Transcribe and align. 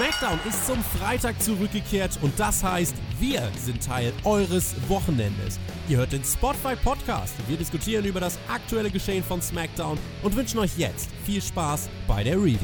SmackDown 0.00 0.40
ist 0.48 0.66
zum 0.66 0.82
Freitag 0.82 1.42
zurückgekehrt 1.42 2.18
und 2.22 2.32
das 2.40 2.64
heißt, 2.64 2.94
wir 3.18 3.50
sind 3.58 3.84
Teil 3.84 4.14
eures 4.24 4.74
Wochenendes. 4.88 5.60
Ihr 5.90 5.98
hört 5.98 6.12
den 6.12 6.24
Spotify 6.24 6.74
Podcast. 6.74 7.34
Wir 7.46 7.58
diskutieren 7.58 8.06
über 8.06 8.18
das 8.18 8.38
aktuelle 8.48 8.90
Geschehen 8.90 9.22
von 9.22 9.42
SmackDown 9.42 9.98
und 10.22 10.34
wünschen 10.34 10.58
euch 10.58 10.78
jetzt 10.78 11.10
viel 11.26 11.42
Spaß 11.42 11.90
bei 12.08 12.24
der 12.24 12.38
Review. 12.38 12.56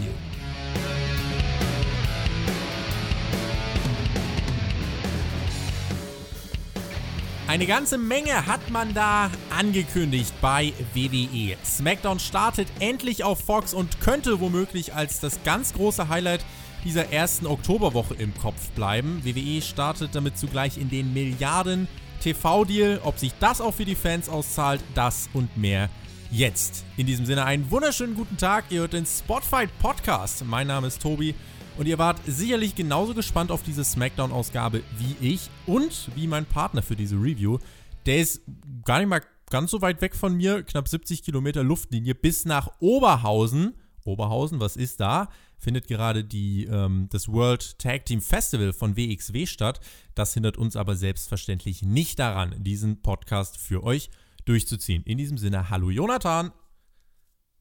Eine 7.47 7.67
ganze 7.67 7.99
Menge 7.99 8.47
hat 8.47 8.71
man 8.71 8.95
da 8.95 9.31
angekündigt 9.57 10.33
bei 10.41 10.73
WWE. 10.95 11.59
SmackDown 11.63 12.19
startet 12.19 12.69
endlich 12.81 13.25
auf 13.25 13.41
Fox 13.41 13.75
und 13.75 14.01
könnte 14.01 14.41
womöglich 14.41 14.95
als 14.95 15.21
das 15.21 15.43
ganz 15.45 15.75
große 15.75 16.09
Highlight 16.09 16.47
dieser 16.87 17.13
ersten 17.13 17.47
Oktoberwoche 17.47 18.15
im 18.15 18.33
Kopf 18.39 18.71
bleiben. 18.71 19.21
WWE 19.25 19.61
startet 19.61 20.15
damit 20.15 20.39
zugleich 20.39 20.79
in 20.79 20.89
den 20.89 21.13
Milliarden 21.13 21.89
TV-Deal. 22.21 23.01
Ob 23.03 23.19
sich 23.19 23.33
das 23.41 23.61
auch 23.61 23.75
für 23.75 23.85
die 23.85 23.97
Fans 23.97 24.29
auszahlt, 24.29 24.81
das 24.95 25.29
und 25.35 25.57
mehr 25.57 25.91
jetzt. 26.31 26.85
In 26.97 27.07
diesem 27.07 27.27
Sinne 27.27 27.45
einen 27.45 27.73
wunderschönen 27.73 28.15
guten 28.15 28.37
Tag. 28.37 28.67
Ihr 28.71 28.83
hört 28.83 28.93
den 28.93 29.05
Spotfight 29.05 29.77
Podcast. 29.81 30.45
Mein 30.45 30.69
Name 30.69 30.87
ist 30.87 31.03
Tobi 31.03 31.35
und 31.77 31.87
ihr 31.89 31.99
wart 31.99 32.21
sicherlich 32.25 32.77
genauso 32.77 33.15
gespannt 33.15 33.51
auf 33.51 33.65
diese 33.65 33.85
Smackdown-Ausgabe 33.85 34.85
wie 34.97 35.17
ich 35.33 35.51
und 35.67 36.09
wie 36.15 36.29
mein 36.29 36.47
Partner 36.47 36.83
für 36.83 36.95
diese 36.95 37.17
Review. 37.17 37.59
Der 38.07 38.19
ist 38.19 38.43
gar 38.85 39.01
nicht 39.01 39.09
mal 39.09 39.23
ganz 39.51 39.73
so 39.73 39.83
weit 39.83 40.01
weg 40.03 40.15
von 40.15 40.37
mir, 40.37 40.63
knapp 40.63 40.87
70 40.87 41.25
Kilometer 41.25 41.65
Luftlinie 41.65 42.15
bis 42.15 42.45
nach 42.45 42.71
Oberhausen. 42.79 43.75
Oberhausen, 44.05 44.61
was 44.61 44.77
ist 44.77 45.01
da? 45.01 45.29
Findet 45.59 45.89
gerade 45.89 46.25
die, 46.25 46.65
ähm, 46.65 47.09
das 47.11 47.29
World 47.29 47.79
Tag 47.79 48.07
Team 48.07 48.21
Festival 48.21 48.73
von 48.73 48.97
WXW 48.97 49.47
statt. 49.47 49.81
Das 50.15 50.35
hindert 50.35 50.59
uns 50.59 50.77
aber 50.77 50.97
selbstverständlich 50.97 51.83
nicht 51.83 52.19
daran, 52.19 52.55
diesen 52.59 53.03
Podcast 53.03 53.59
für 53.59 53.83
euch 53.83 54.11
durchzuziehen. 54.45 55.03
In 55.05 55.19
diesem 55.19 55.39
Sinne, 55.39 55.71
hallo 55.71 55.91
Jonathan. 55.91 56.53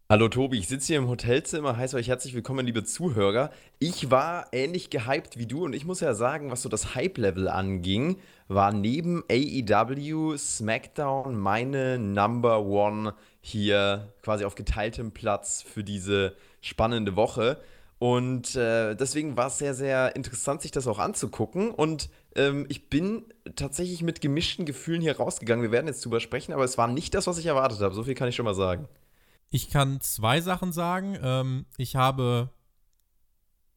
Hallo 0.07 0.27
Tobi, 0.29 0.59
ich 0.59 0.67
sitze 0.67 0.85
hier 0.85 0.97
im 0.99 1.07
Hotelzimmer, 1.07 1.77
heiße 1.77 1.97
euch 1.97 2.09
herzlich 2.09 2.35
willkommen, 2.35 2.63
liebe 2.63 2.83
Zuhörer. 2.83 3.49
Ich 3.79 4.11
war 4.11 4.45
ähnlich 4.51 4.91
gehypt 4.91 5.39
wie 5.39 5.47
du 5.47 5.65
und 5.65 5.73
ich 5.73 5.83
muss 5.83 5.99
ja 5.99 6.13
sagen, 6.13 6.51
was 6.51 6.61
so 6.61 6.69
das 6.69 6.93
Hype-Level 6.93 7.47
anging, 7.47 8.17
war 8.47 8.71
neben 8.71 9.23
AEW 9.31 10.37
SmackDown 10.37 11.35
meine 11.35 11.97
Number 11.97 12.63
One 12.63 13.15
hier 13.41 14.13
quasi 14.21 14.45
auf 14.45 14.53
geteiltem 14.53 15.11
Platz 15.11 15.63
für 15.63 15.83
diese 15.83 16.35
spannende 16.61 17.15
Woche. 17.15 17.59
Und 17.97 18.55
äh, 18.55 18.95
deswegen 18.95 19.37
war 19.37 19.47
es 19.47 19.57
sehr, 19.57 19.73
sehr 19.73 20.15
interessant, 20.15 20.61
sich 20.61 20.71
das 20.71 20.87
auch 20.87 20.99
anzugucken. 20.99 21.71
Und 21.71 22.09
ähm, 22.35 22.65
ich 22.67 22.89
bin 22.89 23.25
tatsächlich 23.55 24.01
mit 24.01 24.19
gemischten 24.19 24.65
Gefühlen 24.65 25.01
hier 25.01 25.17
rausgegangen. 25.17 25.63
Wir 25.63 25.71
werden 25.71 25.87
jetzt 25.87 26.03
drüber 26.03 26.19
sprechen, 26.19 26.53
aber 26.53 26.65
es 26.65 26.77
war 26.77 26.87
nicht 26.87 27.13
das, 27.13 27.27
was 27.27 27.37
ich 27.37 27.45
erwartet 27.45 27.79
habe. 27.79 27.95
So 27.95 28.03
viel 28.03 28.15
kann 28.15 28.27
ich 28.27 28.35
schon 28.35 28.45
mal 28.45 28.55
sagen. 28.55 28.87
Ich 29.49 29.69
kann 29.69 30.01
zwei 30.01 30.41
Sachen 30.41 30.73
sagen. 30.73 31.17
Ähm, 31.21 31.65
ich 31.77 31.95
habe 31.95 32.49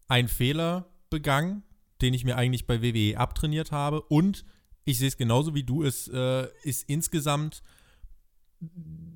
einen 0.09 0.29
Fehler 0.29 0.87
begangen, 1.11 1.63
den 2.01 2.15
ich 2.15 2.25
mir 2.25 2.37
eigentlich 2.37 2.67
bei 2.67 2.83
WWE 2.83 3.19
abtrainiert 3.19 3.71
habe. 3.71 4.03
Und 4.03 4.45
ich 4.85 4.99
sehe 4.99 5.09
es 5.09 5.17
genauso 5.17 5.55
wie 5.55 5.63
du. 5.63 5.85
Es 5.85 6.09
äh, 6.09 6.49
ist 6.63 6.89
insgesamt 6.89 7.63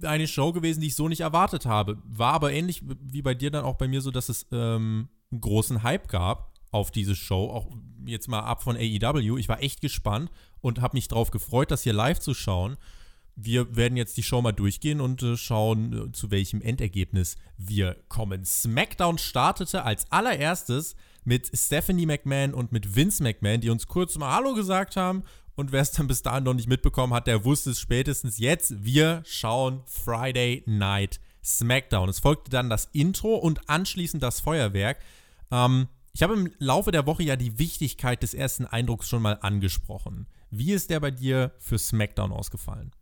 eine 0.03 0.29
Show 0.29 0.53
gewesen, 0.53 0.81
die 0.81 0.89
ich 0.89 0.97
so 0.97 1.09
nicht 1.09 1.21
erwartet 1.21 1.67
habe. 1.67 1.99
War 2.05 2.33
aber 2.33 2.53
ähnlich 2.53 2.83
wie 3.01 3.23
bei 3.23 3.35
dir 3.35 3.51
dann 3.51 3.65
auch 3.65 3.77
bei 3.77 3.89
mir 3.89 4.01
so, 4.01 4.11
dass 4.11 4.29
es 4.29 4.47
ähm, 4.53 5.09
einen 5.31 5.41
großen 5.41 5.83
Hype 5.83 6.09
gab 6.09 6.53
auf 6.71 6.91
diese 6.91 7.15
Show. 7.15 7.51
Auch 7.51 7.69
jetzt 8.07 8.29
mal 8.29 8.41
ab 8.41 8.63
von 8.63 8.77
AEW. 8.77 9.37
Ich 9.39 9.49
war 9.49 9.63
echt 9.63 9.81
gespannt 9.81 10.31
und 10.61 10.81
habe 10.81 10.97
mich 10.97 11.09
darauf 11.09 11.31
gefreut, 11.31 11.71
das 11.71 11.83
hier 11.83 11.93
live 11.93 12.19
zu 12.19 12.35
schauen. 12.35 12.77
Wir 13.35 13.77
werden 13.77 13.97
jetzt 13.97 14.17
die 14.19 14.23
Show 14.23 14.43
mal 14.43 14.53
durchgehen 14.53 15.01
und 15.01 15.23
äh, 15.23 15.37
schauen, 15.37 16.09
äh, 16.09 16.13
zu 16.13 16.31
welchem 16.31 16.61
Endergebnis 16.61 17.37
wir 17.57 17.97
kommen. 18.09 18.45
SmackDown 18.45 19.17
startete 19.17 19.85
als 19.85 20.11
allererstes 20.13 20.97
mit 21.25 21.51
Stephanie 21.55 22.07
McMahon 22.07 22.53
und 22.53 22.73
mit 22.73 22.95
Vince 22.95 23.23
McMahon, 23.23 23.61
die 23.61 23.71
uns 23.71 23.87
kurz 23.87 24.19
mal 24.19 24.35
Hallo 24.35 24.55
gesagt 24.55 24.97
haben 24.97 25.23
und 25.55 25.73
wer 25.73 25.83
es 25.83 25.93
dann 25.93 26.07
bis 26.07 26.23
dahin 26.23 26.45
noch 26.45 26.55
nicht 26.55 26.69
mitbekommen 26.69 27.13
hat, 27.13 27.27
der 27.27 27.45
wusste 27.45 27.71
es 27.71 27.81
spätestens 27.81 28.39
jetzt. 28.39 28.85
Wir 28.85 29.23
schauen 29.27 29.83
Friday 29.87 30.63
Night 30.67 31.21
SmackDown. 31.45 32.09
Es 32.09 32.21
folgte 32.21 32.51
dann 32.51 32.71
das 32.71 32.89
Intro 32.93 33.37
und 33.37 33.69
anschließend 33.69 34.23
das 34.23 34.41
Feuerwerk. 34.41 34.99
Ähm, 35.51 35.89
ich 36.15 36.23
habe 36.23 36.35
im 36.35 36.53
Laufe 36.59 36.93
der 36.93 37.07
Woche 37.07 37.23
ja 37.23 37.37
die 37.37 37.59
Wichtigkeit 37.59 38.23
des 38.23 38.35
ersten 38.35 38.67
Eindrucks 38.67 39.09
schon 39.09 39.23
mal 39.23 39.39
angesprochen. 39.41 40.27
Wie 40.51 40.73
ist 40.73 40.91
der 40.91 41.01
bei 41.01 41.11
dir 41.11 41.53
für 41.59 41.79
SmackDown 41.79 42.33
ausgefallen? 42.33 42.93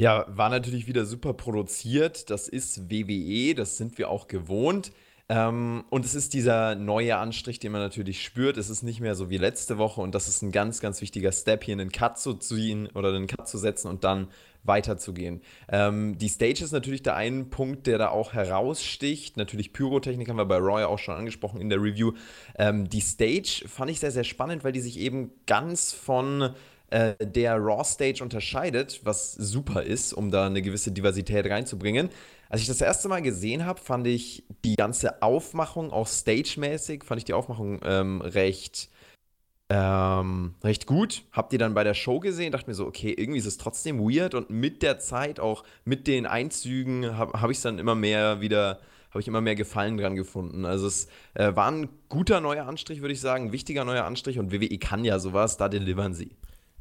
Ja, 0.00 0.26
war 0.28 0.50
natürlich 0.50 0.86
wieder 0.86 1.06
super 1.06 1.32
produziert. 1.32 2.30
Das 2.30 2.48
ist 2.48 2.90
WWE, 2.90 3.54
das 3.54 3.76
sind 3.76 3.98
wir 3.98 4.10
auch 4.10 4.26
gewohnt. 4.26 4.92
Ähm, 5.32 5.84
und 5.88 6.04
es 6.04 6.14
ist 6.14 6.34
dieser 6.34 6.74
neue 6.74 7.16
Anstrich, 7.16 7.58
den 7.58 7.72
man 7.72 7.80
natürlich 7.80 8.22
spürt. 8.22 8.58
Es 8.58 8.68
ist 8.68 8.82
nicht 8.82 9.00
mehr 9.00 9.14
so 9.14 9.30
wie 9.30 9.38
letzte 9.38 9.78
Woche 9.78 10.02
und 10.02 10.14
das 10.14 10.28
ist 10.28 10.42
ein 10.42 10.52
ganz, 10.52 10.80
ganz 10.80 11.00
wichtiger 11.00 11.32
Step, 11.32 11.64
hier 11.64 11.72
einen 11.72 11.90
Cut 11.90 12.18
zu 12.18 12.34
ziehen 12.34 12.90
oder 12.94 13.08
einen 13.08 13.26
Cut 13.28 13.48
zu 13.48 13.56
setzen 13.56 13.88
und 13.88 14.04
dann 14.04 14.28
weiterzugehen. 14.64 15.40
Ähm, 15.70 16.18
die 16.18 16.28
Stage 16.28 16.62
ist 16.62 16.72
natürlich 16.72 17.02
der 17.02 17.16
ein 17.16 17.48
Punkt, 17.48 17.86
der 17.86 17.96
da 17.96 18.08
auch 18.10 18.34
heraussticht. 18.34 19.38
Natürlich 19.38 19.72
Pyrotechnik 19.72 20.28
haben 20.28 20.36
wir 20.36 20.44
bei 20.44 20.58
Roy 20.58 20.84
auch 20.84 20.98
schon 20.98 21.14
angesprochen 21.14 21.62
in 21.62 21.70
der 21.70 21.80
Review. 21.80 22.12
Ähm, 22.58 22.90
die 22.90 23.00
Stage 23.00 23.64
fand 23.66 23.90
ich 23.90 24.00
sehr, 24.00 24.12
sehr 24.12 24.24
spannend, 24.24 24.64
weil 24.64 24.72
die 24.72 24.82
sich 24.82 24.98
eben 24.98 25.32
ganz 25.46 25.94
von 25.94 26.54
äh, 26.90 27.14
der 27.18 27.56
Raw 27.56 27.82
Stage 27.84 28.22
unterscheidet, 28.22 29.00
was 29.02 29.32
super 29.32 29.82
ist, 29.82 30.12
um 30.12 30.30
da 30.30 30.44
eine 30.44 30.60
gewisse 30.60 30.92
Diversität 30.92 31.46
reinzubringen. 31.46 32.10
Als 32.52 32.60
ich 32.60 32.66
das 32.66 32.82
erste 32.82 33.08
Mal 33.08 33.22
gesehen 33.22 33.64
habe, 33.64 33.80
fand 33.80 34.06
ich 34.06 34.44
die 34.62 34.76
ganze 34.76 35.22
Aufmachung, 35.22 35.90
auch 35.90 36.06
stagemäßig, 36.06 37.02
fand 37.02 37.18
ich 37.18 37.24
die 37.24 37.32
Aufmachung 37.32 37.80
ähm, 37.82 38.20
recht, 38.20 38.90
ähm, 39.70 40.54
recht 40.62 40.86
gut. 40.86 41.24
Hab 41.32 41.48
die 41.48 41.56
dann 41.56 41.72
bei 41.72 41.82
der 41.82 41.94
Show 41.94 42.20
gesehen, 42.20 42.52
dachte 42.52 42.68
mir 42.68 42.74
so, 42.74 42.86
okay, 42.86 43.14
irgendwie 43.16 43.38
ist 43.38 43.46
es 43.46 43.56
trotzdem 43.56 44.00
weird 44.00 44.34
und 44.34 44.50
mit 44.50 44.82
der 44.82 44.98
Zeit, 44.98 45.40
auch 45.40 45.64
mit 45.86 46.06
den 46.06 46.26
Einzügen, 46.26 47.16
habe 47.16 47.40
hab 47.40 47.48
ich 47.48 47.56
es 47.56 47.62
dann 47.62 47.78
immer 47.78 47.94
mehr 47.94 48.42
wieder, 48.42 48.80
habe 49.08 49.20
ich 49.22 49.28
immer 49.28 49.40
mehr 49.40 49.54
Gefallen 49.54 49.96
dran 49.96 50.14
gefunden. 50.14 50.66
Also 50.66 50.88
es 50.88 51.08
äh, 51.32 51.56
war 51.56 51.70
ein 51.70 51.88
guter 52.10 52.42
neuer 52.42 52.66
Anstrich, 52.66 53.00
würde 53.00 53.14
ich 53.14 53.20
sagen, 53.22 53.46
ein 53.46 53.52
wichtiger 53.52 53.86
neuer 53.86 54.04
Anstrich 54.04 54.38
und 54.38 54.52
WWE 54.52 54.76
kann 54.76 55.06
ja 55.06 55.18
sowas, 55.20 55.56
da 55.56 55.70
delivern 55.70 56.12
sie. 56.12 56.36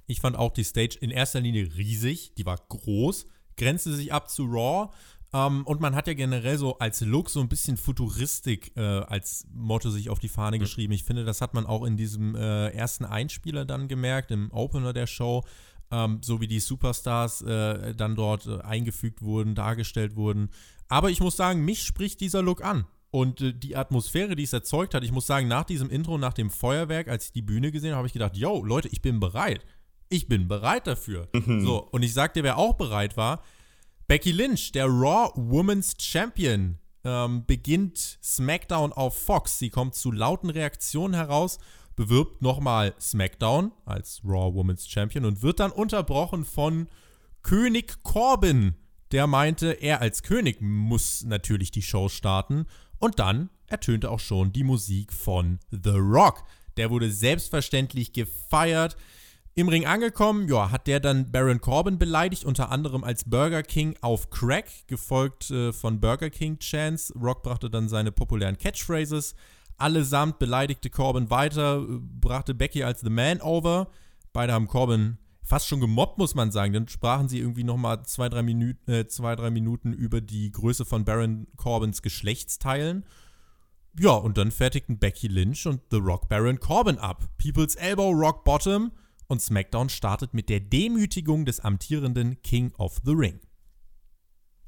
Ich 0.05 0.19
fand 0.19 0.35
auch 0.35 0.51
die 0.51 0.65
Stage 0.65 0.97
in 0.99 1.11
erster 1.11 1.39
Linie 1.39 1.69
riesig, 1.77 2.33
die 2.35 2.45
war 2.45 2.57
groß, 2.67 3.25
grenzte 3.55 3.93
sich 3.93 4.11
ab 4.11 4.29
zu 4.29 4.43
Raw 4.47 4.89
ähm, 5.33 5.63
und 5.65 5.79
man 5.79 5.95
hat 5.95 6.07
ja 6.07 6.13
generell 6.13 6.57
so 6.57 6.77
als 6.79 7.01
Look 7.01 7.29
so 7.29 7.39
ein 7.39 7.47
bisschen 7.47 7.77
Futuristik 7.77 8.75
äh, 8.75 8.81
als 8.81 9.45
Motto 9.53 9.89
sich 9.89 10.09
auf 10.09 10.19
die 10.19 10.27
Fahne 10.27 10.57
mhm. 10.57 10.61
geschrieben. 10.61 10.93
Ich 10.93 11.03
finde, 11.03 11.23
das 11.23 11.41
hat 11.41 11.53
man 11.53 11.65
auch 11.65 11.85
in 11.85 11.95
diesem 11.95 12.35
äh, 12.35 12.69
ersten 12.69 13.05
Einspieler 13.05 13.65
dann 13.65 13.87
gemerkt, 13.87 14.31
im 14.31 14.51
Opener 14.51 14.93
der 14.93 15.07
Show. 15.07 15.43
Ähm, 15.89 16.19
so 16.23 16.39
wie 16.39 16.47
die 16.47 16.61
Superstars 16.61 17.41
äh, 17.41 17.93
dann 17.95 18.15
dort 18.15 18.47
äh, 18.47 18.61
eingefügt 18.61 19.21
wurden, 19.21 19.55
dargestellt 19.55 20.15
wurden. 20.15 20.49
Aber 20.87 21.09
ich 21.09 21.19
muss 21.19 21.35
sagen, 21.35 21.65
mich 21.65 21.83
spricht 21.83 22.21
dieser 22.21 22.41
Look 22.41 22.63
an. 22.63 22.85
Und 23.11 23.41
äh, 23.41 23.53
die 23.53 23.75
Atmosphäre, 23.75 24.35
die 24.35 24.43
es 24.43 24.53
erzeugt 24.53 24.93
hat, 24.93 25.03
ich 25.03 25.11
muss 25.11 25.27
sagen, 25.27 25.49
nach 25.49 25.65
diesem 25.65 25.89
Intro, 25.89 26.17
nach 26.17 26.33
dem 26.33 26.49
Feuerwerk, 26.49 27.09
als 27.09 27.25
ich 27.25 27.31
die 27.33 27.41
Bühne 27.41 27.71
gesehen 27.71 27.91
habe, 27.91 27.97
habe 27.97 28.07
ich 28.07 28.13
gedacht, 28.13 28.37
yo, 28.37 28.63
Leute, 28.63 28.87
ich 28.87 29.01
bin 29.01 29.19
bereit. 29.19 29.65
Ich 30.07 30.27
bin 30.27 30.47
bereit 30.47 30.87
dafür. 30.87 31.27
Mhm. 31.33 31.61
So, 31.61 31.83
und 31.91 32.03
ich 32.03 32.13
sagte, 32.13 32.43
wer 32.43 32.57
auch 32.57 32.73
bereit 32.73 33.17
war, 33.17 33.41
Becky 34.11 34.33
Lynch, 34.33 34.73
der 34.73 34.87
Raw 34.87 35.31
Women's 35.37 35.95
Champion, 35.97 36.77
ähm, 37.05 37.45
beginnt 37.45 38.19
SmackDown 38.21 38.91
auf 38.91 39.17
Fox. 39.17 39.57
Sie 39.57 39.69
kommt 39.69 39.95
zu 39.95 40.11
lauten 40.11 40.49
Reaktionen 40.49 41.13
heraus, 41.13 41.59
bewirbt 41.95 42.41
nochmal 42.41 42.93
SmackDown 42.99 43.71
als 43.85 44.19
Raw 44.25 44.53
Women's 44.53 44.85
Champion 44.85 45.23
und 45.23 45.41
wird 45.41 45.61
dann 45.61 45.71
unterbrochen 45.71 46.43
von 46.43 46.89
König 47.41 48.03
Corbin, 48.03 48.75
der 49.13 49.27
meinte, 49.27 49.71
er 49.71 50.01
als 50.01 50.23
König 50.23 50.59
muss 50.59 51.23
natürlich 51.23 51.71
die 51.71 51.81
Show 51.81 52.09
starten. 52.09 52.65
Und 52.99 53.17
dann 53.17 53.49
ertönte 53.67 54.11
auch 54.11 54.19
schon 54.19 54.51
die 54.51 54.65
Musik 54.65 55.13
von 55.13 55.59
The 55.71 55.91
Rock. 55.91 56.43
Der 56.75 56.89
wurde 56.89 57.09
selbstverständlich 57.09 58.11
gefeiert. 58.11 58.97
Im 59.53 59.67
Ring 59.67 59.85
angekommen, 59.85 60.47
ja, 60.47 60.71
hat 60.71 60.87
der 60.87 61.01
dann 61.01 61.29
Baron 61.29 61.59
Corbin 61.59 61.99
beleidigt, 61.99 62.45
unter 62.45 62.71
anderem 62.71 63.03
als 63.03 63.25
Burger 63.25 63.63
King 63.63 63.95
auf 63.99 64.29
Crack, 64.29 64.87
gefolgt 64.87 65.51
äh, 65.51 65.73
von 65.73 65.99
Burger 65.99 66.29
King 66.29 66.57
Chance. 66.59 67.13
Rock 67.19 67.43
brachte 67.43 67.69
dann 67.69 67.89
seine 67.89 68.13
populären 68.13 68.57
Catchphrases. 68.57 69.35
Allesamt 69.77 70.39
beleidigte 70.39 70.89
Corbin 70.89 71.29
weiter, 71.29 71.81
äh, 71.81 71.99
brachte 71.99 72.53
Becky 72.53 72.83
als 72.83 73.01
The 73.01 73.09
Man 73.09 73.41
over. 73.41 73.89
Beide 74.31 74.53
haben 74.53 74.67
Corbin 74.67 75.17
fast 75.43 75.67
schon 75.67 75.81
gemobbt, 75.81 76.17
muss 76.17 76.33
man 76.33 76.49
sagen. 76.51 76.71
Dann 76.71 76.87
sprachen 76.87 77.27
sie 77.27 77.39
irgendwie 77.39 77.65
nochmal 77.65 78.05
zwei 78.05 78.29
drei, 78.29 78.43
Minuten, 78.43 78.89
äh, 78.89 79.07
zwei, 79.07 79.35
drei 79.35 79.49
Minuten 79.49 79.91
über 79.91 80.21
die 80.21 80.49
Größe 80.49 80.85
von 80.85 81.03
Baron 81.03 81.47
Corbins 81.57 82.01
Geschlechtsteilen. 82.01 83.03
Ja, 83.99 84.11
und 84.11 84.37
dann 84.37 84.51
fertigten 84.51 84.97
Becky 84.97 85.27
Lynch 85.27 85.67
und 85.67 85.81
The 85.91 85.97
Rock 85.97 86.29
Baron 86.29 86.61
Corbin 86.61 86.97
ab. 86.97 87.27
People's 87.37 87.75
Elbow 87.75 88.11
Rock 88.11 88.45
Bottom 88.45 88.93
und 89.31 89.41
SmackDown 89.41 89.89
startet 89.89 90.33
mit 90.33 90.49
der 90.49 90.59
Demütigung 90.59 91.45
des 91.45 91.61
amtierenden 91.61 92.41
King 92.43 92.73
of 92.77 92.97
the 93.03 93.13
Ring. 93.13 93.39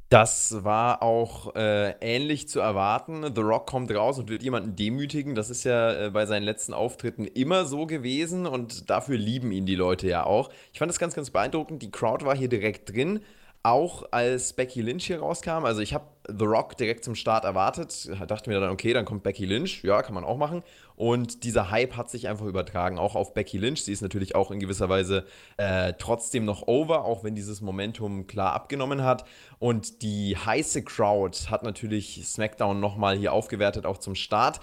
Das 0.10 0.63
war 0.63 1.01
auch 1.01 1.56
äh, 1.56 1.92
ähnlich 2.00 2.48
zu 2.48 2.60
erwarten. 2.60 3.36
The 3.36 3.42
Rock 3.42 3.65
kommt 3.68 3.92
raus 3.92 4.19
und 4.19 4.30
wird 4.30 4.44
jemanden 4.44 4.75
demütigen. 4.75 5.36
Das 5.36 5.50
ist 5.50 5.63
ja 5.63 6.06
äh, 6.06 6.10
bei 6.12 6.25
seinen 6.25 6.44
letzten 6.44 6.74
Auftritten 6.74 7.25
immer 7.25 7.65
so 7.65 7.86
gewesen 7.86 8.45
und 8.45 8.89
dafür 8.89 9.18
lieben 9.18 9.51
ihn 9.51 9.65
die 9.65 9.75
Leute 9.75 10.07
ja 10.07 10.25
auch. 10.25 10.50
Ich 10.71 10.80
fand 10.80 10.89
das 10.89 11.00
ganz, 11.00 11.13
ganz 11.13 11.31
beeindruckend. 11.31 11.81
Die 11.81 11.92
Crowd 11.92 12.25
war 12.25 12.36
hier 12.36 12.50
direkt 12.50 12.94
drin 12.94 13.21
auch 13.63 14.04
als 14.12 14.54
Becky 14.54 14.81
Lynch 14.81 15.06
hier 15.06 15.19
rauskam, 15.19 15.63
also 15.63 15.80
ich 15.80 15.94
habe 15.94 16.06
The 16.28 16.46
Rock 16.46 16.78
direkt 16.78 17.04
zum 17.04 17.16
Start 17.16 17.44
erwartet, 17.44 18.10
dachte 18.28 18.50
mir 18.50 18.60
dann, 18.60 18.70
okay, 18.70 18.94
dann 18.94 19.04
kommt 19.04 19.24
Becky 19.24 19.46
Lynch, 19.46 19.84
ja, 19.84 20.02
kann 20.02 20.14
man 20.14 20.24
auch 20.24 20.38
machen. 20.38 20.64
Und 20.96 21.44
dieser 21.44 21.70
Hype 21.70 21.98
hat 21.98 22.10
sich 22.10 22.28
einfach 22.28 22.46
übertragen, 22.46 22.98
auch 22.98 23.16
auf 23.16 23.34
Becky 23.34 23.58
Lynch. 23.58 23.84
Sie 23.84 23.92
ist 23.92 24.02
natürlich 24.02 24.34
auch 24.36 24.52
in 24.52 24.60
gewisser 24.60 24.88
Weise 24.88 25.25
äh, 25.58 25.94
trotzdem 25.98 26.46
noch 26.46 26.68
over, 26.68 27.04
auch 27.04 27.24
wenn 27.24 27.36
dieses 27.36 27.62
Momentum 27.62 28.28
klar 28.28 28.54
abgenommen 28.54 29.04
hat. 29.04 29.25
Und 29.60 30.02
die 30.02 30.38
heiße 30.38 30.84
Crowd 30.84 31.38
hat 31.50 31.64
natürlich 31.64 32.22
SmackDown 32.25 32.80
nochmal 32.80 33.18
hier 33.18 33.34
aufgewertet, 33.34 33.86
auch 33.86 33.98
zum 33.98 34.16
Start. 34.16 34.60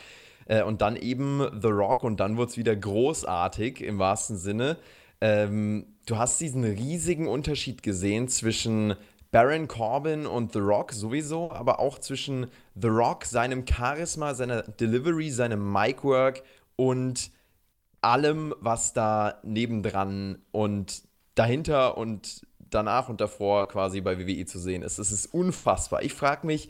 Äh, 0.46 0.62
und 0.62 0.80
dann 0.80 0.96
eben 0.96 1.46
The 1.60 1.68
Rock 1.68 2.04
und 2.04 2.20
dann 2.20 2.36
wurde 2.36 2.50
es 2.50 2.56
wieder 2.56 2.74
großartig 2.74 3.82
im 3.82 3.98
wahrsten 3.98 4.36
Sinne. 4.36 4.78
Ähm, 5.20 5.86
du 6.06 6.16
hast 6.16 6.40
diesen 6.40 6.64
riesigen 6.64 7.28
Unterschied 7.28 7.82
gesehen 7.82 8.28
zwischen 8.28 8.96
Baron 9.30 9.68
Corbin 9.68 10.26
und 10.26 10.52
The 10.52 10.58
Rock 10.58 10.92
sowieso, 10.92 11.50
aber 11.52 11.78
auch 11.78 11.98
zwischen 11.98 12.46
The 12.74 12.88
Rock, 12.88 13.24
seinem 13.24 13.64
Charisma, 13.66 14.34
seiner 14.34 14.62
Delivery, 14.62 15.30
seinem 15.30 15.72
Micwork 15.72 16.42
und 16.76 17.30
allem, 18.00 18.54
was 18.60 18.92
da 18.92 19.38
nebendran 19.42 20.38
und 20.50 21.02
dahinter 21.36 21.96
und 21.96 22.46
danach 22.58 23.08
und 23.08 23.20
davor 23.20 23.68
quasi 23.68 24.00
bei 24.00 24.18
WWE 24.18 24.46
zu 24.46 24.58
sehen 24.58 24.82
ist. 24.82 24.98
Es 24.98 25.12
ist 25.12 25.26
unfassbar. 25.26 26.02
Ich 26.02 26.14
frage 26.14 26.46
mich, 26.46 26.68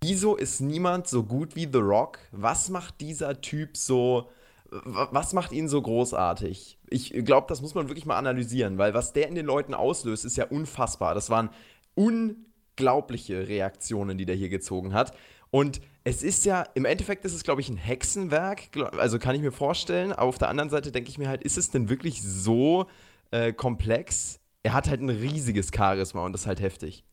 wieso 0.00 0.36
ist 0.36 0.60
niemand 0.60 1.06
so 1.06 1.22
gut 1.24 1.54
wie 1.54 1.68
The 1.70 1.78
Rock? 1.78 2.18
Was 2.30 2.70
macht 2.70 3.00
dieser 3.00 3.40
Typ 3.40 3.76
so 3.76 4.28
was 4.70 5.32
macht 5.32 5.52
ihn 5.52 5.68
so 5.68 5.82
großartig? 5.82 6.78
Ich 6.88 7.12
glaube, 7.24 7.46
das 7.48 7.60
muss 7.60 7.74
man 7.74 7.88
wirklich 7.88 8.06
mal 8.06 8.16
analysieren, 8.16 8.78
weil 8.78 8.94
was 8.94 9.12
der 9.12 9.28
in 9.28 9.34
den 9.34 9.46
Leuten 9.46 9.74
auslöst, 9.74 10.24
ist 10.24 10.36
ja 10.36 10.46
unfassbar. 10.46 11.14
Das 11.14 11.30
waren 11.30 11.50
unglaubliche 11.94 13.48
Reaktionen, 13.48 14.18
die 14.18 14.26
der 14.26 14.36
hier 14.36 14.48
gezogen 14.48 14.92
hat. 14.92 15.16
Und 15.50 15.80
es 16.04 16.22
ist 16.22 16.44
ja, 16.44 16.64
im 16.74 16.84
Endeffekt 16.84 17.24
ist 17.24 17.34
es, 17.34 17.42
glaube 17.42 17.60
ich, 17.60 17.68
ein 17.68 17.76
Hexenwerk, 17.76 18.68
also 18.96 19.18
kann 19.18 19.34
ich 19.34 19.42
mir 19.42 19.52
vorstellen. 19.52 20.12
Aber 20.12 20.28
auf 20.28 20.38
der 20.38 20.48
anderen 20.48 20.70
Seite 20.70 20.92
denke 20.92 21.10
ich 21.10 21.18
mir 21.18 21.28
halt, 21.28 21.42
ist 21.42 21.58
es 21.58 21.70
denn 21.70 21.88
wirklich 21.88 22.22
so 22.22 22.86
äh, 23.30 23.52
komplex? 23.52 24.40
Er 24.62 24.72
hat 24.72 24.88
halt 24.88 25.00
ein 25.00 25.10
riesiges 25.10 25.70
Charisma 25.74 26.24
und 26.24 26.32
das 26.32 26.42
ist 26.42 26.46
halt 26.46 26.60
heftig. 26.60 27.04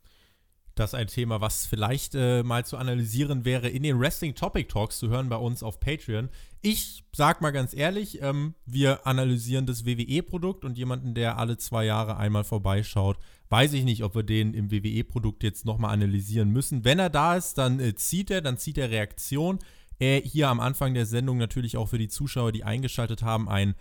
Das 0.78 0.92
ist 0.92 1.00
ein 1.00 1.08
Thema, 1.08 1.42
was 1.42 1.66
vielleicht 1.66 2.14
äh, 2.14 2.44
mal 2.44 2.64
zu 2.64 2.78
analysieren 2.78 3.46
wäre, 3.46 3.68
in 3.68 3.82
den 3.82 4.00
Wrestling 4.00 4.36
Topic 4.36 4.68
Talks 4.68 5.00
zu 5.00 5.10
hören 5.10 5.28
bei 5.28 5.36
uns 5.36 5.64
auf 5.64 5.80
Patreon. 5.80 6.30
Ich 6.62 7.04
sag 7.14 7.42
mal 7.42 7.50
ganz 7.50 7.74
ehrlich, 7.74 8.22
ähm, 8.22 8.54
wir 8.68 9.08
analysieren 9.08 9.66
das 9.66 9.88
WWE-Produkt 9.88 10.66
und 10.66 10.78
jemanden, 10.78 11.16
der 11.16 11.40
alle 11.40 11.58
zwei 11.58 11.86
Jahre 11.86 12.18
einmal 12.18 12.44
vorbeischaut, 12.44 13.18
weiß 13.50 13.74
ich 13.74 13.86
nicht, 13.86 14.04
ob 14.04 14.14
wir 14.14 14.22
den 14.22 14.54
im 14.54 14.72
WWE-Produkt 14.72 15.42
jetzt 15.42 15.66
nochmal 15.66 15.94
analysieren 15.94 16.52
müssen. 16.52 16.86
Wenn 16.86 17.00
er 17.00 17.10
da 17.10 17.36
ist, 17.36 17.58
dann 17.58 17.80
äh, 17.80 17.96
zieht 17.96 18.30
er, 18.30 18.42
dann 18.42 18.60
zieht 18.60 18.78
er 18.78 18.92
Reaktion. 18.92 19.58
Äh, 19.98 20.22
hier 20.22 20.48
am 20.50 20.60
Anfang 20.60 20.94
der 20.94 21.08
Sendung 21.08 21.40
natürlich 21.40 21.76
auch 21.76 21.90
für 21.90 21.98
die 21.98 22.08
Zuschauer, 22.08 22.52
die 22.52 22.64
eingeschaltet 22.64 23.24
haben, 23.24 23.50
ein 23.50 23.74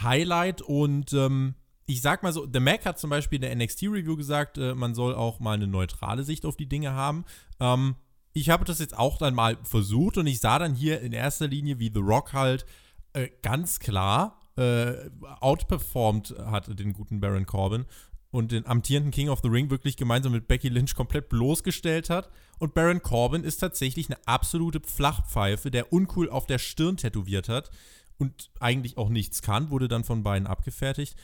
Highlight 0.00 0.62
und 0.62 1.12
ähm, 1.12 1.56
ich 1.86 2.02
sag 2.02 2.22
mal 2.22 2.32
so, 2.32 2.46
The 2.52 2.60
Mac 2.60 2.84
hat 2.84 2.98
zum 2.98 3.10
Beispiel 3.10 3.36
in 3.36 3.42
der 3.42 3.54
NXT-Review 3.56 4.16
gesagt, 4.16 4.58
äh, 4.58 4.74
man 4.74 4.94
soll 4.94 5.14
auch 5.14 5.38
mal 5.38 5.52
eine 5.52 5.68
neutrale 5.68 6.24
Sicht 6.24 6.44
auf 6.44 6.56
die 6.56 6.68
Dinge 6.68 6.92
haben. 6.92 7.24
Ähm, 7.60 7.94
ich 8.32 8.50
habe 8.50 8.64
das 8.64 8.80
jetzt 8.80 8.98
auch 8.98 9.18
dann 9.18 9.34
mal 9.34 9.56
versucht 9.62 10.18
und 10.18 10.26
ich 10.26 10.40
sah 10.40 10.58
dann 10.58 10.74
hier 10.74 11.00
in 11.00 11.12
erster 11.12 11.48
Linie, 11.48 11.78
wie 11.78 11.90
The 11.94 12.00
Rock 12.00 12.32
halt 12.32 12.66
äh, 13.12 13.28
ganz 13.42 13.78
klar 13.78 14.40
äh, 14.56 15.10
outperformed 15.40 16.34
hat 16.46 16.78
den 16.78 16.92
guten 16.92 17.20
Baron 17.20 17.46
Corbin 17.46 17.84
und 18.30 18.52
den 18.52 18.66
amtierenden 18.66 19.12
King 19.12 19.28
of 19.28 19.40
the 19.42 19.48
Ring 19.48 19.70
wirklich 19.70 19.96
gemeinsam 19.96 20.32
mit 20.32 20.48
Becky 20.48 20.68
Lynch 20.68 20.94
komplett 20.94 21.28
bloßgestellt 21.28 22.10
hat. 22.10 22.30
Und 22.58 22.74
Baron 22.74 23.02
Corbin 23.02 23.44
ist 23.44 23.58
tatsächlich 23.58 24.08
eine 24.08 24.18
absolute 24.26 24.80
Flachpfeife, 24.80 25.70
der 25.70 25.92
uncool 25.92 26.28
auf 26.28 26.46
der 26.46 26.58
Stirn 26.58 26.96
tätowiert 26.96 27.48
hat 27.48 27.70
und 28.18 28.50
eigentlich 28.60 28.98
auch 28.98 29.08
nichts 29.08 29.40
kann, 29.40 29.70
wurde 29.70 29.88
dann 29.88 30.04
von 30.04 30.22
beiden 30.22 30.46
abgefertigt 30.46 31.16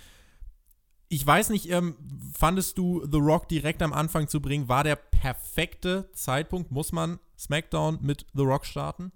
ich 1.13 1.27
weiß 1.27 1.51
nicht, 1.51 1.69
ähm, 1.71 1.95
fandest 2.33 2.79
du 2.79 3.05
The 3.05 3.19
Rock 3.19 3.47
direkt 3.47 3.83
am 3.83 3.93
Anfang 3.93 4.29
zu 4.29 4.41
bringen, 4.41 4.71
war 4.71 4.83
der 4.83 4.97
perfekte 4.97 6.09
Zeitpunkt? 6.15 6.71
Muss 6.71 6.91
man 6.91 7.19
SmackDown 7.39 7.99
mit 8.01 8.25
The 8.33 8.45
Rock 8.45 8.65
starten? 8.65 9.13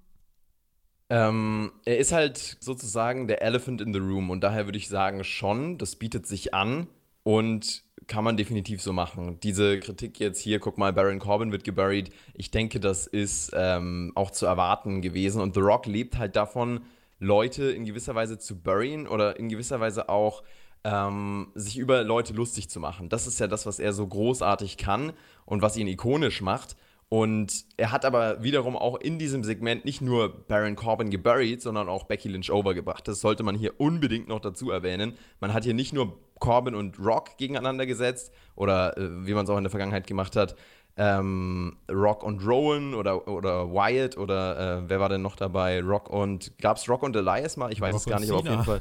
Ähm, 1.08 1.72
er 1.86 1.96
ist 1.96 2.12
halt 2.12 2.58
sozusagen 2.60 3.28
der 3.28 3.40
Elephant 3.40 3.80
in 3.80 3.94
the 3.94 3.98
Room 3.98 4.28
und 4.28 4.44
daher 4.44 4.66
würde 4.66 4.76
ich 4.76 4.88
sagen, 4.88 5.24
schon, 5.24 5.78
das 5.78 5.96
bietet 5.96 6.26
sich 6.26 6.52
an 6.52 6.88
und 7.22 7.82
kann 8.06 8.24
man 8.24 8.36
definitiv 8.36 8.82
so 8.82 8.92
machen. 8.92 9.40
Diese 9.42 9.80
Kritik 9.80 10.20
jetzt 10.20 10.40
hier, 10.40 10.60
guck 10.60 10.76
mal, 10.76 10.92
Baron 10.92 11.18
Corbin 11.18 11.50
wird 11.50 11.64
geburied, 11.64 12.10
ich 12.34 12.50
denke, 12.50 12.78
das 12.78 13.06
ist 13.06 13.52
ähm, 13.54 14.12
auch 14.16 14.32
zu 14.32 14.44
erwarten 14.44 15.00
gewesen 15.00 15.40
und 15.40 15.54
The 15.54 15.60
Rock 15.60 15.86
lebt 15.86 16.18
halt 16.18 16.36
davon, 16.36 16.80
Leute 17.18 17.70
in 17.70 17.86
gewisser 17.86 18.14
Weise 18.14 18.38
zu 18.38 18.60
buryen 18.60 19.08
oder 19.08 19.38
in 19.38 19.48
gewisser 19.48 19.80
Weise 19.80 20.10
auch 20.10 20.42
ähm, 20.86 21.48
sich 21.54 21.78
über 21.78 22.04
Leute 22.04 22.32
lustig 22.32 22.70
zu 22.70 22.78
machen. 22.78 23.08
Das 23.08 23.26
ist 23.26 23.40
ja 23.40 23.48
das, 23.48 23.66
was 23.66 23.80
er 23.80 23.92
so 23.92 24.06
großartig 24.06 24.76
kann 24.76 25.12
und 25.44 25.60
was 25.60 25.76
ihn 25.76 25.88
ikonisch 25.88 26.40
macht. 26.40 26.76
Und 27.08 27.64
er 27.76 27.92
hat 27.92 28.04
aber 28.04 28.42
wiederum 28.42 28.76
auch 28.76 28.96
in 29.00 29.18
diesem 29.18 29.44
Segment 29.44 29.84
nicht 29.84 30.00
nur 30.00 30.46
Baron 30.46 30.76
Corbin 30.76 31.10
geburied, 31.10 31.62
sondern 31.62 31.88
auch 31.88 32.04
Becky 32.04 32.28
Lynch 32.28 32.50
overgebracht. 32.50 33.06
Das 33.06 33.20
sollte 33.20 33.42
man 33.42 33.56
hier 33.56 33.80
unbedingt 33.80 34.28
noch 34.28 34.40
dazu 34.40 34.70
erwähnen. 34.70 35.14
Man 35.40 35.52
hat 35.52 35.64
hier 35.64 35.74
nicht 35.74 35.92
nur 35.92 36.18
Corbin 36.38 36.74
und 36.74 36.98
Rock 36.98 37.36
gegeneinander 37.36 37.86
gesetzt 37.86 38.32
oder 38.54 38.96
äh, 38.96 39.26
wie 39.26 39.34
man 39.34 39.44
es 39.44 39.50
auch 39.50 39.56
in 39.56 39.64
der 39.64 39.70
Vergangenheit 39.70 40.06
gemacht 40.06 40.36
hat, 40.36 40.56
ähm, 40.96 41.76
Rock 41.90 42.22
und 42.22 42.44
Rowan 42.46 42.94
oder, 42.94 43.28
oder 43.28 43.70
Wyatt 43.70 44.16
oder 44.16 44.78
äh, 44.78 44.82
wer 44.88 45.00
war 45.00 45.08
denn 45.08 45.22
noch 45.22 45.36
dabei? 45.36 45.80
Rock 45.80 46.10
und, 46.10 46.56
gab 46.58 46.76
es 46.76 46.88
Rock 46.88 47.02
und 47.02 47.14
Elias 47.14 47.56
mal? 47.56 47.72
Ich 47.72 47.80
weiß 47.80 47.94
Rock 47.94 48.00
es 48.00 48.06
gar 48.06 48.20
nicht, 48.20 48.30
aber 48.30 48.40
auf 48.40 48.46
jeden 48.46 48.64
Fall. 48.64 48.80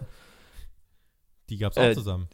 Die 1.50 1.58
gab 1.58 1.72
es 1.72 1.78
auch 1.78 1.84
äh, 1.84 1.94
zusammen. 1.94 2.28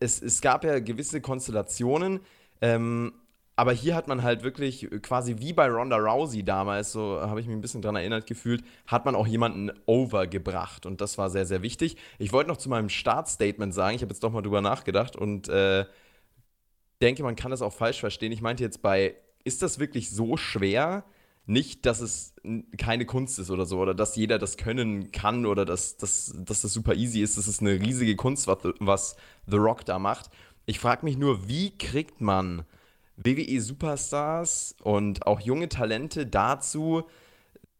Es, 0.00 0.20
es 0.20 0.40
gab 0.40 0.64
ja 0.64 0.78
gewisse 0.80 1.20
Konstellationen, 1.20 2.20
ähm, 2.60 3.12
aber 3.56 3.72
hier 3.72 3.96
hat 3.96 4.06
man 4.06 4.22
halt 4.22 4.44
wirklich 4.44 4.88
quasi 5.02 5.36
wie 5.38 5.52
bei 5.52 5.68
Ronda 5.68 5.96
Rousey 5.96 6.44
damals, 6.44 6.92
so 6.92 7.20
habe 7.20 7.40
ich 7.40 7.46
mich 7.46 7.56
ein 7.56 7.60
bisschen 7.60 7.82
dran 7.82 7.96
erinnert 7.96 8.26
gefühlt, 8.26 8.62
hat 8.86 9.04
man 9.04 9.16
auch 9.16 9.26
jemanden 9.26 9.72
overgebracht 9.86 10.86
und 10.86 11.00
das 11.00 11.18
war 11.18 11.28
sehr, 11.28 11.44
sehr 11.44 11.62
wichtig. 11.62 11.96
Ich 12.18 12.32
wollte 12.32 12.50
noch 12.50 12.56
zu 12.56 12.68
meinem 12.68 12.88
Startstatement 12.88 13.74
sagen, 13.74 13.96
ich 13.96 14.02
habe 14.02 14.12
jetzt 14.12 14.22
doch 14.22 14.30
mal 14.30 14.42
drüber 14.42 14.60
nachgedacht 14.60 15.16
und 15.16 15.48
äh, 15.48 15.86
denke, 17.02 17.22
man 17.22 17.34
kann 17.34 17.50
das 17.50 17.62
auch 17.62 17.72
falsch 17.72 17.98
verstehen. 17.98 18.30
Ich 18.30 18.42
meinte 18.42 18.62
jetzt 18.62 18.80
bei, 18.80 19.16
ist 19.42 19.62
das 19.62 19.78
wirklich 19.78 20.10
so 20.10 20.36
schwer, 20.36 21.04
nicht, 21.48 21.86
dass 21.86 22.00
es 22.00 22.34
keine 22.76 23.06
Kunst 23.06 23.38
ist 23.38 23.50
oder 23.50 23.64
so, 23.64 23.78
oder 23.78 23.94
dass 23.94 24.16
jeder 24.16 24.38
das 24.38 24.56
können 24.56 25.12
kann 25.12 25.46
oder 25.46 25.64
dass, 25.64 25.96
dass, 25.96 26.34
dass 26.36 26.60
das 26.60 26.72
super 26.72 26.94
easy 26.94 27.22
ist. 27.22 27.38
Das 27.38 27.48
ist 27.48 27.60
eine 27.60 27.80
riesige 27.80 28.16
Kunst, 28.16 28.46
was, 28.46 28.58
was 28.80 29.16
The 29.46 29.56
Rock 29.56 29.84
da 29.86 29.98
macht. 29.98 30.30
Ich 30.66 30.78
frage 30.78 31.06
mich 31.06 31.16
nur, 31.16 31.48
wie 31.48 31.76
kriegt 31.76 32.20
man 32.20 32.64
WWE-Superstars 33.16 34.76
und 34.82 35.26
auch 35.26 35.40
junge 35.40 35.70
Talente 35.70 36.26
dazu, 36.26 37.04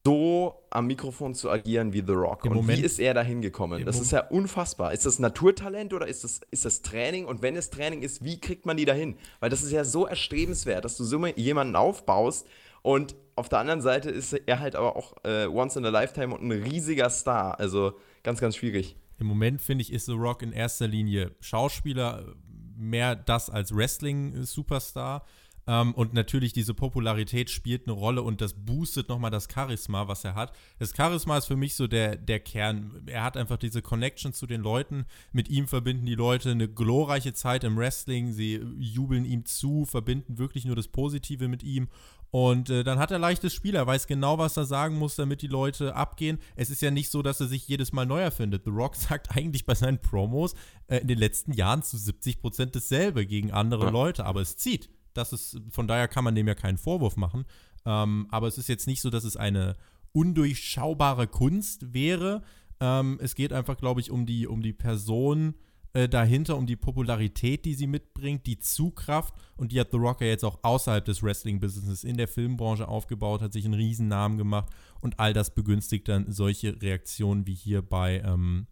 so 0.05 0.63
am 0.71 0.87
Mikrofon 0.87 1.35
zu 1.35 1.51
agieren 1.51 1.93
wie 1.93 2.03
The 2.07 2.15
Rock. 2.15 2.47
Im 2.47 2.53
und 2.53 2.57
Moment, 2.59 2.79
wie 2.79 2.83
ist 2.83 2.99
er 2.99 3.13
da 3.13 3.21
hingekommen? 3.21 3.85
Das 3.85 3.97
Moment. 3.97 4.07
ist 4.07 4.13
ja 4.13 4.27
unfassbar. 4.29 4.95
Ist 4.95 5.05
das 5.05 5.19
Naturtalent 5.19 5.93
oder 5.93 6.09
ist 6.09 6.25
das, 6.25 6.41
ist 6.51 6.65
das 6.65 6.81
Training? 6.81 7.27
Und 7.27 7.43
wenn 7.43 7.57
es 7.57 7.69
Training 7.69 8.01
ist, 8.01 8.25
wie 8.25 8.41
kriegt 8.41 8.65
man 8.65 8.79
die 8.79 8.87
dahin? 8.87 9.17
Weil 9.41 9.51
das 9.51 9.63
ist 9.63 9.73
ja 9.73 9.85
so 9.85 10.07
erstrebenswert, 10.07 10.87
dass 10.87 10.97
du 10.97 11.05
so 11.05 11.27
jemanden 11.27 11.77
aufbaust 11.77 12.47
und 12.81 13.17
auf 13.38 13.49
der 13.49 13.61
anderen 13.61 13.80
Seite 13.80 14.11
ist 14.11 14.33
er 14.33 14.61
halt 14.61 14.76
aber 14.76 14.97
auch 14.97 15.14
äh, 15.25 15.47
once 15.47 15.76
in 15.76 15.87
a 15.87 15.90
lifetime 15.90 16.35
und 16.35 16.42
ein 16.42 16.52
riesiger 16.52 17.09
Star. 17.09 17.59
Also 17.59 17.95
ganz, 18.23 18.40
ganz 18.40 18.57
schwierig. 18.57 18.97
Im 19.18 19.26
Moment 19.26 19.62
finde 19.62 19.83
ich, 19.83 19.92
ist 19.92 20.07
The 20.07 20.12
Rock 20.12 20.42
in 20.42 20.52
erster 20.52 20.87
Linie 20.87 21.33
Schauspieler, 21.40 22.35
mehr 22.76 23.16
das 23.16 23.50
als 23.50 23.75
Wrestling-Superstar. 23.75 25.25
Ähm, 25.68 25.92
und 25.95 26.14
natürlich 26.14 26.54
diese 26.54 26.73
Popularität 26.73 27.50
spielt 27.50 27.87
eine 27.87 27.92
Rolle 27.92 28.23
und 28.23 28.40
das 28.40 28.54
boostet 28.54 29.11
nochmal 29.11 29.30
das 29.30 29.49
Charisma, 29.52 30.09
was 30.09 30.25
er 30.25 30.35
hat. 30.35 30.52
Das 30.78 30.95
Charisma 30.97 31.37
ist 31.37 31.45
für 31.45 31.57
mich 31.57 31.75
so 31.75 31.87
der, 31.87 32.16
der 32.16 32.40
Kern. 32.40 33.02
Er 33.07 33.23
hat 33.23 33.37
einfach 33.37 33.59
diese 33.59 33.83
Connection 33.83 34.33
zu 34.33 34.47
den 34.47 34.62
Leuten. 34.62 35.04
Mit 35.30 35.50
ihm 35.50 35.68
verbinden 35.68 36.07
die 36.07 36.14
Leute 36.14 36.52
eine 36.52 36.68
glorreiche 36.68 37.35
Zeit 37.35 37.64
im 37.64 37.76
Wrestling. 37.76 38.33
Sie 38.33 38.62
jubeln 38.78 39.26
ihm 39.26 39.45
zu, 39.45 39.85
verbinden 39.85 40.38
wirklich 40.38 40.64
nur 40.64 40.75
das 40.75 40.88
Positive 40.88 41.49
mit 41.49 41.62
ihm. 41.62 41.88
Und 42.30 42.68
äh, 42.68 42.85
dann 42.85 42.99
hat 42.99 43.11
er 43.11 43.18
leichtes 43.18 43.54
Spiel. 43.54 43.75
Er 43.75 43.87
weiß 43.87 44.06
genau, 44.06 44.38
was 44.38 44.56
er 44.56 44.66
sagen 44.66 44.99
muss, 44.99 45.16
damit 45.16 45.40
die 45.40 45.47
Leute 45.47 45.94
abgehen. 45.94 46.38
Es 46.56 46.68
ist 46.68 46.82
ja 46.82 46.90
nicht 46.90 47.11
so, 47.11 47.23
dass 47.23 47.40
er 47.40 47.47
sich 47.47 47.66
jedes 47.66 47.92
Mal 47.92 48.04
neu 48.04 48.20
erfindet. 48.20 48.64
The 48.64 48.70
Rock 48.70 48.97
sagt 48.97 49.37
eigentlich 49.37 49.64
bei 49.64 49.75
seinen 49.75 49.99
Promos 49.99 50.54
äh, 50.88 50.99
in 50.99 51.08
den 51.08 51.18
letzten 51.18 51.52
Jahren 51.52 51.82
zu 51.82 51.97
70 51.97 52.40
Prozent 52.40 52.76
dasselbe 52.76 53.26
gegen 53.26 53.50
andere 53.50 53.87
ja. 53.87 53.90
Leute, 53.90 54.26
aber 54.26 54.40
es 54.40 54.56
zieht. 54.56 54.90
Das 55.14 55.32
ist, 55.32 55.61
von 55.70 55.88
daher 55.88 56.06
kann 56.06 56.25
man 56.25 56.35
dem 56.35 56.47
ja 56.47 56.54
keinen 56.54 56.78
Vorwurf 56.78 57.16
machen. 57.16 57.47
Ähm, 57.87 58.28
aber 58.30 58.47
es 58.47 58.58
ist 58.58 58.68
jetzt 58.68 58.87
nicht 58.87 59.00
so, 59.00 59.08
dass 59.08 59.25
es 59.25 59.37
eine 59.37 59.76
undurchschaubare 60.12 61.26
Kunst 61.28 61.94
wäre. 61.94 62.42
Ähm, 62.80 63.18
es 63.23 63.35
geht 63.35 63.52
einfach, 63.52 63.78
glaube 63.78 64.00
ich, 64.00 64.11
um 64.11 64.26
die, 64.26 64.47
um 64.47 64.62
die 64.62 64.75
Person 64.75 65.54
äh, 65.95 66.09
dahinter, 66.09 66.57
um 66.57 66.66
die 66.66 66.76
Popularität, 66.76 67.64
die 67.64 67.75
sie 67.75 67.87
mitbringt, 67.87 68.47
die 68.47 68.59
Zugkraft 68.59 69.35
und 69.57 69.73
die 69.73 69.80
hat 69.80 69.90
The 69.90 69.97
Rock 69.97 70.21
ja 70.21 70.26
jetzt 70.26 70.45
auch 70.45 70.59
außerhalb 70.62 71.04
des 71.04 71.23
Wrestling-Businesses 71.23 72.04
in 72.04 72.16
der 72.16 72.28
Filmbranche 72.28 72.87
aufgebaut, 72.87 73.40
hat 73.40 73.52
sich 73.52 73.64
einen 73.64 73.75
riesen 73.75 74.09
Namen 74.09 74.38
gemacht 74.38 74.71
und 75.00 75.18
all 75.18 75.33
das 75.33 75.54
begünstigt 75.54 76.09
dann 76.09 76.30
solche 76.30 76.80
Reaktionen 76.83 77.47
wie 77.47 77.54
hier 77.54 77.83
bei 77.83 78.21
ähm, 78.21 78.66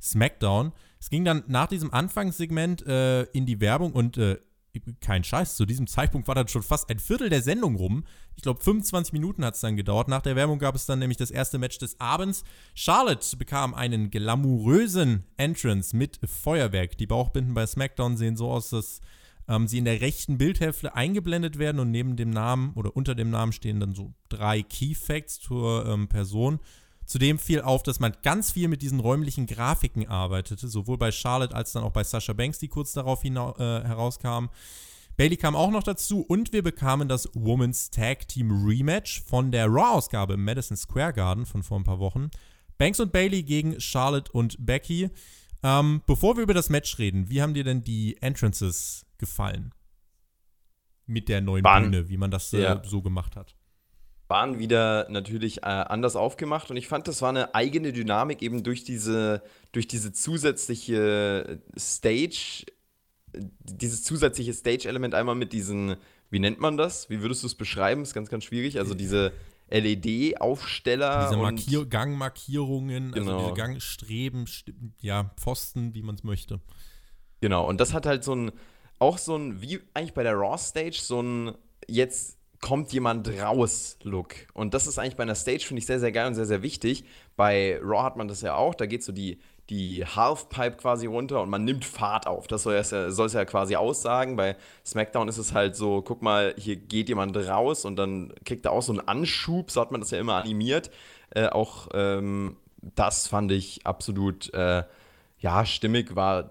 SmackDown. 0.00 0.72
Es 0.98 1.10
ging 1.10 1.24
dann 1.24 1.44
nach 1.46 1.66
diesem 1.66 1.92
Anfangssegment 1.92 2.86
äh, 2.86 3.22
in 3.32 3.46
die 3.46 3.60
Werbung 3.60 3.92
und 3.92 4.18
äh, 4.18 4.38
kein 5.00 5.24
Scheiß, 5.24 5.56
zu 5.56 5.66
diesem 5.66 5.86
Zeitpunkt 5.86 6.28
war 6.28 6.34
dann 6.34 6.48
schon 6.48 6.62
fast 6.62 6.90
ein 6.90 6.98
Viertel 6.98 7.28
der 7.28 7.42
Sendung 7.42 7.76
rum. 7.76 8.04
Ich 8.36 8.42
glaube, 8.42 8.60
25 8.60 9.12
Minuten 9.12 9.44
hat 9.44 9.54
es 9.54 9.60
dann 9.60 9.76
gedauert. 9.76 10.08
Nach 10.08 10.22
der 10.22 10.36
Werbung 10.36 10.58
gab 10.58 10.74
es 10.74 10.86
dann 10.86 10.98
nämlich 10.98 11.18
das 11.18 11.30
erste 11.30 11.58
Match 11.58 11.78
des 11.78 11.98
Abends. 12.00 12.44
Charlotte 12.74 13.36
bekam 13.36 13.74
einen 13.74 14.10
glamourösen 14.10 15.24
Entrance 15.36 15.96
mit 15.96 16.20
Feuerwerk. 16.24 16.96
Die 16.98 17.06
Bauchbinden 17.06 17.54
bei 17.54 17.66
SmackDown 17.66 18.16
sehen 18.16 18.36
so 18.36 18.50
aus, 18.50 18.70
dass 18.70 19.00
ähm, 19.48 19.66
sie 19.66 19.78
in 19.78 19.84
der 19.84 20.00
rechten 20.00 20.38
Bildhälfte 20.38 20.94
eingeblendet 20.94 21.58
werden 21.58 21.80
und 21.80 21.90
neben 21.90 22.16
dem 22.16 22.30
Namen 22.30 22.72
oder 22.74 22.96
unter 22.96 23.14
dem 23.14 23.30
Namen 23.30 23.52
stehen 23.52 23.80
dann 23.80 23.94
so 23.94 24.14
drei 24.28 24.62
Key 24.62 24.94
Facts 24.94 25.40
zur 25.40 25.86
ähm, 25.86 26.08
Person. 26.08 26.60
Zudem 27.10 27.40
fiel 27.40 27.60
auf, 27.60 27.82
dass 27.82 27.98
man 27.98 28.12
ganz 28.22 28.52
viel 28.52 28.68
mit 28.68 28.82
diesen 28.82 29.00
räumlichen 29.00 29.46
Grafiken 29.46 30.06
arbeitete, 30.06 30.68
sowohl 30.68 30.96
bei 30.96 31.10
Charlotte 31.10 31.56
als 31.56 31.72
dann 31.72 31.82
auch 31.82 31.90
bei 31.90 32.04
Sasha 32.04 32.34
Banks, 32.34 32.60
die 32.60 32.68
kurz 32.68 32.92
darauf 32.92 33.24
äh, 33.24 33.30
herauskam. 33.32 34.46
Bailey 35.16 35.36
kam 35.36 35.56
auch 35.56 35.72
noch 35.72 35.82
dazu 35.82 36.20
und 36.20 36.52
wir 36.52 36.62
bekamen 36.62 37.08
das 37.08 37.28
Women's 37.34 37.90
Tag 37.90 38.28
Team 38.28 38.64
Rematch 38.64 39.24
von 39.24 39.50
der 39.50 39.66
Raw-Ausgabe 39.66 40.34
im 40.34 40.44
Madison 40.44 40.76
Square 40.76 41.12
Garden 41.12 41.46
von 41.46 41.64
vor 41.64 41.80
ein 41.80 41.82
paar 41.84 41.98
Wochen. 41.98 42.30
Banks 42.78 43.00
und 43.00 43.10
Bailey 43.10 43.42
gegen 43.42 43.80
Charlotte 43.80 44.30
und 44.30 44.64
Becky. 44.64 45.10
Ähm, 45.64 46.02
bevor 46.06 46.36
wir 46.36 46.44
über 46.44 46.54
das 46.54 46.70
Match 46.70 46.96
reden, 47.00 47.28
wie 47.28 47.42
haben 47.42 47.54
dir 47.54 47.64
denn 47.64 47.82
die 47.82 48.22
Entrances 48.22 49.04
gefallen? 49.18 49.74
Mit 51.06 51.28
der 51.28 51.40
neuen 51.40 51.64
Bahn. 51.64 51.90
Bühne, 51.90 52.08
wie 52.08 52.18
man 52.18 52.30
das 52.30 52.52
äh, 52.52 52.62
ja. 52.62 52.80
so 52.84 53.02
gemacht 53.02 53.34
hat 53.34 53.56
waren 54.30 54.58
wieder 54.58 55.08
natürlich 55.10 55.58
äh, 55.58 55.66
anders 55.66 56.16
aufgemacht 56.16 56.70
und 56.70 56.76
ich 56.76 56.88
fand, 56.88 57.08
das 57.08 57.20
war 57.20 57.28
eine 57.28 57.54
eigene 57.54 57.92
Dynamik 57.92 58.40
eben 58.40 58.62
durch 58.62 58.84
diese, 58.84 59.42
durch 59.72 59.88
diese 59.88 60.12
zusätzliche 60.12 61.60
Stage, 61.76 62.64
dieses 63.34 64.04
zusätzliche 64.04 64.54
Stage-Element 64.54 65.14
einmal 65.14 65.34
mit 65.34 65.52
diesen, 65.52 65.96
wie 66.30 66.38
nennt 66.38 66.60
man 66.60 66.76
das? 66.76 67.10
Wie 67.10 67.20
würdest 67.20 67.42
du 67.42 67.48
es 67.48 67.56
beschreiben? 67.56 68.02
Ist 68.02 68.14
ganz, 68.14 68.30
ganz 68.30 68.44
schwierig. 68.44 68.78
Also 68.78 68.94
diese 68.94 69.32
LED-Aufsteller. 69.68 71.28
Diese 71.28 71.40
Markier 71.40 71.86
Gangmarkierungen, 71.86 73.12
genau. 73.12 73.32
also 73.32 73.44
diese 73.48 73.54
Gangstreben, 73.54 74.48
ja, 75.00 75.30
Pfosten, 75.36 75.94
wie 75.94 76.02
man 76.02 76.14
es 76.14 76.24
möchte. 76.24 76.60
Genau, 77.40 77.68
und 77.68 77.80
das 77.80 77.92
hat 77.92 78.06
halt 78.06 78.22
so 78.22 78.34
ein, 78.34 78.52
auch 78.98 79.18
so 79.18 79.36
ein, 79.36 79.60
wie 79.60 79.80
eigentlich 79.94 80.14
bei 80.14 80.22
der 80.22 80.34
Raw-Stage, 80.34 80.98
so 81.00 81.20
ein 81.20 81.54
jetzt 81.88 82.39
kommt 82.60 82.92
jemand 82.92 83.28
raus 83.40 83.96
Look. 84.02 84.34
Und 84.52 84.74
das 84.74 84.86
ist 84.86 84.98
eigentlich 84.98 85.16
bei 85.16 85.22
einer 85.22 85.34
Stage, 85.34 85.64
finde 85.66 85.80
ich, 85.80 85.86
sehr, 85.86 86.00
sehr 86.00 86.12
geil 86.12 86.26
und 86.26 86.34
sehr, 86.34 86.46
sehr 86.46 86.62
wichtig. 86.62 87.04
Bei 87.36 87.78
Raw 87.82 88.02
hat 88.02 88.16
man 88.16 88.28
das 88.28 88.42
ja 88.42 88.54
auch, 88.54 88.74
da 88.74 88.86
geht 88.86 89.02
so 89.02 89.12
die, 89.12 89.38
die 89.70 90.04
Halfpipe 90.04 90.76
quasi 90.76 91.06
runter 91.06 91.40
und 91.42 91.48
man 91.48 91.64
nimmt 91.64 91.84
Fahrt 91.84 92.26
auf. 92.26 92.46
Das 92.48 92.64
soll 92.64 92.74
es 92.74 92.90
ja, 92.90 93.44
quasi 93.44 93.76
aussagen. 93.76 94.36
Bei 94.36 94.56
SmackDown 94.84 95.28
ist 95.28 95.38
es 95.38 95.54
halt 95.54 95.76
so, 95.76 96.02
guck 96.02 96.22
mal, 96.22 96.54
hier 96.58 96.76
geht 96.76 97.08
jemand 97.08 97.36
raus 97.36 97.84
und 97.84 97.96
dann 97.96 98.32
kriegt 98.44 98.66
er 98.66 98.72
auch 98.72 98.82
so 98.82 98.92
einen 98.92 99.06
Anschub, 99.06 99.70
so 99.70 99.80
hat 99.80 99.90
man 99.90 100.00
das 100.00 100.10
ja 100.10 100.18
immer 100.18 100.34
animiert. 100.34 100.90
Äh, 101.30 101.48
auch 101.48 101.88
ähm, 101.94 102.56
das 102.82 103.26
fand 103.26 103.52
ich 103.52 103.86
absolut, 103.86 104.52
äh, 104.54 104.84
ja, 105.38 105.64
stimmig, 105.64 106.16
war 106.16 106.50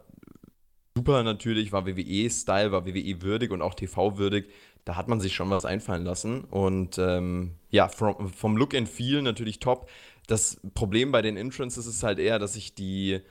super 0.95 1.23
natürlich, 1.23 1.71
war 1.71 1.85
WWE-Style, 1.85 2.71
war 2.71 2.85
WWE-würdig 2.85 3.51
und 3.51 3.61
auch 3.61 3.73
TV-würdig 3.73 4.47
da 4.85 4.95
hat 4.95 5.07
man 5.07 5.19
sich 5.19 5.35
schon 5.35 5.49
was 5.49 5.65
einfallen 5.65 6.03
lassen. 6.03 6.43
Und 6.45 6.97
ähm, 6.97 7.55
ja, 7.69 7.87
vom, 7.87 8.29
vom 8.29 8.57
Look 8.57 8.75
and 8.75 8.89
Feel 8.89 9.21
natürlich 9.21 9.59
top. 9.59 9.89
Das 10.27 10.59
Problem 10.73 11.11
bei 11.11 11.21
den 11.21 11.37
Entrances 11.37 11.85
ist 11.85 12.03
halt 12.03 12.19
eher, 12.19 12.39
dass 12.39 12.53
sich 12.53 12.75
die 12.75 13.21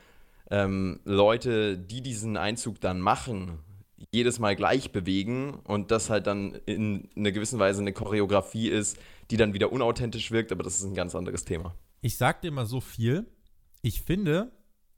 ähm, 0.50 1.00
Leute, 1.04 1.78
die 1.78 2.00
diesen 2.02 2.36
Einzug 2.36 2.80
dann 2.80 3.00
machen, 3.00 3.58
jedes 4.12 4.38
Mal 4.38 4.56
gleich 4.56 4.92
bewegen 4.92 5.54
und 5.64 5.90
das 5.90 6.10
halt 6.10 6.26
dann 6.26 6.54
in 6.66 7.08
einer 7.16 7.32
gewissen 7.32 7.58
Weise 7.58 7.80
eine 7.80 7.92
Choreografie 7.92 8.68
ist, 8.68 8.98
die 9.30 9.36
dann 9.36 9.52
wieder 9.52 9.72
unauthentisch 9.72 10.30
wirkt, 10.30 10.52
aber 10.52 10.62
das 10.62 10.78
ist 10.78 10.84
ein 10.84 10.94
ganz 10.94 11.14
anderes 11.14 11.44
Thema. 11.44 11.74
Ich 12.00 12.16
sag 12.16 12.42
dir 12.42 12.50
mal 12.50 12.66
so 12.66 12.80
viel. 12.80 13.26
Ich 13.82 14.02
finde, 14.02 14.52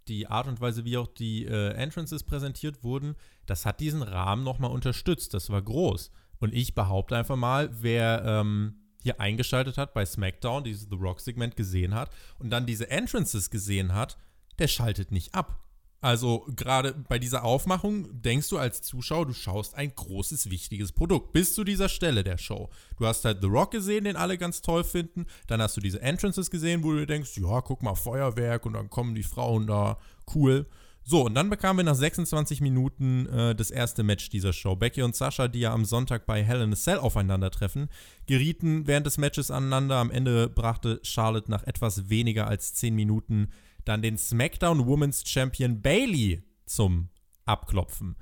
die 0.09 0.26
Art 0.26 0.47
und 0.47 0.61
Weise, 0.61 0.85
wie 0.85 0.97
auch 0.97 1.07
die 1.07 1.47
äh, 1.47 1.73
Entrances 1.75 2.25
präsentiert 2.25 2.85
wurden, 2.85 3.16
das 3.47 3.66
hat 3.66 3.80
diesen 3.80 4.02
Rahmen 4.02 4.45
nochmal 4.45 4.71
unterstützt. 4.71 5.35
Das 5.35 5.50
war 5.50 5.62
groß. 5.62 6.11
Und 6.40 6.54
ich 6.54 6.75
behaupte 6.75 7.16
einfach 7.16 7.37
mal, 7.37 7.70
wer 7.80 8.25
ähm, 8.25 8.75
hier 9.02 9.20
eingeschaltet 9.20 9.78
hat 9.78 9.94
bei 9.94 10.04
SmackDown, 10.04 10.64
dieses 10.64 10.88
The 10.90 10.97
Rock-Segment 10.97 11.56
gesehen 11.56 11.94
hat 11.94 12.11
und 12.38 12.50
dann 12.50 12.66
diese 12.66 12.90
Entrances 12.90 13.50
gesehen 13.50 13.94
hat, 13.94 14.18
der 14.59 14.68
schaltet 14.68 15.12
nicht 15.12 15.35
ab. 15.35 15.61
Also 16.02 16.47
gerade 16.56 16.94
bei 16.94 17.18
dieser 17.18 17.44
Aufmachung 17.44 18.23
denkst 18.23 18.49
du 18.49 18.56
als 18.56 18.80
Zuschauer, 18.80 19.26
du 19.26 19.35
schaust 19.35 19.75
ein 19.75 19.94
großes, 19.94 20.49
wichtiges 20.49 20.92
Produkt. 20.92 21.35
Bis 21.35 21.54
zu 21.54 21.62
dieser 21.62 21.90
Stelle 21.90 22.25
der 22.25 22.38
Show. 22.38 22.70
Du 22.99 23.06
hast 23.06 23.25
halt 23.26 23.42
The 23.42 23.49
Rock 23.49 23.73
gesehen, 23.73 24.04
den 24.04 24.16
alle 24.16 24.38
ganz 24.38 24.62
toll 24.62 24.82
finden. 24.82 25.26
Dann 25.47 25.61
hast 25.61 25.76
du 25.76 25.82
diese 25.82 26.00
Entrances 26.00 26.50
gesehen, 26.50 26.82
wo 26.85 26.92
du 26.92 27.06
denkst, 27.06 27.37
ja, 27.37 27.61
guck 27.61 27.82
mal, 27.82 27.97
Feuerwerk 27.97 28.64
und 28.64 28.73
dann 28.73 28.88
kommen 28.88 29.14
die 29.14 29.23
Frauen 29.23 29.66
da, 29.66 29.99
cool. 30.35 30.66
So, 31.02 31.25
und 31.25 31.35
dann 31.35 31.50
bekamen 31.50 31.78
wir 31.78 31.85
nach 31.85 31.97
26 31.97 32.61
Minuten 32.61 33.26
äh, 33.26 33.54
das 33.54 33.71
erste 33.71 34.02
Match 34.02 34.28
dieser 34.28 34.52
Show. 34.52 34.76
Becky 34.76 35.02
und 35.02 35.16
Sascha, 35.16 35.49
die 35.49 35.61
ja 35.61 35.73
am 35.73 35.85
Sonntag 35.85 36.26
bei 36.26 36.45
Hell 36.45 36.61
in 36.61 36.73
a 36.73 36.76
Cell 36.76 36.99
aufeinandertreffen, 36.99 37.88
gerieten 38.26 38.87
während 38.87 39.07
des 39.07 39.19
Matches 39.19 39.50
aneinander. 39.50 39.97
Am 39.97 40.11
Ende 40.11 40.49
brachte 40.49 41.00
Charlotte 41.02 41.50
nach 41.50 41.64
etwas 41.64 42.11
weniger 42.11 42.47
als 42.47 42.75
10 42.75 42.95
Minuten 42.95 43.49
dann 43.85 44.02
den 44.02 44.19
SmackDown 44.19 44.87
Women's 44.87 45.26
Champion 45.26 45.80
Bailey 45.80 46.42
zum 46.66 47.09
Abklopfen. 47.45 48.16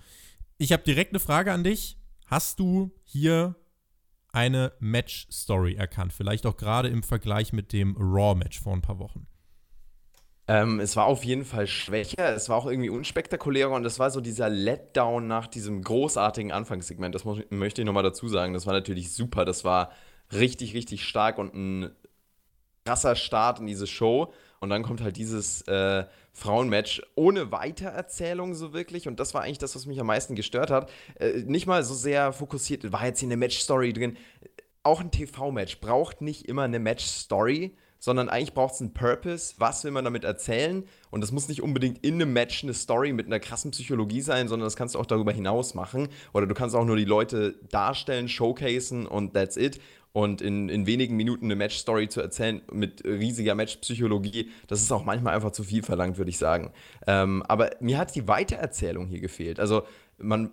Ich 0.57 0.73
habe 0.73 0.83
direkt 0.83 1.13
eine 1.13 1.21
Frage 1.21 1.53
an 1.53 1.65
dich. 1.65 1.99
Hast 2.27 2.59
du 2.61 2.93
hier 3.05 3.57
eine 4.33 4.73
Match-Story 4.81 5.75
erkannt? 5.75 6.13
Vielleicht 6.13 6.47
auch 6.47 6.57
gerade 6.57 6.89
im 6.89 7.03
Vergleich 7.03 7.53
mit 7.53 7.73
dem 7.73 7.97
Raw-Match 7.99 8.61
vor 8.61 8.75
ein 8.75 8.83
paar 8.83 8.99
Wochen. 8.99 9.27
Ähm, 10.51 10.81
es 10.81 10.97
war 10.97 11.05
auf 11.05 11.25
jeden 11.25 11.45
Fall 11.45 11.67
schwächer, 11.67 12.35
es 12.35 12.49
war 12.49 12.57
auch 12.57 12.67
irgendwie 12.67 12.89
unspektakulärer 12.89 13.73
und 13.73 13.85
es 13.85 13.99
war 13.99 14.11
so 14.11 14.23
dieser 14.23 14.49
Letdown 14.49 15.27
nach 15.27 15.47
diesem 15.47 15.83
großartigen 15.83 16.53
Anfangssegment. 16.53 17.15
Das 17.15 17.27
muss, 17.27 17.41
möchte 17.51 17.83
ich 17.83 17.87
nochmal 17.87 18.03
dazu 18.03 18.29
sagen. 18.29 18.55
Das 18.55 18.67
war 18.67 18.73
natürlich 18.73 19.13
super. 19.13 19.45
Das 19.45 19.65
war 19.65 19.93
richtig, 20.33 20.73
richtig 20.73 21.05
stark 21.05 21.37
und 21.37 21.55
ein 21.55 21.91
krasser 22.87 23.15
Start 23.15 23.61
in 23.61 23.67
diese 23.67 23.87
Show. 23.87 24.33
Und 24.61 24.71
dann 24.71 24.83
kommt 24.83 25.03
halt 25.03 25.19
dieses 25.19 25.63
äh, 25.69 26.07
Frauenmatch 26.33 27.03
ohne 27.15 27.53
Weitererzählung 27.53 28.55
so 28.55 28.73
wirklich. 28.73 29.07
Und 29.07 29.21
das 29.21 29.35
war 29.35 29.43
eigentlich 29.43 29.59
das, 29.59 29.75
was 29.75 29.85
mich 29.85 30.01
am 30.01 30.07
meisten 30.07 30.35
gestört 30.35 30.71
hat. 30.71 30.91
Äh, 31.21 31.43
nicht 31.45 31.67
mal 31.67 31.85
so 31.85 31.93
sehr 31.93 32.33
fokussiert, 32.33 32.91
war 32.91 33.05
jetzt 33.05 33.21
hier 33.21 33.29
eine 33.29 33.37
Match-Story 33.37 33.93
drin. 33.93 34.17
Auch 34.83 35.01
ein 35.01 35.11
TV-Match 35.11 35.81
braucht 35.81 36.23
nicht 36.23 36.49
immer 36.49 36.63
eine 36.63 36.79
Match-Story 36.79 37.77
sondern 37.99 38.29
eigentlich 38.29 38.55
braucht 38.55 38.75
es 38.75 38.81
einen 38.81 38.95
Purpose. 38.95 39.55
Was 39.59 39.85
will 39.85 39.91
man 39.91 40.05
damit 40.05 40.25
erzählen? 40.25 40.85
Und 41.11 41.21
das 41.21 41.33
muss 41.33 41.49
nicht 41.49 41.63
unbedingt 41.63 42.05
in 42.05 42.15
einem 42.15 42.33
Match 42.33 42.63
eine 42.63 42.75
Story 42.75 43.13
mit 43.13 43.27
einer 43.27 43.41
krassen 43.41 43.71
Psychologie 43.73 44.21
sein, 44.21 44.49
sondern 44.49 44.67
das 44.67 44.77
kannst 44.77 44.95
du 44.95 44.99
auch 44.99 45.07
darüber 45.07 45.33
hinaus 45.33 45.75
machen. 45.75 46.09
Oder 46.33 46.47
du 46.47 46.55
kannst 46.55 46.77
auch 46.77 46.85
nur 46.85 46.97
die 46.97 47.05
Leute 47.05 47.57
darstellen, 47.71 48.29
showcasen 48.29 49.07
und 49.07 49.35
that's 49.35 49.57
it. 49.57 49.81
Und 50.13 50.41
in, 50.41 50.69
in 50.69 50.87
wenigen 50.87 51.17
Minuten 51.17 51.45
eine 51.45 51.57
Match-Story 51.57 52.09
zu 52.09 52.21
erzählen 52.21 52.63
mit 52.73 53.05
riesiger 53.05 53.55
Match-Psychologie, 53.55 54.51
das 54.67 54.81
ist 54.81 54.91
auch 54.91 55.05
manchmal 55.05 55.35
einfach 55.35 55.53
zu 55.53 55.63
viel 55.63 55.83
verlangt, 55.83 56.19
würde 56.19 56.31
ich 56.31 56.39
sagen. 56.39 56.73
Ähm, 57.07 57.43
aber 57.47 57.71
mir 57.81 57.99
hat 57.99 58.15
die 58.15 58.27
Weitererzählung 58.27 59.07
hier 59.07 59.21
gefehlt. 59.21 59.61
Also 59.61 59.83
man 60.17 60.51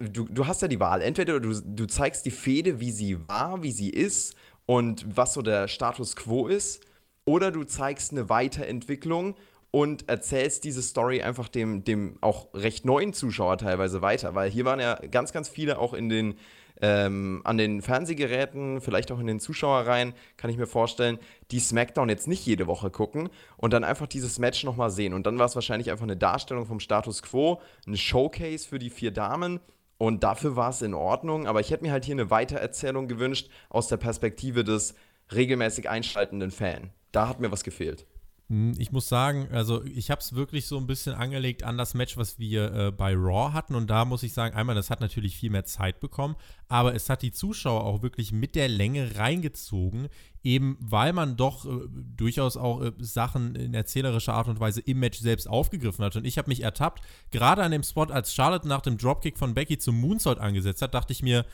du, 0.00 0.26
du 0.28 0.46
hast 0.46 0.62
ja 0.62 0.68
die 0.68 0.80
Wahl. 0.80 1.00
Entweder 1.02 1.40
du, 1.40 1.52
du 1.52 1.86
zeigst 1.86 2.26
die 2.26 2.30
Fehde, 2.30 2.80
wie 2.80 2.90
sie 2.90 3.16
war, 3.28 3.62
wie 3.62 3.70
sie 3.70 3.90
ist 3.90 4.34
und 4.70 5.04
was 5.16 5.34
so 5.34 5.42
der 5.42 5.66
Status 5.66 6.14
quo 6.14 6.46
ist, 6.46 6.80
oder 7.24 7.50
du 7.50 7.64
zeigst 7.64 8.12
eine 8.12 8.28
Weiterentwicklung 8.28 9.34
und 9.72 10.08
erzählst 10.08 10.62
diese 10.62 10.80
Story 10.80 11.22
einfach 11.22 11.48
dem, 11.48 11.82
dem 11.82 12.18
auch 12.20 12.54
recht 12.54 12.84
neuen 12.84 13.12
Zuschauer 13.12 13.58
teilweise 13.58 14.00
weiter. 14.00 14.36
Weil 14.36 14.48
hier 14.48 14.64
waren 14.64 14.78
ja 14.78 14.94
ganz, 15.10 15.32
ganz 15.32 15.48
viele 15.48 15.80
auch 15.80 15.92
in 15.92 16.08
den 16.08 16.36
ähm, 16.82 17.40
an 17.42 17.58
den 17.58 17.82
Fernsehgeräten, 17.82 18.80
vielleicht 18.80 19.10
auch 19.10 19.18
in 19.18 19.26
den 19.26 19.40
Zuschauerreihen, 19.40 20.14
kann 20.36 20.50
ich 20.50 20.56
mir 20.56 20.68
vorstellen, 20.68 21.18
die 21.50 21.58
SmackDown 21.58 22.08
jetzt 22.08 22.28
nicht 22.28 22.46
jede 22.46 22.68
Woche 22.68 22.90
gucken 22.90 23.28
und 23.56 23.72
dann 23.72 23.82
einfach 23.82 24.06
dieses 24.06 24.38
Match 24.38 24.62
nochmal 24.62 24.90
sehen. 24.90 25.14
Und 25.14 25.26
dann 25.26 25.36
war 25.40 25.46
es 25.46 25.56
wahrscheinlich 25.56 25.90
einfach 25.90 26.04
eine 26.04 26.16
Darstellung 26.16 26.66
vom 26.66 26.78
Status 26.78 27.22
quo, 27.22 27.60
ein 27.88 27.96
Showcase 27.96 28.68
für 28.68 28.78
die 28.78 28.90
vier 28.90 29.10
Damen. 29.10 29.58
Und 30.00 30.24
dafür 30.24 30.56
war 30.56 30.70
es 30.70 30.80
in 30.80 30.94
Ordnung, 30.94 31.46
aber 31.46 31.60
ich 31.60 31.70
hätte 31.70 31.84
mir 31.84 31.92
halt 31.92 32.06
hier 32.06 32.14
eine 32.14 32.30
Weitererzählung 32.30 33.06
gewünscht 33.06 33.50
aus 33.68 33.88
der 33.88 33.98
Perspektive 33.98 34.64
des 34.64 34.94
regelmäßig 35.30 35.90
einschaltenden 35.90 36.50
Fan. 36.50 36.88
Da 37.12 37.28
hat 37.28 37.38
mir 37.38 37.52
was 37.52 37.64
gefehlt. 37.64 38.06
Hm, 38.50 38.74
ich 38.78 38.90
muss 38.90 39.08
sagen, 39.08 39.48
also 39.52 39.84
ich 39.84 40.10
habe 40.10 40.20
es 40.20 40.34
wirklich 40.34 40.66
so 40.66 40.76
ein 40.76 40.88
bisschen 40.88 41.14
angelegt 41.14 41.62
an 41.62 41.78
das 41.78 41.94
Match, 41.94 42.16
was 42.16 42.40
wir 42.40 42.74
äh, 42.74 42.90
bei 42.90 43.14
Raw 43.14 43.52
hatten. 43.52 43.76
Und 43.76 43.88
da 43.88 44.04
muss 44.04 44.24
ich 44.24 44.32
sagen, 44.32 44.56
einmal, 44.56 44.74
das 44.74 44.90
hat 44.90 45.00
natürlich 45.00 45.36
viel 45.36 45.50
mehr 45.50 45.64
Zeit 45.64 46.00
bekommen, 46.00 46.34
aber 46.66 46.94
es 46.94 47.08
hat 47.08 47.22
die 47.22 47.30
Zuschauer 47.30 47.84
auch 47.84 48.02
wirklich 48.02 48.32
mit 48.32 48.56
der 48.56 48.68
Länge 48.68 49.16
reingezogen, 49.16 50.08
eben 50.42 50.76
weil 50.80 51.12
man 51.12 51.36
doch 51.36 51.64
äh, 51.64 51.86
durchaus 51.88 52.56
auch 52.56 52.82
äh, 52.82 52.92
Sachen 52.98 53.54
in 53.54 53.72
erzählerischer 53.72 54.34
Art 54.34 54.48
und 54.48 54.58
Weise 54.58 54.80
im 54.80 54.98
Match 54.98 55.20
selbst 55.20 55.48
aufgegriffen 55.48 56.04
hat. 56.04 56.16
Und 56.16 56.24
ich 56.24 56.36
habe 56.36 56.48
mich 56.48 56.64
ertappt, 56.64 57.04
gerade 57.30 57.62
an 57.62 57.70
dem 57.70 57.84
Spot, 57.84 58.06
als 58.06 58.34
Charlotte 58.34 58.66
nach 58.66 58.80
dem 58.80 58.98
Dropkick 58.98 59.38
von 59.38 59.54
Becky 59.54 59.78
zum 59.78 60.00
Moonsault 60.00 60.40
angesetzt 60.40 60.82
hat, 60.82 60.92
dachte 60.92 61.12
ich 61.12 61.22
mir, 61.22 61.46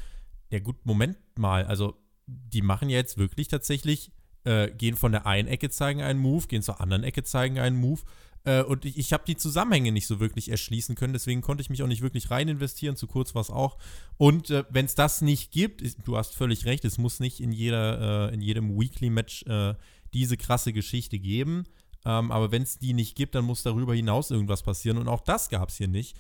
ja 0.48 0.60
gut, 0.60 0.76
Moment 0.86 1.18
mal, 1.36 1.66
also 1.66 1.94
die 2.26 2.62
machen 2.62 2.88
ja 2.88 2.96
jetzt 2.96 3.18
wirklich 3.18 3.48
tatsächlich 3.48 4.12
äh, 4.46 4.70
gehen 4.70 4.96
von 4.96 5.12
der 5.12 5.26
einen 5.26 5.48
Ecke, 5.48 5.70
zeigen 5.70 6.00
einen 6.00 6.20
Move, 6.20 6.46
gehen 6.46 6.62
zur 6.62 6.80
anderen 6.80 7.04
Ecke, 7.04 7.22
zeigen 7.22 7.58
einen 7.58 7.76
Move. 7.76 8.00
Äh, 8.44 8.62
und 8.62 8.84
ich, 8.84 8.96
ich 8.96 9.12
habe 9.12 9.24
die 9.26 9.36
Zusammenhänge 9.36 9.92
nicht 9.92 10.06
so 10.06 10.20
wirklich 10.20 10.50
erschließen 10.50 10.94
können, 10.94 11.12
deswegen 11.12 11.42
konnte 11.42 11.62
ich 11.62 11.70
mich 11.70 11.82
auch 11.82 11.88
nicht 11.88 12.02
wirklich 12.02 12.30
rein 12.30 12.48
investieren, 12.48 12.96
zu 12.96 13.06
kurz 13.06 13.34
war 13.34 13.42
es 13.42 13.50
auch. 13.50 13.76
Und 14.16 14.50
äh, 14.50 14.64
wenn 14.70 14.86
es 14.86 14.94
das 14.94 15.20
nicht 15.20 15.50
gibt, 15.50 15.82
ist, 15.82 15.98
du 16.04 16.16
hast 16.16 16.34
völlig 16.34 16.64
recht, 16.64 16.84
es 16.84 16.96
muss 16.96 17.20
nicht 17.20 17.40
in, 17.40 17.52
jeder, 17.52 18.30
äh, 18.30 18.34
in 18.34 18.40
jedem 18.40 18.78
Weekly-Match 18.78 19.44
äh, 19.46 19.74
diese 20.14 20.36
krasse 20.36 20.72
Geschichte 20.72 21.18
geben. 21.18 21.64
Ähm, 22.04 22.30
aber 22.30 22.52
wenn 22.52 22.62
es 22.62 22.78
die 22.78 22.92
nicht 22.92 23.16
gibt, 23.16 23.34
dann 23.34 23.44
muss 23.44 23.64
darüber 23.64 23.94
hinaus 23.94 24.30
irgendwas 24.30 24.62
passieren. 24.62 24.96
Und 24.98 25.08
auch 25.08 25.20
das 25.20 25.48
gab 25.48 25.70
es 25.70 25.76
hier 25.76 25.88
nicht. 25.88 26.16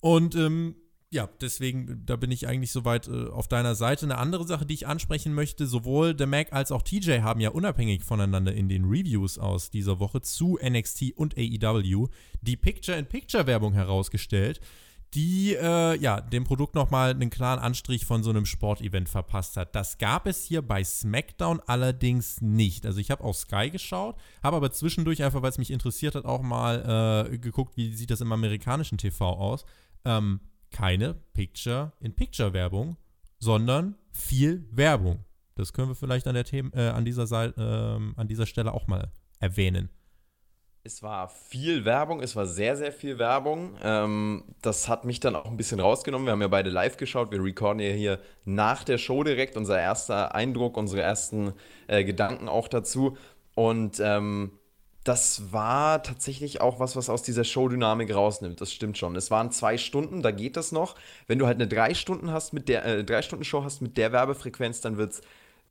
Und 0.00 0.34
ähm, 0.34 0.74
ja, 1.12 1.28
deswegen, 1.40 2.04
da 2.06 2.14
bin 2.14 2.30
ich 2.30 2.46
eigentlich 2.46 2.70
soweit 2.70 3.08
äh, 3.08 3.26
auf 3.28 3.48
deiner 3.48 3.74
Seite. 3.74 4.06
Eine 4.06 4.18
andere 4.18 4.46
Sache, 4.46 4.64
die 4.64 4.74
ich 4.74 4.86
ansprechen 4.86 5.34
möchte, 5.34 5.66
sowohl 5.66 6.14
The 6.16 6.26
Mac 6.26 6.52
als 6.52 6.70
auch 6.70 6.82
TJ 6.82 7.22
haben 7.22 7.40
ja 7.40 7.50
unabhängig 7.50 8.04
voneinander 8.04 8.54
in 8.54 8.68
den 8.68 8.84
Reviews 8.84 9.36
aus 9.36 9.70
dieser 9.70 9.98
Woche 9.98 10.20
zu 10.20 10.56
NXT 10.62 11.12
und 11.16 11.36
AEW 11.36 12.06
die 12.42 12.56
Picture-in-Picture-Werbung 12.56 13.72
herausgestellt, 13.72 14.60
die 15.14 15.56
äh, 15.56 15.98
ja 16.00 16.20
dem 16.20 16.44
Produkt 16.44 16.76
nochmal 16.76 17.10
einen 17.10 17.30
klaren 17.30 17.58
Anstrich 17.58 18.06
von 18.06 18.22
so 18.22 18.30
einem 18.30 18.46
Sportevent 18.46 19.08
verpasst 19.08 19.56
hat. 19.56 19.74
Das 19.74 19.98
gab 19.98 20.28
es 20.28 20.44
hier 20.44 20.62
bei 20.62 20.84
SmackDown 20.84 21.60
allerdings 21.66 22.40
nicht. 22.40 22.86
Also 22.86 23.00
ich 23.00 23.10
habe 23.10 23.24
auf 23.24 23.36
Sky 23.36 23.70
geschaut, 23.70 24.14
habe 24.44 24.56
aber 24.56 24.70
zwischendurch 24.70 25.24
einfach, 25.24 25.42
weil 25.42 25.50
es 25.50 25.58
mich 25.58 25.72
interessiert 25.72 26.14
hat, 26.14 26.24
auch 26.24 26.42
mal 26.42 27.26
äh, 27.32 27.38
geguckt, 27.38 27.76
wie 27.76 27.92
sieht 27.94 28.12
das 28.12 28.20
im 28.20 28.30
amerikanischen 28.30 28.96
TV 28.96 29.26
aus. 29.26 29.64
Ähm, 30.04 30.38
keine 30.70 31.14
Picture-in-Picture-Werbung, 31.34 32.96
sondern 33.38 33.96
viel 34.12 34.66
Werbung. 34.70 35.24
Das 35.54 35.72
können 35.72 35.88
wir 35.88 35.94
vielleicht 35.94 36.26
an, 36.26 36.34
der 36.34 36.44
Thema, 36.44 36.70
äh, 36.74 36.88
an, 36.88 37.04
dieser 37.04 37.24
äh, 37.30 38.00
an 38.16 38.28
dieser 38.28 38.46
Stelle 38.46 38.72
auch 38.72 38.86
mal 38.86 39.10
erwähnen. 39.40 39.90
Es 40.82 41.02
war 41.02 41.28
viel 41.28 41.84
Werbung, 41.84 42.22
es 42.22 42.36
war 42.36 42.46
sehr, 42.46 42.74
sehr 42.74 42.92
viel 42.92 43.18
Werbung. 43.18 43.76
Ähm, 43.82 44.44
das 44.62 44.88
hat 44.88 45.04
mich 45.04 45.20
dann 45.20 45.36
auch 45.36 45.44
ein 45.44 45.58
bisschen 45.58 45.78
rausgenommen. 45.78 46.26
Wir 46.26 46.32
haben 46.32 46.40
ja 46.40 46.48
beide 46.48 46.70
live 46.70 46.96
geschaut. 46.96 47.30
Wir 47.30 47.42
recorden 47.44 47.80
ja 47.80 47.90
hier 47.90 48.18
nach 48.46 48.82
der 48.82 48.96
Show 48.96 49.22
direkt 49.22 49.58
unser 49.58 49.78
erster 49.78 50.34
Eindruck, 50.34 50.78
unsere 50.78 51.02
ersten 51.02 51.52
äh, 51.86 52.02
Gedanken 52.04 52.48
auch 52.48 52.66
dazu. 52.66 53.18
Und 53.54 54.00
ähm, 54.02 54.52
das 55.04 55.52
war 55.52 56.02
tatsächlich 56.02 56.60
auch 56.60 56.78
was, 56.78 56.94
was 56.94 57.08
aus 57.08 57.22
dieser 57.22 57.44
Showdynamik 57.44 58.14
rausnimmt. 58.14 58.60
Das 58.60 58.72
stimmt 58.72 58.98
schon. 58.98 59.16
Es 59.16 59.30
waren 59.30 59.50
zwei 59.50 59.78
Stunden, 59.78 60.22
da 60.22 60.30
geht 60.30 60.56
das 60.56 60.72
noch. 60.72 60.94
Wenn 61.26 61.38
du 61.38 61.46
halt 61.46 61.56
eine 61.56 61.68
drei 61.68 61.94
Stunden 61.94 62.32
hast 62.32 62.52
mit 62.52 62.68
der 62.68 62.84
äh, 62.84 63.04
drei 63.04 63.22
Stunden 63.22 63.44
Show 63.44 63.64
hast 63.64 63.80
mit 63.80 63.96
der 63.96 64.12
Werbefrequenz, 64.12 64.80
dann 64.80 64.98
wird 64.98 65.12
es 65.12 65.22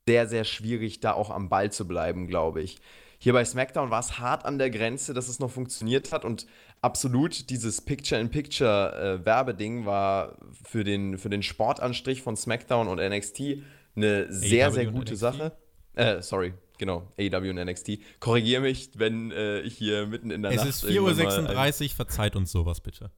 sehr 0.06 0.26
sehr 0.26 0.44
schwierig, 0.44 1.00
da 1.00 1.12
auch 1.12 1.30
am 1.30 1.48
Ball 1.48 1.70
zu 1.70 1.86
bleiben, 1.86 2.26
glaube 2.26 2.62
ich. 2.62 2.78
Hier 3.22 3.34
bei 3.34 3.44
SmackDown 3.44 3.90
war 3.90 4.00
es 4.00 4.18
hart 4.18 4.46
an 4.46 4.58
der 4.58 4.70
Grenze, 4.70 5.12
dass 5.12 5.28
es 5.28 5.38
noch 5.38 5.50
funktioniert 5.50 6.10
hat 6.10 6.24
und 6.24 6.46
absolut 6.80 7.50
dieses 7.50 7.82
Picture-in-Picture-Werbeding 7.82 9.82
äh, 9.82 9.86
war 9.86 10.38
für 10.64 10.84
den, 10.84 11.18
für 11.18 11.28
den 11.28 11.42
Sportanstrich 11.42 12.22
von 12.22 12.36
SmackDown 12.36 12.88
und 12.88 12.98
NXT 12.98 13.62
eine 13.94 14.32
sehr, 14.32 14.72
sehr 14.72 14.86
gute 14.86 15.16
Sache. 15.16 15.52
Äh, 15.94 16.22
sorry, 16.22 16.54
Genau, 16.80 17.12
AEW 17.18 17.50
und 17.50 17.56
NXT. 17.56 17.98
Korrigiere 18.20 18.62
mich, 18.62 18.88
wenn 18.94 19.30
äh, 19.32 19.60
ich 19.60 19.76
hier 19.76 20.06
mitten 20.06 20.30
in 20.30 20.40
der 20.40 20.52
es 20.52 20.56
Nacht. 20.56 20.68
Es 20.70 20.82
ist 20.82 20.90
4.36 20.90 21.82
Uhr, 21.82 21.90
verzeiht 21.90 22.36
uns 22.36 22.50
sowas 22.50 22.80
bitte. 22.80 23.10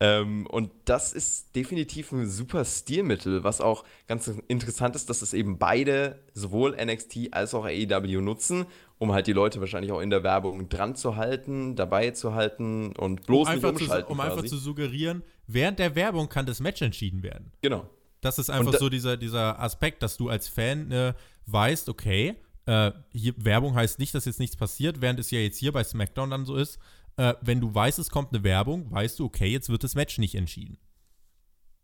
Ähm, 0.00 0.46
und 0.46 0.70
das 0.84 1.14
ist 1.14 1.56
definitiv 1.56 2.12
ein 2.12 2.28
super 2.28 2.66
Stilmittel, 2.66 3.42
was 3.42 3.62
auch 3.62 3.84
ganz 4.06 4.28
interessant 4.48 4.96
ist, 4.96 5.08
dass 5.08 5.22
es 5.22 5.32
eben 5.32 5.58
beide, 5.58 6.22
sowohl 6.34 6.76
NXT 6.76 7.28
als 7.30 7.54
auch 7.54 7.64
AEW 7.64 8.20
nutzen, 8.20 8.66
um 8.98 9.12
halt 9.12 9.28
die 9.28 9.32
Leute 9.32 9.60
wahrscheinlich 9.60 9.90
auch 9.90 10.00
in 10.00 10.10
der 10.10 10.22
Werbung 10.22 10.68
dran 10.68 10.94
zu 10.94 11.16
halten, 11.16 11.74
dabei 11.74 12.10
zu 12.10 12.34
halten 12.34 12.94
und 12.96 13.24
bloß 13.24 13.48
um 13.48 13.54
nicht 13.54 13.64
umschalten. 13.64 14.08
Zu, 14.08 14.12
um 14.12 14.18
quasi. 14.18 14.30
einfach 14.30 14.44
zu 14.44 14.58
suggerieren, 14.58 15.22
während 15.46 15.78
der 15.78 15.94
Werbung 15.94 16.28
kann 16.28 16.44
das 16.44 16.60
Match 16.60 16.82
entschieden 16.82 17.22
werden. 17.22 17.50
Genau. 17.62 17.88
Das 18.20 18.38
ist 18.38 18.50
einfach 18.50 18.72
da, 18.72 18.78
so 18.78 18.90
dieser, 18.90 19.16
dieser 19.16 19.58
Aspekt, 19.58 20.02
dass 20.02 20.18
du 20.18 20.28
als 20.28 20.48
Fan 20.48 20.92
äh, 20.92 21.14
weißt, 21.46 21.88
okay, 21.88 22.36
äh, 22.68 22.92
hier, 23.12 23.32
Werbung 23.38 23.74
heißt 23.74 23.98
nicht, 23.98 24.14
dass 24.14 24.26
jetzt 24.26 24.38
nichts 24.38 24.54
passiert, 24.54 25.00
während 25.00 25.18
es 25.18 25.30
ja 25.30 25.38
jetzt 25.38 25.56
hier 25.56 25.72
bei 25.72 25.82
SmackDown 25.82 26.30
dann 26.30 26.44
so 26.44 26.54
ist. 26.54 26.78
Äh, 27.16 27.32
wenn 27.40 27.62
du 27.62 27.74
weißt, 27.74 27.98
es 27.98 28.10
kommt 28.10 28.34
eine 28.34 28.44
Werbung, 28.44 28.90
weißt 28.90 29.18
du, 29.18 29.24
okay, 29.24 29.46
jetzt 29.46 29.70
wird 29.70 29.84
das 29.84 29.94
Match 29.94 30.18
nicht 30.18 30.34
entschieden. 30.34 30.76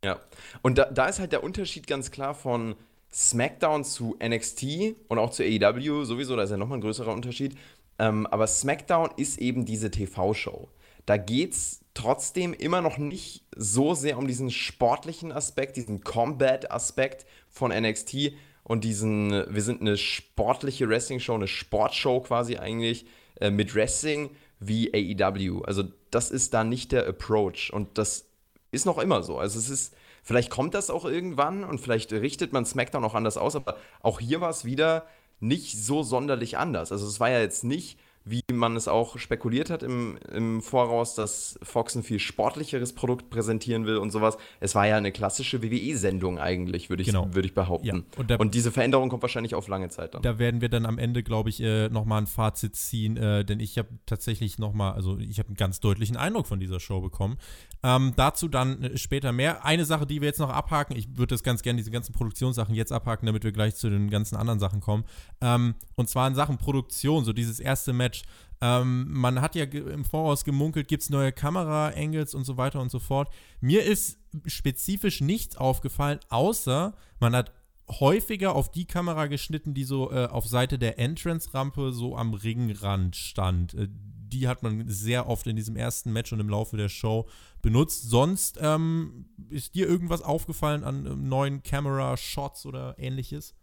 Ja, 0.05 0.21
und 0.61 0.77
da, 0.77 0.85
da 0.85 1.07
ist 1.07 1.21
halt 1.21 1.33
der 1.33 1.43
Unterschied 1.43 1.87
ganz 1.87 2.11
klar 2.11 2.35
von 2.35 2.77
SmackDown 3.11 3.85
zu 3.85 4.19
NXT 4.23 4.97
und 5.09 5.19
auch 5.19 5.31
zu 5.31 5.43
AEW 5.43 6.05
sowieso, 6.05 6.37
da 6.37 6.43
ist 6.43 6.51
ja 6.51 6.59
nochmal 6.59 6.79
ein 6.79 6.83
größerer 6.83 7.13
Unterschied. 7.13 7.57
Ähm, 7.99 8.27
aber 8.27 8.47
SmackDown 8.47 9.11
ist 9.17 9.39
eben 9.39 9.65
diese 9.65 9.91
TV-Show. 9.91 10.69
Da 11.07 11.17
geht 11.17 11.55
es 11.55 11.81
trotzdem 11.95 12.53
immer 12.53 12.83
noch 12.83 12.99
nicht 12.99 13.45
so 13.57 13.95
sehr 13.95 14.19
um 14.19 14.27
diesen 14.27 14.51
sportlichen 14.51 15.33
Aspekt, 15.33 15.77
diesen 15.77 16.03
Combat-Aspekt 16.03 17.25
von 17.49 17.71
NXT, 17.71 18.33
und 18.65 18.83
diesen, 18.83 19.31
wir 19.31 19.63
sind 19.63 19.81
eine 19.81 19.97
sportliche 19.97 20.89
Wrestling-Show, 20.89 21.35
eine 21.35 21.49
Sportshow 21.49 22.21
quasi 22.21 22.57
eigentlich 22.57 23.07
äh, 23.41 23.51
mit 23.51 23.75
Wrestling 23.75 24.31
wie 24.59 24.93
AEW. 24.93 25.63
Also 25.63 25.85
das 26.11 26.31
ist 26.31 26.55
da 26.55 26.65
nicht 26.65 26.93
der 26.93 27.07
Approach 27.07 27.73
und 27.73 27.99
das 27.99 28.27
ist 28.73 28.87
noch 28.87 28.99
immer 28.99 29.23
so. 29.23 29.39
Also 29.39 29.59
es 29.59 29.69
ist, 29.69 29.95
vielleicht 30.23 30.51
kommt 30.51 30.75
das 30.75 30.91
auch 30.91 31.05
irgendwann 31.05 31.63
und 31.63 31.81
vielleicht 31.81 32.13
richtet 32.13 32.53
man 32.53 32.65
SmackDown 32.65 33.05
auch 33.05 33.15
anders 33.15 33.37
aus, 33.37 33.55
aber 33.55 33.77
auch 34.01 34.19
hier 34.19 34.41
war 34.41 34.51
es 34.51 34.65
wieder 34.65 35.07
nicht 35.41 35.79
so 35.79 36.03
sonderlich 36.03 36.57
anders. 36.57 36.91
Also 36.91 37.07
es 37.07 37.21
war 37.21 37.31
ja 37.31 37.41
jetzt 37.41 37.65
nicht 37.65 37.99
wie 38.27 38.43
man 38.53 38.75
es 38.75 38.89
auch 38.89 39.19
spekuliert 39.19 39.69
hat 39.69 39.83
im, 39.83 40.19
im 40.33 40.63
Voraus, 40.63 41.15
dass 41.15 41.59
Fox 41.63 41.95
ein 41.95 42.03
viel 42.03 42.19
sportlicheres 42.19 42.95
Produkt 42.95 43.29
präsentieren 43.29 43.85
will 43.85 43.99
und 43.99 44.11
sowas. 44.11 44.39
Es 44.61 44.75
war 44.75 44.87
ja 44.87 44.97
eine 44.97 45.13
klassische 45.13 45.63
WWE-Sendung 45.63 46.39
eigentlich, 46.39 46.89
würde 46.89 47.03
ich, 47.03 47.09
genau. 47.09 47.29
würd 47.35 47.45
ich 47.45 47.55
behaupten. 47.55 47.87
Ja. 47.87 47.95
Und, 48.17 48.31
da, 48.31 48.37
und, 48.37 48.55
diese 48.55 48.73
Veränderung 48.73 49.11
kommt 49.11 49.21
wahrscheinlich 49.21 49.55
auf 49.55 49.69
lange 49.69 49.91
Zeit 49.91 50.15
dann. 50.15 50.23
Da 50.23 50.39
werden 50.39 50.63
wir 50.63 50.71
dann 50.71 50.87
am 50.87 50.97
Ende, 50.97 51.23
glaube 51.23 51.51
ich, 51.51 51.61
äh, 51.61 51.91
nochmal 51.91 52.23
ein 52.23 52.27
Fazit 52.27 52.77
ziehen, 52.77 53.19
äh, 53.19 53.45
denn 53.45 53.61
ich 53.61 53.77
habe 53.77 53.89
tatsächlich 54.07 54.59
nochmal, 54.59 54.95
also 54.95 55.19
ich 55.19 55.39
habe 55.39 55.49
einen 55.49 55.57
ganz 55.57 55.81
deutlichen 55.81 56.17
Eindruck 56.17 56.47
von 56.47 56.61
dieser 56.61 56.81
Show 56.81 57.03
bekommen. 57.03 57.37
Ähm, 57.83 58.15
dazu 58.17 58.49
dann 58.49 58.83
äh, 58.83 58.97
später 58.97 59.33
mehr. 59.33 59.67
Eine 59.67 59.85
Sache, 59.85 60.07
die 60.07 60.23
wir 60.23 60.29
jetzt 60.29 60.41
noch 60.41 60.49
abhaken, 60.49 60.97
ich 60.97 61.19
würde 61.19 61.35
das 61.35 61.43
ganz 61.43 61.61
gerne, 61.61 61.77
diese 61.77 61.91
ganzen 61.91 62.15
Produktionssachen 62.15 62.75
jetzt 62.75 62.93
abhaken, 62.93 63.27
damit 63.27 63.45
wir 63.45 63.53
gleich 63.53 63.77
zu 63.77 63.91
den 63.91 64.09
ganzen 64.09 64.37
anderen 64.37 64.61
Sachen 64.61 64.81
kommen. 64.81 65.05
Ähm, 65.43 65.75
und 65.95 66.09
zwar 66.09 66.27
in 66.27 66.35
Sachen 66.35 66.57
Produktion, 66.57 67.25
so 67.27 67.35
dieses 67.35 67.61
erste 67.61 67.93
Match. 67.93 68.14
Ähm, 68.61 69.13
man 69.13 69.41
hat 69.41 69.55
ja 69.55 69.65
im 69.65 70.05
Voraus 70.05 70.45
gemunkelt, 70.45 70.89
gibt 70.89 71.03
es 71.03 71.11
neue 71.11 71.33
Kamera-Angles 71.33 72.35
und 72.35 72.45
so 72.45 72.57
weiter 72.57 72.81
und 72.81 72.91
so 72.91 72.99
fort. 72.99 73.29
Mir 73.61 73.85
ist 73.85 74.19
spezifisch 74.47 75.21
nichts 75.21 75.57
aufgefallen, 75.57 76.21
außer 76.29 76.95
man 77.21 77.35
hat 77.35 77.53
häufiger 77.91 78.55
auf 78.55 78.71
die 78.71 78.87
Kamera 78.87 79.27
geschnitten, 79.27 79.75
die 79.75 79.85
so 79.85 80.11
äh, 80.11 80.27
auf 80.27 80.47
Seite 80.47 80.79
der 80.79 80.99
Entrance-Rampe 80.99 81.93
so 81.93 82.17
am 82.17 82.33
Ringrand 82.33 83.17
stand. 83.17 83.75
Äh, 83.75 83.89
die 83.91 84.49
hat 84.49 84.63
man 84.63 84.89
sehr 84.89 85.29
oft 85.29 85.47
in 85.47 85.57
diesem 85.57 85.77
ersten 85.77 86.13
Match 86.13 86.33
und 86.33 86.41
im 86.41 86.49
Laufe 86.49 86.77
der 86.77 86.89
Show 86.89 87.29
benutzt. 87.63 88.09
Sonst 88.09 88.59
ähm, 88.61 89.27
ist 89.49 89.75
dir 89.75 89.87
irgendwas 89.87 90.23
aufgefallen 90.23 90.85
an 90.85 91.07
ähm, 91.07 91.29
neuen 91.29 91.63
Camera-Shots 91.63 92.67
oder 92.67 92.99
ähnliches? 92.99 93.55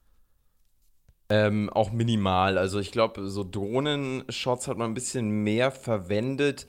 Ähm, 1.31 1.69
auch 1.69 1.93
minimal. 1.93 2.57
Also 2.57 2.79
ich 2.79 2.91
glaube, 2.91 3.29
so 3.29 3.45
Drohnenshots 3.49 4.67
hat 4.67 4.77
man 4.77 4.91
ein 4.91 4.93
bisschen 4.93 5.29
mehr 5.45 5.71
verwendet. 5.71 6.67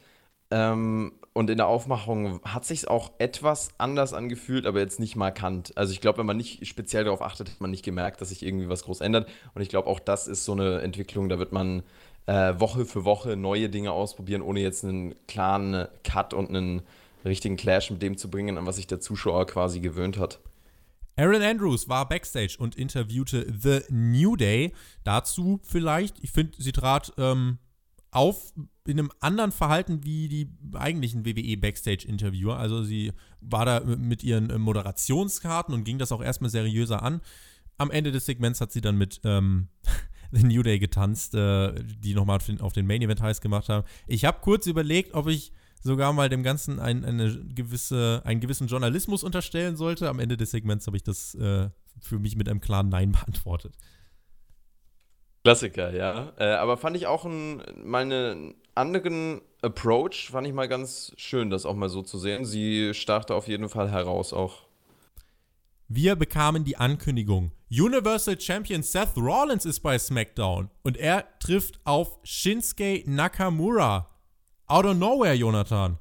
Ähm, 0.52 1.14
und 1.32 1.50
in 1.50 1.56
der 1.56 1.66
Aufmachung 1.66 2.40
hat 2.44 2.64
sich 2.64 2.86
auch 2.86 3.10
etwas 3.18 3.70
anders 3.78 4.12
angefühlt, 4.12 4.66
aber 4.66 4.78
jetzt 4.78 5.00
nicht 5.00 5.16
markant. 5.16 5.76
Also 5.76 5.92
ich 5.92 6.00
glaube, 6.00 6.18
wenn 6.18 6.26
man 6.26 6.36
nicht 6.36 6.64
speziell 6.64 7.02
darauf 7.02 7.22
achtet, 7.22 7.50
hat 7.50 7.60
man 7.60 7.72
nicht 7.72 7.84
gemerkt, 7.84 8.20
dass 8.20 8.28
sich 8.28 8.44
irgendwie 8.44 8.68
was 8.68 8.84
groß 8.84 9.00
ändert. 9.00 9.28
Und 9.52 9.62
ich 9.62 9.68
glaube, 9.68 9.88
auch 9.88 9.98
das 9.98 10.28
ist 10.28 10.44
so 10.44 10.52
eine 10.52 10.80
Entwicklung, 10.82 11.28
da 11.28 11.40
wird 11.40 11.50
man 11.50 11.82
äh, 12.26 12.54
Woche 12.58 12.84
für 12.84 13.04
Woche 13.04 13.36
neue 13.36 13.68
Dinge 13.68 13.90
ausprobieren, 13.90 14.42
ohne 14.42 14.60
jetzt 14.60 14.84
einen 14.84 15.16
klaren 15.26 15.88
Cut 16.04 16.34
und 16.34 16.50
einen 16.50 16.82
richtigen 17.24 17.56
Clash 17.56 17.90
mit 17.90 18.00
dem 18.00 18.16
zu 18.16 18.30
bringen, 18.30 18.58
an 18.58 18.66
was 18.66 18.76
sich 18.76 18.86
der 18.86 19.00
Zuschauer 19.00 19.44
quasi 19.48 19.80
gewöhnt 19.80 20.18
hat. 20.20 20.38
Aaron 21.16 21.42
Andrews 21.42 21.88
war 21.88 22.08
backstage 22.08 22.56
und 22.58 22.76
interviewte 22.76 23.52
The 23.52 23.80
New 23.90 24.36
Day. 24.36 24.72
Dazu 25.04 25.60
vielleicht, 25.62 26.22
ich 26.22 26.30
finde, 26.30 26.60
sie 26.60 26.72
trat 26.72 27.12
ähm, 27.18 27.58
auf 28.10 28.52
in 28.86 28.98
einem 28.98 29.12
anderen 29.20 29.52
Verhalten 29.52 30.04
wie 30.04 30.28
die 30.28 30.50
eigentlichen 30.74 31.24
WWE 31.24 31.56
Backstage-Interviewer. 31.56 32.58
Also 32.58 32.82
sie 32.82 33.12
war 33.40 33.64
da 33.64 33.80
mit 33.80 34.24
ihren 34.24 34.50
äh, 34.50 34.58
Moderationskarten 34.58 35.74
und 35.74 35.84
ging 35.84 35.98
das 35.98 36.12
auch 36.12 36.22
erstmal 36.22 36.50
seriöser 36.50 37.02
an. 37.02 37.20
Am 37.78 37.90
Ende 37.90 38.12
des 38.12 38.26
Segments 38.26 38.60
hat 38.60 38.72
sie 38.72 38.80
dann 38.80 38.98
mit 38.98 39.20
ähm, 39.24 39.68
The 40.32 40.44
New 40.44 40.62
Day 40.62 40.78
getanzt, 40.78 41.34
äh, 41.34 41.74
die 41.84 42.14
nochmal 42.14 42.38
auf 42.60 42.72
den 42.72 42.86
Main 42.86 43.02
Event 43.02 43.20
heiß 43.20 43.40
gemacht 43.40 43.68
haben. 43.68 43.86
Ich 44.06 44.24
habe 44.24 44.40
kurz 44.40 44.66
überlegt, 44.66 45.14
ob 45.14 45.28
ich 45.28 45.52
sogar 45.82 46.12
mal 46.12 46.28
dem 46.28 46.42
Ganzen 46.42 46.80
ein, 46.80 47.04
eine 47.04 47.38
gewisse, 47.54 48.22
einen 48.24 48.40
gewissen 48.40 48.68
Journalismus 48.68 49.22
unterstellen 49.22 49.76
sollte. 49.76 50.08
Am 50.08 50.18
Ende 50.18 50.36
des 50.36 50.50
Segments 50.50 50.86
habe 50.86 50.96
ich 50.96 51.02
das 51.02 51.34
äh, 51.34 51.68
für 52.00 52.18
mich 52.18 52.36
mit 52.36 52.48
einem 52.48 52.60
klaren 52.60 52.88
Nein 52.88 53.12
beantwortet. 53.20 53.74
Klassiker, 55.44 55.92
ja. 55.92 56.32
Äh, 56.38 56.52
aber 56.54 56.76
fand 56.76 56.96
ich 56.96 57.06
auch 57.06 57.24
ein, 57.24 57.62
mal 57.82 58.02
einen 58.02 58.54
anderen 58.74 59.40
Approach, 59.60 60.30
fand 60.30 60.46
ich 60.46 60.52
mal 60.52 60.68
ganz 60.68 61.12
schön, 61.16 61.50
das 61.50 61.66
auch 61.66 61.74
mal 61.74 61.88
so 61.88 62.02
zu 62.02 62.18
sehen. 62.18 62.44
Sie 62.44 62.94
stach 62.94 63.24
da 63.24 63.34
auf 63.34 63.48
jeden 63.48 63.68
Fall 63.68 63.90
heraus 63.90 64.32
auch. 64.32 64.62
Wir 65.88 66.16
bekamen 66.16 66.64
die 66.64 66.76
Ankündigung. 66.76 67.52
Universal 67.70 68.40
Champion 68.40 68.82
Seth 68.82 69.16
Rollins 69.16 69.64
ist 69.64 69.80
bei 69.80 69.98
SmackDown 69.98 70.70
und 70.82 70.96
er 70.96 71.26
trifft 71.38 71.80
auf 71.84 72.18
Shinsuke 72.22 73.02
Nakamura. 73.06 74.11
Out 74.66 74.84
of 74.86 74.96
nowhere, 74.96 75.34
Jonathan. 75.34 75.98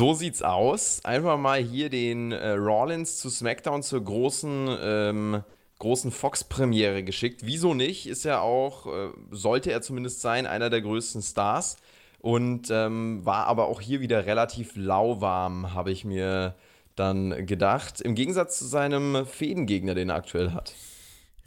So 0.00 0.14
sieht's 0.14 0.42
aus. 0.42 1.04
Einfach 1.04 1.38
mal 1.38 1.60
hier 1.60 1.90
den 1.90 2.32
äh, 2.32 2.50
Rollins 2.50 3.18
zu 3.18 3.30
SmackDown 3.30 3.82
zur 3.82 4.04
großen 4.04 4.78
ähm, 4.80 5.42
großen 5.78 6.10
Fox-Premiere 6.10 7.04
geschickt. 7.04 7.42
Wieso 7.44 7.74
nicht? 7.74 8.06
Ist 8.06 8.24
ja 8.24 8.40
auch, 8.40 8.86
äh, 8.86 9.10
sollte 9.30 9.70
er 9.70 9.82
zumindest 9.82 10.20
sein, 10.20 10.46
einer 10.46 10.70
der 10.70 10.82
größten 10.82 11.22
Stars. 11.22 11.76
Und 12.20 12.68
ähm, 12.70 13.24
war 13.24 13.46
aber 13.46 13.68
auch 13.68 13.80
hier 13.80 14.00
wieder 14.00 14.26
relativ 14.26 14.74
lauwarm, 14.74 15.72
habe 15.72 15.92
ich 15.92 16.04
mir 16.04 16.56
dann 16.96 17.46
gedacht. 17.46 18.00
Im 18.00 18.16
Gegensatz 18.16 18.58
zu 18.58 18.66
seinem 18.66 19.24
Fädengegner, 19.24 19.94
den 19.94 20.10
er 20.10 20.16
aktuell 20.16 20.50
hat. 20.50 20.74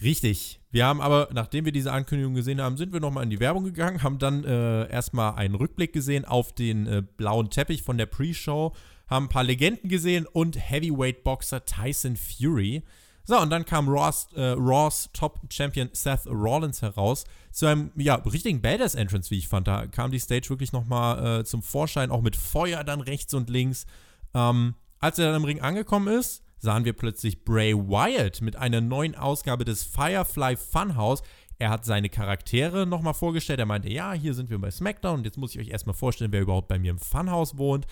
Richtig. 0.02 0.61
Wir 0.72 0.86
haben 0.86 1.02
aber, 1.02 1.28
nachdem 1.34 1.66
wir 1.66 1.74
diese 1.74 1.92
Ankündigung 1.92 2.34
gesehen 2.34 2.62
haben, 2.62 2.78
sind 2.78 2.94
wir 2.94 3.02
nochmal 3.02 3.26
in 3.26 3.30
die 3.30 3.42
Werbung 3.42 3.66
gegangen, 3.66 4.04
haben 4.04 4.20
dann 4.20 4.46
äh, 4.46 4.90
erstmal 4.90 5.36
einen 5.36 5.56
Rückblick 5.56 5.92
gesehen 5.92 6.24
auf 6.24 6.54
den 6.54 6.88
äh, 6.88 7.04
blauen 7.18 7.50
Teppich 7.50 7.84
von 7.84 7.98
der 7.98 8.06
Pre-Show, 8.06 8.74
haben 9.10 9.26
ein 9.26 9.30
paar 9.30 9.44
Legenden 9.44 9.90
gesehen 9.90 10.26
und 10.26 10.58
Heavyweight-Boxer 10.58 11.66
Tyson 11.66 12.16
Fury. 12.16 12.84
So, 13.26 13.40
und 13.40 13.50
dann 13.50 13.66
kam 13.66 13.90
Raws, 13.90 14.30
äh, 14.34 14.56
Raws 14.58 15.10
Top-Champion 15.14 15.90
Seth 15.92 16.26
Rollins 16.26 16.82
heraus 16.82 17.26
zu 17.52 17.66
einem, 17.66 17.92
ja, 17.96 18.16
richtigen 18.16 18.62
Badass-Entrance, 18.62 19.30
wie 19.30 19.38
ich 19.38 19.50
fand. 19.50 19.68
Da 19.68 19.88
kam 19.88 20.12
die 20.12 20.20
Stage 20.20 20.50
wirklich 20.50 20.72
nochmal 20.72 21.42
äh, 21.42 21.44
zum 21.44 21.62
Vorschein, 21.62 22.12
auch 22.12 22.22
mit 22.22 22.38
Feuer 22.38 22.84
dann 22.86 23.02
rechts 23.02 23.34
und 23.34 23.50
links. 23.50 23.86
Ähm, 24.34 24.76
als 25.00 25.20
er 25.20 25.28
dann 25.28 25.42
im 25.42 25.46
Ring 25.46 25.60
angekommen 25.60 26.08
ist, 26.08 26.44
sahen 26.62 26.86
wir 26.86 26.94
plötzlich 26.94 27.44
Bray 27.44 27.76
Wyatt 27.76 28.42
mit 28.42 28.56
einer 28.56 28.82
neuen 28.82 29.16
Ausgabe 29.16 29.66
des 29.66 29.84
Firefly 29.84 30.56
Funhouse. 30.56 31.24
Er 31.58 31.70
hat 31.70 31.86
seine 31.86 32.10
Charaktere 32.10 32.86
nochmal 32.86 33.16
vorgestellt. 33.16 33.60
Er 33.60 33.66
meinte, 33.66 33.90
ja, 33.90 34.14
hier 34.14 34.34
sind 34.34 34.50
wir 34.50 34.60
bei 34.60 34.72
SmackDown 34.72 35.20
und 35.20 35.26
jetzt 35.26 35.38
muss 35.38 35.56
ich 35.56 35.60
euch 35.60 35.70
erstmal 35.70 35.96
vorstellen, 35.96 36.32
wer 36.32 36.42
überhaupt 36.42 36.68
bei 36.68 36.80
mir 36.80 36.92
im 36.92 37.00
Funhouse 37.00 37.58
wohnt. 37.58 37.88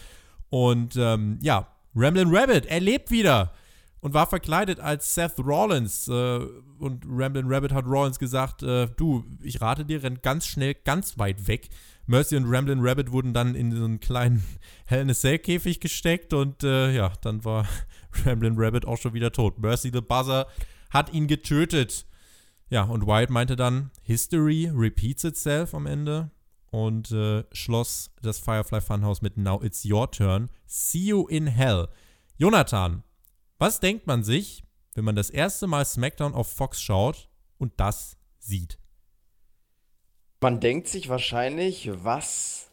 Und 0.50 0.96
ähm, 0.98 1.40
ja, 1.42 1.68
Ramblin' 1.96 2.30
Rabbit, 2.36 2.68
er 2.68 2.80
lebt 2.80 3.10
wieder 3.12 3.54
und 4.02 4.14
war 4.14 4.28
verkleidet 4.28 4.80
als 4.80 5.14
Seth 5.14 5.40
Rollins. 5.40 6.08
Äh, 6.08 6.40
und 6.80 7.06
Ramblin' 7.08 7.48
Rabbit 7.48 7.74
hat 7.74 7.86
Rollins 7.86 8.20
gesagt: 8.20 8.64
äh, 8.64 8.88
Du, 8.98 9.26
ich 9.42 9.62
rate 9.62 9.86
dir, 9.86 10.04
renn 10.04 10.20
ganz 10.22 10.46
schnell 10.46 10.76
ganz 10.76 11.18
weit 11.18 11.48
weg. 11.48 11.70
Mercy 12.06 12.38
und 12.38 12.46
Ramblin' 12.46 12.82
Rabbit 12.82 13.12
wurden 13.12 13.34
dann 13.34 13.56
in 13.56 13.72
so 13.72 13.84
einen 13.84 14.00
kleinen 14.00 14.44
Hell 14.86 15.02
in 15.02 15.10
a 15.10 15.14
Cell 15.14 15.40
Käfig 15.40 15.80
gesteckt 15.80 16.34
und 16.34 16.64
äh, 16.64 16.92
ja, 16.92 17.14
dann 17.22 17.44
war 17.46 17.68
Ramblin' 18.26 18.56
Rabbit 18.58 18.86
auch 18.86 18.98
schon 18.98 19.14
wieder 19.14 19.32
tot. 19.32 19.60
Mercy 19.60 19.92
the 19.94 20.02
Buzzer 20.02 20.48
hat 20.90 21.14
ihn 21.14 21.28
getötet. 21.28 22.06
Ja, 22.70 22.84
und 22.84 23.06
Wyatt 23.06 23.30
meinte 23.30 23.56
dann: 23.56 23.92
History 24.04 24.72
repeats 24.74 25.24
itself 25.24 25.74
am 25.74 25.86
Ende 25.86 26.32
und 26.72 27.12
äh, 27.12 27.44
schloss 27.52 28.12
das 28.22 28.40
Firefly 28.40 28.82
Funhouse 28.82 29.22
mit 29.22 29.38
Now 29.38 29.62
it's 29.64 29.86
your 29.86 30.10
turn. 30.12 30.50
See 30.66 31.06
you 31.06 31.28
in 31.28 31.48
hell. 31.48 31.88
Jonathan, 32.38 33.04
was 33.58 33.80
denkt 33.80 34.08
man 34.08 34.24
sich, 34.24 34.64
wenn 34.96 35.06
man 35.06 35.16
das 35.16 35.30
erste 35.30 35.68
Mal 35.68 35.86
SmackDown 35.86 36.34
auf 36.34 36.52
Fox 36.52 36.82
schaut 36.82 37.30
und 37.58 37.74
das 37.78 38.18
sieht? 38.38 38.80
Man 40.42 40.60
denkt 40.60 40.88
sich 40.88 41.10
wahrscheinlich, 41.10 41.90
was 41.92 42.72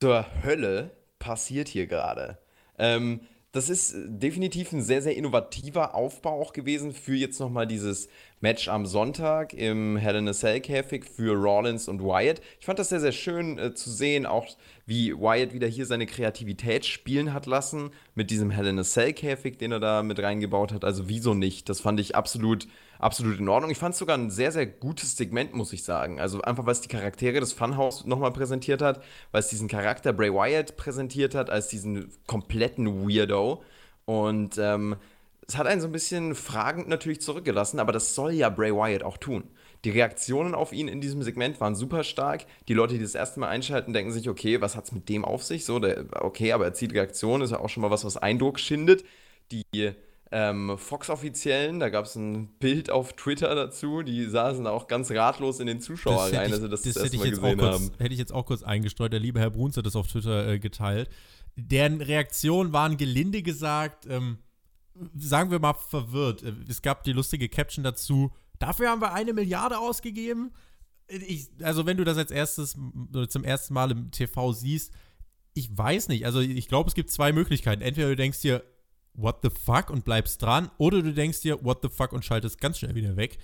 zur 0.00 0.26
Hölle 0.42 0.96
passiert 1.18 1.68
hier 1.68 1.86
gerade? 1.86 2.38
Ähm, 2.78 3.20
das 3.52 3.68
ist 3.68 3.94
definitiv 4.06 4.72
ein 4.72 4.80
sehr, 4.80 5.02
sehr 5.02 5.14
innovativer 5.14 5.94
Aufbau 5.94 6.40
auch 6.40 6.54
gewesen 6.54 6.92
für 6.92 7.14
jetzt 7.14 7.38
nochmal 7.38 7.66
dieses 7.66 8.08
Match 8.40 8.68
am 8.68 8.86
Sonntag 8.86 9.52
im 9.52 9.98
Hell 9.98 10.16
in 10.16 10.26
a 10.26 10.32
Cell 10.32 10.60
Käfig 10.60 11.04
für 11.04 11.34
Rollins 11.34 11.86
und 11.86 12.02
Wyatt. 12.02 12.40
Ich 12.60 12.64
fand 12.64 12.78
das 12.78 12.88
sehr, 12.88 13.00
sehr 13.00 13.12
schön 13.12 13.58
äh, 13.58 13.74
zu 13.74 13.90
sehen, 13.90 14.24
auch 14.24 14.46
wie 14.86 15.12
Wyatt 15.12 15.52
wieder 15.52 15.68
hier 15.68 15.84
seine 15.84 16.06
Kreativität 16.06 16.86
spielen 16.86 17.34
hat 17.34 17.44
lassen 17.44 17.90
mit 18.14 18.30
diesem 18.30 18.50
Hell 18.50 18.66
in 18.66 18.78
a 18.78 18.84
Cell 18.84 19.12
Käfig, 19.12 19.58
den 19.58 19.72
er 19.72 19.80
da 19.80 20.02
mit 20.02 20.18
reingebaut 20.18 20.72
hat. 20.72 20.82
Also 20.82 21.10
wieso 21.10 21.34
nicht? 21.34 21.68
Das 21.68 21.80
fand 21.80 22.00
ich 22.00 22.16
absolut 22.16 22.66
absolut 23.02 23.38
in 23.38 23.48
Ordnung. 23.48 23.70
Ich 23.70 23.78
fand 23.78 23.94
es 23.94 23.98
sogar 23.98 24.16
ein 24.16 24.30
sehr, 24.30 24.52
sehr 24.52 24.66
gutes 24.66 25.16
Segment, 25.16 25.54
muss 25.54 25.72
ich 25.72 25.84
sagen. 25.84 26.20
Also 26.20 26.40
einfach, 26.42 26.66
weil 26.66 26.72
es 26.72 26.80
die 26.80 26.88
Charaktere 26.88 27.40
des 27.40 27.52
Funhouse 27.52 28.06
nochmal 28.06 28.32
präsentiert 28.32 28.80
hat, 28.82 29.02
weil 29.32 29.40
es 29.40 29.48
diesen 29.48 29.68
Charakter 29.68 30.12
Bray 30.12 30.32
Wyatt 30.32 30.76
präsentiert 30.76 31.34
hat, 31.34 31.50
als 31.50 31.68
diesen 31.68 32.12
kompletten 32.26 33.06
Weirdo. 33.08 33.62
Und 34.04 34.56
ähm, 34.58 34.96
es 35.46 35.56
hat 35.56 35.66
einen 35.66 35.80
so 35.80 35.88
ein 35.88 35.92
bisschen 35.92 36.34
fragend 36.34 36.88
natürlich 36.88 37.20
zurückgelassen, 37.20 37.80
aber 37.80 37.92
das 37.92 38.14
soll 38.14 38.32
ja 38.32 38.48
Bray 38.48 38.72
Wyatt 38.72 39.02
auch 39.02 39.16
tun. 39.16 39.44
Die 39.84 39.90
Reaktionen 39.90 40.54
auf 40.54 40.72
ihn 40.72 40.86
in 40.86 41.00
diesem 41.00 41.22
Segment 41.22 41.60
waren 41.60 41.74
super 41.74 42.04
stark. 42.04 42.46
Die 42.68 42.74
Leute, 42.74 42.94
die 42.94 43.02
das 43.02 43.16
erste 43.16 43.40
Mal 43.40 43.48
einschalten, 43.48 43.92
denken 43.92 44.12
sich, 44.12 44.28
okay, 44.28 44.60
was 44.60 44.76
hat 44.76 44.84
es 44.84 44.92
mit 44.92 45.08
dem 45.08 45.24
auf 45.24 45.42
sich? 45.42 45.64
So, 45.64 45.80
der, 45.80 46.04
okay, 46.20 46.52
aber 46.52 46.66
er 46.66 46.72
zieht 46.72 46.94
Reaktionen, 46.94 47.42
ist 47.42 47.50
ja 47.50 47.58
auch 47.58 47.68
schon 47.68 47.80
mal 47.80 47.90
was, 47.90 48.04
was 48.04 48.16
Eindruck 48.16 48.60
schindet. 48.60 49.04
Die 49.50 49.92
ähm, 50.34 50.78
Fox-Offiziellen, 50.78 51.78
da 51.78 51.90
gab 51.90 52.06
es 52.06 52.16
ein 52.16 52.48
Bild 52.58 52.88
auf 52.88 53.12
Twitter 53.12 53.54
dazu, 53.54 54.00
die 54.00 54.24
saßen 54.24 54.66
auch 54.66 54.88
ganz 54.88 55.10
ratlos 55.10 55.60
in 55.60 55.66
den 55.66 55.80
Zuschauer 55.80 56.32
rein, 56.32 56.52
also 56.52 56.68
das, 56.68 56.82
das, 56.82 56.94
das 56.94 57.12
erste 57.12 57.18
gesehen 57.18 57.58
kurz, 57.58 57.74
haben. 57.74 57.90
Hätte 57.98 58.14
ich 58.14 58.18
jetzt 58.18 58.32
auch 58.32 58.46
kurz 58.46 58.62
eingestreut, 58.62 59.12
der 59.12 59.20
liebe 59.20 59.38
Herr 59.40 59.50
Bruns 59.50 59.76
hat 59.76 59.84
das 59.84 59.94
auf 59.94 60.08
Twitter 60.08 60.48
äh, 60.48 60.58
geteilt. 60.58 61.10
Deren 61.56 62.00
Reaktionen 62.00 62.72
waren 62.72 62.96
gelinde 62.96 63.42
gesagt, 63.42 64.06
ähm, 64.08 64.38
sagen 65.14 65.50
wir 65.50 65.58
mal 65.58 65.74
verwirrt. 65.74 66.42
Äh, 66.42 66.54
es 66.66 66.80
gab 66.80 67.04
die 67.04 67.12
lustige 67.12 67.50
Caption 67.50 67.84
dazu, 67.84 68.32
dafür 68.58 68.88
haben 68.88 69.02
wir 69.02 69.12
eine 69.12 69.34
Milliarde 69.34 69.78
ausgegeben. 69.78 70.52
Ich, 71.08 71.50
also 71.62 71.84
wenn 71.84 71.98
du 71.98 72.04
das 72.04 72.16
als 72.16 72.30
erstes 72.30 72.74
zum 73.28 73.44
ersten 73.44 73.74
Mal 73.74 73.90
im 73.90 74.10
TV 74.10 74.52
siehst, 74.52 74.92
ich 75.52 75.76
weiß 75.76 76.08
nicht. 76.08 76.24
Also 76.24 76.40
ich 76.40 76.68
glaube, 76.68 76.88
es 76.88 76.94
gibt 76.94 77.10
zwei 77.10 77.32
Möglichkeiten. 77.32 77.82
Entweder 77.82 78.08
du 78.08 78.16
denkst 78.16 78.40
dir, 78.40 78.64
what 79.14 79.38
the 79.42 79.50
fuck 79.50 79.90
und 79.90 80.04
bleibst 80.04 80.42
dran. 80.42 80.70
Oder 80.78 81.02
du 81.02 81.12
denkst 81.12 81.40
dir, 81.40 81.64
what 81.64 81.78
the 81.82 81.88
fuck 81.88 82.12
und 82.12 82.24
schaltest 82.24 82.60
ganz 82.60 82.78
schnell 82.78 82.94
wieder 82.94 83.16
weg. 83.16 83.38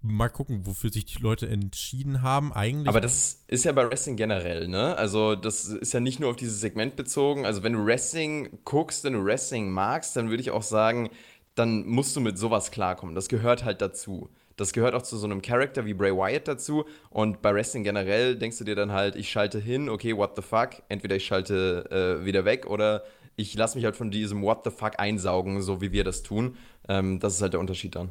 Mal 0.00 0.28
gucken, 0.28 0.64
wofür 0.64 0.92
sich 0.92 1.06
die 1.06 1.20
Leute 1.20 1.48
entschieden 1.48 2.22
haben 2.22 2.52
eigentlich. 2.52 2.88
Aber 2.88 3.00
das 3.00 3.42
ist 3.48 3.64
ja 3.64 3.72
bei 3.72 3.88
Wrestling 3.90 4.16
generell, 4.16 4.68
ne? 4.68 4.96
Also 4.96 5.34
das 5.34 5.64
ist 5.64 5.92
ja 5.92 5.98
nicht 5.98 6.20
nur 6.20 6.30
auf 6.30 6.36
dieses 6.36 6.60
Segment 6.60 6.94
bezogen. 6.94 7.44
Also 7.44 7.64
wenn 7.64 7.72
du 7.72 7.84
Wrestling 7.84 8.60
guckst, 8.64 9.02
wenn 9.02 9.14
du 9.14 9.24
Wrestling 9.24 9.70
magst, 9.70 10.14
dann 10.14 10.30
würde 10.30 10.40
ich 10.40 10.52
auch 10.52 10.62
sagen, 10.62 11.10
dann 11.56 11.84
musst 11.84 12.14
du 12.14 12.20
mit 12.20 12.38
sowas 12.38 12.70
klarkommen. 12.70 13.14
Das 13.16 13.28
gehört 13.28 13.64
halt 13.64 13.82
dazu 13.82 14.30
Das 14.56 14.72
gehört 14.72 14.94
auch 14.94 15.02
zu 15.02 15.16
so 15.16 15.26
einem 15.26 15.42
Charakter 15.42 15.84
wie 15.84 15.94
Bray 15.94 16.12
Wyatt 16.12 16.46
dazu. 16.46 16.84
Und 17.10 17.42
bei 17.42 17.52
Wrestling 17.52 17.82
generell 17.82 18.36
denkst 18.36 18.58
du 18.58 18.64
dir 18.64 18.76
dann 18.76 18.92
halt, 18.92 19.16
ich 19.16 19.30
schalte 19.30 19.58
hin, 19.58 19.88
okay, 19.88 20.16
what 20.16 20.36
the 20.36 20.42
fuck? 20.42 20.70
Entweder 20.88 21.16
ich 21.16 21.26
schalte 21.26 22.20
äh, 22.22 22.24
wieder 22.24 22.44
weg 22.44 22.66
oder 22.66 23.02
ich 23.36 23.54
lasse 23.54 23.76
mich 23.76 23.84
halt 23.84 23.96
von 23.96 24.10
diesem 24.10 24.42
What 24.42 24.62
the 24.64 24.70
fuck 24.70 24.98
einsaugen, 24.98 25.62
so 25.62 25.80
wie 25.80 25.92
wir 25.92 26.04
das 26.04 26.22
tun. 26.22 26.56
Ähm, 26.88 27.20
das 27.20 27.34
ist 27.34 27.42
halt 27.42 27.54
der 27.54 27.60
Unterschied 27.60 27.94
dann. 27.94 28.10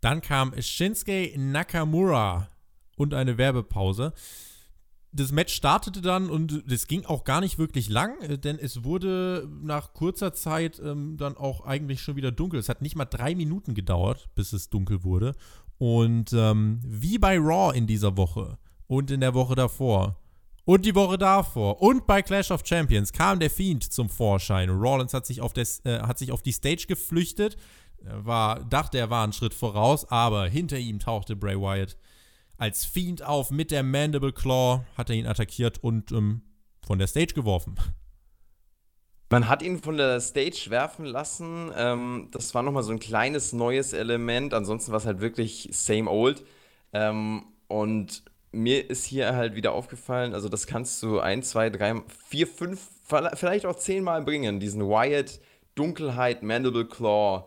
Dann 0.00 0.22
kam 0.22 0.54
Shinsuke 0.60 1.32
Nakamura 1.36 2.48
und 2.96 3.14
eine 3.14 3.38
Werbepause. 3.38 4.12
Das 5.12 5.32
Match 5.32 5.52
startete 5.52 6.02
dann 6.02 6.30
und 6.30 6.70
es 6.70 6.86
ging 6.86 7.04
auch 7.04 7.24
gar 7.24 7.40
nicht 7.40 7.58
wirklich 7.58 7.88
lang, 7.88 8.20
äh, 8.22 8.38
denn 8.38 8.58
es 8.58 8.84
wurde 8.84 9.48
nach 9.62 9.92
kurzer 9.92 10.32
Zeit 10.32 10.80
ähm, 10.84 11.16
dann 11.16 11.36
auch 11.36 11.62
eigentlich 11.62 12.00
schon 12.00 12.16
wieder 12.16 12.30
dunkel. 12.30 12.60
Es 12.60 12.68
hat 12.68 12.80
nicht 12.80 12.96
mal 12.96 13.06
drei 13.06 13.34
Minuten 13.34 13.74
gedauert, 13.74 14.28
bis 14.34 14.52
es 14.52 14.70
dunkel 14.70 15.02
wurde. 15.02 15.34
Und 15.78 16.32
ähm, 16.32 16.80
wie 16.84 17.18
bei 17.18 17.38
Raw 17.38 17.76
in 17.76 17.86
dieser 17.86 18.16
Woche 18.16 18.58
und 18.86 19.10
in 19.10 19.20
der 19.20 19.34
Woche 19.34 19.54
davor 19.54 20.16
und 20.70 20.84
die 20.84 20.94
Woche 20.94 21.18
davor 21.18 21.82
und 21.82 22.06
bei 22.06 22.22
Clash 22.22 22.52
of 22.52 22.64
Champions 22.64 23.12
kam 23.12 23.40
der 23.40 23.50
Fiend 23.50 23.92
zum 23.92 24.08
Vorschein. 24.08 24.70
Rollins 24.70 25.12
hat 25.12 25.26
sich 25.26 25.40
auf, 25.40 25.52
des, 25.52 25.84
äh, 25.84 25.98
hat 25.98 26.16
sich 26.16 26.30
auf 26.30 26.42
die 26.42 26.52
Stage 26.52 26.84
geflüchtet, 26.86 27.56
war, 28.04 28.62
dachte, 28.62 28.98
er 28.98 29.10
war 29.10 29.24
einen 29.24 29.32
Schritt 29.32 29.52
voraus, 29.52 30.08
aber 30.12 30.46
hinter 30.46 30.78
ihm 30.78 31.00
tauchte 31.00 31.34
Bray 31.34 31.56
Wyatt 31.56 31.96
als 32.56 32.84
Fiend 32.84 33.24
auf 33.24 33.50
mit 33.50 33.72
der 33.72 33.82
Mandible 33.82 34.32
Claw, 34.32 34.84
hat 34.96 35.10
er 35.10 35.16
ihn 35.16 35.26
attackiert 35.26 35.82
und 35.82 36.12
ähm, 36.12 36.42
von 36.86 37.00
der 37.00 37.08
Stage 37.08 37.34
geworfen. 37.34 37.74
Man 39.28 39.48
hat 39.48 39.62
ihn 39.62 39.82
von 39.82 39.96
der 39.96 40.20
Stage 40.20 40.66
werfen 40.68 41.04
lassen. 41.04 41.72
Ähm, 41.76 42.28
das 42.30 42.54
war 42.54 42.62
nochmal 42.62 42.84
so 42.84 42.92
ein 42.92 43.00
kleines 43.00 43.52
neues 43.52 43.92
Element. 43.92 44.54
Ansonsten 44.54 44.92
war 44.92 44.98
es 44.98 45.06
halt 45.06 45.20
wirklich 45.20 45.68
same 45.72 46.08
old. 46.08 46.44
Ähm, 46.92 47.42
und 47.66 48.22
mir 48.52 48.90
ist 48.90 49.04
hier 49.04 49.34
halt 49.36 49.54
wieder 49.54 49.72
aufgefallen, 49.72 50.34
also 50.34 50.48
das 50.48 50.66
kannst 50.66 51.02
du 51.02 51.20
ein, 51.20 51.42
zwei, 51.42 51.70
drei, 51.70 52.02
vier, 52.28 52.46
fünf, 52.46 52.88
vielleicht 53.34 53.66
auch 53.66 53.76
zehnmal 53.76 54.22
bringen, 54.22 54.60
diesen 54.60 54.88
Wyatt 54.88 55.40
Dunkelheit 55.74 56.42
Mandible 56.42 56.86
Claw 56.86 57.44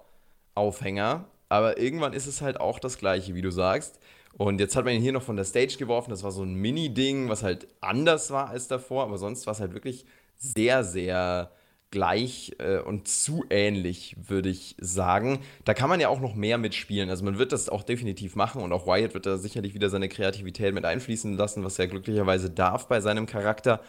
Aufhänger. 0.56 1.26
Aber 1.50 1.78
irgendwann 1.78 2.14
ist 2.14 2.26
es 2.28 2.42
halt 2.42 2.60
auch 2.60 2.80
das 2.80 2.98
gleiche, 2.98 3.36
wie 3.36 3.42
du 3.42 3.52
sagst. 3.52 4.00
Und 4.38 4.60
jetzt 4.60 4.76
hat 4.76 4.86
man 4.86 4.96
ihn 4.96 5.02
hier 5.02 5.12
noch 5.12 5.22
von 5.22 5.36
der 5.36 5.46
Stage 5.46 5.78
geworfen. 5.78 6.10
Das 6.10 6.24
war 6.24 6.32
so 6.32 6.44
ein 6.44 6.56
Mini-Ding, 6.56 7.30
was 7.30 7.44
halt 7.44 7.68
anders 7.82 8.32
war 8.32 8.50
als 8.50 8.68
davor. 8.68 9.04
Aber 9.04 9.18
sonst 9.18 9.46
war 9.46 9.54
es 9.54 9.60
halt 9.60 9.74
wirklich 9.74 10.06
sehr, 10.38 10.84
sehr 10.84 11.52
gleich 11.94 12.54
äh, 12.58 12.80
und 12.80 13.08
zu 13.08 13.46
ähnlich, 13.52 14.16
würde 14.18 14.50
ich 14.50 14.76
sagen. 14.82 15.40
Da 15.64 15.76
kann 15.76 15.90
man 15.90 16.00
ja 16.00 16.10
auch 16.10 16.20
noch 16.20 16.34
mehr 16.34 16.58
mitspielen. 16.58 17.12
Also 17.12 17.24
man 17.24 17.38
wird 17.38 17.52
das 17.52 17.70
auch 17.70 17.84
definitiv 17.84 18.36
machen 18.36 18.64
und 18.64 18.74
auch 18.74 18.88
Wyatt 18.88 19.14
wird 19.14 19.28
da 19.28 19.38
sicherlich 19.38 19.76
wieder 19.76 19.92
seine 19.92 20.10
Kreativität 20.10 20.74
mit 20.74 20.86
einfließen 20.86 21.38
lassen, 21.38 21.64
was 21.64 21.78
er 21.78 21.86
glücklicherweise 21.86 22.50
darf 22.50 22.88
bei 22.88 23.00
seinem 23.00 23.28
Charakter. 23.28 23.80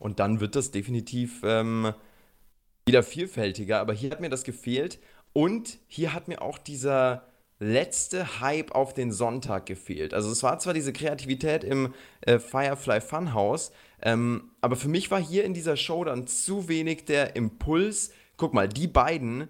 Und 0.00 0.18
dann 0.18 0.40
wird 0.40 0.56
das 0.56 0.72
definitiv 0.72 1.42
ähm, 1.44 1.94
wieder 2.84 3.04
vielfältiger. 3.04 3.78
Aber 3.78 3.92
hier 3.92 4.10
hat 4.10 4.20
mir 4.20 4.28
das 4.28 4.42
gefehlt. 4.42 4.98
Und 5.32 5.78
hier 5.86 6.14
hat 6.14 6.26
mir 6.26 6.42
auch 6.42 6.58
dieser 6.58 7.22
letzte 7.60 8.40
Hype 8.40 8.72
auf 8.72 8.92
den 8.92 9.12
Sonntag 9.12 9.66
gefehlt. 9.66 10.14
Also 10.14 10.32
es 10.32 10.42
war 10.42 10.58
zwar 10.58 10.74
diese 10.74 10.92
Kreativität 10.92 11.62
im 11.62 11.94
äh, 12.22 12.40
Firefly 12.40 13.00
Funhouse, 13.00 13.70
ähm, 14.02 14.50
aber 14.60 14.76
für 14.76 14.88
mich 14.88 15.10
war 15.10 15.20
hier 15.20 15.44
in 15.44 15.54
dieser 15.54 15.76
Show 15.76 16.04
dann 16.04 16.26
zu 16.26 16.68
wenig 16.68 17.04
der 17.04 17.36
Impuls. 17.36 18.12
Guck 18.36 18.52
mal, 18.52 18.68
die 18.68 18.88
beiden, 18.88 19.48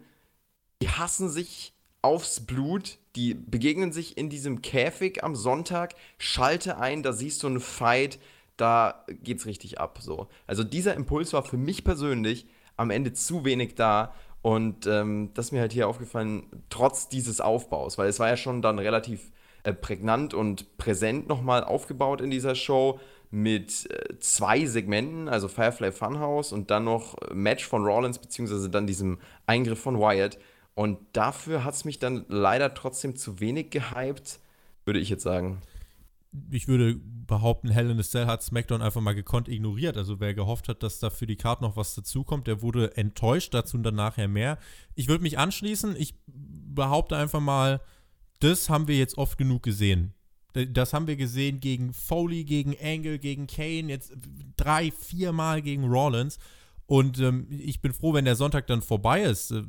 die 0.82 0.88
hassen 0.88 1.30
sich 1.30 1.72
aufs 2.02 2.40
Blut, 2.40 2.98
die 3.16 3.34
begegnen 3.34 3.92
sich 3.92 4.18
in 4.18 4.28
diesem 4.28 4.60
Käfig 4.60 5.24
am 5.24 5.36
Sonntag, 5.36 5.94
schalte 6.18 6.78
ein, 6.78 7.02
da 7.02 7.12
siehst 7.12 7.42
du 7.42 7.46
einen 7.46 7.60
Fight, 7.60 8.18
da 8.56 9.06
geht's 9.08 9.46
richtig 9.46 9.80
ab. 9.80 9.98
So. 10.02 10.28
Also 10.46 10.64
dieser 10.64 10.94
Impuls 10.94 11.32
war 11.32 11.42
für 11.42 11.56
mich 11.56 11.84
persönlich 11.84 12.46
am 12.76 12.90
Ende 12.90 13.12
zu 13.12 13.44
wenig 13.44 13.74
da. 13.74 14.14
Und 14.42 14.86
ähm, 14.86 15.30
das 15.34 15.46
ist 15.46 15.52
mir 15.52 15.60
halt 15.60 15.72
hier 15.72 15.88
aufgefallen, 15.88 16.46
trotz 16.68 17.08
dieses 17.08 17.40
Aufbaus, 17.40 17.96
weil 17.96 18.08
es 18.08 18.18
war 18.18 18.28
ja 18.28 18.36
schon 18.36 18.60
dann 18.60 18.80
relativ 18.80 19.30
äh, 19.62 19.72
prägnant 19.72 20.34
und 20.34 20.76
präsent 20.78 21.28
nochmal 21.28 21.62
aufgebaut 21.62 22.20
in 22.20 22.30
dieser 22.30 22.56
Show 22.56 22.98
mit 23.32 23.90
äh, 23.90 24.18
zwei 24.20 24.66
Segmenten, 24.66 25.28
also 25.28 25.48
Firefly 25.48 25.90
Funhouse 25.90 26.52
und 26.52 26.70
dann 26.70 26.84
noch 26.84 27.16
Match 27.32 27.66
von 27.66 27.84
Rollins, 27.84 28.18
beziehungsweise 28.18 28.68
dann 28.68 28.86
diesem 28.86 29.18
Eingriff 29.46 29.80
von 29.80 29.98
Wyatt. 29.98 30.38
Und 30.74 30.98
dafür 31.14 31.64
hat 31.64 31.74
es 31.74 31.84
mich 31.84 31.98
dann 31.98 32.26
leider 32.28 32.74
trotzdem 32.74 33.16
zu 33.16 33.40
wenig 33.40 33.70
gehypt, 33.70 34.38
würde 34.84 35.00
ich 35.00 35.08
jetzt 35.08 35.22
sagen. 35.22 35.62
Ich 36.50 36.68
würde 36.68 37.00
behaupten, 37.26 37.70
Hell 37.70 37.90
in 37.90 37.98
a 37.98 38.02
Cell 38.02 38.26
hat 38.26 38.42
SmackDown 38.42 38.82
einfach 38.82 39.00
mal 39.00 39.14
gekonnt 39.14 39.48
ignoriert. 39.48 39.96
Also 39.96 40.20
wer 40.20 40.34
gehofft 40.34 40.68
hat, 40.68 40.82
dass 40.82 40.98
da 40.98 41.08
für 41.08 41.26
die 41.26 41.36
Card 41.36 41.62
noch 41.62 41.76
was 41.76 41.94
dazukommt, 41.94 42.46
der 42.46 42.60
wurde 42.60 42.96
enttäuscht. 42.96 43.54
Dazu 43.54 43.78
und 43.78 43.82
dann 43.82 43.94
nachher 43.94 44.28
mehr. 44.28 44.58
Ich 44.94 45.08
würde 45.08 45.22
mich 45.22 45.38
anschließen. 45.38 45.96
Ich 45.96 46.14
behaupte 46.26 47.16
einfach 47.16 47.40
mal, 47.40 47.80
das 48.40 48.68
haben 48.68 48.88
wir 48.88 48.96
jetzt 48.96 49.16
oft 49.16 49.38
genug 49.38 49.62
gesehen. 49.62 50.14
Das 50.52 50.92
haben 50.92 51.06
wir 51.06 51.16
gesehen 51.16 51.60
gegen 51.60 51.92
Foley, 51.92 52.44
gegen 52.44 52.76
Angle, 52.82 53.18
gegen 53.18 53.46
Kane, 53.46 53.88
jetzt 53.88 54.12
drei, 54.56 54.90
viermal 54.90 55.62
gegen 55.62 55.84
Rollins. 55.84 56.38
Und 56.86 57.18
ähm, 57.20 57.46
ich 57.48 57.80
bin 57.80 57.92
froh, 57.92 58.12
wenn 58.12 58.26
der 58.26 58.36
Sonntag 58.36 58.66
dann 58.66 58.82
vorbei 58.82 59.22
ist. 59.22 59.50
Äh, 59.50 59.62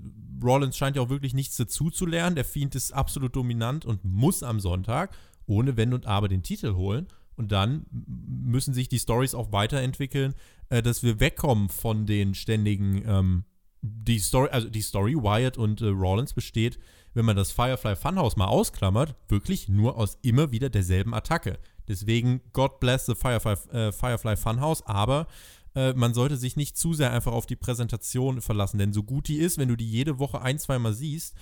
Rollins 0.44 0.76
scheint 0.76 0.96
ja 0.98 1.02
auch 1.02 1.10
wirklich 1.10 1.34
nichts 1.34 1.56
dazu 1.56 1.90
zu 1.90 2.06
lernen. 2.06 2.36
Der 2.36 2.44
Fiend 2.44 2.76
ist 2.76 2.92
absolut 2.92 3.36
dominant 3.36 3.86
und 3.86 4.04
muss 4.04 4.44
am 4.44 4.60
Sonntag 4.60 5.16
ohne 5.46 5.78
Wenn 5.78 5.94
und 5.94 6.06
Aber 6.06 6.28
den 6.28 6.44
Titel 6.44 6.74
holen. 6.74 7.08
Und 7.36 7.52
dann 7.52 7.86
müssen 7.92 8.74
sich 8.74 8.90
die 8.90 9.00
Stories 9.00 9.36
auch 9.36 9.52
weiterentwickeln, 9.52 10.34
äh, 10.70 10.82
dass 10.82 11.02
wir 11.04 11.20
wegkommen 11.20 11.70
von 11.70 12.06
den 12.06 12.36
ständigen, 12.36 13.04
ähm, 13.08 13.44
die 13.82 14.20
Story, 14.20 14.50
also 14.52 14.70
die 14.70 14.82
Story 14.82 15.16
Wyatt 15.16 15.58
und 15.58 15.82
äh, 15.82 15.88
Rollins 15.88 16.34
besteht 16.34 16.78
wenn 17.14 17.26
man 17.26 17.36
das 17.36 17.52
Firefly 17.52 17.96
Funhouse 17.96 18.38
mal 18.38 18.48
ausklammert, 18.48 19.16
wirklich 19.28 19.70
nur 19.70 19.98
aus 19.98 20.18
immer 20.22 20.52
wieder 20.52 20.70
derselben 20.70 21.14
Attacke. 21.14 21.60
Deswegen 21.88 22.42
God 22.54 22.80
bless 22.80 23.06
the 23.06 23.16
Firefly, 23.16 23.54
äh, 23.72 23.92
Firefly 23.92 24.38
Funhouse, 24.38 24.86
aber 24.86 25.28
äh, 25.76 25.94
man 25.94 26.14
sollte 26.14 26.38
sich 26.38 26.56
nicht 26.56 26.78
zu 26.78 26.94
sehr 26.94 27.12
einfach 27.12 27.34
auf 27.34 27.46
die 27.46 27.56
Präsentation 27.56 28.42
verlassen, 28.42 28.78
denn 28.78 28.94
so 28.94 29.04
gut 29.04 29.28
die 29.28 29.38
ist, 29.38 29.58
wenn 29.58 29.70
du 29.70 29.76
die 29.76 29.90
jede 29.90 30.20
Woche 30.20 30.42
ein, 30.42 30.60
zweimal 30.60 30.94
siehst, 30.94 31.36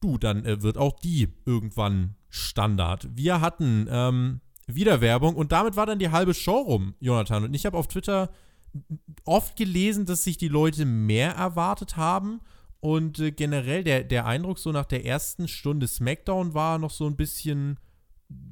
du, 0.00 0.18
dann 0.18 0.44
äh, 0.44 0.62
wird 0.62 0.78
auch 0.78 0.98
die 1.00 1.28
irgendwann 1.44 2.14
Standard. 2.30 3.08
Wir 3.14 3.40
hatten 3.40 3.88
ähm, 3.90 4.40
wieder 4.66 5.00
Werbung 5.00 5.34
und 5.34 5.52
damit 5.52 5.76
war 5.76 5.86
dann 5.86 5.98
die 5.98 6.10
halbe 6.10 6.34
Show 6.34 6.58
rum, 6.58 6.94
Jonathan. 7.00 7.44
Und 7.44 7.54
ich 7.54 7.66
habe 7.66 7.76
auf 7.76 7.88
Twitter 7.88 8.30
oft 9.24 9.56
gelesen, 9.56 10.06
dass 10.06 10.24
sich 10.24 10.36
die 10.36 10.48
Leute 10.48 10.84
mehr 10.84 11.32
erwartet 11.32 11.96
haben 11.96 12.40
und 12.80 13.18
äh, 13.18 13.30
generell 13.32 13.84
der, 13.84 14.04
der 14.04 14.26
Eindruck 14.26 14.58
so 14.58 14.72
nach 14.72 14.86
der 14.86 15.04
ersten 15.04 15.48
Stunde 15.48 15.86
SmackDown 15.86 16.54
war 16.54 16.78
noch 16.78 16.90
so 16.90 17.06
ein 17.06 17.16
bisschen 17.16 17.78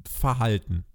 verhalten. 0.09 0.85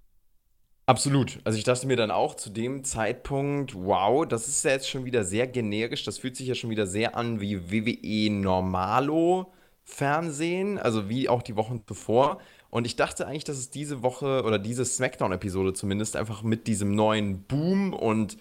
Absolut. 0.87 1.39
Also 1.45 1.59
ich 1.59 1.65
dachte 1.65 1.87
mir 1.87 1.97
dann 1.97 2.11
auch 2.11 2.35
zu 2.35 2.51
dem 2.51 2.85
Zeitpunkt, 2.85 3.75
wow, 3.75 4.27
das 4.27 4.49
ist 4.49 4.65
ja 4.65 4.73
jetzt 4.73 4.91
schon 4.91 5.05
wieder 5.05 5.25
sehr 5.25 5.47
generisch. 5.47 6.05
Das 6.05 6.19
fühlt 6.19 6.37
sich 6.37 6.49
ja 6.49 6.55
schon 6.55 6.71
wieder 6.71 6.87
sehr 6.87 7.17
an 7.17 7.41
wie 7.41 7.71
WWE 7.71 8.33
Normalo 8.33 9.53
Fernsehen, 9.85 10.79
also 10.79 11.09
wie 11.09 11.29
auch 11.29 11.43
die 11.43 11.57
Wochen 11.57 11.83
zuvor. 11.87 12.41
Und 12.71 12.87
ich 12.87 12.97
dachte 12.97 13.27
eigentlich, 13.27 13.45
dass 13.45 13.59
es 13.59 13.71
diese 13.71 14.03
Woche 14.03 14.43
oder 14.45 14.59
diese 14.59 14.85
SmackDown-Episode 14.85 15.73
zumindest 15.73 16.17
einfach 16.17 16.43
mit 16.43 16.67
diesem 16.67 16.95
neuen 16.95 17.43
Boom 17.45 17.93
und 17.93 18.37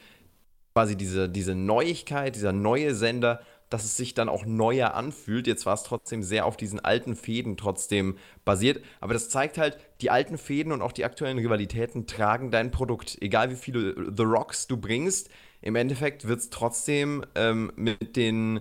quasi 0.73 0.95
diese, 0.95 1.29
diese 1.29 1.53
Neuigkeit, 1.53 2.35
dieser 2.35 2.53
neue 2.53 2.95
Sender 2.95 3.41
dass 3.71 3.85
es 3.85 3.95
sich 3.95 4.13
dann 4.13 4.29
auch 4.29 4.45
neuer 4.45 4.93
anfühlt. 4.93 5.47
Jetzt 5.47 5.65
war 5.65 5.73
es 5.73 5.83
trotzdem 5.83 6.21
sehr 6.21 6.45
auf 6.45 6.57
diesen 6.57 6.81
alten 6.81 7.15
Fäden 7.15 7.55
trotzdem 7.55 8.17
basiert. 8.43 8.83
Aber 8.99 9.13
das 9.13 9.29
zeigt 9.29 9.57
halt, 9.57 9.77
die 10.01 10.11
alten 10.11 10.37
Fäden 10.37 10.73
und 10.73 10.81
auch 10.81 10.91
die 10.91 11.05
aktuellen 11.05 11.39
Rivalitäten 11.39 12.05
tragen 12.05 12.51
dein 12.51 12.69
Produkt. 12.69 13.17
Egal 13.21 13.49
wie 13.49 13.55
viele 13.55 14.11
The 14.15 14.23
Rocks 14.23 14.67
du 14.67 14.75
bringst, 14.75 15.29
im 15.61 15.75
Endeffekt 15.75 16.27
wird 16.27 16.41
es 16.41 16.49
trotzdem 16.49 17.25
ähm, 17.33 17.71
mit 17.77 18.17
den 18.17 18.59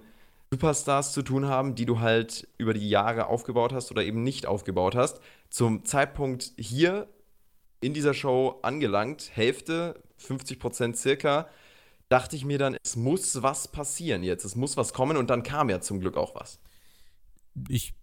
Superstars 0.53 1.13
zu 1.13 1.23
tun 1.23 1.47
haben, 1.47 1.75
die 1.75 1.87
du 1.87 1.99
halt 1.99 2.47
über 2.57 2.73
die 2.73 2.89
Jahre 2.89 3.27
aufgebaut 3.27 3.73
hast 3.73 3.91
oder 3.91 4.05
eben 4.05 4.23
nicht 4.23 4.47
aufgebaut 4.47 4.95
hast. 4.95 5.21
Zum 5.49 5.85
Zeitpunkt 5.85 6.53
hier 6.57 7.09
in 7.81 7.95
dieser 7.95 8.15
Show 8.15 8.61
angelangt, 8.63 9.31
Hälfte, 9.35 10.01
50 10.19 10.61
Prozent 10.61 10.97
circa, 10.97 11.49
dachte 12.11 12.37
ich 12.37 12.45
mir 12.45 12.59
dann, 12.59 12.77
es 12.85 12.97
muss 12.97 13.43
was 13.43 13.69
passieren 13.69 14.23
jetzt. 14.23 14.45
Es 14.45 14.57
muss 14.57 14.77
was 14.77 14.93
kommen 14.93 15.17
und 15.17 15.31
dann 15.31 15.43
kam 15.43 15.71
ja 15.71 15.81
zum 15.81 16.01
Glück 16.01 16.17
auch 16.17 16.35
was. 16.35 16.61
Ich 17.69 17.95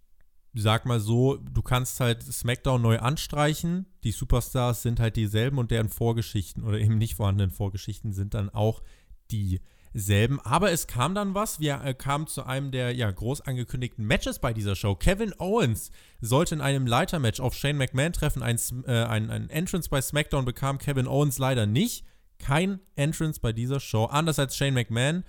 sag 0.54 0.86
mal 0.86 0.98
so, 0.98 1.36
du 1.36 1.62
kannst 1.62 2.00
halt 2.00 2.22
SmackDown 2.22 2.80
neu 2.80 2.98
anstreichen. 2.98 3.86
Die 4.02 4.12
Superstars 4.12 4.82
sind 4.82 4.98
halt 4.98 5.16
dieselben 5.16 5.58
und 5.58 5.70
deren 5.70 5.90
Vorgeschichten 5.90 6.64
oder 6.64 6.78
eben 6.78 6.98
nicht 6.98 7.14
vorhandenen 7.14 7.50
Vorgeschichten 7.50 8.12
sind 8.12 8.34
dann 8.34 8.48
auch 8.50 8.82
die 9.30 9.60
selben. 9.92 10.40
Aber 10.40 10.72
es 10.72 10.86
kam 10.86 11.14
dann 11.14 11.34
was. 11.34 11.60
Wir 11.60 11.82
äh, 11.84 11.92
kamen 11.92 12.26
zu 12.26 12.44
einem 12.44 12.70
der 12.70 12.94
ja, 12.94 13.10
groß 13.10 13.42
angekündigten 13.42 14.06
Matches 14.06 14.38
bei 14.38 14.54
dieser 14.54 14.74
Show. 14.74 14.94
Kevin 14.94 15.34
Owens 15.38 15.90
sollte 16.20 16.54
in 16.54 16.60
einem 16.62 16.86
Leitermatch 16.86 17.40
auf 17.40 17.54
Shane 17.54 17.76
McMahon 17.76 18.14
treffen. 18.14 18.42
Ein, 18.42 18.58
äh, 18.86 19.04
ein, 19.04 19.30
ein 19.30 19.50
Entrance 19.50 19.90
bei 19.90 20.00
SmackDown 20.00 20.46
bekam 20.46 20.78
Kevin 20.78 21.06
Owens 21.06 21.38
leider 21.38 21.66
nicht. 21.66 22.06
Kein 22.38 22.80
Entrance 22.96 23.40
bei 23.40 23.52
dieser 23.52 23.80
Show. 23.80 24.06
Anders 24.06 24.38
als 24.38 24.56
Shane 24.56 24.74
McMahon. 24.74 25.24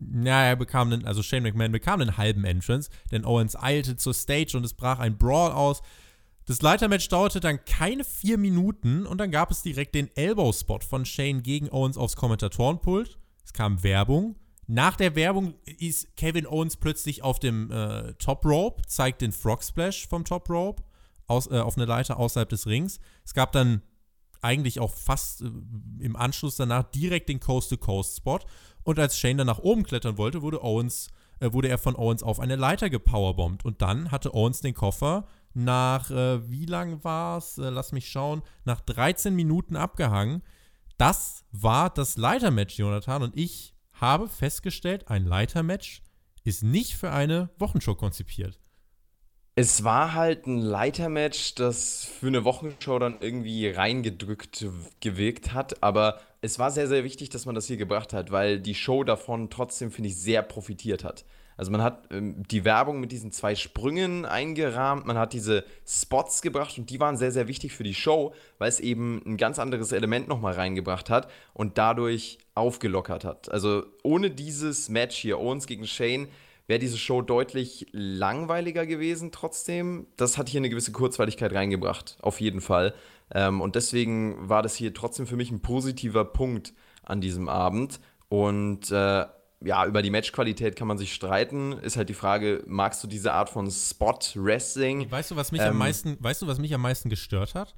Ja, 0.00 0.42
er 0.42 0.56
bekam 0.56 0.92
einen, 0.92 1.06
also 1.06 1.22
Shane 1.22 1.44
McMahon 1.44 1.72
bekam 1.72 2.00
einen 2.00 2.16
halben 2.16 2.44
Entrance, 2.44 2.90
denn 3.10 3.24
Owens 3.24 3.56
eilte 3.56 3.96
zur 3.96 4.12
Stage 4.12 4.56
und 4.56 4.64
es 4.64 4.74
brach 4.74 4.98
ein 4.98 5.16
Brawl 5.16 5.52
aus. 5.52 5.82
Das 6.46 6.60
Leitermatch 6.60 7.08
dauerte 7.08 7.40
dann 7.40 7.64
keine 7.64 8.04
vier 8.04 8.36
Minuten 8.36 9.06
und 9.06 9.18
dann 9.18 9.30
gab 9.30 9.50
es 9.50 9.62
direkt 9.62 9.94
den 9.94 10.14
Elbow-Spot 10.14 10.80
von 10.80 11.06
Shane 11.06 11.42
gegen 11.42 11.70
Owens 11.70 11.96
aufs 11.96 12.16
Kommentatorenpult. 12.16 13.18
Es 13.44 13.52
kam 13.52 13.82
Werbung. 13.82 14.36
Nach 14.66 14.96
der 14.96 15.14
Werbung 15.14 15.54
ist 15.64 16.16
Kevin 16.16 16.46
Owens 16.46 16.76
plötzlich 16.76 17.22
auf 17.22 17.38
dem 17.38 17.70
äh, 17.70 18.14
Top 18.14 18.44
Rope, 18.44 18.82
zeigt 18.86 19.20
den 19.22 19.32
Frog 19.32 19.62
Splash 19.62 20.06
vom 20.06 20.24
Top 20.24 20.50
Rope 20.50 20.82
aus, 21.26 21.50
äh, 21.50 21.58
auf 21.58 21.76
eine 21.76 21.86
Leiter 21.86 22.18
außerhalb 22.18 22.48
des 22.48 22.66
Rings. 22.66 22.98
Es 23.24 23.34
gab 23.34 23.52
dann 23.52 23.82
eigentlich 24.44 24.78
auch 24.80 24.92
fast 24.92 25.42
äh, 25.42 25.50
im 26.00 26.16
Anschluss 26.16 26.56
danach 26.56 26.84
direkt 26.84 27.28
den 27.28 27.40
Coast-to-Coast-Spot. 27.40 28.40
Und 28.84 28.98
als 28.98 29.18
Shane 29.18 29.38
dann 29.38 29.46
nach 29.46 29.58
oben 29.58 29.82
klettern 29.82 30.18
wollte, 30.18 30.42
wurde 30.42 30.62
Owens, 30.62 31.08
äh, 31.40 31.52
wurde 31.52 31.68
er 31.68 31.78
von 31.78 31.96
Owens 31.96 32.22
auf 32.22 32.38
eine 32.38 32.56
Leiter 32.56 32.90
gepowerbombt. 32.90 33.64
Und 33.64 33.82
dann 33.82 34.10
hatte 34.10 34.34
Owens 34.34 34.60
den 34.60 34.74
Koffer 34.74 35.26
nach, 35.54 36.10
äh, 36.10 36.48
wie 36.50 36.66
lang 36.66 37.02
war 37.02 37.38
es? 37.38 37.58
Äh, 37.58 37.70
lass 37.70 37.92
mich 37.92 38.08
schauen, 38.10 38.42
nach 38.64 38.80
13 38.80 39.34
Minuten 39.34 39.76
abgehangen. 39.76 40.42
Das 40.98 41.44
war 41.50 41.90
das 41.90 42.16
Leitermatch, 42.16 42.78
Jonathan. 42.78 43.22
Und 43.22 43.36
ich 43.36 43.74
habe 43.92 44.28
festgestellt, 44.28 45.08
ein 45.08 45.24
Leitermatch 45.24 46.02
ist 46.44 46.62
nicht 46.62 46.94
für 46.94 47.10
eine 47.10 47.50
Wochenshow 47.58 47.94
konzipiert. 47.94 48.60
Es 49.56 49.84
war 49.84 50.14
halt 50.14 50.48
ein 50.48 50.58
Leitermatch, 50.58 51.54
das 51.54 52.04
für 52.04 52.26
eine 52.26 52.44
Wochenshow 52.44 52.98
dann 52.98 53.18
irgendwie 53.20 53.68
reingedrückt 53.68 54.66
gewirkt 54.98 55.54
hat, 55.54 55.80
aber 55.80 56.20
es 56.40 56.58
war 56.58 56.72
sehr, 56.72 56.88
sehr 56.88 57.04
wichtig, 57.04 57.30
dass 57.30 57.46
man 57.46 57.54
das 57.54 57.68
hier 57.68 57.76
gebracht 57.76 58.12
hat, 58.12 58.32
weil 58.32 58.58
die 58.58 58.74
Show 58.74 59.04
davon 59.04 59.50
trotzdem, 59.50 59.92
finde 59.92 60.08
ich, 60.08 60.16
sehr 60.16 60.42
profitiert 60.42 61.04
hat. 61.04 61.24
Also 61.56 61.70
man 61.70 61.82
hat 61.84 62.08
ähm, 62.10 62.42
die 62.50 62.64
Werbung 62.64 62.98
mit 62.98 63.12
diesen 63.12 63.30
zwei 63.30 63.54
Sprüngen 63.54 64.24
eingerahmt, 64.24 65.06
man 65.06 65.16
hat 65.16 65.32
diese 65.32 65.64
Spots 65.86 66.42
gebracht 66.42 66.76
und 66.76 66.90
die 66.90 66.98
waren 66.98 67.16
sehr, 67.16 67.30
sehr 67.30 67.46
wichtig 67.46 67.74
für 67.74 67.84
die 67.84 67.94
Show, 67.94 68.34
weil 68.58 68.68
es 68.68 68.80
eben 68.80 69.22
ein 69.24 69.36
ganz 69.36 69.60
anderes 69.60 69.92
Element 69.92 70.26
nochmal 70.26 70.54
reingebracht 70.54 71.10
hat 71.10 71.30
und 71.52 71.78
dadurch 71.78 72.38
aufgelockert 72.56 73.24
hat. 73.24 73.52
Also 73.52 73.86
ohne 74.02 74.32
dieses 74.32 74.88
Match 74.88 75.16
hier, 75.16 75.38
Owens 75.38 75.68
gegen 75.68 75.86
Shane, 75.86 76.26
wäre 76.66 76.78
diese 76.78 76.98
Show 76.98 77.22
deutlich 77.22 77.86
langweiliger 77.92 78.86
gewesen 78.86 79.32
trotzdem. 79.32 80.06
Das 80.16 80.38
hat 80.38 80.48
hier 80.48 80.60
eine 80.60 80.70
gewisse 80.70 80.92
Kurzweiligkeit 80.92 81.52
reingebracht, 81.52 82.16
auf 82.22 82.40
jeden 82.40 82.60
Fall. 82.60 82.94
Ähm, 83.32 83.60
und 83.60 83.74
deswegen 83.76 84.48
war 84.48 84.62
das 84.62 84.74
hier 84.74 84.94
trotzdem 84.94 85.26
für 85.26 85.36
mich 85.36 85.50
ein 85.50 85.60
positiver 85.60 86.24
Punkt 86.24 86.74
an 87.02 87.20
diesem 87.20 87.48
Abend. 87.48 88.00
Und 88.28 88.90
äh, 88.90 89.26
ja, 89.64 89.86
über 89.86 90.02
die 90.02 90.10
Matchqualität 90.10 90.76
kann 90.76 90.88
man 90.88 90.98
sich 90.98 91.14
streiten. 91.14 91.72
Ist 91.72 91.96
halt 91.96 92.08
die 92.08 92.14
Frage, 92.14 92.62
magst 92.66 93.02
du 93.02 93.08
diese 93.08 93.32
Art 93.32 93.50
von 93.50 93.70
Spot-Wrestling? 93.70 95.10
Weißt 95.10 95.30
du, 95.30 95.36
was 95.36 95.52
mich 95.52 95.62
ähm, 95.62 95.68
am 95.68 95.78
meisten, 95.78 96.16
weißt 96.20 96.42
du, 96.42 96.46
was 96.46 96.58
mich 96.58 96.74
am 96.74 96.82
meisten 96.82 97.08
gestört 97.08 97.54
hat? 97.54 97.74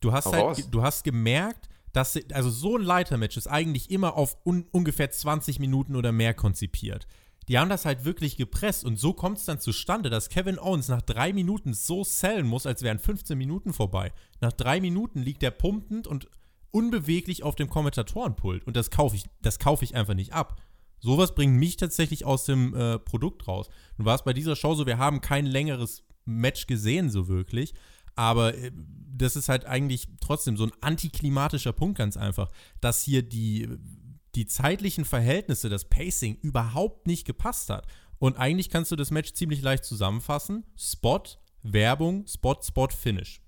Du 0.00 0.12
hast 0.12 0.26
halt, 0.26 0.72
du 0.72 0.82
hast 0.82 1.04
gemerkt, 1.04 1.68
dass, 1.92 2.18
also 2.32 2.50
so 2.50 2.76
ein 2.76 2.82
Leitermatch 2.82 3.36
ist 3.36 3.46
eigentlich 3.46 3.90
immer 3.90 4.14
auf 4.16 4.36
un, 4.44 4.66
ungefähr 4.70 5.10
20 5.10 5.58
Minuten 5.58 5.96
oder 5.96 6.12
mehr 6.12 6.34
konzipiert. 6.34 7.06
Die 7.48 7.58
haben 7.58 7.68
das 7.68 7.84
halt 7.84 8.04
wirklich 8.04 8.36
gepresst 8.36 8.84
und 8.84 8.98
so 8.98 9.12
kommt 9.12 9.38
es 9.38 9.44
dann 9.44 9.60
zustande, 9.60 10.10
dass 10.10 10.28
Kevin 10.28 10.58
Owens 10.58 10.88
nach 10.88 11.02
drei 11.02 11.32
Minuten 11.32 11.74
so 11.74 12.02
sellen 12.02 12.46
muss, 12.46 12.66
als 12.66 12.82
wären 12.82 12.98
15 12.98 13.38
Minuten 13.38 13.72
vorbei. 13.72 14.12
Nach 14.40 14.52
drei 14.52 14.80
Minuten 14.80 15.20
liegt 15.20 15.42
er 15.42 15.52
pumpend 15.52 16.06
und 16.06 16.28
unbeweglich 16.72 17.42
auf 17.42 17.54
dem 17.54 17.70
Kommentatorenpult 17.70 18.66
und 18.66 18.76
das 18.76 18.90
kaufe 18.90 19.16
ich, 19.16 19.24
das 19.42 19.58
ich 19.80 19.94
einfach 19.94 20.14
nicht 20.14 20.32
ab. 20.32 20.60
Sowas 20.98 21.34
bringt 21.34 21.56
mich 21.56 21.76
tatsächlich 21.76 22.24
aus 22.24 22.44
dem 22.46 22.74
äh, 22.74 22.98
Produkt 22.98 23.46
raus. 23.46 23.68
Nun 23.96 24.06
war 24.06 24.14
es 24.14 24.24
bei 24.24 24.32
dieser 24.32 24.56
Show 24.56 24.74
so, 24.74 24.86
wir 24.86 24.98
haben 24.98 25.20
kein 25.20 25.46
längeres 25.46 26.02
Match 26.24 26.66
gesehen, 26.66 27.10
so 27.10 27.28
wirklich. 27.28 27.74
Aber 28.16 28.54
äh, 28.54 28.72
das 29.16 29.36
ist 29.36 29.48
halt 29.48 29.66
eigentlich 29.66 30.08
trotzdem 30.20 30.56
so 30.56 30.64
ein 30.64 30.72
antiklimatischer 30.80 31.72
Punkt, 31.72 31.98
ganz 31.98 32.16
einfach, 32.16 32.50
dass 32.80 33.02
hier 33.02 33.22
die, 33.22 33.68
die 34.36 34.46
zeitlichen 34.46 35.04
Verhältnisse, 35.04 35.68
das 35.68 35.86
Pacing 35.86 36.36
überhaupt 36.42 37.06
nicht 37.06 37.26
gepasst 37.26 37.70
hat. 37.70 37.86
Und 38.18 38.36
eigentlich 38.36 38.70
kannst 38.70 38.90
du 38.92 38.96
das 38.96 39.10
Match 39.10 39.32
ziemlich 39.32 39.62
leicht 39.62 39.84
zusammenfassen: 39.84 40.64
Spot, 40.76 41.22
Werbung, 41.62 42.26
Spot, 42.26 42.56
Spot, 42.62 42.88
Finish. 42.88 43.40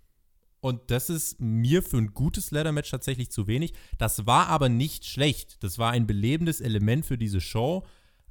Und 0.61 0.91
das 0.91 1.09
ist 1.09 1.41
mir 1.41 1.83
für 1.83 1.99
ein 1.99 2.15
gutes 2.15 2.51
Leather-Match 2.51 2.91
tatsächlich 2.91 3.31
zu 3.31 3.47
wenig. 3.47 3.75
Das 3.97 4.27
war 4.27 4.49
aber 4.49 4.69
nicht 4.69 5.07
schlecht. 5.07 5.63
Das 5.63 5.79
war 5.79 5.93
ein 5.93 6.07
belebendes 6.07 6.61
Element 6.61 7.07
für 7.07 7.17
diese 7.17 7.41
Show. 7.41 7.87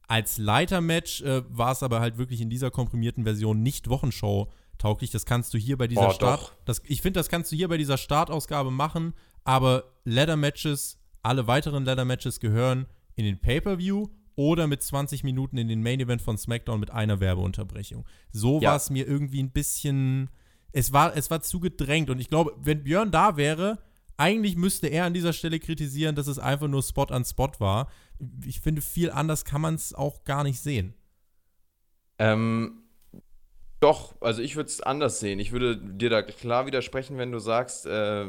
Als 0.08 0.38
Leiter-Match 0.38 1.22
äh, 1.22 1.44
war 1.50 1.72
es 1.72 1.84
aber 1.84 2.02
halt 2.02 2.18
wirklich 2.18 2.42
in 2.42 2.50
dieser 2.50 2.70
komprimierten 2.70 3.24
Version 3.24 3.64
nicht 3.64 3.90
Wochenshow 3.90 4.52
tauglich. 4.78 5.12
Das 5.12 5.26
kannst 5.26 5.54
du 5.54 5.58
hier 5.58 5.78
bei 5.78 5.88
dieser 5.88 6.10
oh, 6.10 6.14
Start. 6.14 6.56
Das, 6.66 6.82
ich 6.86 7.02
finde, 7.02 7.20
das 7.20 7.30
kannst 7.30 7.52
du 7.52 7.56
hier 7.56 7.70
bei 7.70 7.78
dieser 7.78 7.98
Startausgabe 7.98 8.72
machen. 8.72 9.14
Aber 9.46 9.86
Leather-Matches, 10.04 11.00
alle 11.28 11.48
weiteren 11.48 11.86
Leather-Matches 11.86 12.40
gehören 12.40 12.88
in 13.16 13.26
den 13.26 13.40
Pay-Per-View 13.40 14.08
oder 14.36 14.68
mit 14.68 14.82
20 14.82 15.24
Minuten 15.24 15.58
in 15.58 15.68
den 15.68 15.82
Main-Event 15.82 16.22
von 16.22 16.38
SmackDown 16.38 16.80
mit 16.80 16.92
einer 16.92 17.20
Werbeunterbrechung. 17.20 18.06
So 18.32 18.60
ja. 18.62 18.70
war 18.70 18.78
es 18.78 18.90
mir 18.90 19.08
irgendwie 19.08 19.42
ein 19.42 19.52
bisschen 19.52 20.30
es 20.78 20.94
war, 20.94 21.16
es 21.16 21.32
war 21.32 21.42
zu 21.42 21.60
gedrängt. 21.60 22.10
Und 22.10 22.20
ich 22.20 22.30
glaube, 22.30 22.54
wenn 22.62 22.84
Björn 22.84 23.12
da 23.12 23.38
wäre, 23.38 23.80
eigentlich 24.16 24.56
müsste 24.56 24.88
er 24.88 25.06
an 25.06 25.14
dieser 25.14 25.34
Stelle 25.34 25.60
kritisieren, 25.60 26.16
dass 26.16 26.28
es 26.28 26.40
einfach 26.40 26.68
nur 26.68 26.84
Spot 26.84 27.06
an 27.06 27.26
Spot 27.26 27.52
war. 27.60 27.90
Ich 28.46 28.62
finde, 28.62 28.82
viel 28.82 29.12
anders 29.12 29.46
kann 29.46 29.62
man 29.62 29.76
es 29.76 29.94
auch 29.94 30.24
gar 30.24 30.44
nicht 30.44 30.60
sehen. 30.60 30.94
Ähm, 32.20 32.84
doch, 33.80 34.16
also 34.22 34.42
ich 34.42 34.56
würde 34.56 34.70
es 34.70 34.82
anders 34.82 35.20
sehen. 35.20 35.40
Ich 35.40 35.52
würde 35.52 35.78
dir 35.78 36.10
da 36.10 36.22
klar 36.22 36.66
widersprechen, 36.66 37.18
wenn 37.18 37.32
du 37.32 37.40
sagst, 37.40 37.86
äh, 37.86 38.26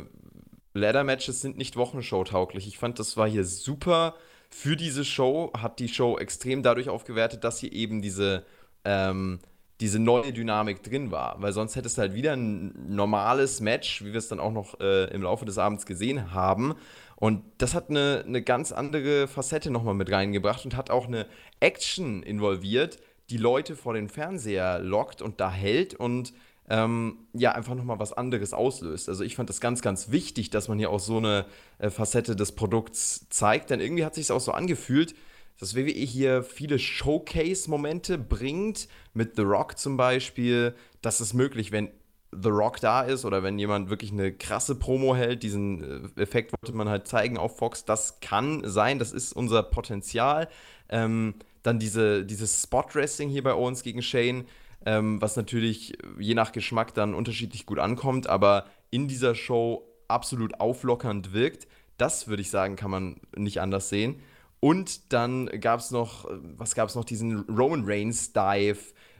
Ladder-Matches 0.78 1.40
sind 1.40 1.58
nicht 1.58 1.76
Wochenshow-tauglich. 1.76 2.66
Ich 2.66 2.78
fand, 2.78 2.98
das 2.98 3.16
war 3.16 3.28
hier 3.28 3.44
super 3.44 4.14
für 4.50 4.76
diese 4.76 5.04
Show, 5.04 5.52
hat 5.56 5.78
die 5.78 5.88
Show 5.88 6.18
extrem 6.18 6.62
dadurch 6.62 6.88
aufgewertet, 6.88 7.44
dass 7.44 7.58
hier 7.58 7.72
eben 7.72 8.00
diese 8.00 8.44
ähm, 8.84 9.40
diese 9.80 9.98
neue 10.00 10.32
Dynamik 10.32 10.82
drin 10.82 11.10
war. 11.10 11.36
Weil 11.40 11.52
sonst 11.52 11.76
hättest 11.76 11.98
du 11.98 12.02
halt 12.02 12.14
wieder 12.14 12.32
ein 12.32 12.74
normales 12.88 13.60
Match, 13.60 14.02
wie 14.04 14.12
wir 14.12 14.18
es 14.18 14.28
dann 14.28 14.40
auch 14.40 14.52
noch 14.52 14.80
äh, 14.80 15.04
im 15.12 15.22
Laufe 15.22 15.44
des 15.44 15.58
Abends 15.58 15.86
gesehen 15.86 16.32
haben. 16.32 16.74
Und 17.16 17.42
das 17.58 17.74
hat 17.74 17.90
eine, 17.90 18.24
eine 18.26 18.42
ganz 18.42 18.72
andere 18.72 19.28
Facette 19.28 19.70
nochmal 19.70 19.94
mit 19.94 20.10
reingebracht 20.10 20.64
und 20.64 20.76
hat 20.76 20.90
auch 20.90 21.06
eine 21.06 21.26
Action 21.60 22.22
involviert, 22.22 22.98
die 23.30 23.36
Leute 23.36 23.76
vor 23.76 23.94
den 23.94 24.08
Fernseher 24.08 24.78
lockt 24.78 25.22
und 25.22 25.40
da 25.40 25.50
hält 25.50 25.94
und 25.94 26.32
ähm, 26.70 27.18
ja, 27.33 27.52
einfach 27.52 27.74
nochmal 27.74 27.98
was 27.98 28.12
anderes 28.12 28.52
auslöst. 28.52 29.09
Also 29.09 29.24
ich 29.24 29.37
fand 29.37 29.48
das 29.48 29.61
ganz, 29.61 29.81
ganz 29.83 30.11
wichtig, 30.11 30.50
dass 30.50 30.68
man 30.68 30.78
hier 30.78 30.90
auch 30.90 31.00
so 31.00 31.16
eine 31.16 31.46
äh, 31.78 31.90
Facette 31.90 32.37
des 32.37 32.52
Produkts 32.52 33.28
zeigt, 33.31 33.70
denn 33.70 33.81
irgendwie 33.81 34.04
hat 34.04 34.14
sich 34.14 34.31
auch 34.31 34.40
so 34.40 34.52
angefühlt, 34.52 35.14
dass 35.59 35.74
WWE 35.74 35.90
hier 35.90 36.42
viele 36.42 36.78
Showcase-Momente 36.78 38.18
bringt, 38.18 38.88
mit 39.12 39.37
The 39.37 39.42
Rock 39.42 39.78
zum 39.78 39.96
Beispiel. 39.96 40.74
Das 41.02 41.20
ist 41.20 41.35
möglich, 41.35 41.72
wenn 41.72 41.90
The 42.31 42.50
Rock 42.50 42.81
da 42.81 43.02
ist 43.02 43.24
oder 43.24 43.42
wenn 43.42 43.59
jemand 43.59 43.88
wirklich 43.88 44.12
eine 44.12 44.33
krasse 44.33 44.74
Promo 44.74 45.16
hält. 45.16 45.42
Diesen 45.42 46.14
äh, 46.16 46.22
Effekt 46.22 46.52
wollte 46.52 46.76
man 46.76 46.88
halt 46.88 47.09
zeigen 47.09 47.38
auf 47.38 47.57
Fox. 47.57 47.85
Das 47.85 48.20
kann 48.20 48.62
sein, 48.64 48.98
das 48.98 49.12
ist 49.12 49.33
unser 49.33 49.62
Potenzial. 49.62 50.48
Ähm, 50.90 51.35
dann 51.62 51.78
diese, 51.78 52.24
dieses 52.24 52.62
Spot-Wrestling 52.62 53.31
hier 53.31 53.42
bei 53.42 53.54
Owens 53.54 53.83
gegen 53.83 54.02
Shane, 54.02 54.44
ähm, 54.86 55.20
was 55.20 55.36
natürlich 55.36 55.98
je 56.18 56.34
nach 56.34 56.52
Geschmack 56.52 56.94
dann 56.94 57.14
unterschiedlich 57.14 57.66
gut 57.66 57.78
ankommt, 57.78 58.28
aber 58.28 58.66
in 58.90 59.08
dieser 59.08 59.34
Show 59.34 59.84
absolut 60.08 60.60
auflockernd 60.60 61.32
wirkt. 61.32 61.68
Das 61.96 62.28
würde 62.28 62.42
ich 62.42 62.50
sagen, 62.50 62.76
kann 62.76 62.90
man 62.90 63.20
nicht 63.36 63.60
anders 63.60 63.88
sehen. 63.88 64.20
Und 64.60 65.12
dann 65.12 65.46
gab 65.60 65.80
es 65.80 65.90
noch, 65.90 66.28
was 66.56 66.74
gab 66.74 66.88
es 66.88 66.94
noch, 66.94 67.04
diesen 67.04 67.40
Roman 67.40 67.84
Reigns 67.84 68.32
Dive, 68.32 68.78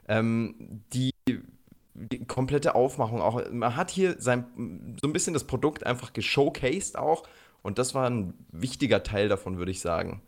ähm, 0.09 0.83
die, 0.93 1.13
die, 1.29 2.25
komplette 2.27 2.75
Aufmachung 2.75 3.21
auch. 3.21 3.43
Man 3.53 3.77
hat 3.77 3.91
hier 3.91 4.17
sein, 4.19 4.97
so 5.01 5.07
ein 5.07 5.13
bisschen 5.13 5.35
das 5.35 5.45
Produkt 5.45 5.85
einfach 5.87 6.13
geshowcased 6.13 6.99
auch. 6.99 7.25
Und 7.63 7.79
das 7.79 7.95
war 7.95 8.09
ein 8.09 8.35
wichtiger 8.51 9.03
Teil 9.03 9.29
davon, 9.29 9.59
würde 9.59 9.71
ich 9.71 9.81
sagen. 9.81 10.23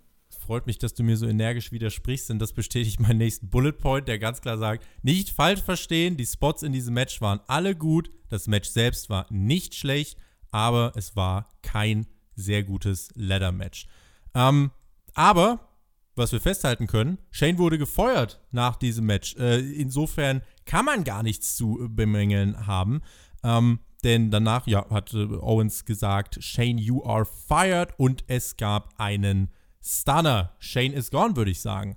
Freut 0.50 0.66
mich, 0.66 0.78
dass 0.78 0.94
du 0.94 1.04
mir 1.04 1.16
so 1.16 1.28
energisch 1.28 1.70
widersprichst, 1.70 2.28
denn 2.28 2.40
das 2.40 2.52
bestätigt 2.52 2.98
meinen 2.98 3.18
nächsten 3.18 3.50
Bullet 3.50 3.70
Point, 3.70 4.08
der 4.08 4.18
ganz 4.18 4.40
klar 4.40 4.58
sagt: 4.58 4.84
Nicht 5.00 5.30
falsch 5.30 5.62
verstehen, 5.62 6.16
die 6.16 6.26
Spots 6.26 6.64
in 6.64 6.72
diesem 6.72 6.92
Match 6.94 7.20
waren 7.20 7.38
alle 7.46 7.76
gut, 7.76 8.10
das 8.30 8.48
Match 8.48 8.68
selbst 8.68 9.08
war 9.10 9.28
nicht 9.30 9.76
schlecht, 9.76 10.18
aber 10.50 10.90
es 10.96 11.14
war 11.14 11.50
kein 11.62 12.08
sehr 12.34 12.64
gutes 12.64 13.10
Ladder-Match. 13.14 13.86
Ähm, 14.34 14.72
aber 15.14 15.68
was 16.16 16.32
wir 16.32 16.40
festhalten 16.40 16.88
können, 16.88 17.18
Shane 17.30 17.58
wurde 17.58 17.78
gefeuert 17.78 18.40
nach 18.50 18.74
diesem 18.74 19.06
Match. 19.06 19.36
Äh, 19.36 19.60
insofern 19.60 20.42
kann 20.64 20.84
man 20.84 21.04
gar 21.04 21.22
nichts 21.22 21.54
zu 21.54 21.78
bemängeln 21.88 22.66
haben. 22.66 23.02
Ähm, 23.44 23.78
denn 24.02 24.32
danach 24.32 24.66
ja, 24.66 24.90
hat 24.90 25.14
äh, 25.14 25.26
Owens 25.26 25.84
gesagt, 25.84 26.42
Shane, 26.42 26.78
you 26.78 27.04
are 27.04 27.24
fired 27.24 27.94
und 27.98 28.24
es 28.26 28.56
gab 28.56 28.94
einen 28.98 29.52
Stunner. 29.82 30.54
Shane 30.58 30.92
is 30.92 31.10
gone, 31.10 31.36
würde 31.36 31.50
ich 31.50 31.60
sagen. 31.60 31.96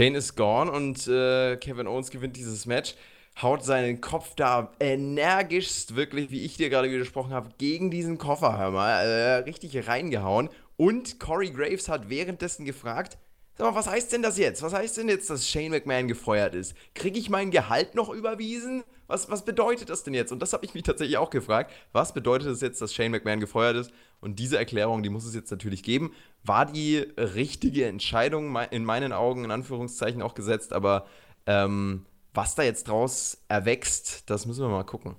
Shane 0.00 0.14
is 0.14 0.34
gone 0.34 0.70
und 0.70 1.06
äh, 1.08 1.56
Kevin 1.56 1.86
Owens 1.86 2.10
gewinnt 2.10 2.36
dieses 2.36 2.66
Match, 2.66 2.94
haut 3.40 3.64
seinen 3.64 4.00
Kopf 4.00 4.34
da 4.34 4.72
energischst, 4.80 5.96
wirklich, 5.96 6.30
wie 6.30 6.44
ich 6.44 6.56
dir 6.56 6.70
gerade 6.70 6.90
widersprochen 6.90 7.32
habe, 7.32 7.50
gegen 7.58 7.90
diesen 7.90 8.18
Koffer, 8.18 8.58
hör 8.58 8.70
mal, 8.70 9.04
äh, 9.04 9.34
richtig 9.44 9.86
reingehauen. 9.86 10.48
Und 10.76 11.20
Corey 11.20 11.50
Graves 11.50 11.88
hat 11.88 12.08
währenddessen 12.08 12.64
gefragt, 12.64 13.18
Sag 13.54 13.66
mal, 13.66 13.74
was 13.74 13.86
heißt 13.86 14.12
denn 14.12 14.22
das 14.22 14.38
jetzt? 14.38 14.62
Was 14.62 14.72
heißt 14.72 14.96
denn 14.96 15.08
jetzt, 15.08 15.28
dass 15.28 15.48
Shane 15.48 15.70
McMahon 15.70 16.08
gefeuert 16.08 16.54
ist? 16.54 16.74
Kriege 16.94 17.18
ich 17.18 17.28
mein 17.28 17.50
Gehalt 17.50 17.94
noch 17.94 18.08
überwiesen? 18.08 18.82
Was, 19.12 19.28
was 19.30 19.44
bedeutet 19.44 19.90
das 19.90 20.04
denn 20.04 20.14
jetzt? 20.14 20.32
Und 20.32 20.40
das 20.40 20.54
habe 20.54 20.64
ich 20.64 20.72
mich 20.72 20.84
tatsächlich 20.84 21.18
auch 21.18 21.28
gefragt. 21.28 21.70
Was 21.92 22.14
bedeutet 22.14 22.48
es 22.48 22.62
jetzt, 22.62 22.80
dass 22.80 22.94
Shane 22.94 23.10
McMahon 23.10 23.40
gefeuert 23.40 23.76
ist? 23.76 23.92
Und 24.22 24.38
diese 24.38 24.56
Erklärung, 24.56 25.02
die 25.02 25.10
muss 25.10 25.26
es 25.26 25.34
jetzt 25.34 25.50
natürlich 25.50 25.82
geben. 25.82 26.12
War 26.44 26.64
die 26.64 26.96
richtige 27.18 27.84
Entscheidung 27.84 28.56
in 28.70 28.86
meinen 28.86 29.12
Augen, 29.12 29.44
in 29.44 29.50
Anführungszeichen 29.50 30.22
auch 30.22 30.32
gesetzt, 30.32 30.72
aber 30.72 31.04
ähm, 31.44 32.06
was 32.32 32.54
da 32.54 32.62
jetzt 32.62 32.88
draus 32.88 33.36
erwächst, 33.48 34.30
das 34.30 34.46
müssen 34.46 34.64
wir 34.64 34.70
mal 34.70 34.84
gucken. 34.84 35.16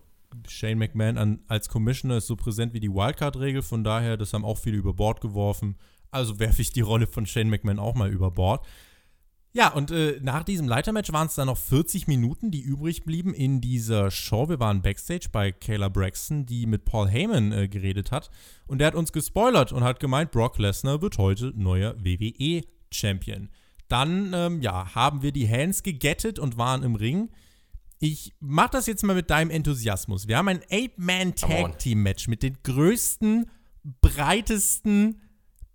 Shane 0.48 0.80
McMahon 0.80 1.20
an, 1.20 1.44
als 1.48 1.70
Commissioner 1.70 2.18
ist 2.18 2.26
so 2.26 2.36
präsent 2.36 2.74
wie 2.74 2.80
die 2.80 2.90
Wildcard-Regel, 2.90 3.62
von 3.62 3.84
daher, 3.84 4.18
das 4.18 4.34
haben 4.34 4.44
auch 4.44 4.58
viele 4.58 4.78
über 4.78 4.96
Bord 4.96 5.22
geworfen. 5.22 5.78
Also 6.10 6.40
werfe 6.40 6.64
ich 6.64 6.72
die 6.72 6.82
Rolle 6.82 7.06
von 7.06 7.28
Shane 7.28 7.52
McMahon 7.52 7.78
auch 7.78 7.94
mal 7.94 8.10
über 8.10 8.32
Bord. 8.32 8.66
Ja, 9.56 9.68
und 9.68 9.92
äh, 9.92 10.20
nach 10.24 10.44
diesem 10.44 10.68
Leitermatch 10.68 11.14
waren 11.14 11.28
es 11.28 11.36
dann 11.36 11.46
noch 11.46 11.60
40 11.60 12.08
Minuten, 12.08 12.50
die 12.50 12.62
übrig 12.62 13.06
blieben 13.06 13.36
in 13.36 13.62
dieser 13.62 14.10
Show. 14.10 14.50
Wir 14.50 14.60
waren 14.60 14.82
backstage 14.82 15.28
bei 15.32 15.52
Kayla 15.52 15.90
Braxton, 15.90 16.48
die 16.48 16.66
mit 16.66 16.86
Paul 16.86 17.08
Heyman 17.08 17.52
äh, 17.52 17.68
geredet 17.68 18.12
hat. 18.12 18.32
Und 18.66 18.80
der 18.80 18.88
hat 18.88 18.96
uns 18.96 19.14
gespoilert 19.14 19.72
und 19.72 19.84
hat 19.84 20.00
gemeint, 20.00 20.32
Brock 20.32 20.58
Lesnar 20.58 21.04
wird 21.04 21.20
heute 21.20 21.54
neuer 21.56 21.94
WWE-Champion. 22.04 23.50
Dann, 23.90 24.34
ähm, 24.34 24.62
ja, 24.62 24.96
haben 24.96 25.22
wir 25.22 25.32
die 25.32 25.48
Hands 25.48 25.84
gegettet 25.84 26.40
und 26.40 26.58
waren 26.58 26.82
im 26.82 26.96
Ring. 26.96 27.30
Ich 28.00 28.34
mach 28.40 28.70
das 28.70 28.88
jetzt 28.88 29.04
mal 29.04 29.16
mit 29.16 29.30
deinem 29.30 29.52
Enthusiasmus. 29.52 30.28
Wir 30.28 30.38
haben 30.38 30.48
ein 30.48 30.62
Eight-Man-Tag-Team-Match 30.72 32.28
mit 32.28 32.42
den 32.42 32.58
größten, 32.64 33.52
breitesten, 34.02 35.22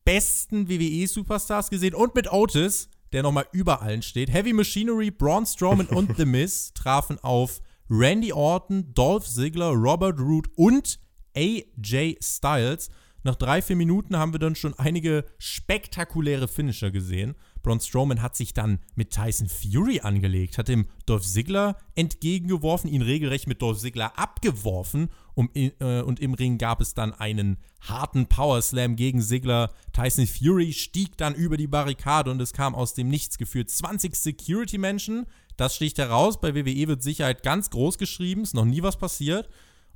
besten 0.05 0.68
WWE-Superstars 0.68 1.70
gesehen 1.70 1.95
und 1.95 2.16
mit 2.16 2.33
Otis, 2.33 2.91
der 3.12 3.22
nochmal 3.22 3.46
über 3.52 3.82
allen 3.82 4.02
steht. 4.02 4.32
Heavy 4.32 4.52
Machinery, 4.52 5.11
Braun 5.11 5.46
Strowman 5.46 5.86
und 5.86 6.16
The 6.16 6.24
Miz 6.24 6.72
trafen 6.74 7.18
auf 7.20 7.61
Randy 7.90 8.32
Orton, 8.32 8.92
Dolph 8.94 9.26
Ziggler, 9.26 9.70
Robert 9.70 10.18
Root 10.20 10.48
und 10.56 10.98
AJ 11.36 12.18
Styles. 12.22 12.90
Nach 13.22 13.34
drei, 13.34 13.62
vier 13.62 13.76
Minuten 13.76 14.16
haben 14.16 14.32
wir 14.32 14.38
dann 14.38 14.54
schon 14.54 14.78
einige 14.78 15.24
spektakuläre 15.38 16.48
Finisher 16.48 16.90
gesehen. 16.90 17.34
Braun 17.62 17.80
Strowman 17.80 18.22
hat 18.22 18.36
sich 18.36 18.54
dann 18.54 18.78
mit 18.94 19.11
Tyson 19.11 19.48
Fury 19.48 20.00
angelegt, 20.00 20.59
hat 20.59 20.68
dem 20.68 20.86
Dolph 21.06 21.24
Ziggler 21.24 21.76
entgegengeworfen, 21.94 22.90
ihn 22.90 23.02
regelrecht 23.02 23.46
mit 23.46 23.62
Dolph 23.62 23.78
Ziggler 23.78 24.18
abgeworfen 24.18 25.11
um, 25.38 25.50
äh, 25.54 26.02
und 26.02 26.18
im 26.18 26.34
Ring 26.34 26.59
gab 26.59 26.80
es 26.80 26.94
dann 26.94 27.12
einen 27.12 27.59
harten 27.80 28.26
Power 28.26 28.61
Slam 28.61 28.96
gegen 28.96 29.22
Ziggler. 29.22 29.70
Tyson 29.92 30.26
Fury 30.26 30.72
stieg 30.72 31.16
dann 31.16 31.34
über 31.34 31.56
die 31.56 31.68
Barrikade 31.68 32.30
und 32.30 32.40
es 32.40 32.52
kam 32.52 32.74
aus 32.74 32.94
dem 32.94 33.09
Nichts 33.09 33.38
geführt 33.38 33.70
20 33.70 34.16
Security-Menschen. 34.16 35.26
Das 35.56 35.76
sticht 35.76 35.98
heraus. 35.98 36.40
Bei 36.40 36.56
WWE 36.56 36.88
wird 36.88 37.04
Sicherheit 37.04 37.44
ganz 37.44 37.70
groß 37.70 37.98
geschrieben, 37.98 38.42
ist 38.42 38.54
noch 38.54 38.64
nie 38.64 38.82
was 38.82 38.98
passiert. 38.98 39.48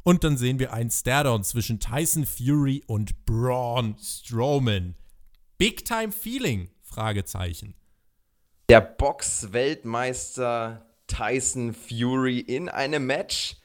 Und 0.05 0.23
dann 0.23 0.37
sehen 0.37 0.61
wir 0.61 0.73
einen 0.73 0.91
Stairdown 0.91 1.43
zwischen 1.43 1.81
Tyson 1.81 2.25
Fury 2.25 2.83
und 2.87 3.25
Braun 3.25 3.97
Strowman. 4.01 4.95
Big 5.59 5.85
Time 5.85 6.13
Feeling 6.13 6.71
Fragezeichen. 6.93 7.75
Der 8.69 8.83
Box-Weltmeister 8.83 10.87
Tyson 11.07 11.75
Fury 11.75 12.39
in 12.39 12.69
einem 12.69 13.07
Match 13.07 13.57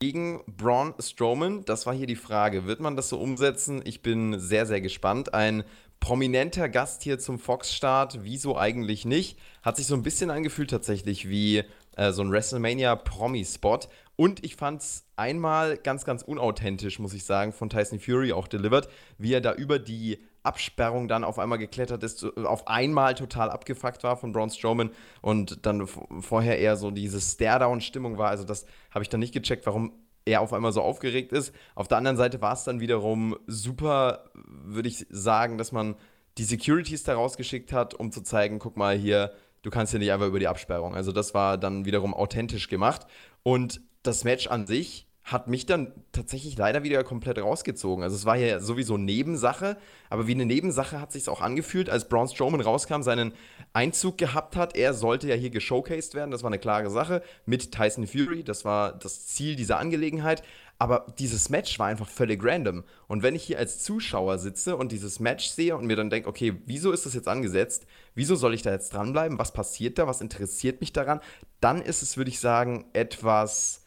gegen 0.00 0.42
Braun 0.46 0.92
Strowman. 0.98 1.64
Das 1.64 1.86
war 1.86 1.94
hier 1.94 2.06
die 2.06 2.16
Frage. 2.16 2.66
Wird 2.66 2.80
man 2.80 2.96
das 2.96 3.08
so 3.08 3.18
umsetzen? 3.18 3.80
Ich 3.84 4.02
bin 4.02 4.38
sehr, 4.38 4.66
sehr 4.66 4.82
gespannt. 4.82 5.32
Ein 5.32 5.64
prominenter 6.00 6.68
Gast 6.68 7.02
hier 7.02 7.18
zum 7.18 7.38
Fox-Start. 7.38 8.18
Wieso 8.22 8.58
eigentlich 8.58 9.06
nicht? 9.06 9.38
Hat 9.62 9.76
sich 9.76 9.86
so 9.86 9.94
ein 9.94 10.02
bisschen 10.02 10.30
angefühlt 10.30 10.70
tatsächlich 10.70 11.28
wie 11.28 11.62
äh, 11.96 12.12
so 12.12 12.22
ein 12.22 12.30
WrestleMania-Promi-Spot. 12.30 13.80
Und 14.16 14.44
ich 14.44 14.56
fand 14.56 14.82
es 14.82 15.06
einmal 15.16 15.78
ganz, 15.78 16.04
ganz 16.04 16.22
unauthentisch, 16.22 16.98
muss 16.98 17.14
ich 17.14 17.24
sagen, 17.24 17.52
von 17.52 17.70
Tyson 17.70 17.98
Fury 17.98 18.32
auch 18.32 18.48
delivered, 18.48 18.88
wie 19.16 19.32
er 19.32 19.40
da 19.40 19.54
über 19.54 19.78
die 19.78 20.18
Absperrung 20.44 21.08
dann 21.08 21.24
auf 21.24 21.38
einmal 21.38 21.58
geklettert 21.58 22.02
ist, 22.02 22.24
auf 22.38 22.68
einmal 22.68 23.14
total 23.14 23.50
abgefuckt 23.50 24.04
war 24.04 24.16
von 24.16 24.32
Braun 24.32 24.50
Strowman 24.50 24.90
und 25.22 25.66
dann 25.66 25.86
vorher 25.86 26.58
eher 26.58 26.76
so 26.76 26.90
diese 26.90 27.20
Stare-Down-Stimmung 27.20 28.18
war. 28.18 28.28
Also 28.28 28.44
das 28.44 28.66
habe 28.90 29.02
ich 29.02 29.08
dann 29.08 29.20
nicht 29.20 29.34
gecheckt, 29.34 29.66
warum 29.66 29.92
er 30.26 30.40
auf 30.40 30.52
einmal 30.52 30.72
so 30.72 30.82
aufgeregt 30.82 31.32
ist. 31.32 31.54
Auf 31.74 31.88
der 31.88 31.98
anderen 31.98 32.16
Seite 32.16 32.40
war 32.40 32.52
es 32.52 32.64
dann 32.64 32.80
wiederum 32.80 33.36
super, 33.46 34.30
würde 34.34 34.88
ich 34.88 35.06
sagen, 35.10 35.58
dass 35.58 35.72
man 35.72 35.96
die 36.38 36.44
Securities 36.44 37.04
da 37.04 37.14
rausgeschickt 37.14 37.72
hat, 37.72 37.94
um 37.94 38.10
zu 38.10 38.22
zeigen, 38.22 38.58
guck 38.58 38.76
mal 38.76 38.96
hier, 38.96 39.32
du 39.62 39.70
kannst 39.70 39.92
ja 39.92 39.98
nicht 39.98 40.12
einfach 40.12 40.26
über 40.26 40.38
die 40.38 40.48
Absperrung. 40.48 40.94
Also 40.94 41.12
das 41.12 41.34
war 41.34 41.58
dann 41.58 41.84
wiederum 41.84 42.14
authentisch 42.14 42.68
gemacht. 42.68 43.06
Und 43.42 43.80
das 44.02 44.24
Match 44.24 44.46
an 44.48 44.66
sich 44.66 45.06
hat 45.24 45.48
mich 45.48 45.64
dann 45.64 45.90
tatsächlich 46.12 46.58
leider 46.58 46.82
wieder 46.82 47.02
komplett 47.02 47.38
rausgezogen. 47.38 48.04
Also 48.04 48.14
es 48.14 48.26
war 48.26 48.36
ja 48.36 48.60
sowieso 48.60 48.98
Nebensache, 48.98 49.78
aber 50.10 50.26
wie 50.26 50.34
eine 50.34 50.44
Nebensache 50.44 51.00
hat 51.00 51.12
sich 51.12 51.30
auch 51.30 51.40
angefühlt, 51.40 51.88
als 51.88 52.08
Braun 52.10 52.28
Strowman 52.28 52.60
rauskam, 52.60 53.00
seinen 53.00 53.32
Einzug 53.72 54.18
gehabt 54.18 54.54
hat. 54.54 54.76
Er 54.76 54.92
sollte 54.92 55.26
ja 55.26 55.34
hier 55.34 55.48
geshowcased 55.48 56.14
werden, 56.14 56.30
das 56.30 56.42
war 56.42 56.50
eine 56.50 56.58
klare 56.58 56.90
Sache 56.90 57.22
mit 57.46 57.72
Tyson 57.72 58.06
Fury, 58.06 58.44
das 58.44 58.66
war 58.66 58.92
das 58.92 59.26
Ziel 59.26 59.56
dieser 59.56 59.78
Angelegenheit. 59.78 60.42
Aber 60.76 61.06
dieses 61.18 61.48
Match 61.48 61.78
war 61.78 61.86
einfach 61.86 62.08
völlig 62.08 62.44
random. 62.44 62.84
Und 63.06 63.22
wenn 63.22 63.36
ich 63.36 63.44
hier 63.44 63.58
als 63.58 63.82
Zuschauer 63.82 64.38
sitze 64.38 64.76
und 64.76 64.92
dieses 64.92 65.20
Match 65.20 65.46
sehe 65.46 65.76
und 65.76 65.86
mir 65.86 65.96
dann 65.96 66.10
denke, 66.10 66.28
okay, 66.28 66.60
wieso 66.66 66.90
ist 66.92 67.06
das 67.06 67.14
jetzt 67.14 67.28
angesetzt? 67.28 67.86
Wieso 68.14 68.34
soll 68.34 68.54
ich 68.54 68.62
da 68.62 68.72
jetzt 68.72 68.92
dranbleiben? 68.92 69.38
Was 69.38 69.52
passiert 69.52 69.98
da? 69.98 70.06
Was 70.06 70.20
interessiert 70.20 70.80
mich 70.80 70.92
daran? 70.92 71.20
Dann 71.60 71.80
ist 71.80 72.02
es, 72.02 72.16
würde 72.16 72.30
ich 72.30 72.40
sagen, 72.40 72.86
etwas 72.92 73.86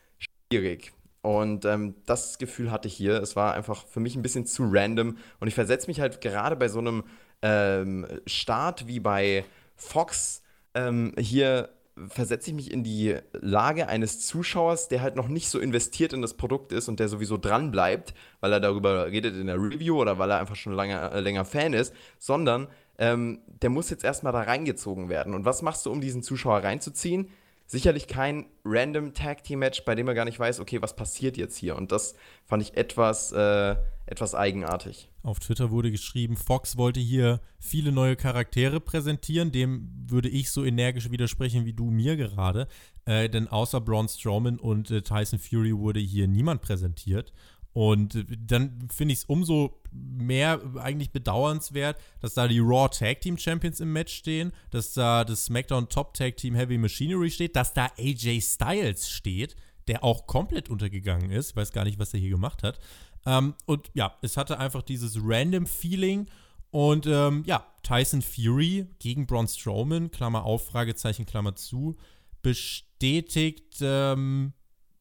schwierig. 0.49 0.93
Und 1.27 1.65
ähm, 1.65 1.95
das 2.05 2.37
Gefühl 2.37 2.71
hatte 2.71 2.87
ich 2.87 2.93
hier. 2.93 3.21
Es 3.21 3.35
war 3.35 3.53
einfach 3.53 3.85
für 3.85 3.99
mich 3.99 4.15
ein 4.15 4.21
bisschen 4.21 4.45
zu 4.45 4.63
random. 4.71 5.17
Und 5.41 5.47
ich 5.49 5.55
versetze 5.55 5.87
mich 5.87 5.99
halt 5.99 6.21
gerade 6.21 6.55
bei 6.55 6.69
so 6.69 6.79
einem 6.79 7.03
ähm, 7.41 8.07
Start 8.25 8.87
wie 8.87 9.01
bei 9.01 9.43
Fox 9.75 10.41
ähm, 10.73 11.13
hier 11.19 11.67
versetze 12.07 12.51
ich 12.51 12.55
mich 12.55 12.71
in 12.71 12.81
die 12.85 13.17
Lage 13.33 13.89
eines 13.89 14.25
Zuschauers, 14.25 14.87
der 14.87 15.01
halt 15.01 15.17
noch 15.17 15.27
nicht 15.27 15.49
so 15.49 15.59
investiert 15.59 16.13
in 16.13 16.21
das 16.21 16.35
Produkt 16.35 16.71
ist 16.71 16.87
und 16.87 17.01
der 17.01 17.09
sowieso 17.09 17.37
dran 17.37 17.71
bleibt, 17.71 18.13
weil 18.39 18.53
er 18.53 18.61
darüber 18.61 19.07
redet 19.07 19.35
in 19.35 19.47
der 19.47 19.57
Review 19.57 19.99
oder 19.99 20.17
weil 20.19 20.31
er 20.31 20.39
einfach 20.39 20.55
schon 20.55 20.73
lange, 20.73 21.11
äh, 21.11 21.19
länger 21.19 21.43
Fan 21.43 21.73
ist, 21.73 21.93
sondern 22.19 22.67
ähm, 22.99 23.39
der 23.61 23.69
muss 23.69 23.89
jetzt 23.89 24.05
erstmal 24.05 24.31
da 24.31 24.43
reingezogen 24.43 25.09
werden. 25.09 25.33
Und 25.33 25.43
was 25.43 25.61
machst 25.61 25.85
du, 25.85 25.91
um 25.91 25.99
diesen 25.99 26.23
Zuschauer 26.23 26.63
reinzuziehen? 26.63 27.31
Sicherlich 27.67 28.07
kein 28.07 28.45
random 28.63 29.13
Tag 29.13 29.43
Team 29.43 29.59
Match, 29.59 29.83
bei 29.85 29.93
dem 29.93 30.07
er 30.07 30.13
gar 30.13 30.25
nicht 30.25 30.39
weiß, 30.39 30.59
okay, 30.59 30.81
was 30.81 30.95
passiert 30.95 31.37
jetzt 31.37 31.57
hier. 31.57 31.75
Und 31.75 31.91
das 31.91 32.15
fand 32.45 32.63
ich 32.63 32.75
etwas, 32.75 33.33
äh, 33.33 33.75
etwas 34.05 34.33
eigenartig. 34.33 35.09
Auf 35.21 35.39
Twitter 35.39 35.69
wurde 35.69 35.91
geschrieben, 35.91 36.37
Fox 36.37 36.77
wollte 36.77 37.01
hier 37.01 37.41
viele 37.59 37.91
neue 37.91 38.15
Charaktere 38.15 38.79
präsentieren. 38.79 39.51
Dem 39.51 39.89
würde 40.07 40.29
ich 40.29 40.49
so 40.49 40.63
energisch 40.63 41.11
widersprechen 41.11 41.65
wie 41.65 41.73
du 41.73 41.91
mir 41.91 42.15
gerade. 42.15 42.67
Äh, 43.05 43.29
denn 43.29 43.49
außer 43.49 43.81
Braun 43.81 44.07
Strowman 44.07 44.57
und 44.57 44.89
äh, 44.89 45.01
Tyson 45.01 45.39
Fury 45.39 45.77
wurde 45.77 45.99
hier 45.99 46.27
niemand 46.27 46.61
präsentiert. 46.61 47.33
Und 47.77 48.25
dann 48.43 48.87
finde 48.91 49.13
ich 49.13 49.19
es 49.19 49.25
umso 49.25 49.79
mehr 49.91 50.59
eigentlich 50.77 51.11
bedauernswert, 51.11 52.01
dass 52.21 52.33
da 52.33 52.47
die 52.47 52.57
Raw 52.57 52.89
Tag 52.89 53.21
Team 53.21 53.37
Champions 53.37 53.79
im 53.79 53.93
Match 53.93 54.15
stehen, 54.15 54.51
dass 54.71 54.93
da 54.93 55.23
das 55.23 55.45
SmackDown 55.45 55.87
Top 55.87 56.15
Tag 56.15 56.37
Team 56.37 56.55
Heavy 56.55 56.79
Machinery 56.79 57.29
steht, 57.29 57.55
dass 57.55 57.75
da 57.75 57.91
AJ 57.99 58.41
Styles 58.41 59.11
steht, 59.11 59.55
der 59.87 60.03
auch 60.03 60.25
komplett 60.25 60.69
untergegangen 60.69 61.29
ist. 61.29 61.51
Ich 61.51 61.55
weiß 61.55 61.71
gar 61.71 61.83
nicht, 61.83 61.99
was 61.99 62.15
er 62.15 62.19
hier 62.19 62.31
gemacht 62.31 62.63
hat. 62.63 62.79
Ähm, 63.27 63.53
und 63.67 63.91
ja, 63.93 64.17
es 64.23 64.37
hatte 64.37 64.57
einfach 64.57 64.81
dieses 64.81 65.19
random 65.21 65.67
Feeling. 65.67 66.25
Und 66.71 67.05
ähm, 67.05 67.43
ja, 67.45 67.63
Tyson 67.83 68.23
Fury 68.23 68.87
gegen 68.97 69.27
Braun 69.27 69.47
Strowman, 69.47 70.09
Klammer 70.09 70.45
auf, 70.45 70.65
Fragezeichen, 70.65 71.27
Klammer 71.27 71.55
zu, 71.55 71.95
bestätigt 72.41 73.75
ähm, 73.81 74.53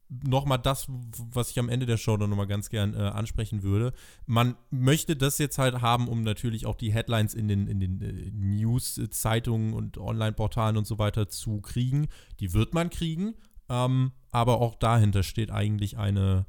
nochmal 0.09 0.59
das, 0.59 0.87
was 1.33 1.51
ich 1.51 1.59
am 1.59 1.69
Ende 1.69 1.87
der 1.87 1.97
Show 1.97 2.17
dann 2.17 2.31
nochmal 2.31 2.47
ganz 2.47 2.71
gern 2.71 2.95
äh, 2.95 2.99
ansprechen 2.99 3.63
würde. 3.63 3.93
Man 4.27 4.57
möchte 4.71 5.17
das 5.17 5.39
jetzt 5.39 5.59
halt 5.59 5.81
haben, 5.81 6.09
um 6.09 6.23
natürlich 6.23 6.67
auch 6.67 6.77
die 6.77 6.93
Headlines 6.93 7.35
in 7.35 7.49
den, 7.49 7.67
in 7.67 7.81
den 7.81 8.01
äh, 8.01 8.31
News-Zeitungen 8.33 9.73
und 9.73 9.99
Online-Portalen 9.99 10.77
und 10.77 10.87
so 10.87 10.99
weiter 10.99 11.29
zu 11.29 11.61
kriegen. 11.61 12.09
Die 12.41 12.53
wird 12.53 12.75
man 12.75 12.91
kriegen, 12.91 13.35
ähm, 13.69 14.13
aber 14.31 14.61
auch 14.61 14.77
dahinter 14.77 15.23
steht 15.23 15.51
eigentlich 15.51 15.99
eine, 15.99 16.47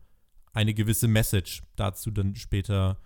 eine 0.53 0.74
gewisse 0.74 1.08
Message. 1.08 1.64
Dazu 1.76 2.12
dann 2.12 2.36
später 2.36 2.99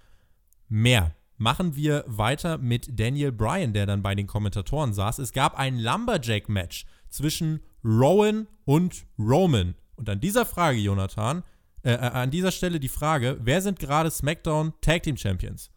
mehr. 0.67 1.15
Machen 1.37 1.75
wir 1.75 2.03
weiter 2.07 2.59
mit 2.59 2.99
Daniel 2.99 3.31
Bryan, 3.31 3.73
der 3.73 3.87
dann 3.87 4.03
bei 4.03 4.13
den 4.13 4.27
Kommentatoren 4.27 4.93
saß. 4.93 5.17
Es 5.19 5.31
gab 5.31 5.57
ein 5.57 5.79
Lumberjack-Match 5.79 6.85
zwischen 7.09 7.61
Rowan 7.83 8.47
und 8.65 9.05
Roman. 9.17 9.75
Und 10.01 10.09
an 10.09 10.19
dieser 10.19 10.47
Frage, 10.47 10.79
Jonathan, 10.79 11.43
äh, 11.83 11.91
äh, 11.91 11.97
an 11.97 12.31
dieser 12.31 12.51
Stelle 12.51 12.79
die 12.79 12.89
Frage, 12.89 13.37
wer 13.39 13.61
sind 13.61 13.77
gerade 13.77 14.09
SmackDown 14.09 14.73
Tag 14.81 15.03
Team 15.03 15.15
Champions? 15.15 15.69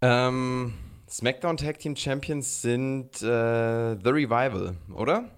Ähm, 0.00 0.72
SmackDown 1.06 1.58
Tag 1.58 1.78
Team 1.78 1.94
Champions 1.94 2.62
sind 2.62 3.20
äh, 3.20 3.96
The 4.02 4.08
Revival, 4.08 4.78
oder? 4.94 5.30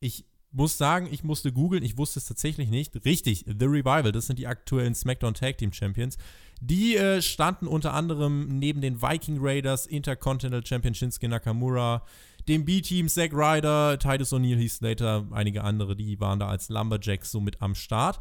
Ich 0.00 0.24
muss 0.52 0.78
sagen, 0.78 1.06
ich 1.10 1.22
musste 1.22 1.52
googeln, 1.52 1.82
ich 1.82 1.98
wusste 1.98 2.18
es 2.18 2.24
tatsächlich 2.24 2.70
nicht. 2.70 3.04
Richtig, 3.04 3.44
The 3.46 3.66
Revival, 3.66 4.10
das 4.10 4.26
sind 4.26 4.38
die 4.38 4.46
aktuellen 4.46 4.94
SmackDown 4.94 5.34
Tag 5.34 5.58
Team 5.58 5.74
Champions. 5.74 6.16
Die 6.62 6.96
äh, 6.96 7.20
standen 7.20 7.66
unter 7.66 7.92
anderem 7.92 8.58
neben 8.58 8.80
den 8.80 9.02
Viking 9.02 9.36
Raiders, 9.38 9.84
Intercontinental 9.84 10.64
Champion 10.64 10.94
Shinsuke 10.94 11.28
Nakamura, 11.28 12.06
dem 12.50 12.64
B-Team, 12.64 13.08
Zack 13.08 13.32
Ryder, 13.32 13.98
Titus 13.98 14.32
O'Neill, 14.32 14.58
Heath 14.58 14.72
Slater, 14.72 15.26
einige 15.30 15.64
andere, 15.64 15.96
die 15.96 16.20
waren 16.20 16.38
da 16.38 16.48
als 16.48 16.68
Lumberjacks 16.68 17.30
so 17.30 17.40
mit 17.40 17.62
am 17.62 17.74
Start. 17.74 18.18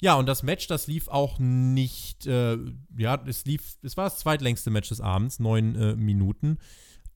Ja, 0.00 0.14
und 0.14 0.26
das 0.26 0.42
Match, 0.42 0.66
das 0.66 0.86
lief 0.86 1.08
auch 1.08 1.38
nicht, 1.38 2.26
äh, 2.26 2.56
ja, 2.96 3.22
es 3.26 3.44
lief, 3.44 3.76
es 3.82 3.98
war 3.98 4.04
das 4.04 4.18
zweitlängste 4.18 4.70
Match 4.70 4.88
des 4.88 5.02
Abends, 5.02 5.38
neun 5.38 5.74
äh, 5.74 5.94
Minuten. 5.94 6.58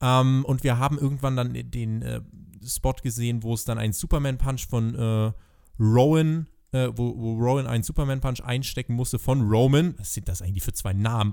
Ähm, 0.02 0.44
und 0.44 0.62
wir 0.64 0.78
haben 0.78 0.98
irgendwann 0.98 1.34
dann 1.34 1.54
den 1.70 2.02
äh, 2.02 2.20
Spot 2.64 2.92
gesehen, 3.02 3.42
wo 3.42 3.54
es 3.54 3.64
dann 3.64 3.78
einen 3.78 3.94
Superman-Punch 3.94 4.66
von 4.68 4.94
äh, 4.94 5.32
Rowan, 5.80 6.46
äh, 6.72 6.90
wo, 6.94 7.16
wo 7.16 7.32
Rowan 7.38 7.66
einen 7.66 7.84
Superman-Punch 7.84 8.42
einstecken 8.42 8.94
musste 8.94 9.18
von 9.18 9.40
Roman. 9.48 9.94
Was 9.96 10.12
sind 10.12 10.28
das 10.28 10.42
eigentlich 10.42 10.62
für 10.62 10.74
zwei 10.74 10.92
Namen? 10.92 11.32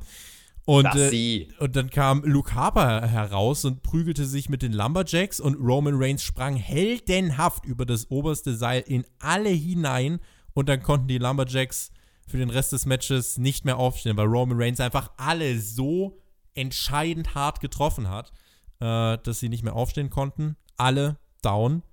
Und, 0.65 0.85
äh, 0.95 1.47
und 1.59 1.75
dann 1.75 1.89
kam 1.89 2.23
Luke 2.23 2.53
Harper 2.53 3.07
heraus 3.07 3.65
und 3.65 3.81
prügelte 3.81 4.25
sich 4.25 4.47
mit 4.47 4.61
den 4.61 4.73
Lumberjacks 4.73 5.39
und 5.39 5.55
Roman 5.55 5.95
Reigns 5.95 6.23
sprang 6.23 6.55
heldenhaft 6.55 7.65
über 7.65 7.85
das 7.85 8.11
oberste 8.11 8.55
Seil 8.55 8.83
in 8.85 9.05
alle 9.19 9.49
hinein 9.49 10.19
und 10.53 10.69
dann 10.69 10.83
konnten 10.83 11.07
die 11.07 11.17
Lumberjacks 11.17 11.91
für 12.27 12.37
den 12.37 12.49
Rest 12.49 12.71
des 12.71 12.85
Matches 12.85 13.37
nicht 13.37 13.65
mehr 13.65 13.77
aufstehen, 13.77 14.17
weil 14.17 14.27
Roman 14.27 14.61
Reigns 14.61 14.79
einfach 14.79 15.11
alle 15.17 15.59
so 15.59 16.21
entscheidend 16.53 17.33
hart 17.35 17.59
getroffen 17.59 18.09
hat, 18.09 18.31
äh, 18.79 19.17
dass 19.23 19.39
sie 19.39 19.49
nicht 19.49 19.63
mehr 19.63 19.75
aufstehen 19.75 20.09
konnten. 20.09 20.55
Alle 20.77 21.17
down. 21.41 21.83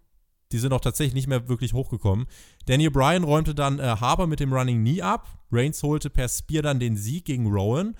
Die 0.52 0.58
sind 0.58 0.72
auch 0.72 0.80
tatsächlich 0.80 1.14
nicht 1.14 1.26
mehr 1.26 1.48
wirklich 1.48 1.74
hochgekommen. 1.74 2.26
Daniel 2.66 2.90
Bryan 2.90 3.24
räumte 3.24 3.54
dann 3.54 3.78
äh, 3.78 3.82
Harper 3.82 4.26
mit 4.26 4.40
dem 4.40 4.52
Running 4.52 4.80
Knee 4.80 5.02
ab. 5.02 5.26
Reigns 5.50 5.82
holte 5.82 6.10
per 6.10 6.28
Spear 6.28 6.62
dann 6.62 6.80
den 6.80 6.96
Sieg 6.96 7.24
gegen 7.24 7.46
Rowan. 7.46 7.96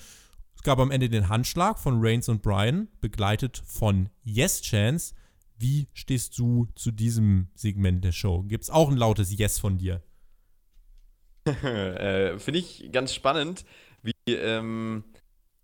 Es 0.58 0.64
gab 0.64 0.80
am 0.80 0.90
Ende 0.90 1.08
den 1.08 1.28
Handschlag 1.28 1.78
von 1.78 2.04
Reigns 2.04 2.28
und 2.28 2.42
Bryan, 2.42 2.88
begleitet 3.00 3.62
von 3.64 4.08
Yes 4.24 4.60
Chance. 4.60 5.14
Wie 5.56 5.86
stehst 5.94 6.36
du 6.36 6.66
zu 6.74 6.90
diesem 6.90 7.46
Segment 7.54 8.04
der 8.04 8.10
Show? 8.10 8.42
Gibt 8.42 8.64
es 8.64 8.70
auch 8.70 8.90
ein 8.90 8.96
lautes 8.96 9.38
Yes 9.38 9.60
von 9.60 9.78
dir? 9.78 10.02
äh, 11.46 12.40
Finde 12.40 12.58
ich 12.58 12.90
ganz 12.90 13.14
spannend, 13.14 13.64
wie 14.02 14.12
ähm, 14.26 15.04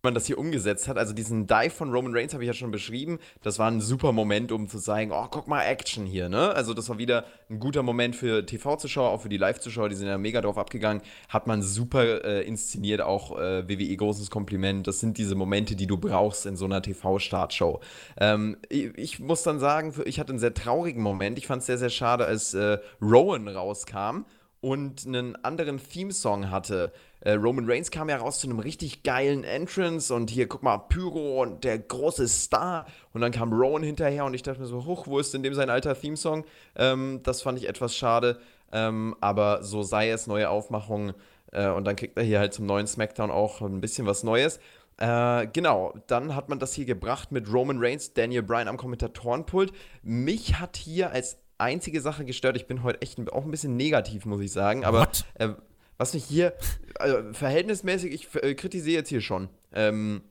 man 0.05 0.15
das 0.15 0.27
hier 0.27 0.39
umgesetzt 0.39 0.87
hat. 0.89 0.99
Also 0.99 1.13
diesen 1.13 1.47
Dive 1.47 1.71
von 1.71 1.93
Roman 1.93 2.15
Reigns 2.15 2.33
habe 2.35 2.45
ich 2.45 2.49
ja 2.49 2.55
schon 2.55 2.71
beschrieben. 2.71 3.19
Das 3.43 3.59
war 3.59 3.71
ein 3.71 3.81
super 3.81 4.13
Moment, 4.13 4.53
um 4.53 4.69
zu 4.69 4.79
sagen, 4.79 5.11
oh, 5.13 5.27
guck 5.31 5.49
mal, 5.49 5.63
Action 5.65 6.07
hier, 6.07 6.29
ne? 6.29 6.51
Also 6.51 6.75
das 6.75 6.89
war 6.89 6.99
wieder 6.99 7.25
ein 7.51 7.59
guter 7.59 7.83
Moment 7.83 8.15
für 8.15 8.47
TV-Zuschauer, 8.47 9.11
auch 9.11 9.23
für 9.23 9.29
die 9.29 9.37
Live-Zuschauer, 9.37 9.89
die 9.89 9.97
sind 9.97 10.07
ja 10.07 10.19
mega 10.19 10.41
drauf 10.41 10.59
abgegangen. 10.59 11.03
Hat 11.29 11.47
man 11.47 11.63
super 11.63 12.25
äh, 12.25 12.43
inszeniert, 12.47 13.01
auch 13.01 13.39
äh, 13.39 13.69
WWE 13.69 13.97
großes 13.97 14.31
Kompliment. 14.31 14.87
Das 14.87 15.01
sind 15.01 15.19
diese 15.19 15.35
Momente, 15.35 15.77
die 15.77 15.87
du 15.87 15.97
brauchst 15.97 16.47
in 16.47 16.57
so 16.57 16.65
einer 16.65 16.83
TV-Startshow. 16.83 17.81
Ähm, 18.19 18.57
ich, 18.69 18.97
ich, 18.97 19.21
muss 19.21 19.43
dann 19.43 19.59
sagen, 19.59 19.95
ich 20.05 20.21
hatte 20.21 20.31
einen 20.31 20.39
sehr 20.39 20.55
traurigen 20.55 21.03
Moment. 21.03 21.39
Ich 21.39 21.47
fand 21.47 21.61
es 21.61 21.67
sehr, 21.67 21.79
sehr 21.79 21.91
schade, 21.91 22.27
als 22.27 22.55
äh, 22.55 22.79
Rowan 23.01 23.49
rauskam 23.49 24.25
und 24.65 25.07
einen 25.07 25.37
anderen 25.45 25.79
Theme-Song 25.79 26.51
hatte. 26.51 26.91
Äh, 27.21 27.33
Roman 27.33 27.71
Reigns 27.71 27.91
kam 27.91 28.09
ja 28.09 28.17
raus 28.17 28.41
zu 28.41 28.49
einem 28.49 28.61
richtig 28.61 29.03
geilen 29.03 29.45
Entrance 29.45 30.12
und 30.12 30.31
hier, 30.31 30.49
guck 30.49 30.62
mal, 30.62 30.79
Pyro 30.79 31.43
und 31.43 31.65
der 31.65 31.79
große 31.79 32.27
Star. 32.29 32.87
Und 33.12 33.21
dann 33.21 33.31
kam 33.31 33.53
Rowan 33.53 33.83
hinterher 33.83 34.25
und 34.25 34.33
ich 34.33 34.43
dachte 34.43 34.62
mir 34.62 34.67
so, 34.67 34.87
hoch, 34.87 35.07
wo 35.07 35.19
ist 35.19 35.35
denn 35.35 35.43
dem 35.43 35.53
sein 35.53 35.69
alter 35.69 35.95
Theme-Song? 35.95 36.47
Ähm, 36.77 37.21
das 37.25 37.43
fand 37.43 37.59
ich 37.59 37.69
etwas 37.69 37.95
schade. 37.95 38.41
Ähm, 38.73 39.15
aber 39.21 39.62
so 39.62 39.83
sei 39.83 40.09
es, 40.09 40.27
neue 40.27 40.49
Aufmachung. 40.49 41.12
Äh, 41.53 41.69
und 41.69 41.85
dann 41.85 41.97
kriegt 41.97 42.17
er 42.17 42.25
hier 42.25 42.39
halt 42.39 42.55
zum 42.55 42.65
neuen 42.65 42.87
SmackDown 42.87 43.31
auch 43.31 43.61
ein 43.61 43.83
bisschen 43.83 44.07
was 44.07 44.23
Neues. 44.23 44.61
Äh, 44.97 45.47
genau, 45.49 45.93
dann 46.07 46.35
hat 46.35 46.49
man 46.49 46.59
das 46.59 46.73
hier 46.73 46.87
gebracht 46.87 47.33
mit 47.33 47.53
Roman 47.53 47.79
Reigns, 47.81 48.15
Daniel 48.15 48.43
Bryan 48.43 48.69
am 48.69 48.79
Kommentatorenpult. 48.79 49.73
Mich 50.03 50.59
hat 50.59 50.79
hier 50.79 51.11
als 51.11 51.37
einzige 51.59 52.01
Sache 52.01 52.25
gestört. 52.25 52.57
Ich 52.57 52.67
bin 52.67 52.83
heute 52.83 53.03
echt 53.03 53.19
auch 53.33 53.45
ein 53.45 53.51
bisschen 53.51 53.77
negativ, 53.77 54.27
muss 54.27 54.41
ich 54.41 54.53
sagen. 54.53 54.85
Aber 54.85 55.09
äh, 55.35 55.51
was 55.97 56.15
mich 56.15 56.25
hier 56.25 56.55
also 56.97 57.33
verhältnismäßig, 57.33 58.13
ich 58.13 58.35
äh, 58.43 58.55
kritisiere 58.55 58.99
jetzt 58.99 59.09
hier 59.09 59.21
schon 59.21 59.49
ähm, 59.73 60.23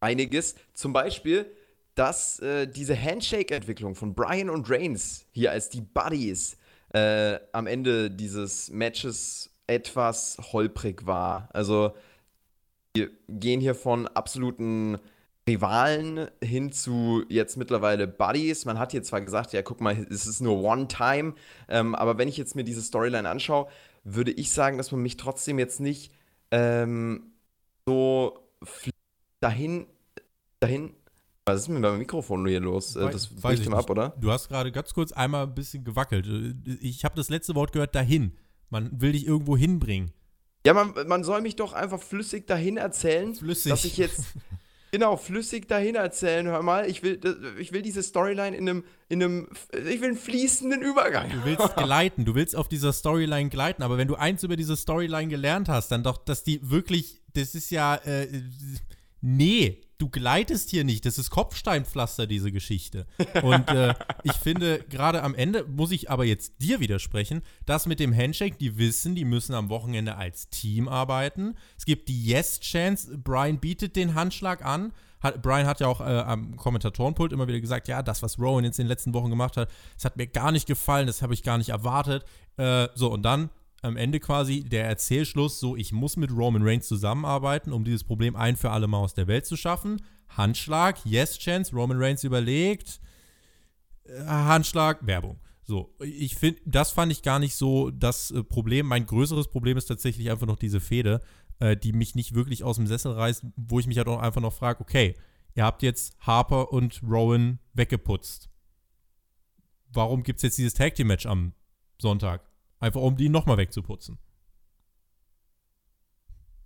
einiges. 0.00 0.54
Zum 0.74 0.92
Beispiel, 0.92 1.46
dass 1.94 2.38
äh, 2.40 2.66
diese 2.66 3.00
Handshake-Entwicklung 3.00 3.94
von 3.94 4.14
Brian 4.14 4.50
und 4.50 4.70
Reigns 4.70 5.26
hier 5.32 5.50
als 5.50 5.68
die 5.68 5.80
Buddies 5.80 6.56
äh, 6.92 7.38
am 7.52 7.66
Ende 7.66 8.10
dieses 8.10 8.70
Matches 8.70 9.50
etwas 9.66 10.38
holprig 10.52 11.06
war. 11.06 11.48
Also, 11.52 11.94
wir 12.94 13.10
gehen 13.28 13.60
hier 13.60 13.74
von 13.74 14.06
absoluten 14.08 14.98
Rivalen 15.48 16.28
hin 16.42 16.70
zu 16.72 17.24
jetzt 17.28 17.56
mittlerweile 17.56 18.06
Buddies. 18.06 18.66
Man 18.66 18.78
hat 18.78 18.92
hier 18.92 19.02
zwar 19.02 19.22
gesagt, 19.22 19.52
ja, 19.52 19.62
guck 19.62 19.80
mal, 19.80 19.96
es 20.10 20.26
ist 20.26 20.40
nur 20.40 20.62
One-Time, 20.62 21.34
ähm, 21.68 21.94
aber 21.94 22.18
wenn 22.18 22.28
ich 22.28 22.36
jetzt 22.36 22.54
mir 22.54 22.64
diese 22.64 22.82
Storyline 22.82 23.28
anschaue, 23.28 23.66
würde 24.04 24.30
ich 24.30 24.52
sagen, 24.52 24.76
dass 24.76 24.92
man 24.92 25.02
mich 25.02 25.16
trotzdem 25.16 25.58
jetzt 25.58 25.80
nicht 25.80 26.12
ähm, 26.50 27.32
so 27.86 28.38
dahin, 29.40 29.86
dahin. 30.60 30.94
Was 31.46 31.62
ist 31.62 31.68
mit 31.68 31.80
meinem 31.80 31.98
Mikrofon 31.98 32.46
hier 32.46 32.60
los? 32.60 32.94
Äh, 32.94 33.10
das 33.10 33.28
bricht 33.28 33.64
ihm 33.64 33.72
ab, 33.72 33.88
oder? 33.88 34.14
Du 34.20 34.30
hast 34.30 34.48
gerade 34.48 34.70
ganz 34.70 34.92
kurz 34.92 35.12
einmal 35.12 35.44
ein 35.44 35.54
bisschen 35.54 35.82
gewackelt. 35.82 36.26
Ich 36.82 37.04
habe 37.04 37.16
das 37.16 37.30
letzte 37.30 37.54
Wort 37.54 37.72
gehört, 37.72 37.94
dahin. 37.94 38.36
Man 38.68 39.00
will 39.00 39.12
dich 39.12 39.26
irgendwo 39.26 39.56
hinbringen. 39.56 40.12
Ja, 40.66 40.74
man, 40.74 40.92
man 41.06 41.24
soll 41.24 41.40
mich 41.40 41.56
doch 41.56 41.72
einfach 41.72 42.02
flüssig 42.02 42.46
dahin 42.46 42.76
erzählen, 42.76 43.34
flüssig. 43.34 43.70
dass 43.70 43.86
ich 43.86 43.96
jetzt 43.96 44.26
Genau, 44.90 45.16
flüssig 45.16 45.68
dahin 45.68 45.96
erzählen, 45.96 46.46
hör 46.46 46.62
mal. 46.62 46.88
Ich 46.88 47.02
will, 47.02 47.20
ich 47.58 47.72
will 47.72 47.82
diese 47.82 48.02
Storyline 48.02 48.56
in 48.56 48.68
einem, 48.68 48.84
in 49.08 49.22
einem, 49.22 49.48
ich 49.72 50.00
will 50.00 50.08
einen 50.08 50.16
fließenden 50.16 50.80
Übergang. 50.80 51.30
Du 51.30 51.44
willst 51.44 51.76
gleiten, 51.76 52.24
du 52.24 52.34
willst 52.34 52.56
auf 52.56 52.68
dieser 52.68 52.92
Storyline 52.92 53.50
gleiten, 53.50 53.82
aber 53.82 53.98
wenn 53.98 54.08
du 54.08 54.14
eins 54.14 54.42
über 54.42 54.56
diese 54.56 54.76
Storyline 54.76 55.28
gelernt 55.28 55.68
hast, 55.68 55.88
dann 55.88 56.02
doch, 56.02 56.18
dass 56.18 56.42
die 56.42 56.60
wirklich, 56.70 57.20
das 57.34 57.54
ist 57.54 57.70
ja, 57.70 57.96
äh, 57.96 58.28
nee, 59.20 59.80
du 59.98 60.08
gleitest 60.08 60.70
hier 60.70 60.84
nicht. 60.84 61.04
Das 61.04 61.18
ist 61.18 61.30
Kopfsteinpflaster, 61.30 62.26
diese 62.26 62.52
Geschichte. 62.52 63.06
Und 63.42 63.68
äh, 63.68 63.94
ich 64.22 64.32
finde, 64.32 64.84
gerade 64.88 65.22
am 65.22 65.34
Ende 65.34 65.64
muss 65.64 65.90
ich 65.90 66.10
aber 66.10 66.24
jetzt 66.24 66.62
dir 66.62 66.80
widersprechen, 66.80 67.42
dass 67.66 67.86
mit 67.86 68.00
dem 68.00 68.16
Handshake, 68.16 68.56
die 68.56 68.78
wissen, 68.78 69.14
die 69.14 69.24
müssen 69.24 69.54
am 69.54 69.68
Wochenende 69.68 70.16
als 70.16 70.48
Team 70.48 70.88
arbeiten. 70.88 71.54
Es 71.76 71.84
gibt 71.84 72.08
die 72.08 72.24
Yes-Chance. 72.24 73.18
Brian 73.18 73.58
bietet 73.58 73.96
den 73.96 74.14
Handschlag 74.14 74.64
an. 74.64 74.92
Hat, 75.20 75.42
Brian 75.42 75.66
hat 75.66 75.80
ja 75.80 75.88
auch 75.88 76.00
äh, 76.00 76.04
am 76.04 76.56
Kommentatorenpult 76.56 77.32
immer 77.32 77.48
wieder 77.48 77.60
gesagt, 77.60 77.88
ja, 77.88 78.02
das, 78.02 78.22
was 78.22 78.38
Rowan 78.38 78.64
jetzt 78.64 78.78
in 78.78 78.84
den 78.84 78.88
letzten 78.88 79.12
Wochen 79.14 79.30
gemacht 79.30 79.56
hat, 79.56 79.68
das 79.96 80.04
hat 80.04 80.16
mir 80.16 80.28
gar 80.28 80.52
nicht 80.52 80.66
gefallen, 80.66 81.08
das 81.08 81.22
habe 81.22 81.34
ich 81.34 81.42
gar 81.42 81.58
nicht 81.58 81.70
erwartet. 81.70 82.24
Äh, 82.56 82.86
so, 82.94 83.10
und 83.10 83.22
dann 83.22 83.50
am 83.82 83.96
Ende 83.96 84.20
quasi 84.20 84.64
der 84.64 84.86
Erzählschluss, 84.86 85.60
so 85.60 85.76
ich 85.76 85.92
muss 85.92 86.16
mit 86.16 86.30
Roman 86.30 86.62
Reigns 86.62 86.88
zusammenarbeiten, 86.88 87.72
um 87.72 87.84
dieses 87.84 88.04
Problem 88.04 88.36
ein 88.36 88.56
für 88.56 88.70
alle 88.70 88.86
Mal 88.86 88.98
aus 88.98 89.14
der 89.14 89.26
Welt 89.26 89.46
zu 89.46 89.56
schaffen. 89.56 90.02
Handschlag, 90.28 91.04
Yes 91.04 91.38
Chance, 91.38 91.74
Roman 91.74 91.98
Reigns 91.98 92.24
überlegt, 92.24 93.00
äh, 94.04 94.24
Handschlag, 94.24 95.06
Werbung. 95.06 95.40
So, 95.62 95.94
ich 96.00 96.34
finde, 96.34 96.60
das 96.64 96.92
fand 96.92 97.12
ich 97.12 97.22
gar 97.22 97.38
nicht 97.38 97.54
so 97.54 97.90
das 97.90 98.30
äh, 98.30 98.42
Problem. 98.42 98.86
Mein 98.86 99.06
größeres 99.06 99.48
Problem 99.48 99.76
ist 99.76 99.86
tatsächlich 99.86 100.30
einfach 100.30 100.46
noch 100.46 100.56
diese 100.56 100.80
Fehde, 100.80 101.20
äh, 101.60 101.76
die 101.76 101.92
mich 101.92 102.14
nicht 102.14 102.34
wirklich 102.34 102.64
aus 102.64 102.76
dem 102.76 102.86
Sessel 102.86 103.12
reißt, 103.12 103.44
wo 103.56 103.78
ich 103.78 103.86
mich 103.86 103.98
halt 103.98 104.08
auch 104.08 104.20
einfach 104.20 104.40
noch 104.40 104.52
frage, 104.52 104.80
okay, 104.80 105.14
ihr 105.54 105.64
habt 105.64 105.82
jetzt 105.82 106.16
Harper 106.20 106.72
und 106.72 107.02
Rowan 107.02 107.58
weggeputzt. 107.74 108.48
Warum 109.92 110.22
gibt 110.22 110.38
es 110.38 110.42
jetzt 110.42 110.58
dieses 110.58 110.74
Tag 110.74 110.94
Team 110.94 111.08
Match 111.08 111.26
am 111.26 111.52
Sonntag? 112.00 112.47
Einfach 112.80 113.00
um 113.00 113.16
die 113.16 113.28
nochmal 113.28 113.56
wegzuputzen. 113.56 114.18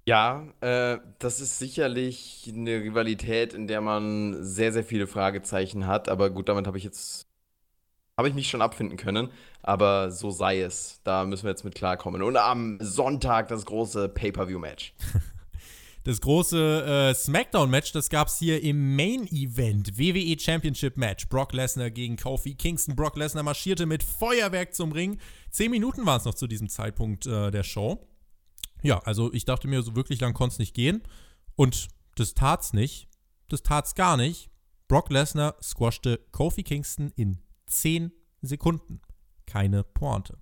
Ja, 0.04 0.48
äh, 0.60 0.98
das 1.20 1.40
ist 1.40 1.58
sicherlich 1.58 2.52
eine 2.52 2.82
Rivalität, 2.82 3.54
in 3.54 3.68
der 3.68 3.80
man 3.80 4.42
sehr, 4.42 4.72
sehr 4.72 4.82
viele 4.82 5.06
Fragezeichen 5.06 5.86
hat. 5.86 6.08
Aber 6.08 6.30
gut, 6.30 6.48
damit 6.48 6.66
habe 6.66 6.76
ich 6.76 6.82
jetzt, 6.82 7.28
habe 8.16 8.28
ich 8.28 8.34
mich 8.34 8.48
schon 8.48 8.62
abfinden 8.62 8.96
können. 8.96 9.30
Aber 9.62 10.10
so 10.10 10.30
sei 10.30 10.60
es. 10.60 11.00
Da 11.04 11.24
müssen 11.24 11.44
wir 11.44 11.50
jetzt 11.50 11.64
mit 11.64 11.76
klarkommen. 11.76 12.22
Und 12.22 12.36
am 12.36 12.78
Sonntag 12.80 13.48
das 13.48 13.64
große 13.64 14.08
Pay-Per-View-Match. 14.08 14.94
Das 16.04 16.20
große 16.20 17.10
äh, 17.10 17.14
SmackDown-Match, 17.14 17.92
das 17.92 18.10
gab 18.10 18.26
es 18.26 18.38
hier 18.38 18.60
im 18.62 18.96
Main-Event. 18.96 19.96
WWE 19.96 20.36
Championship-Match. 20.38 21.28
Brock 21.28 21.52
Lesnar 21.52 21.90
gegen 21.90 22.16
Kofi 22.16 22.54
Kingston. 22.54 22.96
Brock 22.96 23.16
Lesnar 23.16 23.44
marschierte 23.44 23.86
mit 23.86 24.02
Feuerwerk 24.02 24.74
zum 24.74 24.90
Ring. 24.90 25.18
Zehn 25.50 25.70
Minuten 25.70 26.04
waren 26.04 26.18
es 26.18 26.24
noch 26.24 26.34
zu 26.34 26.48
diesem 26.48 26.68
Zeitpunkt 26.68 27.26
äh, 27.26 27.52
der 27.52 27.62
Show. 27.62 28.04
Ja, 28.82 28.98
also 29.00 29.32
ich 29.32 29.44
dachte 29.44 29.68
mir, 29.68 29.82
so 29.82 29.94
wirklich 29.94 30.20
lang 30.20 30.34
konnte 30.34 30.54
es 30.54 30.58
nicht 30.58 30.74
gehen. 30.74 31.02
Und 31.54 31.86
das 32.16 32.34
tat's 32.34 32.72
nicht. 32.72 33.08
Das 33.48 33.62
tat's 33.62 33.94
gar 33.94 34.16
nicht. 34.16 34.50
Brock 34.88 35.08
Lesnar 35.10 35.54
squashte 35.62 36.18
Kofi 36.32 36.64
Kingston 36.64 37.12
in 37.14 37.38
10 37.66 38.10
Sekunden. 38.40 39.00
Keine 39.46 39.84
Pointe. 39.84 40.41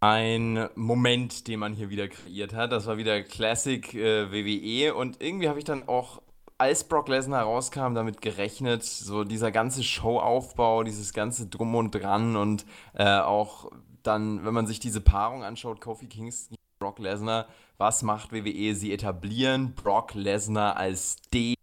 Ein 0.00 0.68
Moment, 0.74 1.48
den 1.48 1.60
man 1.60 1.72
hier 1.72 1.88
wieder 1.88 2.08
kreiert 2.08 2.52
hat. 2.52 2.72
Das 2.72 2.86
war 2.86 2.98
wieder 2.98 3.22
Classic 3.22 3.94
äh, 3.94 4.30
WWE. 4.30 4.94
Und 4.94 5.22
irgendwie 5.22 5.48
habe 5.48 5.58
ich 5.58 5.64
dann 5.64 5.88
auch, 5.88 6.20
als 6.58 6.84
Brock 6.84 7.08
Lesnar 7.08 7.44
rauskam, 7.44 7.94
damit 7.94 8.20
gerechnet, 8.20 8.84
so 8.84 9.24
dieser 9.24 9.50
ganze 9.50 9.82
Showaufbau, 9.82 10.84
dieses 10.84 11.12
ganze 11.12 11.46
Drum 11.46 11.74
und 11.74 11.90
Dran 11.90 12.36
und 12.36 12.64
äh, 12.94 13.18
auch 13.18 13.70
dann, 14.02 14.44
wenn 14.44 14.54
man 14.54 14.66
sich 14.66 14.78
diese 14.78 15.00
Paarung 15.00 15.42
anschaut, 15.42 15.80
Kofi 15.80 16.06
Kingston 16.06 16.56
Brock 16.78 16.98
Lesnar. 16.98 17.46
Was 17.78 18.02
macht 18.02 18.32
WWE? 18.32 18.74
Sie 18.74 18.92
etablieren 18.92 19.74
Brock 19.74 20.14
Lesnar 20.14 20.76
als 20.76 21.16
den, 21.32 21.56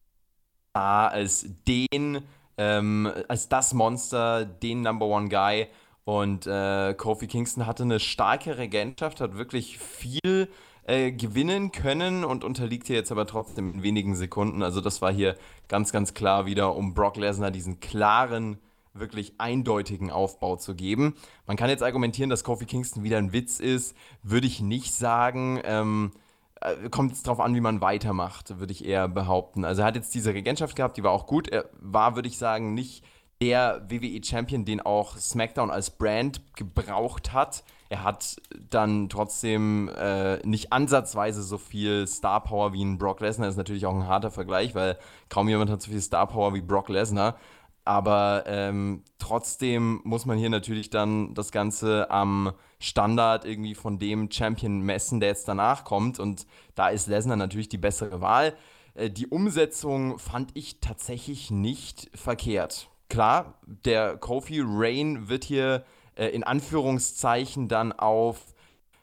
als 0.73 1.45
den, 1.67 2.23
ähm, 2.57 3.11
als 3.27 3.47
das 3.47 3.73
Monster, 3.73 4.45
den 4.45 4.81
Number 4.81 5.05
One 5.05 5.29
Guy. 5.29 5.67
Und 6.03 6.47
äh, 6.47 6.93
Kofi 6.95 7.27
Kingston 7.27 7.67
hatte 7.67 7.83
eine 7.83 7.99
starke 7.99 8.57
Regentschaft, 8.57 9.21
hat 9.21 9.37
wirklich 9.37 9.77
viel 9.77 10.49
äh, 10.87 11.11
gewinnen 11.11 11.71
können 11.71 12.23
und 12.23 12.43
unterliegt 12.43 12.87
hier 12.87 12.95
jetzt 12.95 13.11
aber 13.11 13.27
trotzdem 13.27 13.75
in 13.75 13.83
wenigen 13.83 14.15
Sekunden. 14.15 14.63
Also 14.63 14.81
das 14.81 15.01
war 15.01 15.11
hier 15.11 15.35
ganz, 15.67 15.91
ganz 15.91 16.13
klar 16.13 16.45
wieder, 16.45 16.75
um 16.75 16.93
Brock 16.93 17.17
Lesnar 17.17 17.51
diesen 17.51 17.79
klaren 17.79 18.57
wirklich 18.93 19.35
eindeutigen 19.37 20.11
Aufbau 20.11 20.55
zu 20.57 20.75
geben. 20.75 21.15
Man 21.45 21.55
kann 21.55 21.69
jetzt 21.69 21.83
argumentieren, 21.83 22.29
dass 22.29 22.43
Kofi 22.43 22.65
Kingston 22.65 23.03
wieder 23.03 23.17
ein 23.17 23.31
Witz 23.31 23.59
ist, 23.59 23.95
würde 24.23 24.47
ich 24.47 24.59
nicht 24.59 24.93
sagen. 24.93 25.61
Ähm, 25.63 26.11
äh, 26.59 26.89
kommt 26.89 27.13
es 27.13 27.23
darauf 27.23 27.39
an, 27.39 27.55
wie 27.55 27.61
man 27.61 27.81
weitermacht, 27.81 28.59
würde 28.59 28.73
ich 28.73 28.85
eher 28.85 29.07
behaupten. 29.07 29.65
Also 29.65 29.81
er 29.81 29.87
hat 29.87 29.95
jetzt 29.95 30.13
diese 30.13 30.33
Regentschaft 30.33 30.75
gehabt, 30.75 30.97
die 30.97 31.03
war 31.03 31.11
auch 31.11 31.25
gut. 31.25 31.47
Er 31.47 31.69
war, 31.79 32.15
würde 32.15 32.27
ich 32.27 32.37
sagen, 32.37 32.73
nicht 32.73 33.03
der 33.41 33.81
WWE-Champion, 33.89 34.65
den 34.65 34.81
auch 34.81 35.17
SmackDown 35.17 35.71
als 35.71 35.89
Brand 35.89 36.41
gebraucht 36.55 37.33
hat. 37.33 37.63
Er 37.89 38.03
hat 38.03 38.37
dann 38.69 39.09
trotzdem 39.09 39.89
äh, 39.89 40.37
nicht 40.45 40.71
ansatzweise 40.71 41.41
so 41.41 41.57
viel 41.57 42.07
Star 42.07 42.43
Power 42.43 42.71
wie 42.71 42.85
ein 42.85 42.97
Brock 42.97 43.19
Lesnar. 43.19 43.47
Das 43.47 43.55
ist 43.55 43.57
natürlich 43.57 43.85
auch 43.85 43.95
ein 43.95 44.07
harter 44.07 44.31
Vergleich, 44.31 44.75
weil 44.75 44.97
kaum 45.27 45.49
jemand 45.49 45.71
hat 45.71 45.81
so 45.81 45.91
viel 45.91 46.01
Star 46.01 46.27
Power 46.27 46.53
wie 46.53 46.61
Brock 46.61 46.87
Lesnar. 46.87 47.35
Aber 47.83 48.43
ähm, 48.45 49.03
trotzdem 49.17 50.01
muss 50.03 50.27
man 50.27 50.37
hier 50.37 50.51
natürlich 50.51 50.91
dann 50.91 51.33
das 51.33 51.51
Ganze 51.51 52.11
am 52.11 52.53
Standard 52.79 53.43
irgendwie 53.43 53.73
von 53.73 53.97
dem 53.97 54.29
Champion 54.31 54.81
messen, 54.81 55.19
der 55.19 55.29
jetzt 55.29 55.47
danach 55.47 55.83
kommt. 55.83 56.19
Und 56.19 56.45
da 56.75 56.89
ist 56.89 57.07
Lesnar 57.07 57.37
natürlich 57.37 57.69
die 57.69 57.79
bessere 57.79 58.21
Wahl. 58.21 58.53
Äh, 58.93 59.09
die 59.09 59.27
Umsetzung 59.27 60.19
fand 60.19 60.51
ich 60.53 60.79
tatsächlich 60.79 61.49
nicht 61.49 62.11
verkehrt. 62.13 62.90
Klar, 63.11 63.55
der 63.67 64.15
Kofi 64.15 64.61
Rain 64.65 65.27
wird 65.27 65.43
hier 65.43 65.83
äh, 66.15 66.27
in 66.27 66.45
Anführungszeichen 66.45 67.67
dann 67.67 67.91
auf 67.91 68.37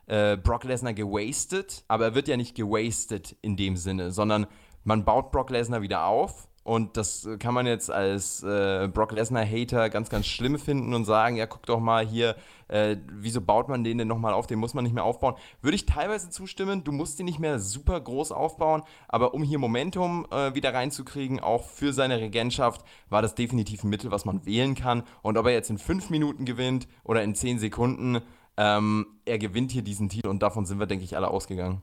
äh, 0.06 0.38
Brock 0.38 0.64
Lesnar 0.64 0.94
gewastet, 0.94 1.84
aber 1.88 2.06
er 2.06 2.14
wird 2.14 2.26
ja 2.26 2.38
nicht 2.38 2.54
gewastet 2.54 3.36
in 3.42 3.58
dem 3.58 3.76
Sinne, 3.76 4.10
sondern 4.10 4.46
man 4.82 5.04
baut 5.04 5.30
Brock 5.30 5.50
Lesnar 5.50 5.82
wieder 5.82 6.06
auf. 6.06 6.48
Und 6.64 6.96
das 6.96 7.28
kann 7.38 7.52
man 7.52 7.66
jetzt 7.66 7.90
als 7.90 8.42
äh, 8.42 8.88
Brock 8.90 9.12
Lesnar-Hater 9.12 9.90
ganz, 9.90 10.08
ganz 10.08 10.24
schlimm 10.24 10.58
finden 10.58 10.94
und 10.94 11.04
sagen, 11.04 11.36
ja, 11.36 11.44
guck 11.44 11.66
doch 11.66 11.78
mal 11.78 12.06
hier, 12.06 12.34
äh, 12.68 12.96
wieso 13.10 13.40
baut 13.40 13.68
man 13.68 13.84
den 13.84 13.98
denn 13.98 14.08
nochmal 14.08 14.32
auf? 14.32 14.46
Den 14.46 14.58
muss 14.58 14.74
man 14.74 14.84
nicht 14.84 14.94
mehr 14.94 15.04
aufbauen. 15.04 15.34
Würde 15.60 15.74
ich 15.74 15.86
teilweise 15.86 16.30
zustimmen, 16.30 16.84
du 16.84 16.92
musst 16.92 17.18
den 17.18 17.26
nicht 17.26 17.38
mehr 17.38 17.58
super 17.58 18.00
groß 18.00 18.32
aufbauen, 18.32 18.82
aber 19.08 19.34
um 19.34 19.42
hier 19.42 19.58
Momentum 19.58 20.26
äh, 20.30 20.54
wieder 20.54 20.74
reinzukriegen, 20.74 21.40
auch 21.40 21.64
für 21.64 21.92
seine 21.92 22.20
Regentschaft, 22.20 22.84
war 23.08 23.22
das 23.22 23.34
definitiv 23.34 23.84
ein 23.84 23.90
Mittel, 23.90 24.10
was 24.10 24.24
man 24.24 24.44
wählen 24.46 24.74
kann. 24.74 25.02
Und 25.22 25.36
ob 25.38 25.46
er 25.46 25.52
jetzt 25.52 25.70
in 25.70 25.78
fünf 25.78 26.10
Minuten 26.10 26.44
gewinnt 26.44 26.88
oder 27.04 27.22
in 27.22 27.34
zehn 27.34 27.58
Sekunden, 27.58 28.20
ähm, 28.56 29.06
er 29.24 29.38
gewinnt 29.38 29.70
hier 29.70 29.82
diesen 29.82 30.08
Titel 30.08 30.28
und 30.28 30.42
davon 30.42 30.66
sind 30.66 30.78
wir, 30.78 30.86
denke 30.86 31.04
ich, 31.04 31.16
alle 31.16 31.28
ausgegangen. 31.28 31.82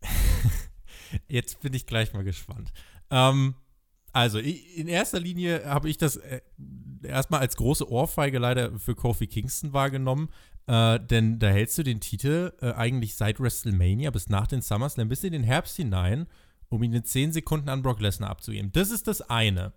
Jetzt 1.28 1.60
bin 1.60 1.74
ich 1.74 1.86
gleich 1.86 2.12
mal 2.14 2.24
gespannt. 2.24 2.72
Ähm, 3.10 3.54
also, 4.14 4.38
in 4.38 4.86
erster 4.86 5.18
Linie 5.18 5.64
habe 5.64 5.90
ich 5.90 5.98
das 5.98 6.16
äh, 6.16 6.40
erstmal 7.02 7.40
als 7.40 7.56
große 7.56 7.90
Ohrfeige 7.90 8.38
leider 8.38 8.78
für 8.78 8.94
Kofi 8.94 9.26
Kingston 9.26 9.72
wahrgenommen. 9.72 10.28
Äh, 10.68 11.00
denn 11.00 11.40
da 11.40 11.48
hältst 11.48 11.76
du 11.78 11.82
den 11.82 11.98
Titel 11.98 12.52
äh, 12.62 12.72
eigentlich 12.72 13.16
seit 13.16 13.40
WrestleMania 13.40 14.12
bis 14.12 14.28
nach 14.28 14.46
den 14.46 14.62
SummerSlam 14.62 15.08
bis 15.08 15.24
in 15.24 15.32
den 15.32 15.42
Herbst 15.42 15.76
hinein, 15.76 16.28
um 16.68 16.82
ihn 16.84 16.92
in 16.92 17.04
10 17.04 17.32
Sekunden 17.32 17.68
an 17.68 17.82
Brock 17.82 18.00
Lesnar 18.00 18.30
abzugeben. 18.30 18.70
Das 18.70 18.92
ist 18.92 19.08
das 19.08 19.20
eine. 19.20 19.72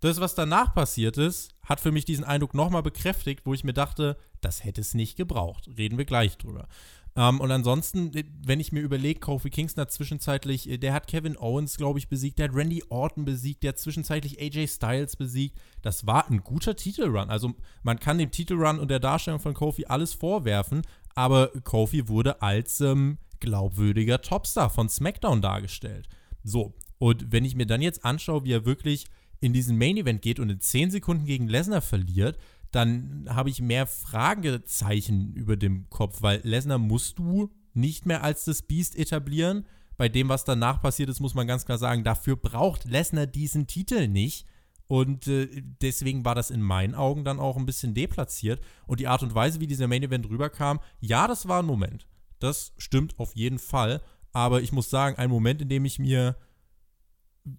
Das, 0.00 0.18
was 0.18 0.34
danach 0.34 0.74
passiert 0.74 1.18
ist, 1.18 1.54
hat 1.62 1.78
für 1.78 1.92
mich 1.92 2.06
diesen 2.06 2.24
Eindruck 2.24 2.54
nochmal 2.54 2.82
bekräftigt, 2.82 3.44
wo 3.44 3.52
ich 3.52 3.64
mir 3.64 3.74
dachte, 3.74 4.16
das 4.40 4.64
hätte 4.64 4.80
es 4.80 4.94
nicht 4.94 5.16
gebraucht. 5.16 5.68
Reden 5.76 5.98
wir 5.98 6.06
gleich 6.06 6.38
drüber. 6.38 6.68
Ähm, 7.14 7.40
und 7.40 7.50
ansonsten, 7.50 8.14
äh, 8.14 8.24
wenn 8.44 8.60
ich 8.60 8.72
mir 8.72 8.80
überlege, 8.80 9.20
Kofi 9.20 9.50
Kingston 9.50 9.82
hat 9.82 9.92
zwischenzeitlich, 9.92 10.68
äh, 10.68 10.78
der 10.78 10.94
hat 10.94 11.06
Kevin 11.06 11.36
Owens, 11.36 11.76
glaube 11.76 11.98
ich, 11.98 12.08
besiegt, 12.08 12.38
der 12.38 12.48
hat 12.48 12.56
Randy 12.56 12.82
Orton 12.88 13.24
besiegt, 13.24 13.62
der 13.62 13.70
hat 13.70 13.78
zwischenzeitlich 13.78 14.40
AJ 14.40 14.68
Styles 14.68 15.16
besiegt. 15.16 15.58
Das 15.82 16.06
war 16.06 16.30
ein 16.30 16.42
guter 16.42 16.74
Titelrun. 16.74 17.28
Also 17.28 17.54
man 17.82 18.00
kann 18.00 18.18
dem 18.18 18.30
Titelrun 18.30 18.78
und 18.78 18.90
der 18.90 19.00
Darstellung 19.00 19.40
von 19.40 19.54
Kofi 19.54 19.86
alles 19.86 20.14
vorwerfen, 20.14 20.82
aber 21.14 21.48
Kofi 21.64 22.08
wurde 22.08 22.40
als 22.40 22.80
ähm, 22.80 23.18
glaubwürdiger 23.40 24.22
Topstar 24.22 24.70
von 24.70 24.88
SmackDown 24.88 25.42
dargestellt. 25.42 26.08
So, 26.44 26.74
und 26.98 27.30
wenn 27.30 27.44
ich 27.44 27.54
mir 27.54 27.66
dann 27.66 27.82
jetzt 27.82 28.04
anschaue, 28.04 28.44
wie 28.44 28.52
er 28.52 28.64
wirklich 28.64 29.06
in 29.40 29.52
diesen 29.52 29.76
Main 29.76 29.96
Event 29.96 30.22
geht 30.22 30.38
und 30.38 30.48
in 30.48 30.60
10 30.60 30.92
Sekunden 30.92 31.26
gegen 31.26 31.48
Lesnar 31.48 31.82
verliert, 31.82 32.38
dann 32.72 33.26
habe 33.28 33.50
ich 33.50 33.60
mehr 33.60 33.86
Fragezeichen 33.86 35.34
über 35.34 35.56
dem 35.56 35.88
Kopf, 35.90 36.22
weil 36.22 36.40
Lesnar 36.42 36.78
musst 36.78 37.18
du 37.18 37.50
nicht 37.74 38.06
mehr 38.06 38.24
als 38.24 38.44
das 38.44 38.62
Beast 38.62 38.98
etablieren. 38.98 39.66
Bei 39.96 40.08
dem, 40.08 40.28
was 40.28 40.44
danach 40.44 40.80
passiert 40.80 41.10
ist, 41.10 41.20
muss 41.20 41.34
man 41.34 41.46
ganz 41.46 41.66
klar 41.66 41.78
sagen, 41.78 42.02
dafür 42.02 42.36
braucht 42.36 42.86
Lesnar 42.86 43.26
diesen 43.26 43.66
Titel 43.66 44.08
nicht. 44.08 44.46
Und 44.86 45.26
äh, 45.26 45.48
deswegen 45.80 46.24
war 46.24 46.34
das 46.34 46.50
in 46.50 46.60
meinen 46.60 46.94
Augen 46.94 47.24
dann 47.24 47.38
auch 47.38 47.56
ein 47.56 47.66
bisschen 47.66 47.94
deplatziert. 47.94 48.60
Und 48.86 49.00
die 49.00 49.06
Art 49.06 49.22
und 49.22 49.34
Weise, 49.34 49.60
wie 49.60 49.66
dieser 49.66 49.86
Main 49.86 50.02
Event 50.02 50.28
rüberkam, 50.28 50.80
ja, 51.00 51.28
das 51.28 51.46
war 51.46 51.62
ein 51.62 51.66
Moment. 51.66 52.06
Das 52.38 52.72
stimmt 52.78 53.18
auf 53.18 53.36
jeden 53.36 53.58
Fall. 53.58 54.02
Aber 54.32 54.62
ich 54.62 54.72
muss 54.72 54.90
sagen, 54.90 55.16
ein 55.16 55.30
Moment, 55.30 55.62
in 55.62 55.68
dem 55.68 55.84
ich 55.84 55.98
mir 55.98 56.36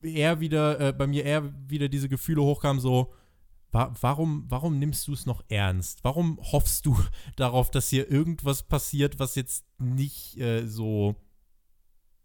eher 0.01 0.39
wieder, 0.39 0.80
äh, 0.80 0.93
bei 0.93 1.07
mir 1.07 1.24
eher 1.24 1.53
wieder 1.70 1.88
diese 1.88 2.09
Gefühle 2.09 2.41
hochkamen, 2.41 2.82
so, 2.82 3.14
warum, 3.74 4.45
warum 4.47 4.80
nimmst 4.80 5.07
du 5.07 5.13
es 5.13 5.26
noch 5.26 5.43
ernst? 5.49 6.03
Warum 6.03 6.39
hoffst 6.41 6.86
du 6.86 6.97
darauf, 7.36 7.71
dass 7.71 7.89
hier 7.89 8.09
irgendwas 8.09 8.63
passiert, 8.63 9.19
was 9.19 9.36
jetzt 9.36 9.65
nicht 9.80 10.38
äh, 10.39 10.65
so 10.67 11.15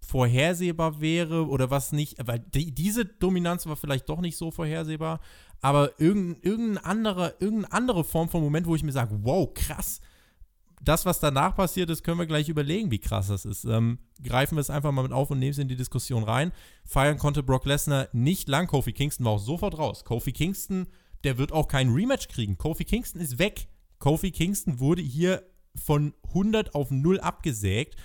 vorhersehbar 0.01 1.01
wäre 1.01 1.49
oder 1.49 1.70
was 1.70 1.92
nicht, 1.92 2.16
weil 2.26 2.38
die, 2.38 2.74
diese 2.74 3.05
Dominanz 3.05 3.66
war 3.66 3.76
vielleicht 3.76 4.09
doch 4.09 4.20
nicht 4.20 4.36
so 4.36 4.51
vorhersehbar, 4.51 5.20
aber 5.61 6.01
irgendein, 6.01 6.42
irgendein 6.42 6.84
anderer, 6.84 7.34
irgendeine 7.40 7.72
andere 7.72 8.05
Form 8.05 8.28
von 8.28 8.42
Moment, 8.42 8.66
wo 8.66 8.74
ich 8.74 8.82
mir 8.82 8.92
sage, 8.92 9.18
wow, 9.22 9.53
krass, 9.53 10.01
das, 10.82 11.05
was 11.05 11.20
danach 11.20 11.57
passiert 11.57 11.90
ist, 11.90 12.05
können 12.05 12.18
wir 12.18 12.26
gleich 12.26 12.49
überlegen, 12.49 12.90
wie 12.90 13.01
krass 13.01 13.28
das 13.28 13.44
ist. 13.44 13.64
Ähm, 13.64 13.99
greifen 14.22 14.57
wir 14.57 14.61
es 14.61 14.70
einfach 14.70 14.92
mal 14.92 15.03
mit 15.03 15.12
auf 15.12 15.30
und 15.30 15.38
nehmen 15.38 15.51
es 15.51 15.59
in 15.59 15.68
die 15.68 15.76
Diskussion 15.76 16.22
rein. 16.22 16.53
Feiern 16.84 17.18
konnte 17.18 17.42
Brock 17.42 17.66
Lesnar 17.66 18.09
nicht 18.12 18.49
lang. 18.49 18.66
Kofi 18.66 18.92
Kingston 18.92 19.26
war 19.26 19.32
auch 19.32 19.40
sofort 19.40 19.76
raus. 19.76 20.05
Kofi 20.05 20.32
Kingston 20.32 20.86
der 21.25 21.39
wird 21.39 21.53
auch 21.53 21.69
kein 21.69 21.91
Rematch 21.91 22.29
kriegen. 22.29 22.59
Kofi 22.59 22.85
Kingston 22.85 23.21
ist 23.21 23.39
weg. 23.39 23.69
Kofi 23.99 24.31
Kingston 24.31 24.81
wurde 24.81 25.03
hier 25.03 25.43
von 25.75 26.14
100 26.29 26.75
auf 26.75 26.91
0 26.91 27.21
abgesägt. 27.21 27.97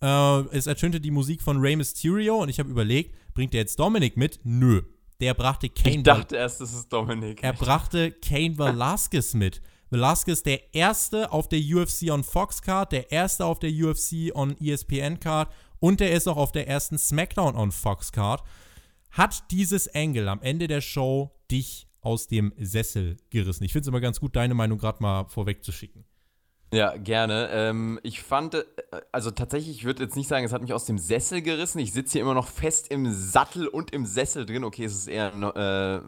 Äh, 0.00 0.40
es 0.56 0.66
ertönte 0.66 1.00
die 1.00 1.10
Musik 1.10 1.42
von 1.42 1.58
Rey 1.58 1.76
Mysterio 1.76 2.36
und 2.36 2.48
ich 2.48 2.58
habe 2.58 2.70
überlegt, 2.70 3.14
bringt 3.34 3.54
er 3.54 3.60
jetzt 3.60 3.78
Dominic 3.78 4.16
mit? 4.16 4.40
Nö. 4.44 4.82
Der 5.20 5.34
brachte 5.34 5.68
Kane. 5.68 5.96
Ich 5.96 6.02
dachte 6.02 6.36
erst, 6.36 6.60
es 6.60 6.74
ist 6.74 6.92
Dominic. 6.92 7.42
Er 7.42 7.52
brachte 7.52 8.12
Kane 8.12 8.58
Velasquez 8.58 9.34
mit. 9.34 9.62
Velasquez 9.90 10.42
der 10.42 10.74
erste 10.74 11.30
auf 11.32 11.48
der 11.48 11.60
UFC 11.60 12.10
on 12.10 12.24
Fox 12.24 12.62
Card, 12.62 12.92
der 12.92 13.12
erste 13.12 13.44
auf 13.44 13.60
der 13.60 13.70
UFC 13.70 14.34
on 14.34 14.56
ESPN 14.60 15.20
Card 15.20 15.52
und 15.78 16.00
der 16.00 16.12
ist 16.12 16.26
auch 16.26 16.36
auf 16.36 16.52
der 16.52 16.66
ersten 16.66 16.98
SmackDown 16.98 17.54
on 17.54 17.70
Fox 17.70 18.10
Card. 18.10 18.42
Hat 19.10 19.50
dieses 19.50 19.94
Angle 19.94 20.28
am 20.28 20.42
Ende 20.42 20.66
der 20.66 20.80
Show 20.80 21.30
dich 21.50 21.86
aus 22.04 22.28
dem 22.28 22.52
Sessel 22.58 23.16
gerissen? 23.30 23.64
Ich 23.64 23.72
finde 23.72 23.82
es 23.82 23.88
immer 23.88 24.00
ganz 24.00 24.20
gut, 24.20 24.36
deine 24.36 24.54
Meinung 24.54 24.78
gerade 24.78 25.02
mal 25.02 25.24
vorweg 25.24 25.64
zu 25.64 25.72
schicken. 25.72 26.04
Ja, 26.72 26.96
gerne. 26.96 27.50
Ähm, 27.52 28.00
ich 28.02 28.20
fand, 28.20 28.54
äh, 28.54 28.64
also 29.12 29.30
tatsächlich, 29.30 29.76
ich 29.76 29.84
würde 29.84 30.02
jetzt 30.02 30.16
nicht 30.16 30.26
sagen, 30.26 30.44
es 30.44 30.52
hat 30.52 30.60
mich 30.60 30.72
aus 30.72 30.86
dem 30.86 30.98
Sessel 30.98 31.40
gerissen. 31.40 31.78
Ich 31.78 31.92
sitze 31.92 32.14
hier 32.14 32.22
immer 32.22 32.34
noch 32.34 32.48
fest 32.48 32.88
im 32.90 33.12
Sattel 33.12 33.68
und 33.68 33.92
im 33.92 34.06
Sessel 34.06 34.44
drin. 34.44 34.64
Okay, 34.64 34.84
es 34.84 34.94
ist 34.94 35.06
eher 35.06 35.32
ein 35.32 35.42
äh, 35.42 36.00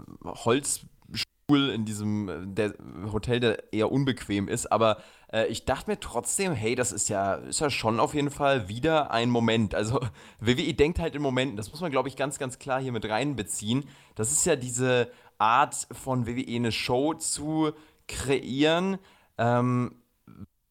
Holzstuhl 1.49 1.71
in 1.71 1.85
diesem 1.85 2.55
der 2.55 2.75
Hotel, 3.13 3.41
der 3.41 3.73
eher 3.73 3.91
unbequem 3.91 4.49
ist. 4.49 4.71
Aber 4.73 4.99
äh, 5.33 5.47
ich 5.47 5.65
dachte 5.65 5.91
mir 5.91 6.01
trotzdem, 6.01 6.53
hey, 6.53 6.75
das 6.75 6.93
ist 6.93 7.09
ja, 7.09 7.35
ist 7.35 7.61
ja 7.61 7.71
schon 7.71 8.01
auf 8.01 8.15
jeden 8.15 8.31
Fall 8.31 8.69
wieder 8.69 9.11
ein 9.11 9.31
Moment. 9.31 9.75
Also 9.75 10.01
WWE 10.41 10.75
denkt 10.75 10.99
halt 10.99 11.15
in 11.15 11.23
Momenten, 11.23 11.57
das 11.57 11.71
muss 11.71 11.81
man, 11.81 11.91
glaube 11.91 12.09
ich, 12.09 12.17
ganz, 12.17 12.39
ganz 12.39 12.59
klar 12.59 12.81
hier 12.81 12.93
mit 12.93 13.09
reinbeziehen. 13.09 13.85
Das 14.15 14.33
ist 14.33 14.45
ja 14.47 14.57
diese 14.57 15.11
Art 15.39 15.87
von 15.93 16.27
WWE 16.27 16.57
eine 16.57 16.73
Show 16.73 17.15
zu 17.15 17.73
kreieren. 18.09 18.99
Ähm, 19.39 19.97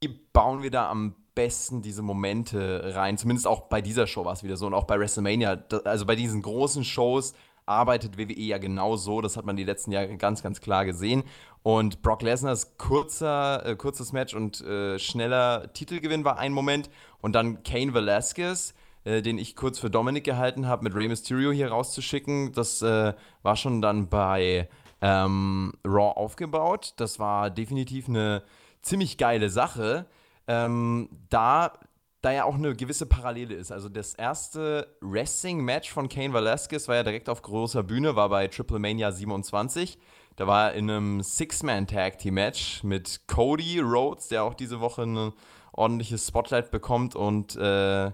wie 0.02 0.08
bauen 0.34 0.64
wir 0.64 0.72
da 0.72 0.90
am 0.90 1.16
besten 1.36 1.82
diese 1.82 2.02
Momente 2.02 2.96
rein? 2.96 3.18
Zumindest 3.18 3.48
auch 3.48 3.62
bei 3.62 3.82
dieser 3.82 4.08
Show 4.08 4.26
war 4.26 4.34
es 4.34 4.44
wieder 4.44 4.58
so 4.58 4.68
und 4.68 4.74
auch 4.74 4.86
bei 4.86 5.00
WrestleMania. 5.00 5.64
Also 5.84 6.06
bei 6.06 6.16
diesen 6.16 6.42
großen 6.42 6.84
Shows 6.84 7.34
arbeitet 7.66 8.18
WWE 8.18 8.40
ja 8.40 8.58
genau 8.58 8.96
so. 8.96 9.22
Das 9.22 9.38
hat 9.38 9.46
man 9.46 9.56
die 9.56 9.64
letzten 9.64 9.92
Jahre 9.92 10.16
ganz, 10.18 10.44
ganz 10.44 10.62
klar 10.62 10.86
gesehen. 10.86 11.24
Und 11.64 12.02
Brock 12.02 12.22
Lesners 12.22 12.78
kurzer, 12.78 13.66
äh, 13.66 13.76
kurzes 13.76 14.14
Match 14.14 14.34
und 14.34 14.62
äh, 14.62 15.00
schneller 15.00 15.74
Titelgewinn 15.74 16.24
war 16.24 16.38
ein 16.38 16.54
Moment. 16.54 16.90
Und 17.22 17.34
dann 17.34 17.64
Kane 17.64 17.94
Velasquez, 17.94 18.74
äh, 19.04 19.22
den 19.22 19.38
ich 19.38 19.56
kurz 19.56 19.80
für 19.80 19.90
Dominic 19.90 20.24
gehalten 20.24 20.68
habe, 20.68 20.84
mit 20.84 20.96
Rey 20.96 21.08
Mysterio 21.08 21.52
hier 21.52 21.70
rauszuschicken. 21.70 22.52
Das 22.54 22.82
äh, 22.82 23.14
war 23.42 23.56
schon 23.56 23.82
dann 23.82 24.10
bei 24.10 24.70
ähm, 25.02 25.74
Raw 25.86 26.14
aufgebaut. 26.16 26.94
Das 26.98 27.20
war 27.20 27.50
definitiv 27.50 28.10
eine 28.10 28.44
ziemlich 28.82 29.18
geile 29.18 29.50
Sache. 29.50 30.06
Ähm, 30.48 31.10
da, 31.30 31.74
da 32.26 32.32
ja 32.32 32.44
auch 32.46 32.56
eine 32.56 32.76
gewisse 32.76 33.06
Parallele 33.06 33.54
ist. 33.54 33.72
Also 33.72 33.88
das 33.88 34.16
erste 34.16 34.88
Wrestling-Match 35.02 35.92
von 35.92 36.10
Kane 36.10 36.34
Velasquez 36.34 36.88
war 36.88 36.96
ja 36.96 37.04
direkt 37.04 37.30
auf 37.30 37.44
großer 37.44 37.84
Bühne, 37.84 38.16
war 38.16 38.30
bei 38.30 38.48
Triple 38.48 38.80
Mania 38.80 39.12
27. 39.12 40.00
Da 40.36 40.48
war 40.48 40.72
er 40.72 40.74
in 40.74 40.90
einem 40.90 41.22
Six-Man-Tag-Team-Match 41.22 42.84
mit 42.84 43.28
Cody 43.28 43.80
Rhodes, 43.80 44.30
der 44.30 44.44
auch 44.44 44.56
diese 44.56 44.80
Woche 44.80 45.04
ein 45.04 45.34
ordentliches 45.72 46.28
Spotlight 46.28 46.72
bekommt 46.72 47.16
und 47.16 47.56
äh, 47.58 48.12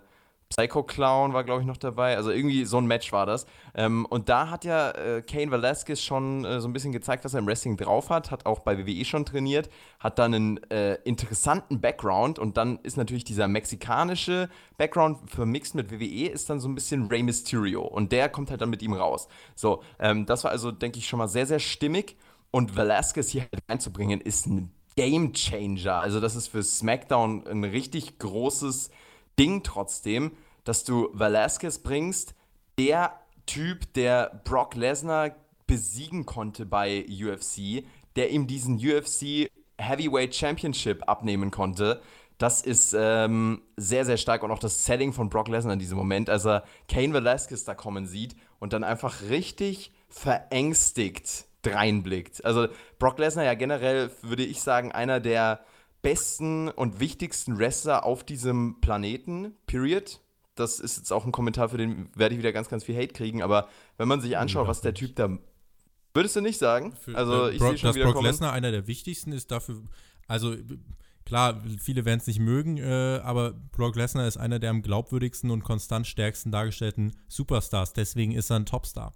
Psycho 0.52 0.84
Clown 0.84 1.34
war, 1.34 1.46
glaube 1.46 1.62
ich, 1.62 1.68
noch 1.68 1.78
dabei. 1.78 2.18
Also 2.18 2.30
irgendwie 2.30 2.66
so 2.66 2.78
ein 2.78 2.86
Match 2.86 3.12
war 3.14 3.26
das. 3.26 3.46
Ähm, 3.74 4.06
und 4.06 4.28
da 4.28 4.50
hat 4.50 4.66
ja 4.66 4.92
äh, 4.92 5.22
Kane 5.22 5.50
Velasquez 5.50 6.02
schon 6.02 6.44
äh, 6.44 6.60
so 6.60 6.68
ein 6.68 6.74
bisschen 6.74 6.92
gezeigt, 6.92 7.24
was 7.24 7.34
er 7.34 7.40
im 7.40 7.48
Wrestling 7.48 7.78
drauf 7.78 8.10
hat. 8.10 8.32
Hat 8.32 8.46
auch 8.46 8.60
bei 8.60 8.78
WWE 8.78 9.06
schon 9.06 9.26
trainiert. 9.26 9.70
Hat 10.00 10.20
dann 10.20 10.34
einen 10.34 10.64
äh, 10.70 10.96
interessanten 11.06 11.80
Background. 11.80 12.38
Und 12.38 12.58
dann 12.58 12.80
ist 12.84 12.98
natürlich 12.98 13.24
dieser 13.24 13.48
mexikanische 13.48 14.50
Background 14.78 15.30
vermixt 15.30 15.74
mit 15.74 15.90
WWE, 15.90 16.28
ist 16.28 16.50
dann 16.50 16.60
so 16.60 16.68
ein 16.68 16.76
bisschen 16.76 17.08
Rey 17.08 17.24
Mysterio. 17.24 17.84
Und 17.84 18.12
der 18.12 18.28
kommt 18.28 18.52
halt 18.52 18.60
dann 18.60 18.70
mit 18.70 18.82
ihm 18.82 18.94
raus. 18.94 19.30
So, 19.56 19.84
ähm, 20.00 20.26
das 20.26 20.44
war 20.44 20.52
also, 20.52 20.72
denke 20.72 21.00
ich, 21.00 21.08
schon 21.08 21.20
mal 21.20 21.30
sehr, 21.30 21.46
sehr 21.46 21.60
stimmig. 21.60 22.18
Und 22.52 22.76
Velasquez 22.76 23.30
hier 23.30 23.44
halt 23.44 23.64
reinzubringen, 23.70 24.20
ist 24.20 24.48
ein 24.48 24.72
Game 24.98 25.32
Changer. 25.32 26.02
Also, 26.02 26.20
das 26.20 26.36
ist 26.36 26.50
für 26.50 26.62
SmackDown 26.62 27.48
ein 27.48 27.64
richtig 27.64 28.20
großes 28.20 28.90
Ding 29.42 29.64
trotzdem, 29.64 30.34
dass 30.66 30.84
du 30.84 31.10
Velasquez 31.14 31.80
bringst, 31.80 32.36
der 32.78 33.20
Typ, 33.48 33.92
der 33.96 34.40
Brock 34.44 34.76
Lesnar 34.76 35.32
besiegen 35.66 36.28
konnte 36.28 36.68
bei 36.68 37.08
UFC, 37.10 37.84
der 38.16 38.30
ihm 38.30 38.46
diesen 38.46 38.76
UFC 38.76 39.50
Heavyweight 39.80 40.36
Championship 40.36 41.10
abnehmen 41.10 41.50
konnte. 41.50 42.04
Das 42.38 42.62
ist 42.62 42.96
ähm, 42.96 43.64
sehr, 43.78 44.06
sehr 44.06 44.18
stark 44.18 44.44
und 44.44 44.52
auch 44.52 44.60
das 44.60 44.86
Setting 44.86 45.12
von 45.12 45.30
Brock 45.30 45.48
Lesnar 45.48 45.74
in 45.74 45.80
diesem 45.80 45.98
Moment, 45.98 46.30
als 46.30 46.46
er 46.46 46.64
Kane 46.88 47.12
Velasquez 47.12 47.64
da 47.64 47.74
kommen 47.74 48.06
sieht 48.06 48.36
und 48.60 48.74
dann 48.74 48.84
einfach 48.84 49.24
richtig 49.30 49.92
verängstigt 50.08 51.46
dreinblickt. 51.64 52.46
Also 52.46 52.68
Brock 53.00 53.18
Lesnar 53.18 53.46
ja 53.46 53.56
generell, 53.56 54.12
würde 54.22 54.44
ich 54.44 54.62
sagen, 54.62 54.92
einer 54.92 55.20
der 55.20 55.62
besten 56.02 56.70
und 56.70 57.00
wichtigsten 57.00 57.58
Wrestler 57.58 58.06
auf 58.06 58.24
diesem 58.24 58.82
Planeten, 58.82 59.56
period. 59.68 60.20
Das 60.56 60.80
ist 60.80 60.98
jetzt 60.98 61.12
auch 61.12 61.26
ein 61.26 61.32
Kommentar, 61.32 61.70
für 61.70 61.78
den 61.78 62.10
werde 62.16 62.36
ich 62.36 62.40
wieder 62.40 62.52
ganz, 62.52 62.70
ganz 62.70 62.84
viel 62.84 62.96
Hate 62.96 63.14
kriegen, 63.14 63.42
aber 63.42 63.68
wenn 63.98 64.08
man 64.08 64.22
sich 64.22 64.38
anschaut, 64.38 64.68
was 64.68 64.82
der 64.82 64.94
Typ 64.94 65.16
da. 65.16 65.38
Würdest 66.14 66.36
du 66.36 66.42
nicht 66.42 66.58
sagen? 66.58 66.94
Für, 66.94 67.16
also, 67.16 67.48
ich 67.48 67.60
sehe 67.60 67.78
schon 67.78 67.88
dass 67.88 67.96
wieder 67.96 68.12
Brock 68.12 68.24
Lesnar 68.24 68.52
einer 68.52 68.72
der 68.72 68.86
wichtigsten 68.88 69.32
ist 69.32 69.50
dafür. 69.50 69.82
Also, 70.28 70.56
klar, 71.26 71.64
viele 71.80 72.04
werden 72.04 72.20
es 72.20 72.28
nicht 72.28 72.40
mögen, 72.40 72.78
äh, 72.78 73.22
aber 73.24 73.54
Brock 73.72 73.96
Lesnar 73.96 74.28
ist 74.28 74.38
einer 74.38 74.60
der 74.60 74.72
am 74.72 74.82
glaubwürdigsten 74.82 75.50
und 75.52 75.64
konstant 75.64 76.06
stärksten 76.06 76.52
dargestellten 76.52 77.14
Superstars. 77.30 77.94
Deswegen 77.94 78.34
ist 78.34 78.50
er 78.50 78.58
ein 78.58 78.66
Topstar. 78.66 79.14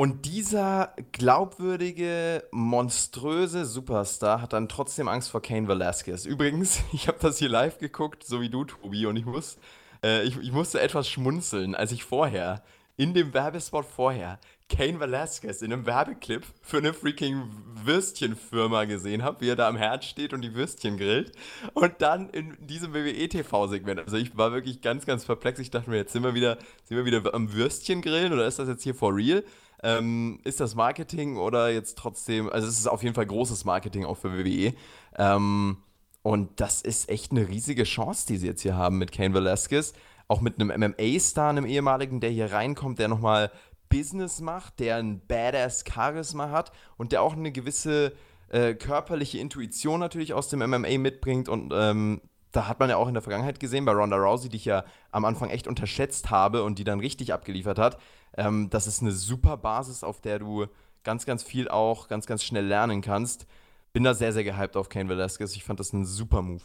Und 0.00 0.24
dieser 0.24 0.94
glaubwürdige, 1.12 2.42
monströse 2.52 3.66
Superstar 3.66 4.40
hat 4.40 4.54
dann 4.54 4.66
trotzdem 4.66 5.08
Angst 5.08 5.28
vor 5.28 5.42
Kane 5.42 5.68
Velasquez. 5.68 6.24
Übrigens, 6.24 6.80
ich 6.94 7.06
habe 7.06 7.18
das 7.20 7.36
hier 7.36 7.50
live 7.50 7.76
geguckt, 7.76 8.24
so 8.24 8.40
wie 8.40 8.48
du, 8.48 8.64
Tobi, 8.64 9.04
und 9.04 9.16
ich, 9.16 9.26
muss, 9.26 9.58
äh, 10.02 10.22
ich, 10.22 10.38
ich 10.38 10.52
musste 10.52 10.80
etwas 10.80 11.06
schmunzeln, 11.06 11.74
als 11.74 11.92
ich 11.92 12.02
vorher, 12.02 12.62
in 12.96 13.12
dem 13.12 13.34
Werbespot 13.34 13.84
vorher, 13.84 14.38
Kane 14.70 15.00
Velasquez 15.00 15.60
in 15.60 15.70
einem 15.70 15.84
Werbeclip 15.84 16.46
für 16.62 16.78
eine 16.78 16.94
freaking 16.94 17.42
Würstchenfirma 17.84 18.84
gesehen 18.86 19.22
habe, 19.22 19.42
wie 19.42 19.50
er 19.50 19.56
da 19.56 19.68
am 19.68 19.76
Herd 19.76 20.06
steht 20.06 20.32
und 20.32 20.40
die 20.40 20.54
Würstchen 20.54 20.96
grillt. 20.96 21.32
Und 21.74 21.92
dann 21.98 22.30
in 22.30 22.56
diesem 22.66 22.94
WWE-TV-Segment. 22.94 24.00
Also 24.00 24.16
ich 24.16 24.34
war 24.34 24.52
wirklich 24.52 24.80
ganz, 24.80 25.04
ganz 25.04 25.26
perplex. 25.26 25.58
Ich 25.58 25.70
dachte 25.70 25.90
mir, 25.90 25.96
jetzt 25.96 26.12
sind 26.14 26.22
wir 26.22 26.34
wieder, 26.34 26.56
sind 26.84 26.96
wir 26.96 27.04
wieder 27.04 27.34
am 27.34 27.52
Würstchen 27.52 28.00
grillen 28.00 28.32
oder 28.32 28.46
ist 28.46 28.58
das 28.58 28.68
jetzt 28.68 28.82
hier 28.82 28.94
for 28.94 29.14
real? 29.14 29.44
Ähm, 29.82 30.40
ist 30.44 30.60
das 30.60 30.74
Marketing 30.74 31.36
oder 31.36 31.70
jetzt 31.70 31.96
trotzdem, 31.96 32.50
also 32.50 32.68
es 32.68 32.78
ist 32.78 32.86
auf 32.86 33.02
jeden 33.02 33.14
Fall 33.14 33.26
großes 33.26 33.64
Marketing 33.64 34.04
auch 34.04 34.16
für 34.16 34.32
WWE. 34.32 34.74
Ähm, 35.16 35.78
und 36.22 36.60
das 36.60 36.82
ist 36.82 37.08
echt 37.08 37.30
eine 37.30 37.48
riesige 37.48 37.84
Chance, 37.84 38.26
die 38.26 38.36
sie 38.36 38.46
jetzt 38.46 38.62
hier 38.62 38.76
haben 38.76 38.98
mit 38.98 39.12
Kane 39.12 39.34
Velasquez. 39.34 39.94
Auch 40.28 40.40
mit 40.40 40.60
einem 40.60 40.68
MMA-Star, 40.68 41.50
einem 41.50 41.66
ehemaligen, 41.66 42.20
der 42.20 42.30
hier 42.30 42.52
reinkommt, 42.52 42.98
der 42.98 43.08
nochmal 43.08 43.50
Business 43.88 44.40
macht, 44.40 44.78
der 44.78 44.96
ein 44.96 45.20
badass 45.26 45.84
Charisma 45.84 46.50
hat 46.50 46.72
und 46.96 47.12
der 47.12 47.22
auch 47.22 47.34
eine 47.34 47.50
gewisse 47.50 48.12
äh, 48.48 48.74
körperliche 48.74 49.38
Intuition 49.38 49.98
natürlich 49.98 50.32
aus 50.32 50.48
dem 50.48 50.60
MMA 50.60 50.98
mitbringt. 50.98 51.48
Und 51.48 51.72
ähm, 51.74 52.20
da 52.52 52.66
hat 52.66 52.80
man 52.80 52.90
ja 52.90 52.96
auch 52.96 53.08
in 53.08 53.14
der 53.14 53.22
Vergangenheit 53.22 53.60
gesehen, 53.60 53.84
bei 53.84 53.92
Ronda 53.92 54.16
Rousey, 54.16 54.48
die 54.48 54.56
ich 54.56 54.64
ja 54.64 54.84
am 55.10 55.24
Anfang 55.24 55.50
echt 55.50 55.68
unterschätzt 55.68 56.30
habe 56.30 56.64
und 56.64 56.78
die 56.78 56.84
dann 56.84 57.00
richtig 57.00 57.32
abgeliefert 57.32 57.78
hat, 57.78 57.98
ähm, 58.36 58.70
das 58.70 58.86
ist 58.86 59.02
eine 59.02 59.12
super 59.12 59.56
Basis, 59.56 60.02
auf 60.04 60.20
der 60.20 60.38
du 60.38 60.66
ganz, 61.04 61.26
ganz 61.26 61.42
viel 61.42 61.68
auch 61.68 62.08
ganz, 62.08 62.26
ganz 62.26 62.44
schnell 62.44 62.66
lernen 62.66 63.00
kannst. 63.00 63.46
Bin 63.92 64.04
da 64.04 64.14
sehr, 64.14 64.32
sehr 64.32 64.44
gehypt 64.44 64.76
auf 64.76 64.88
Kane 64.88 65.08
Velasquez. 65.08 65.56
Ich 65.56 65.64
fand 65.64 65.80
das 65.80 65.92
ein 65.92 66.04
super 66.04 66.42
Move. 66.42 66.62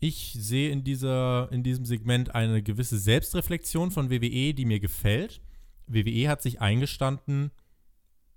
Ich 0.00 0.32
sehe 0.38 0.70
in, 0.70 0.82
dieser, 0.82 1.50
in 1.52 1.62
diesem 1.62 1.84
Segment 1.84 2.34
eine 2.34 2.62
gewisse 2.62 2.98
Selbstreflexion 2.98 3.90
von 3.90 4.10
WWE, 4.10 4.54
die 4.54 4.64
mir 4.64 4.80
gefällt. 4.80 5.42
WWE 5.86 6.28
hat 6.28 6.40
sich 6.42 6.60
eingestanden, 6.60 7.50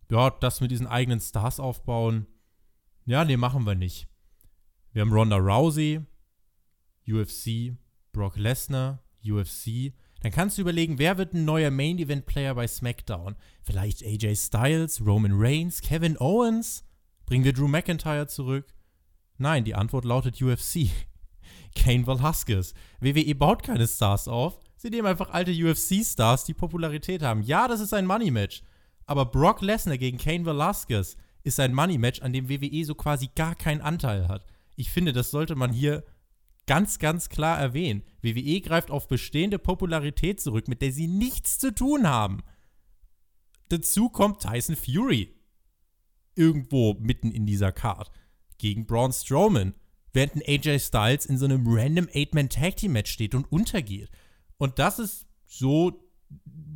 ja, 0.09 0.29
das 0.29 0.59
mit 0.59 0.71
diesen 0.71 0.87
eigenen 0.87 1.21
Stars 1.21 1.59
aufbauen, 1.59 2.27
ja, 3.05 3.25
nee, 3.25 3.37
machen 3.37 3.65
wir 3.65 3.75
nicht. 3.75 4.07
Wir 4.91 5.01
haben 5.01 5.11
Ronda 5.11 5.37
Rousey, 5.37 6.01
UFC, 7.07 7.75
Brock 8.11 8.37
Lesnar, 8.37 9.03
UFC, 9.25 9.93
dann 10.23 10.31
kannst 10.31 10.57
du 10.57 10.61
überlegen, 10.61 10.99
wer 10.99 11.17
wird 11.17 11.33
ein 11.33 11.43
neuer 11.43 11.69
Main 11.69 11.99
Event 11.99 12.25
Player 12.25 12.55
bei 12.55 12.65
SmackDown? 12.65 13.35
Vielleicht 13.61 14.03
AJ 14.03 14.37
Styles, 14.37 15.05
Roman 15.05 15.33
Reigns, 15.35 15.81
Kevin 15.81 16.17
Owens? 16.17 16.85
Bringen 17.25 17.43
wir 17.43 17.51
Drew 17.51 17.67
McIntyre 17.67 18.27
zurück? 18.27 18.73
Nein, 19.37 19.65
die 19.65 19.75
Antwort 19.75 20.05
lautet 20.05 20.41
UFC. 20.41 20.87
Kane 21.75 22.07
Velasquez. 22.07 22.73
WWE 23.01 23.35
baut 23.35 23.63
keine 23.63 23.85
Stars 23.87 24.29
auf. 24.29 24.59
Sie 24.77 24.89
nehmen 24.89 25.07
einfach 25.07 25.29
alte 25.31 25.51
UFC-Stars, 25.51 26.45
die 26.45 26.53
Popularität 26.53 27.21
haben. 27.21 27.41
Ja, 27.41 27.67
das 27.67 27.81
ist 27.81 27.93
ein 27.93 28.05
Money-Match. 28.05 28.63
Aber 29.05 29.25
Brock 29.25 29.61
Lesnar 29.61 29.97
gegen 29.97 30.17
Kane 30.17 30.45
Velasquez 30.45 31.17
ist 31.43 31.59
ein 31.59 31.73
Money-Match, 31.73 32.21
an 32.21 32.31
dem 32.31 32.47
WWE 32.47 32.85
so 32.85 32.95
quasi 32.95 33.29
gar 33.35 33.55
keinen 33.55 33.81
Anteil 33.81 34.29
hat. 34.29 34.45
Ich 34.75 34.89
finde, 34.89 35.11
das 35.11 35.31
sollte 35.31 35.55
man 35.55 35.73
hier 35.73 36.03
ganz, 36.65 36.99
ganz 36.99 37.29
klar 37.29 37.59
erwähnen. 37.59 38.03
WWE 38.21 38.61
greift 38.61 38.91
auf 38.91 39.07
bestehende 39.07 39.59
Popularität 39.59 40.39
zurück, 40.39 40.67
mit 40.67 40.81
der 40.81 40.91
sie 40.91 41.07
nichts 41.07 41.59
zu 41.59 41.73
tun 41.73 42.07
haben. 42.07 42.43
Dazu 43.69 44.09
kommt 44.09 44.41
Tyson 44.41 44.75
Fury. 44.75 45.35
Irgendwo 46.35 46.95
mitten 46.95 47.31
in 47.31 47.45
dieser 47.45 47.71
Card. 47.71 48.11
gegen 48.57 48.85
Braun 48.85 49.11
Strowman, 49.11 49.73
während 50.13 50.35
ein 50.35 50.41
AJ 50.47 50.79
Styles 50.79 51.25
in 51.25 51.37
so 51.37 51.45
einem 51.45 51.65
random 51.67 52.07
Eight-Man-Tag-Team-Match 52.13 53.11
steht 53.11 53.35
und 53.35 53.51
untergeht. 53.51 54.09
Und 54.57 54.79
das 54.79 54.99
ist 54.99 55.27
so, 55.45 56.07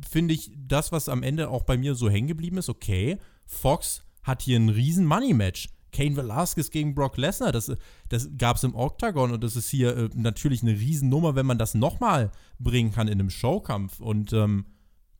finde 0.08 0.34
ich, 0.34 0.52
das, 0.56 0.92
was 0.92 1.08
am 1.08 1.22
Ende 1.22 1.48
auch 1.48 1.62
bei 1.62 1.78
mir 1.78 1.94
so 1.94 2.10
hängen 2.10 2.28
geblieben 2.28 2.58
ist. 2.58 2.68
Okay, 2.68 3.16
Fox 3.46 4.02
hat 4.22 4.42
hier 4.42 4.58
ein 4.58 4.68
riesen 4.68 5.06
Money-Match. 5.06 5.70
Kane 5.92 6.16
Velasquez 6.16 6.70
gegen 6.70 6.94
Brock 6.94 7.16
Lesnar, 7.16 7.52
das, 7.52 7.72
das 8.08 8.28
gab 8.36 8.56
es 8.56 8.64
im 8.64 8.74
Octagon 8.74 9.32
und 9.32 9.42
das 9.42 9.56
ist 9.56 9.68
hier 9.68 9.96
äh, 9.96 10.10
natürlich 10.14 10.62
eine 10.62 10.72
Riesennummer, 10.72 11.34
wenn 11.34 11.46
man 11.46 11.58
das 11.58 11.74
nochmal 11.74 12.30
bringen 12.58 12.92
kann 12.92 13.08
in 13.08 13.20
einem 13.20 13.30
Showkampf. 13.30 14.00
Und 14.00 14.32
ähm, 14.32 14.66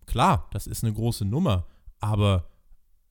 klar, 0.06 0.48
das 0.52 0.66
ist 0.66 0.84
eine 0.84 0.92
große 0.92 1.24
Nummer, 1.24 1.66
aber 2.00 2.50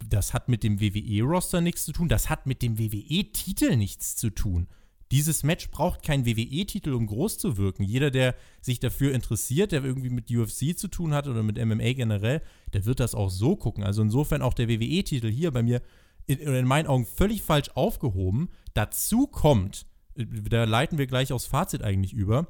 das 0.08 0.34
hat 0.34 0.50
mit 0.50 0.64
dem 0.64 0.80
WWE-Roster 0.80 1.62
nichts 1.62 1.86
zu 1.86 1.92
tun, 1.92 2.08
das 2.08 2.30
hat 2.30 2.46
mit 2.46 2.62
dem 2.62 2.78
WWE-Titel 2.78 3.76
nichts 3.76 4.16
zu 4.16 4.30
tun. 4.30 4.68
Dieses 5.12 5.44
Match 5.44 5.72
braucht 5.72 6.04
keinen 6.04 6.26
WWE-Titel, 6.26 6.92
um 6.94 7.08
groß 7.08 7.38
zu 7.38 7.56
wirken. 7.56 7.84
Jeder, 7.84 8.12
der 8.12 8.36
sich 8.62 8.80
dafür 8.80 9.14
interessiert, 9.14 9.72
der 9.72 9.84
irgendwie 9.84 10.10
mit 10.10 10.30
UFC 10.30 10.78
zu 10.78 10.90
tun 10.90 11.14
hat 11.14 11.28
oder 11.28 11.44
mit 11.44 11.58
MMA 11.58 11.94
generell, 11.94 12.42
der 12.74 12.86
wird 12.86 13.00
das 13.00 13.16
auch 13.16 13.30
so 13.30 13.56
gucken. 13.56 13.86
Also 13.86 14.02
insofern 14.02 14.42
auch 14.42 14.54
der 14.54 14.68
WWE-Titel 14.68 15.30
hier 15.30 15.52
bei 15.52 15.64
mir 15.64 15.82
in, 16.28 16.40
in 16.40 16.68
meinen 16.68 16.88
Augen 16.88 17.06
völlig 17.06 17.42
falsch 17.42 17.70
aufgehoben. 17.74 18.50
Dazu 18.74 19.28
kommt, 19.28 19.86
da 20.16 20.66
leiten 20.66 20.98
wir 20.98 21.08
gleich 21.08 21.34
aufs 21.34 21.48
Fazit 21.48 21.82
eigentlich 21.82 22.14
über, 22.14 22.48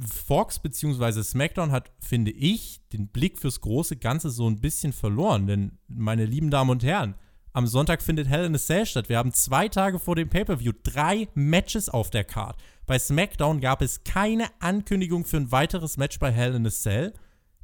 Fox 0.00 0.58
bzw. 0.58 1.22
SmackDown 1.22 1.70
hat, 1.70 1.92
finde 2.00 2.30
ich, 2.30 2.80
den 2.92 3.08
Blick 3.08 3.38
fürs 3.38 3.60
große 3.60 3.96
Ganze 3.96 4.30
so 4.30 4.48
ein 4.48 4.60
bisschen 4.60 4.92
verloren. 4.92 5.46
Denn, 5.46 5.78
meine 5.88 6.24
lieben 6.24 6.50
Damen 6.50 6.70
und 6.70 6.82
Herren, 6.82 7.14
am 7.52 7.66
Sonntag 7.66 8.02
findet 8.02 8.28
Hell 8.28 8.44
in 8.44 8.54
a 8.54 8.58
Cell 8.58 8.86
statt. 8.86 9.08
Wir 9.08 9.18
haben 9.18 9.32
zwei 9.32 9.68
Tage 9.68 9.98
vor 9.98 10.16
dem 10.16 10.28
Pay-Per-View 10.28 10.72
drei 10.82 11.28
Matches 11.34 11.88
auf 11.88 12.10
der 12.10 12.24
Card. 12.24 12.56
Bei 12.86 12.98
SmackDown 12.98 13.60
gab 13.60 13.82
es 13.82 14.04
keine 14.04 14.46
Ankündigung 14.60 15.24
für 15.24 15.38
ein 15.38 15.52
weiteres 15.52 15.96
Match 15.96 16.18
bei 16.18 16.30
Hell 16.30 16.54
in 16.54 16.66
a 16.66 16.70
Cell. 16.70 17.12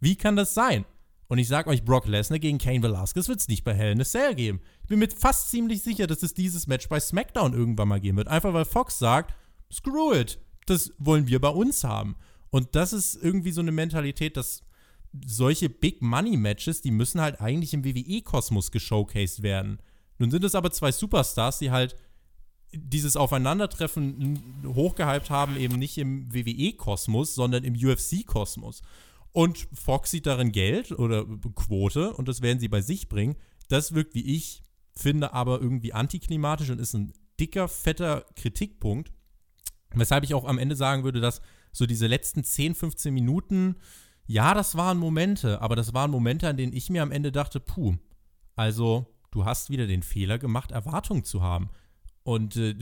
Wie 0.00 0.16
kann 0.16 0.36
das 0.36 0.54
sein? 0.54 0.84
Und 1.28 1.38
ich 1.38 1.48
sag 1.48 1.66
euch, 1.66 1.84
Brock 1.84 2.06
Lesnar 2.06 2.38
gegen 2.38 2.58
Kane 2.58 2.82
Velasquez 2.82 3.28
wird 3.28 3.40
es 3.40 3.48
nicht 3.48 3.64
bei 3.64 3.74
Hell 3.74 3.92
in 3.92 4.00
a 4.00 4.04
Cell 4.04 4.34
geben. 4.34 4.60
Bin 4.92 4.98
mir 4.98 5.08
fast 5.08 5.48
ziemlich 5.48 5.82
sicher, 5.82 6.06
dass 6.06 6.22
es 6.22 6.34
dieses 6.34 6.66
Match 6.66 6.86
bei 6.86 7.00
SmackDown 7.00 7.54
irgendwann 7.54 7.88
mal 7.88 7.98
geben 7.98 8.18
wird. 8.18 8.28
Einfach 8.28 8.52
weil 8.52 8.66
Fox 8.66 8.98
sagt, 8.98 9.34
screw 9.72 10.12
it 10.12 10.38
das 10.66 10.92
wollen 10.98 11.26
wir 11.26 11.40
bei 11.40 11.48
uns 11.48 11.82
haben. 11.82 12.14
Und 12.50 12.74
das 12.74 12.92
ist 12.92 13.14
irgendwie 13.14 13.52
so 13.52 13.62
eine 13.62 13.72
Mentalität, 13.72 14.36
dass 14.36 14.64
solche 15.24 15.70
Big 15.70 16.02
Money 16.02 16.36
Matches, 16.36 16.82
die 16.82 16.90
müssen 16.90 17.22
halt 17.22 17.40
eigentlich 17.40 17.72
im 17.72 17.86
WWE-Kosmos 17.86 18.70
geshowcased 18.70 19.42
werden. 19.42 19.78
Nun 20.18 20.30
sind 20.30 20.44
es 20.44 20.54
aber 20.54 20.70
zwei 20.70 20.92
Superstars, 20.92 21.58
die 21.58 21.70
halt 21.70 21.96
dieses 22.74 23.16
Aufeinandertreffen 23.16 24.62
hochgehypt 24.66 25.30
haben, 25.30 25.56
eben 25.56 25.78
nicht 25.78 25.96
im 25.96 26.30
WWE-Kosmos, 26.34 27.34
sondern 27.34 27.64
im 27.64 27.74
UFC-Kosmos. 27.74 28.82
Und 29.32 29.68
Fox 29.72 30.10
sieht 30.10 30.26
darin 30.26 30.52
Geld 30.52 30.92
oder 30.92 31.24
Quote 31.54 32.12
und 32.12 32.28
das 32.28 32.42
werden 32.42 32.60
sie 32.60 32.68
bei 32.68 32.82
sich 32.82 33.08
bringen. 33.08 33.36
Das 33.68 33.94
wirkt, 33.94 34.14
wie 34.14 34.36
ich 34.36 34.61
finde, 34.94 35.32
aber 35.32 35.60
irgendwie 35.60 35.92
antiklimatisch 35.92 36.70
und 36.70 36.80
ist 36.80 36.94
ein 36.94 37.12
dicker, 37.40 37.68
fetter 37.68 38.24
Kritikpunkt. 38.36 39.12
Weshalb 39.94 40.24
ich 40.24 40.34
auch 40.34 40.44
am 40.44 40.58
Ende 40.58 40.76
sagen 40.76 41.04
würde, 41.04 41.20
dass 41.20 41.40
so 41.72 41.86
diese 41.86 42.06
letzten 42.06 42.44
10, 42.44 42.74
15 42.74 43.12
Minuten, 43.12 43.76
ja, 44.26 44.54
das 44.54 44.76
waren 44.76 44.98
Momente, 44.98 45.60
aber 45.60 45.76
das 45.76 45.94
waren 45.94 46.10
Momente, 46.10 46.48
an 46.48 46.56
denen 46.56 46.72
ich 46.72 46.90
mir 46.90 47.02
am 47.02 47.12
Ende 47.12 47.32
dachte, 47.32 47.60
puh, 47.60 47.96
also 48.56 49.06
du 49.30 49.44
hast 49.44 49.70
wieder 49.70 49.86
den 49.86 50.02
Fehler 50.02 50.38
gemacht, 50.38 50.70
Erwartungen 50.70 51.24
zu 51.24 51.42
haben. 51.42 51.70
Und 52.22 52.56
äh, 52.56 52.74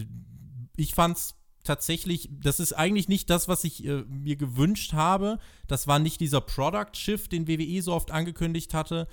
ich 0.76 0.94
fand's 0.94 1.36
tatsächlich, 1.64 2.28
das 2.32 2.60
ist 2.60 2.72
eigentlich 2.72 3.08
nicht 3.08 3.30
das, 3.30 3.48
was 3.48 3.64
ich 3.64 3.84
äh, 3.84 4.02
mir 4.08 4.36
gewünscht 4.36 4.92
habe. 4.92 5.38
Das 5.66 5.86
war 5.86 5.98
nicht 5.98 6.20
dieser 6.20 6.40
Product 6.40 6.94
Shift, 6.94 7.32
den 7.32 7.48
WWE 7.48 7.82
so 7.82 7.94
oft 7.94 8.10
angekündigt 8.10 8.74
hatte. 8.74 9.06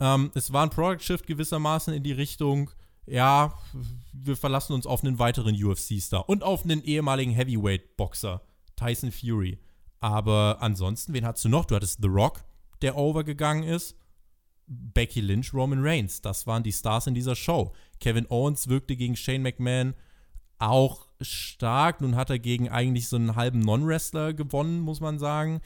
Ähm, 0.00 0.30
es 0.34 0.52
war 0.52 0.64
ein 0.64 0.70
Product 0.70 1.00
Shift 1.00 1.26
gewissermaßen 1.26 1.94
in 1.94 2.02
die 2.02 2.12
Richtung, 2.12 2.70
ja, 3.06 3.54
wir 4.12 4.36
verlassen 4.36 4.72
uns 4.72 4.86
auf 4.86 5.04
einen 5.04 5.18
weiteren 5.18 5.54
UFC-Star 5.62 6.28
und 6.28 6.42
auf 6.42 6.64
einen 6.64 6.82
ehemaligen 6.82 7.32
Heavyweight-Boxer, 7.32 8.40
Tyson 8.76 9.12
Fury. 9.12 9.58
Aber 10.00 10.58
ansonsten, 10.60 11.12
wen 11.12 11.24
hattest 11.24 11.44
du 11.44 11.48
noch? 11.48 11.64
Du 11.64 11.74
hattest 11.74 12.00
The 12.02 12.08
Rock, 12.08 12.44
der 12.82 12.96
overgegangen 12.96 13.64
ist. 13.64 13.96
Becky 14.66 15.20
Lynch, 15.20 15.52
Roman 15.52 15.84
Reigns. 15.84 16.22
Das 16.22 16.46
waren 16.46 16.62
die 16.62 16.72
Stars 16.72 17.06
in 17.06 17.14
dieser 17.14 17.36
Show. 17.36 17.72
Kevin 18.00 18.26
Owens 18.30 18.68
wirkte 18.68 18.96
gegen 18.96 19.16
Shane 19.16 19.42
McMahon 19.42 19.94
auch 20.58 21.06
stark. 21.20 22.00
Nun 22.00 22.16
hat 22.16 22.30
er 22.30 22.38
gegen 22.38 22.70
eigentlich 22.70 23.08
so 23.08 23.16
einen 23.16 23.36
halben 23.36 23.60
Non-Wrestler 23.60 24.32
gewonnen, 24.32 24.80
muss 24.80 25.00
man 25.00 25.18
sagen 25.18 25.60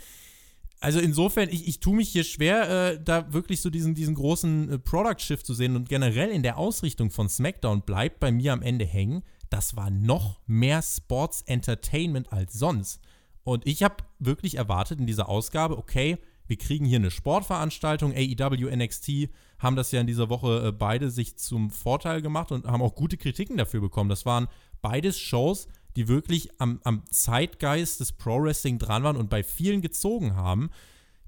also 0.80 1.00
insofern, 1.00 1.48
ich, 1.48 1.66
ich 1.66 1.80
tue 1.80 1.96
mich 1.96 2.08
hier 2.08 2.24
schwer, 2.24 2.92
äh, 2.92 3.00
da 3.02 3.32
wirklich 3.32 3.60
so 3.60 3.70
diesen, 3.70 3.94
diesen 3.94 4.14
großen 4.14 4.70
äh, 4.70 4.78
Product-Shift 4.78 5.44
zu 5.44 5.54
sehen. 5.54 5.74
Und 5.76 5.88
generell 5.88 6.30
in 6.30 6.42
der 6.42 6.58
Ausrichtung 6.58 7.10
von 7.10 7.28
SmackDown 7.28 7.82
bleibt 7.82 8.20
bei 8.20 8.30
mir 8.30 8.52
am 8.52 8.62
Ende 8.62 8.84
hängen, 8.84 9.22
das 9.50 9.76
war 9.76 9.90
noch 9.90 10.40
mehr 10.46 10.82
Sports 10.82 11.42
Entertainment 11.42 12.32
als 12.32 12.52
sonst. 12.52 13.00
Und 13.44 13.66
ich 13.66 13.82
habe 13.82 13.96
wirklich 14.18 14.56
erwartet 14.56 15.00
in 15.00 15.06
dieser 15.06 15.28
Ausgabe, 15.28 15.78
okay, 15.78 16.18
wir 16.46 16.56
kriegen 16.56 16.84
hier 16.84 16.98
eine 16.98 17.10
Sportveranstaltung, 17.10 18.12
AEW, 18.14 18.74
NXT 18.74 19.30
haben 19.58 19.76
das 19.76 19.90
ja 19.90 20.00
in 20.00 20.06
dieser 20.06 20.28
Woche 20.28 20.68
äh, 20.68 20.72
beide 20.72 21.10
sich 21.10 21.36
zum 21.36 21.70
Vorteil 21.70 22.22
gemacht 22.22 22.52
und 22.52 22.66
haben 22.66 22.82
auch 22.82 22.94
gute 22.94 23.16
Kritiken 23.16 23.56
dafür 23.56 23.80
bekommen. 23.80 24.08
Das 24.10 24.24
waren 24.26 24.48
beides 24.80 25.18
Shows, 25.18 25.66
die 25.96 26.08
wirklich 26.08 26.60
am, 26.60 26.80
am 26.84 27.02
Zeitgeist 27.10 28.00
des 28.00 28.12
Pro 28.12 28.42
Wrestling 28.42 28.78
dran 28.78 29.02
waren 29.02 29.16
und 29.16 29.30
bei 29.30 29.42
vielen 29.42 29.80
gezogen 29.80 30.36
haben. 30.36 30.70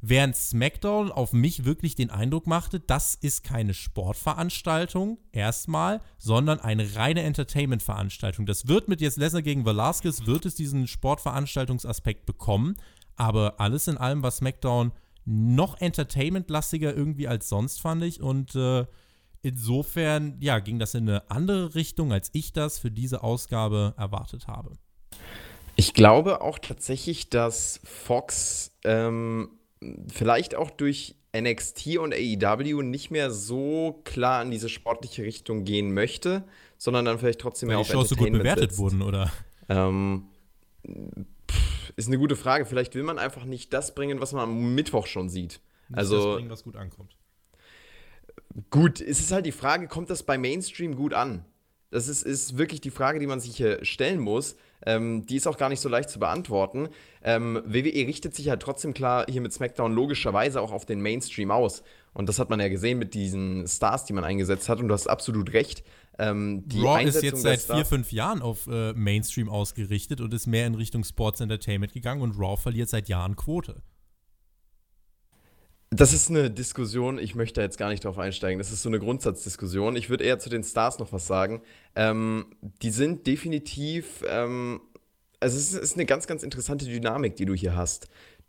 Während 0.02 0.34
SmackDown 0.34 1.12
auf 1.12 1.34
mich 1.34 1.66
wirklich 1.66 1.94
den 1.94 2.08
Eindruck 2.08 2.46
machte, 2.46 2.80
das 2.80 3.14
ist 3.14 3.44
keine 3.44 3.74
Sportveranstaltung 3.74 5.18
erstmal, 5.30 6.00
sondern 6.16 6.58
eine 6.58 6.96
reine 6.96 7.22
Entertainment-Veranstaltung. 7.22 8.46
Das 8.46 8.66
wird 8.66 8.88
mit 8.88 9.02
jetzt 9.02 9.18
Lesnar 9.18 9.42
gegen 9.42 9.66
Velasquez, 9.66 10.24
wird 10.24 10.46
es 10.46 10.54
diesen 10.54 10.86
Sportveranstaltungsaspekt 10.86 12.24
bekommen, 12.24 12.76
aber 13.16 13.60
alles 13.60 13.88
in 13.88 13.98
allem 13.98 14.22
war 14.22 14.30
SmackDown 14.30 14.92
noch 15.26 15.78
entertainment-lastiger 15.78 16.96
irgendwie 16.96 17.28
als 17.28 17.50
sonst, 17.50 17.82
fand 17.82 18.02
ich. 18.02 18.22
Und 18.22 18.54
äh, 18.54 18.86
insofern, 19.42 20.36
ja, 20.40 20.58
ging 20.58 20.78
das 20.78 20.94
in 20.94 21.08
eine 21.08 21.30
andere 21.30 21.74
Richtung, 21.74 22.12
als 22.12 22.30
ich 22.32 22.52
das 22.52 22.78
für 22.78 22.90
diese 22.90 23.22
Ausgabe 23.22 23.94
erwartet 23.96 24.46
habe. 24.46 24.72
Ich 25.76 25.94
glaube 25.94 26.40
auch 26.40 26.58
tatsächlich, 26.58 27.30
dass 27.30 27.80
Fox 27.84 28.72
ähm, 28.84 29.50
vielleicht 30.08 30.54
auch 30.54 30.70
durch 30.70 31.16
NXT 31.36 31.98
und 31.98 32.12
AEW 32.12 32.82
nicht 32.82 33.10
mehr 33.10 33.30
so 33.30 34.00
klar 34.04 34.42
in 34.42 34.50
diese 34.50 34.68
sportliche 34.68 35.22
Richtung 35.22 35.64
gehen 35.64 35.94
möchte, 35.94 36.44
sondern 36.76 37.04
dann 37.04 37.18
vielleicht 37.18 37.40
trotzdem 37.40 37.68
Weil 37.68 37.76
mehr 37.76 37.80
auf 37.80 37.86
die 37.86 37.92
Shows 37.92 38.08
so 38.08 38.16
gut 38.16 38.32
bewertet 38.32 38.70
setzt. 38.70 38.78
wurden, 38.78 39.02
oder? 39.02 39.32
Ähm, 39.68 40.24
pff, 40.86 41.92
ist 41.96 42.08
eine 42.08 42.18
gute 42.18 42.36
Frage. 42.36 42.66
Vielleicht 42.66 42.94
will 42.94 43.04
man 43.04 43.18
einfach 43.18 43.44
nicht 43.44 43.72
das 43.72 43.94
bringen, 43.94 44.20
was 44.20 44.32
man 44.32 44.42
am 44.42 44.74
Mittwoch 44.74 45.06
schon 45.06 45.28
sieht. 45.28 45.60
Nicht 45.88 45.98
also 45.98 46.16
das 46.16 46.36
bringen, 46.36 46.50
was 46.50 46.64
gut 46.64 46.76
ankommt. 46.76 47.16
Gut, 48.70 49.00
es 49.00 49.20
ist 49.20 49.32
halt 49.32 49.46
die 49.46 49.52
Frage, 49.52 49.86
kommt 49.86 50.10
das 50.10 50.22
bei 50.22 50.36
Mainstream 50.36 50.96
gut 50.96 51.14
an? 51.14 51.44
Das 51.90 52.06
ist, 52.06 52.22
ist 52.22 52.56
wirklich 52.56 52.80
die 52.80 52.90
Frage, 52.90 53.18
die 53.18 53.26
man 53.26 53.40
sich 53.40 53.56
hier 53.56 53.84
stellen 53.84 54.20
muss. 54.20 54.56
Ähm, 54.86 55.26
die 55.26 55.36
ist 55.36 55.46
auch 55.46 55.58
gar 55.58 55.68
nicht 55.68 55.80
so 55.80 55.88
leicht 55.88 56.08
zu 56.08 56.18
beantworten. 56.18 56.88
Ähm, 57.22 57.60
WWE 57.66 58.06
richtet 58.06 58.34
sich 58.34 58.48
halt 58.48 58.62
trotzdem 58.62 58.94
klar 58.94 59.26
hier 59.28 59.40
mit 59.40 59.52
SmackDown 59.52 59.92
logischerweise 59.92 60.60
auch 60.60 60.72
auf 60.72 60.86
den 60.86 61.00
Mainstream 61.00 61.50
aus. 61.50 61.82
Und 62.12 62.28
das 62.28 62.38
hat 62.38 62.48
man 62.48 62.60
ja 62.60 62.68
gesehen 62.68 62.98
mit 62.98 63.14
diesen 63.14 63.66
Stars, 63.66 64.04
die 64.04 64.12
man 64.12 64.24
eingesetzt 64.24 64.68
hat. 64.68 64.80
Und 64.80 64.88
du 64.88 64.94
hast 64.94 65.06
absolut 65.06 65.52
recht. 65.52 65.84
Ähm, 66.18 66.64
Raw 66.74 66.98
Einsetzung 66.98 67.38
ist 67.38 67.44
jetzt 67.44 67.66
seit 67.66 67.76
vier, 67.76 67.84
fünf 67.84 68.12
Jahren 68.12 68.42
auf 68.42 68.66
äh, 68.68 68.92
Mainstream 68.92 69.48
ausgerichtet 69.48 70.20
und 70.20 70.32
ist 70.32 70.46
mehr 70.46 70.66
in 70.66 70.74
Richtung 70.74 71.04
Sports 71.04 71.40
Entertainment 71.40 71.92
gegangen 71.92 72.22
und 72.22 72.38
Raw 72.38 72.56
verliert 72.56 72.88
seit 72.88 73.08
Jahren 73.08 73.36
Quote. 73.36 73.82
Das 75.92 76.12
ist 76.12 76.30
eine 76.30 76.52
Diskussion, 76.52 77.18
ich 77.18 77.34
möchte 77.34 77.60
da 77.60 77.62
jetzt 77.62 77.76
gar 77.76 77.88
nicht 77.88 78.04
drauf 78.04 78.16
einsteigen. 78.16 78.60
Das 78.60 78.70
ist 78.70 78.82
so 78.82 78.88
eine 78.88 79.00
Grundsatzdiskussion. 79.00 79.96
Ich 79.96 80.08
würde 80.08 80.22
eher 80.22 80.38
zu 80.38 80.48
den 80.48 80.62
Stars 80.62 81.00
noch 81.00 81.12
was 81.12 81.26
sagen. 81.26 81.62
Ähm, 81.96 82.46
die 82.60 82.90
sind 82.90 83.26
definitiv, 83.26 84.22
ähm, 84.28 84.80
also 85.40 85.58
es 85.58 85.72
ist, 85.72 85.96
eine 85.96 86.06
ganz, 86.06 86.28
ganz 86.28 86.44
interessante 86.44 86.84
Dynamik, 86.84 87.34
die 87.34 87.44
du 87.44 87.54
hier 87.54 87.74
hast. 87.74 88.08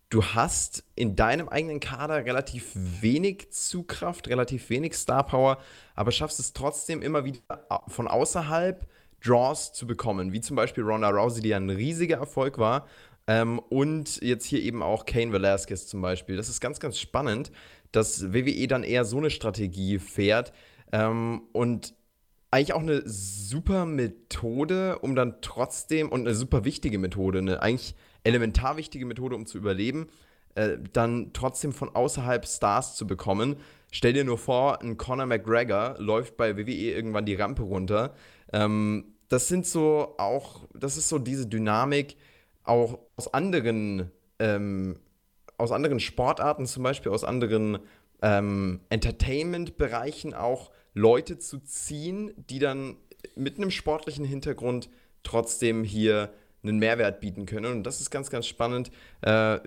Du 0.09 0.23
hast 0.23 0.83
in 0.93 1.15
deinem 1.15 1.49
eigenen 1.49 1.79
Kader 1.79 2.25
relativ 2.25 2.73
wenig 2.75 3.49
Zugkraft, 3.51 4.27
relativ 4.27 4.69
wenig 4.69 4.93
Star 4.93 5.25
Power, 5.25 5.57
aber 5.95 6.11
schaffst 6.11 6.39
es 6.39 6.53
trotzdem 6.53 7.01
immer 7.01 7.25
wieder 7.25 7.39
von 7.87 8.07
außerhalb 8.07 8.85
Draws 9.23 9.73
zu 9.73 9.87
bekommen, 9.87 10.31
wie 10.31 10.41
zum 10.41 10.55
Beispiel 10.55 10.83
Ronda 10.83 11.09
Rousey, 11.09 11.41
die 11.41 11.49
ja 11.49 11.57
ein 11.57 11.69
riesiger 11.69 12.17
Erfolg 12.17 12.57
war. 12.57 12.87
Ähm, 13.31 13.59
und 13.59 14.21
jetzt 14.21 14.45
hier 14.45 14.61
eben 14.61 14.83
auch 14.83 15.05
Kane 15.05 15.31
Velasquez 15.31 15.87
zum 15.87 16.01
Beispiel. 16.01 16.35
Das 16.35 16.49
ist 16.49 16.59
ganz, 16.59 16.81
ganz 16.81 16.99
spannend, 16.99 17.49
dass 17.93 18.33
WWE 18.33 18.67
dann 18.67 18.83
eher 18.83 19.05
so 19.05 19.19
eine 19.19 19.29
Strategie 19.29 19.99
fährt. 19.99 20.51
Ähm, 20.91 21.43
und 21.53 21.93
eigentlich 22.51 22.73
auch 22.73 22.81
eine 22.81 23.03
super 23.05 23.85
Methode, 23.85 24.99
um 24.99 25.15
dann 25.15 25.35
trotzdem, 25.41 26.09
und 26.09 26.27
eine 26.27 26.35
super 26.35 26.65
wichtige 26.65 26.99
Methode, 26.99 27.39
eine 27.39 27.61
eigentlich 27.61 27.95
elementar 28.25 28.75
wichtige 28.75 29.05
Methode, 29.05 29.37
um 29.37 29.45
zu 29.45 29.57
überleben, 29.57 30.09
äh, 30.55 30.77
dann 30.91 31.31
trotzdem 31.31 31.71
von 31.71 31.95
außerhalb 31.95 32.45
Stars 32.45 32.97
zu 32.97 33.07
bekommen. 33.07 33.55
Stell 33.93 34.11
dir 34.11 34.25
nur 34.25 34.39
vor, 34.39 34.81
ein 34.81 34.97
Conor 34.97 35.27
McGregor 35.27 35.95
läuft 35.99 36.35
bei 36.35 36.57
WWE 36.57 36.91
irgendwann 36.91 37.25
die 37.25 37.35
Rampe 37.35 37.61
runter. 37.61 38.13
Ähm, 38.51 39.15
das 39.29 39.47
sind 39.47 39.65
so 39.65 40.15
auch, 40.17 40.67
das 40.73 40.97
ist 40.97 41.07
so 41.07 41.17
diese 41.17 41.47
Dynamik 41.47 42.17
auch 42.63 42.99
aus 43.21 43.33
anderen, 43.33 44.09
ähm, 44.39 44.99
aus 45.57 45.71
anderen 45.71 45.99
Sportarten, 45.99 46.65
zum 46.65 46.81
Beispiel 46.81 47.11
aus 47.11 47.23
anderen 47.23 47.77
ähm, 48.23 48.79
Entertainment-Bereichen 48.89 50.33
auch 50.33 50.71
Leute 50.95 51.37
zu 51.37 51.59
ziehen, 51.59 52.31
die 52.49 52.57
dann 52.57 52.95
mit 53.35 53.57
einem 53.57 53.69
sportlichen 53.69 54.25
Hintergrund 54.25 54.89
trotzdem 55.21 55.83
hier 55.83 56.33
einen 56.63 56.79
Mehrwert 56.79 57.19
bieten 57.19 57.45
können. 57.45 57.71
Und 57.71 57.83
das 57.83 58.01
ist 58.01 58.09
ganz, 58.09 58.31
ganz 58.31 58.47
spannend. 58.47 58.89
Äh, 59.21 59.59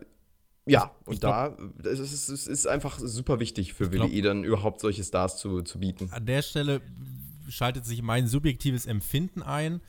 ja, 0.66 0.90
und 1.04 1.20
glaub, 1.20 1.56
da 1.78 1.88
es 1.88 2.00
ist 2.00 2.28
es 2.28 2.46
ist 2.48 2.66
einfach 2.66 2.98
super 2.98 3.38
wichtig 3.38 3.74
für 3.74 3.92
WWE 3.92 4.22
dann 4.22 4.42
überhaupt 4.42 4.80
solche 4.80 5.04
Stars 5.04 5.38
zu, 5.38 5.62
zu 5.62 5.78
bieten. 5.78 6.08
An 6.10 6.26
der 6.26 6.42
Stelle 6.42 6.80
schaltet 7.48 7.86
sich 7.86 8.02
mein 8.02 8.26
subjektives 8.26 8.86
Empfinden 8.86 9.42
ein. 9.42 9.80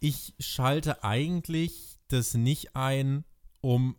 Ich 0.00 0.34
schalte 0.40 1.04
eigentlich 1.04 1.93
das 2.14 2.34
nicht 2.34 2.76
ein, 2.76 3.24
um 3.60 3.96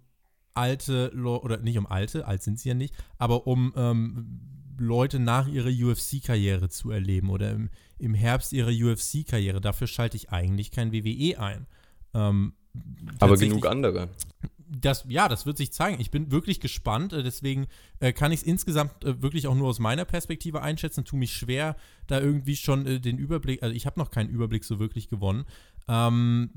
alte, 0.54 1.12
oder 1.14 1.58
nicht 1.58 1.78
um 1.78 1.86
alte, 1.86 2.26
alt 2.26 2.42
sind 2.42 2.60
sie 2.60 2.70
ja 2.70 2.76
nicht, 2.76 2.96
aber 3.18 3.46
um 3.46 3.74
ähm, 3.76 4.40
Leute 4.78 5.20
nach 5.20 5.48
ihrer 5.48 5.70
UFC-Karriere 5.70 6.70
zu 6.70 6.92
erleben 6.92 7.30
oder 7.30 7.52
im, 7.52 7.70
im 7.98 8.14
Herbst 8.14 8.54
ihrer 8.54 8.72
UFC-Karriere. 8.72 9.62
Dafür 9.62 9.88
schalte 9.88 10.18
ich 10.18 10.32
eigentlich 10.32 10.72
kein 10.72 10.92
WWE 10.92 11.40
ein. 11.40 11.68
Ähm, 12.14 12.54
aber 13.20 13.38
genug 13.38 13.66
andere. 13.66 14.10
Das, 14.68 15.06
ja, 15.08 15.30
das 15.30 15.46
wird 15.46 15.58
sich 15.58 15.72
zeigen. 15.72 16.02
Ich 16.02 16.12
bin 16.12 16.32
wirklich 16.32 16.60
gespannt. 16.60 17.14
Äh, 17.14 17.24
deswegen 17.24 17.68
äh, 18.00 18.12
kann 18.12 18.32
ich 18.32 18.42
es 18.42 18.46
insgesamt 18.46 19.04
äh, 19.04 19.22
wirklich 19.22 19.48
auch 19.48 19.56
nur 19.56 19.70
aus 19.70 19.80
meiner 19.80 20.06
Perspektive 20.06 20.62
einschätzen. 20.62 21.06
Tue 21.06 21.20
mich 21.20 21.34
schwer, 21.34 21.76
da 22.08 22.20
irgendwie 22.20 22.56
schon 22.56 22.86
äh, 22.86 23.00
den 23.00 23.18
Überblick, 23.18 23.64
also 23.64 23.74
ich 23.74 23.86
habe 23.86 24.00
noch 24.00 24.12
keinen 24.12 24.30
Überblick 24.30 24.64
so 24.66 24.80
wirklich 24.80 25.08
gewonnen. 25.08 25.46
Ähm, 25.88 26.50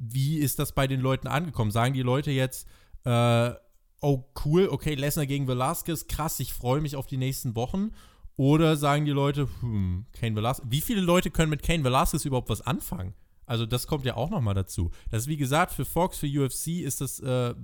wie 0.00 0.38
ist 0.38 0.58
das 0.58 0.72
bei 0.72 0.86
den 0.86 1.00
Leuten 1.00 1.28
angekommen? 1.28 1.70
Sagen 1.70 1.94
die 1.94 2.02
Leute 2.02 2.30
jetzt, 2.30 2.66
äh, 3.04 3.52
oh 4.00 4.24
cool, 4.44 4.68
okay, 4.70 4.94
Lesnar 4.94 5.26
gegen 5.26 5.46
Velasquez, 5.46 6.06
krass, 6.06 6.40
ich 6.40 6.54
freue 6.54 6.80
mich 6.80 6.96
auf 6.96 7.06
die 7.06 7.18
nächsten 7.18 7.54
Wochen? 7.54 7.92
Oder 8.36 8.76
sagen 8.76 9.04
die 9.04 9.10
Leute, 9.10 9.48
hm, 9.60 10.06
Kane 10.12 10.34
Velasquez, 10.34 10.66
wie 10.70 10.80
viele 10.80 11.02
Leute 11.02 11.30
können 11.30 11.50
mit 11.50 11.62
Kane 11.62 11.84
Velasquez 11.84 12.24
überhaupt 12.24 12.48
was 12.48 12.62
anfangen? 12.62 13.14
Also 13.44 13.66
das 13.66 13.86
kommt 13.86 14.06
ja 14.06 14.16
auch 14.16 14.30
nochmal 14.30 14.54
dazu. 14.54 14.90
Das 15.10 15.24
ist 15.24 15.28
wie 15.28 15.36
gesagt, 15.36 15.72
für 15.72 15.84
Fox, 15.84 16.18
für 16.18 16.26
UFC 16.26 16.80
ist 16.80 17.02
das 17.02 17.20
eine 17.22 17.54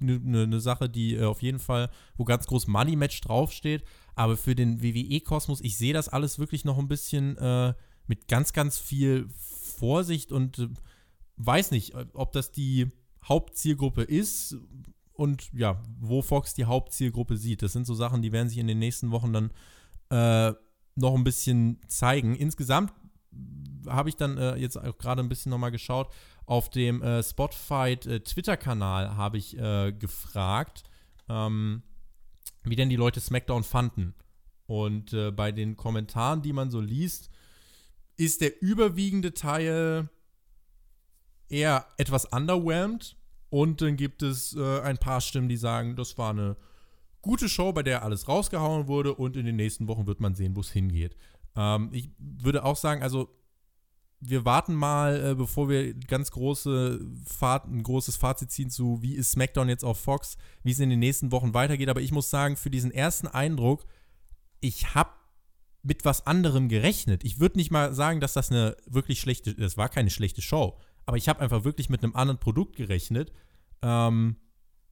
äh, 0.00 0.18
ne, 0.22 0.46
ne 0.46 0.60
Sache, 0.60 0.88
die 0.88 1.16
äh, 1.16 1.24
auf 1.24 1.42
jeden 1.42 1.58
Fall, 1.58 1.90
wo 2.16 2.24
ganz 2.24 2.46
groß 2.46 2.68
Money 2.68 2.94
Match 2.94 3.20
draufsteht. 3.22 3.82
Aber 4.14 4.36
für 4.36 4.54
den 4.54 4.82
WWE-Kosmos, 4.82 5.60
ich 5.62 5.76
sehe 5.76 5.94
das 5.94 6.08
alles 6.08 6.38
wirklich 6.38 6.64
noch 6.64 6.78
ein 6.78 6.86
bisschen 6.86 7.36
äh, 7.38 7.74
mit 8.06 8.28
ganz, 8.28 8.52
ganz 8.52 8.78
viel 8.78 9.28
Vorsicht 9.78 10.30
und 10.30 10.58
äh, 10.58 10.68
weiß 11.46 11.70
nicht, 11.70 11.94
ob 12.14 12.32
das 12.32 12.52
die 12.52 12.90
Hauptzielgruppe 13.24 14.02
ist 14.02 14.56
und 15.12 15.50
ja, 15.52 15.82
wo 16.00 16.22
Fox 16.22 16.54
die 16.54 16.64
Hauptzielgruppe 16.64 17.36
sieht. 17.36 17.62
Das 17.62 17.72
sind 17.72 17.86
so 17.86 17.94
Sachen, 17.94 18.22
die 18.22 18.32
werden 18.32 18.48
sich 18.48 18.58
in 18.58 18.66
den 18.66 18.78
nächsten 18.78 19.10
Wochen 19.10 19.32
dann 19.32 19.50
äh, 20.10 20.54
noch 20.94 21.14
ein 21.14 21.24
bisschen 21.24 21.80
zeigen. 21.88 22.34
Insgesamt 22.34 22.92
habe 23.86 24.08
ich 24.08 24.16
dann 24.16 24.38
äh, 24.38 24.56
jetzt 24.56 24.76
auch 24.76 24.98
gerade 24.98 25.22
ein 25.22 25.28
bisschen 25.28 25.50
nochmal 25.50 25.70
geschaut. 25.70 26.12
Auf 26.46 26.68
dem 26.70 27.02
äh, 27.02 27.22
Spotify 27.22 27.96
äh, 28.06 28.20
Twitter-Kanal 28.20 29.16
habe 29.16 29.38
ich 29.38 29.56
äh, 29.58 29.92
gefragt, 29.92 30.84
ähm, 31.28 31.82
wie 32.64 32.76
denn 32.76 32.88
die 32.88 32.96
Leute 32.96 33.20
SmackDown 33.20 33.62
fanden. 33.62 34.14
Und 34.66 35.12
äh, 35.12 35.30
bei 35.30 35.52
den 35.52 35.76
Kommentaren, 35.76 36.42
die 36.42 36.52
man 36.52 36.70
so 36.70 36.80
liest, 36.80 37.30
ist 38.16 38.40
der 38.40 38.62
überwiegende 38.62 39.32
Teil 39.32 40.08
eher 41.50 41.86
etwas 41.98 42.24
underwhelmed 42.26 43.16
und 43.50 43.82
dann 43.82 43.96
gibt 43.96 44.22
es 44.22 44.54
äh, 44.56 44.80
ein 44.80 44.98
paar 44.98 45.20
Stimmen, 45.20 45.48
die 45.48 45.56
sagen, 45.56 45.96
das 45.96 46.16
war 46.16 46.30
eine 46.30 46.56
gute 47.20 47.48
Show, 47.48 47.72
bei 47.72 47.82
der 47.82 48.02
alles 48.02 48.28
rausgehauen 48.28 48.86
wurde 48.86 49.14
und 49.14 49.36
in 49.36 49.44
den 49.44 49.56
nächsten 49.56 49.88
Wochen 49.88 50.06
wird 50.06 50.20
man 50.20 50.34
sehen, 50.34 50.56
wo 50.56 50.60
es 50.60 50.70
hingeht. 50.70 51.16
Ähm, 51.56 51.90
ich 51.92 52.08
würde 52.18 52.64
auch 52.64 52.76
sagen, 52.76 53.02
also 53.02 53.28
wir 54.20 54.44
warten 54.44 54.74
mal, 54.74 55.30
äh, 55.30 55.34
bevor 55.34 55.68
wir 55.68 55.94
ganz 55.94 56.30
große 56.30 57.00
Fahrt, 57.26 57.66
ein 57.66 57.82
großes 57.82 58.16
Fazit 58.16 58.50
ziehen 58.50 58.70
zu, 58.70 59.02
wie 59.02 59.14
ist 59.14 59.32
SmackDown 59.32 59.68
jetzt 59.68 59.84
auf 59.84 59.98
Fox, 59.98 60.36
wie 60.62 60.72
es 60.72 60.78
in 60.78 60.90
den 60.90 60.98
nächsten 60.98 61.32
Wochen 61.32 61.54
weitergeht. 61.54 61.88
Aber 61.88 62.02
ich 62.02 62.12
muss 62.12 62.30
sagen, 62.30 62.56
für 62.56 62.70
diesen 62.70 62.92
ersten 62.92 63.26
Eindruck, 63.26 63.84
ich 64.60 64.94
habe 64.94 65.10
mit 65.82 66.04
was 66.04 66.26
anderem 66.26 66.68
gerechnet. 66.68 67.24
Ich 67.24 67.40
würde 67.40 67.56
nicht 67.56 67.70
mal 67.70 67.94
sagen, 67.94 68.20
dass 68.20 68.34
das 68.34 68.50
eine 68.50 68.76
wirklich 68.86 69.20
schlechte, 69.20 69.54
das 69.54 69.78
war 69.78 69.88
keine 69.88 70.10
schlechte 70.10 70.42
Show 70.42 70.78
aber 71.06 71.16
ich 71.16 71.28
habe 71.28 71.40
einfach 71.40 71.64
wirklich 71.64 71.88
mit 71.88 72.02
einem 72.02 72.14
anderen 72.14 72.38
Produkt 72.38 72.76
gerechnet. 72.76 73.32
Ähm, 73.82 74.36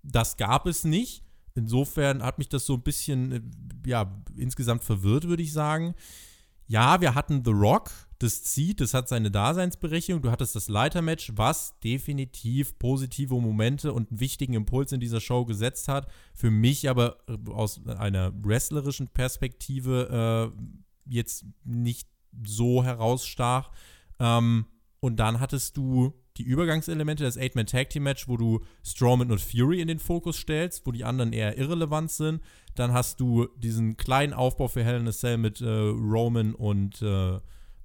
das 0.02 0.36
gab 0.36 0.66
es 0.66 0.84
nicht. 0.84 1.24
Insofern 1.54 2.22
hat 2.22 2.38
mich 2.38 2.48
das 2.48 2.66
so 2.66 2.74
ein 2.74 2.82
bisschen, 2.82 3.32
äh, 3.32 3.40
ja, 3.86 4.22
insgesamt 4.36 4.84
verwirrt, 4.84 5.28
würde 5.28 5.42
ich 5.42 5.52
sagen. 5.52 5.94
Ja, 6.66 7.00
wir 7.00 7.14
hatten 7.14 7.42
The 7.44 7.50
Rock, 7.50 7.90
das 8.18 8.42
zieht, 8.42 8.80
das 8.80 8.92
hat 8.92 9.08
seine 9.08 9.30
Daseinsberechtigung. 9.30 10.20
Du 10.20 10.30
hattest 10.30 10.54
das 10.54 10.68
Leitermatch, 10.68 11.32
was 11.34 11.78
definitiv 11.80 12.78
positive 12.78 13.40
Momente 13.40 13.92
und 13.92 14.10
einen 14.10 14.20
wichtigen 14.20 14.54
Impuls 14.54 14.92
in 14.92 15.00
dieser 15.00 15.20
Show 15.20 15.46
gesetzt 15.46 15.88
hat. 15.88 16.08
Für 16.34 16.50
mich 16.50 16.88
aber 16.88 17.18
äh, 17.26 17.50
aus 17.50 17.86
einer 17.86 18.32
wrestlerischen 18.44 19.08
Perspektive 19.08 20.52
äh, 20.54 20.62
jetzt 21.06 21.46
nicht 21.64 22.08
so 22.44 22.84
herausstach. 22.84 23.70
Ähm, 24.18 24.66
und 25.00 25.16
dann 25.16 25.40
hattest 25.40 25.76
du 25.76 26.12
die 26.36 26.42
Übergangselemente, 26.42 27.24
das 27.24 27.36
Eight-Man-Tag-Team-Match, 27.36 28.28
wo 28.28 28.36
du 28.36 28.60
Strowman 28.84 29.30
und 29.30 29.40
Fury 29.40 29.80
in 29.80 29.88
den 29.88 29.98
Fokus 29.98 30.36
stellst, 30.36 30.86
wo 30.86 30.92
die 30.92 31.04
anderen 31.04 31.32
eher 31.32 31.58
irrelevant 31.58 32.10
sind. 32.10 32.42
Dann 32.74 32.92
hast 32.92 33.20
du 33.20 33.48
diesen 33.56 33.96
kleinen 33.96 34.32
Aufbau 34.32 34.68
für 34.68 34.84
Hell 34.84 35.00
in 35.00 35.08
a 35.08 35.12
Cell 35.12 35.36
mit 35.36 35.60
äh, 35.60 35.66
Roman 35.68 36.54
und 36.54 37.02
äh, 37.02 37.38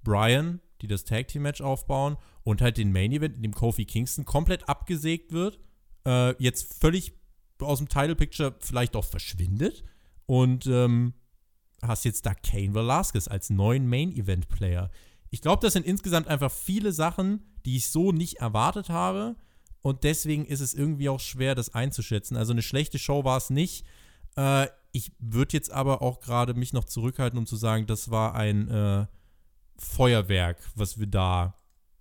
Brian, 0.03 0.61
die 0.81 0.87
das 0.87 1.03
Tag-Team-Match 1.03 1.61
aufbauen. 1.61 2.17
Und 2.43 2.61
halt 2.61 2.77
den 2.77 2.91
Main-Event, 2.91 3.37
in 3.37 3.41
dem 3.41 3.53
Kofi 3.53 3.85
Kingston 3.85 4.25
komplett 4.25 4.67
abgesägt 4.67 5.31
wird. 5.31 5.59
Äh, 6.05 6.35
jetzt 6.41 6.79
völlig 6.79 7.13
aus 7.59 7.79
dem 7.79 7.87
Title-Picture 7.87 8.55
vielleicht 8.59 8.95
auch 8.95 9.05
verschwindet. 9.05 9.83
Und 10.25 10.67
ähm, 10.67 11.13
hast 11.81 12.05
jetzt 12.05 12.25
da 12.25 12.33
Kane 12.33 12.75
Velasquez 12.75 13.27
als 13.27 13.49
neuen 13.49 13.87
Main-Event-Player 13.87 14.91
ich 15.33 15.41
glaube, 15.41 15.65
das 15.65 15.73
sind 15.73 15.87
insgesamt 15.87 16.27
einfach 16.27 16.51
viele 16.51 16.91
Sachen, 16.91 17.43
die 17.65 17.77
ich 17.77 17.89
so 17.89 18.11
nicht 18.11 18.35
erwartet 18.35 18.89
habe. 18.89 19.35
Und 19.81 20.03
deswegen 20.03 20.45
ist 20.45 20.59
es 20.59 20.75
irgendwie 20.75 21.09
auch 21.09 21.19
schwer, 21.19 21.55
das 21.55 21.73
einzuschätzen. 21.73 22.37
Also 22.37 22.53
eine 22.53 22.61
schlechte 22.61 22.99
Show 22.99 23.23
war 23.23 23.37
es 23.37 23.49
nicht. 23.49 23.83
Äh, 24.37 24.67
ich 24.91 25.11
würde 25.17 25.53
jetzt 25.53 25.71
aber 25.71 26.03
auch 26.03 26.21
gerade 26.21 26.53
mich 26.53 26.71
noch 26.71 26.83
zurückhalten, 26.83 27.39
um 27.39 27.47
zu 27.47 27.55
sagen, 27.55 27.87
das 27.87 28.11
war 28.11 28.35
ein 28.35 28.67
äh, 28.67 29.07
Feuerwerk, 29.79 30.69
was 30.75 30.99
wir 30.99 31.07
da 31.07 31.55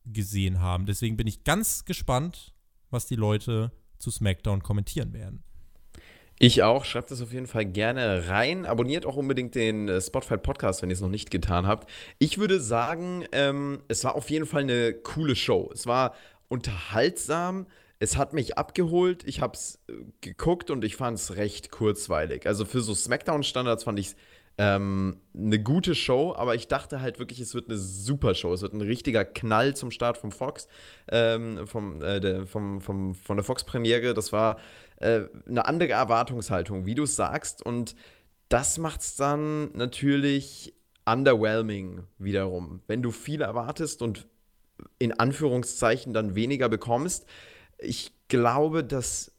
gesehen 0.04 0.60
haben. 0.60 0.84
Deswegen 0.84 1.16
bin 1.16 1.26
ich 1.26 1.42
ganz 1.42 1.86
gespannt, 1.86 2.52
was 2.90 3.06
die 3.06 3.16
Leute 3.16 3.72
zu 3.96 4.10
SmackDown 4.10 4.62
kommentieren 4.62 5.14
werden. 5.14 5.42
Ich 6.44 6.64
auch. 6.64 6.84
Schreibt 6.84 7.12
das 7.12 7.22
auf 7.22 7.32
jeden 7.32 7.46
Fall 7.46 7.64
gerne 7.64 8.26
rein. 8.26 8.66
Abonniert 8.66 9.06
auch 9.06 9.14
unbedingt 9.14 9.54
den 9.54 9.88
äh, 9.88 10.00
Spotify 10.00 10.38
Podcast, 10.38 10.82
wenn 10.82 10.90
ihr 10.90 10.94
es 10.94 11.00
noch 11.00 11.08
nicht 11.08 11.30
getan 11.30 11.68
habt. 11.68 11.88
Ich 12.18 12.38
würde 12.38 12.60
sagen, 12.60 13.24
ähm, 13.30 13.78
es 13.86 14.02
war 14.02 14.16
auf 14.16 14.28
jeden 14.28 14.46
Fall 14.46 14.62
eine 14.62 14.92
coole 14.92 15.36
Show. 15.36 15.70
Es 15.72 15.86
war 15.86 16.16
unterhaltsam. 16.48 17.68
Es 18.00 18.16
hat 18.16 18.32
mich 18.32 18.58
abgeholt. 18.58 19.22
Ich 19.24 19.40
habe 19.40 19.52
es 19.54 19.78
äh, 19.88 19.92
geguckt 20.20 20.72
und 20.72 20.82
ich 20.82 20.96
fand 20.96 21.16
es 21.16 21.36
recht 21.36 21.70
kurzweilig. 21.70 22.44
Also 22.48 22.64
für 22.64 22.80
so 22.80 22.92
Smackdown-Standards 22.92 23.84
fand 23.84 24.00
ich 24.00 24.08
es 24.08 24.16
ähm, 24.58 25.16
eine 25.34 25.58
gute 25.62 25.94
Show, 25.94 26.34
aber 26.36 26.54
ich 26.54 26.68
dachte 26.68 27.00
halt 27.00 27.18
wirklich, 27.18 27.40
es 27.40 27.54
wird 27.54 27.68
eine 27.68 27.78
super 27.78 28.34
Show. 28.34 28.52
Es 28.52 28.62
wird 28.62 28.74
ein 28.74 28.82
richtiger 28.82 29.24
Knall 29.24 29.74
zum 29.74 29.90
Start 29.90 30.18
vom 30.18 30.30
Fox, 30.30 30.68
ähm, 31.10 31.66
vom, 31.66 32.02
äh, 32.02 32.20
der, 32.20 32.46
vom, 32.46 32.80
vom, 32.80 33.14
von 33.14 33.36
der 33.36 33.44
Fox-Premiere. 33.44 34.12
Das 34.12 34.32
war 34.32 34.58
äh, 35.02 35.28
eine 35.48 35.66
andere 35.66 35.92
Erwartungshaltung, 35.92 36.86
wie 36.86 36.94
du 36.94 37.04
es 37.04 37.16
sagst. 37.16 37.64
Und 37.64 37.94
das 38.48 38.78
macht 38.78 39.00
es 39.00 39.16
dann 39.16 39.70
natürlich 39.72 40.74
underwhelming 41.04 42.04
wiederum. 42.18 42.80
Wenn 42.86 43.02
du 43.02 43.10
viel 43.10 43.42
erwartest 43.42 44.02
und 44.02 44.26
in 44.98 45.12
Anführungszeichen 45.12 46.12
dann 46.12 46.34
weniger 46.34 46.68
bekommst. 46.68 47.26
Ich 47.78 48.12
glaube, 48.28 48.84
dass 48.84 49.32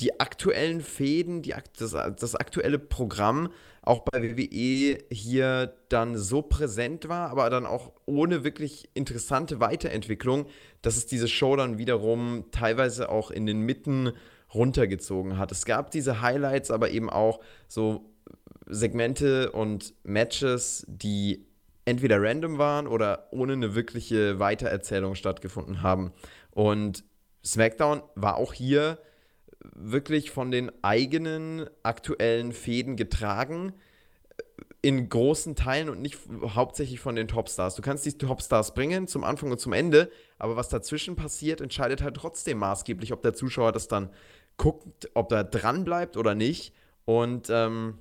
die 0.00 0.18
aktuellen 0.18 0.80
Fäden, 0.80 1.42
die, 1.42 1.54
das, 1.78 1.92
das 1.92 2.34
aktuelle 2.34 2.78
Programm 2.78 3.50
auch 3.82 4.00
bei 4.00 4.22
WWE 4.22 4.98
hier 5.10 5.76
dann 5.88 6.16
so 6.16 6.42
präsent 6.42 7.08
war, 7.08 7.30
aber 7.30 7.48
dann 7.50 7.66
auch 7.66 7.92
ohne 8.06 8.42
wirklich 8.42 8.88
interessante 8.94 9.60
Weiterentwicklung, 9.60 10.46
dass 10.82 10.96
es 10.96 11.06
diese 11.06 11.28
Show 11.28 11.54
dann 11.54 11.78
wiederum 11.78 12.46
teilweise 12.50 13.10
auch 13.10 13.30
in 13.30 13.46
den 13.46 13.60
Mitten 13.60 14.12
runtergezogen 14.54 15.38
hat. 15.38 15.52
Es 15.52 15.64
gab 15.64 15.90
diese 15.90 16.20
Highlights, 16.20 16.70
aber 16.70 16.90
eben 16.90 17.10
auch 17.10 17.40
so 17.68 18.10
Segmente 18.66 19.52
und 19.52 19.94
Matches, 20.04 20.84
die 20.88 21.46
entweder 21.84 22.22
random 22.22 22.58
waren 22.58 22.86
oder 22.86 23.28
ohne 23.30 23.54
eine 23.54 23.74
wirkliche 23.74 24.38
Weitererzählung 24.38 25.14
stattgefunden 25.14 25.82
haben. 25.82 26.12
Und 26.50 27.04
SmackDown 27.44 28.02
war 28.14 28.36
auch 28.36 28.52
hier 28.52 28.98
wirklich 29.74 30.30
von 30.30 30.50
den 30.50 30.70
eigenen 30.82 31.68
aktuellen 31.82 32.52
Fäden 32.52 32.96
getragen, 32.96 33.74
in 34.82 35.08
großen 35.08 35.56
Teilen 35.56 35.88
und 35.88 36.02
nicht 36.02 36.18
hauptsächlich 36.54 37.00
von 37.00 37.16
den 37.16 37.26
Topstars. 37.26 37.74
Du 37.74 37.80
kannst 37.80 38.04
die 38.04 38.18
Topstars 38.18 38.74
bringen 38.74 39.06
zum 39.08 39.24
Anfang 39.24 39.50
und 39.50 39.58
zum 39.58 39.72
Ende, 39.72 40.10
aber 40.38 40.56
was 40.56 40.68
dazwischen 40.68 41.16
passiert, 41.16 41.62
entscheidet 41.62 42.02
halt 42.02 42.16
trotzdem 42.16 42.58
maßgeblich, 42.58 43.14
ob 43.14 43.22
der 43.22 43.32
Zuschauer 43.32 43.72
das 43.72 43.88
dann 43.88 44.10
guckt, 44.56 45.10
ob 45.14 45.32
er 45.32 45.44
dran 45.44 45.84
bleibt 45.84 46.16
oder 46.16 46.34
nicht. 46.34 46.74
Und 47.04 47.48
ähm, 47.50 47.98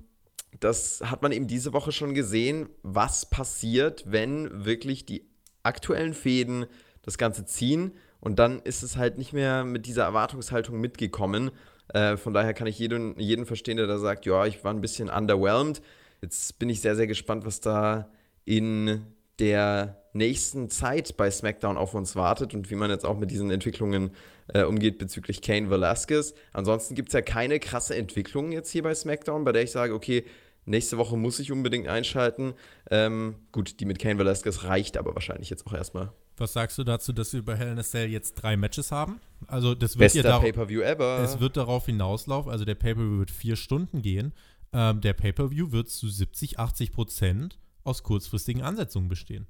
das 0.59 1.01
hat 1.03 1.21
man 1.21 1.31
eben 1.31 1.47
diese 1.47 1.73
Woche 1.73 1.91
schon 1.91 2.13
gesehen, 2.13 2.69
was 2.83 3.29
passiert, 3.29 4.03
wenn 4.05 4.65
wirklich 4.65 5.05
die 5.05 5.25
aktuellen 5.63 6.13
Fäden 6.13 6.65
das 7.01 7.17
Ganze 7.17 7.45
ziehen 7.45 7.93
und 8.23 8.39
dann 8.39 8.59
ist 8.59 8.83
es 8.83 8.95
halt 8.95 9.17
nicht 9.17 9.33
mehr 9.33 9.65
mit 9.65 9.85
dieser 9.85 10.03
Erwartungshaltung 10.03 10.79
mitgekommen. 10.79 11.51
Äh, 11.89 12.15
von 12.15 12.33
daher 12.33 12.53
kann 12.53 12.67
ich 12.67 12.79
jeden, 12.79 13.19
jeden 13.19 13.45
verstehen, 13.45 13.75
der 13.75 13.85
da 13.85 13.97
sagt, 13.97 14.25
ja, 14.25 14.45
ich 14.45 14.63
war 14.63 14.73
ein 14.73 14.79
bisschen 14.79 15.09
underwhelmed. 15.09 15.81
Jetzt 16.21 16.57
bin 16.57 16.69
ich 16.69 16.79
sehr, 16.79 16.95
sehr 16.95 17.07
gespannt, 17.07 17.45
was 17.45 17.59
da 17.59 18.09
in 18.45 19.05
der 19.39 20.03
nächsten 20.13 20.69
Zeit 20.69 21.17
bei 21.17 21.29
SmackDown 21.31 21.77
auf 21.77 21.93
uns 21.93 22.15
wartet 22.15 22.53
und 22.53 22.69
wie 22.69 22.75
man 22.75 22.89
jetzt 22.89 23.05
auch 23.05 23.17
mit 23.17 23.31
diesen 23.31 23.49
Entwicklungen 23.49 24.11
äh, 24.53 24.63
umgeht 24.63 24.99
bezüglich 24.99 25.41
Kane 25.41 25.69
Velasquez. 25.69 26.33
Ansonsten 26.51 26.95
gibt 26.95 27.09
es 27.09 27.13
ja 27.13 27.21
keine 27.21 27.59
krasse 27.59 27.95
Entwicklung 27.95 28.51
jetzt 28.51 28.69
hier 28.71 28.83
bei 28.83 28.93
SmackDown, 28.93 29.43
bei 29.43 29.51
der 29.51 29.63
ich 29.63 29.71
sage, 29.71 29.93
okay, 29.93 30.25
nächste 30.65 30.97
Woche 30.97 31.17
muss 31.17 31.39
ich 31.39 31.51
unbedingt 31.51 31.87
einschalten. 31.87 32.53
Ähm, 32.91 33.35
gut, 33.51 33.79
die 33.79 33.85
mit 33.85 33.99
Kane 33.99 34.19
Velasquez 34.19 34.63
reicht 34.63 34.97
aber 34.97 35.15
wahrscheinlich 35.15 35.49
jetzt 35.49 35.65
auch 35.65 35.73
erstmal. 35.73 36.11
Was 36.37 36.53
sagst 36.53 36.77
du 36.77 36.83
dazu, 36.83 37.13
dass 37.13 37.33
wir 37.33 37.43
bei 37.43 37.55
Hell 37.55 37.71
in 37.71 37.79
a 37.79 37.83
Cell 37.83 38.09
jetzt 38.09 38.35
drei 38.35 38.57
Matches 38.57 38.91
haben? 38.91 39.19
Also 39.47 39.75
das 39.75 39.97
wird 39.97 40.13
Bester 40.13 40.39
Pay-Per-View 40.39 40.81
ever. 40.81 41.19
Es 41.23 41.39
wird 41.39 41.57
darauf 41.57 41.85
hinauslaufen, 41.85 42.51
also 42.51 42.65
der 42.65 42.75
Pay-Per-View 42.75 43.19
wird 43.19 43.31
vier 43.31 43.55
Stunden 43.55 44.01
gehen. 44.01 44.33
Ähm, 44.71 45.01
der 45.01 45.13
Pay-Per-View 45.13 45.71
wird 45.71 45.89
zu 45.89 46.09
70, 46.09 46.59
80 46.59 46.91
Prozent 46.91 47.59
aus 47.83 48.03
kurzfristigen 48.03 48.61
Ansetzungen 48.61 49.07
bestehen. 49.07 49.47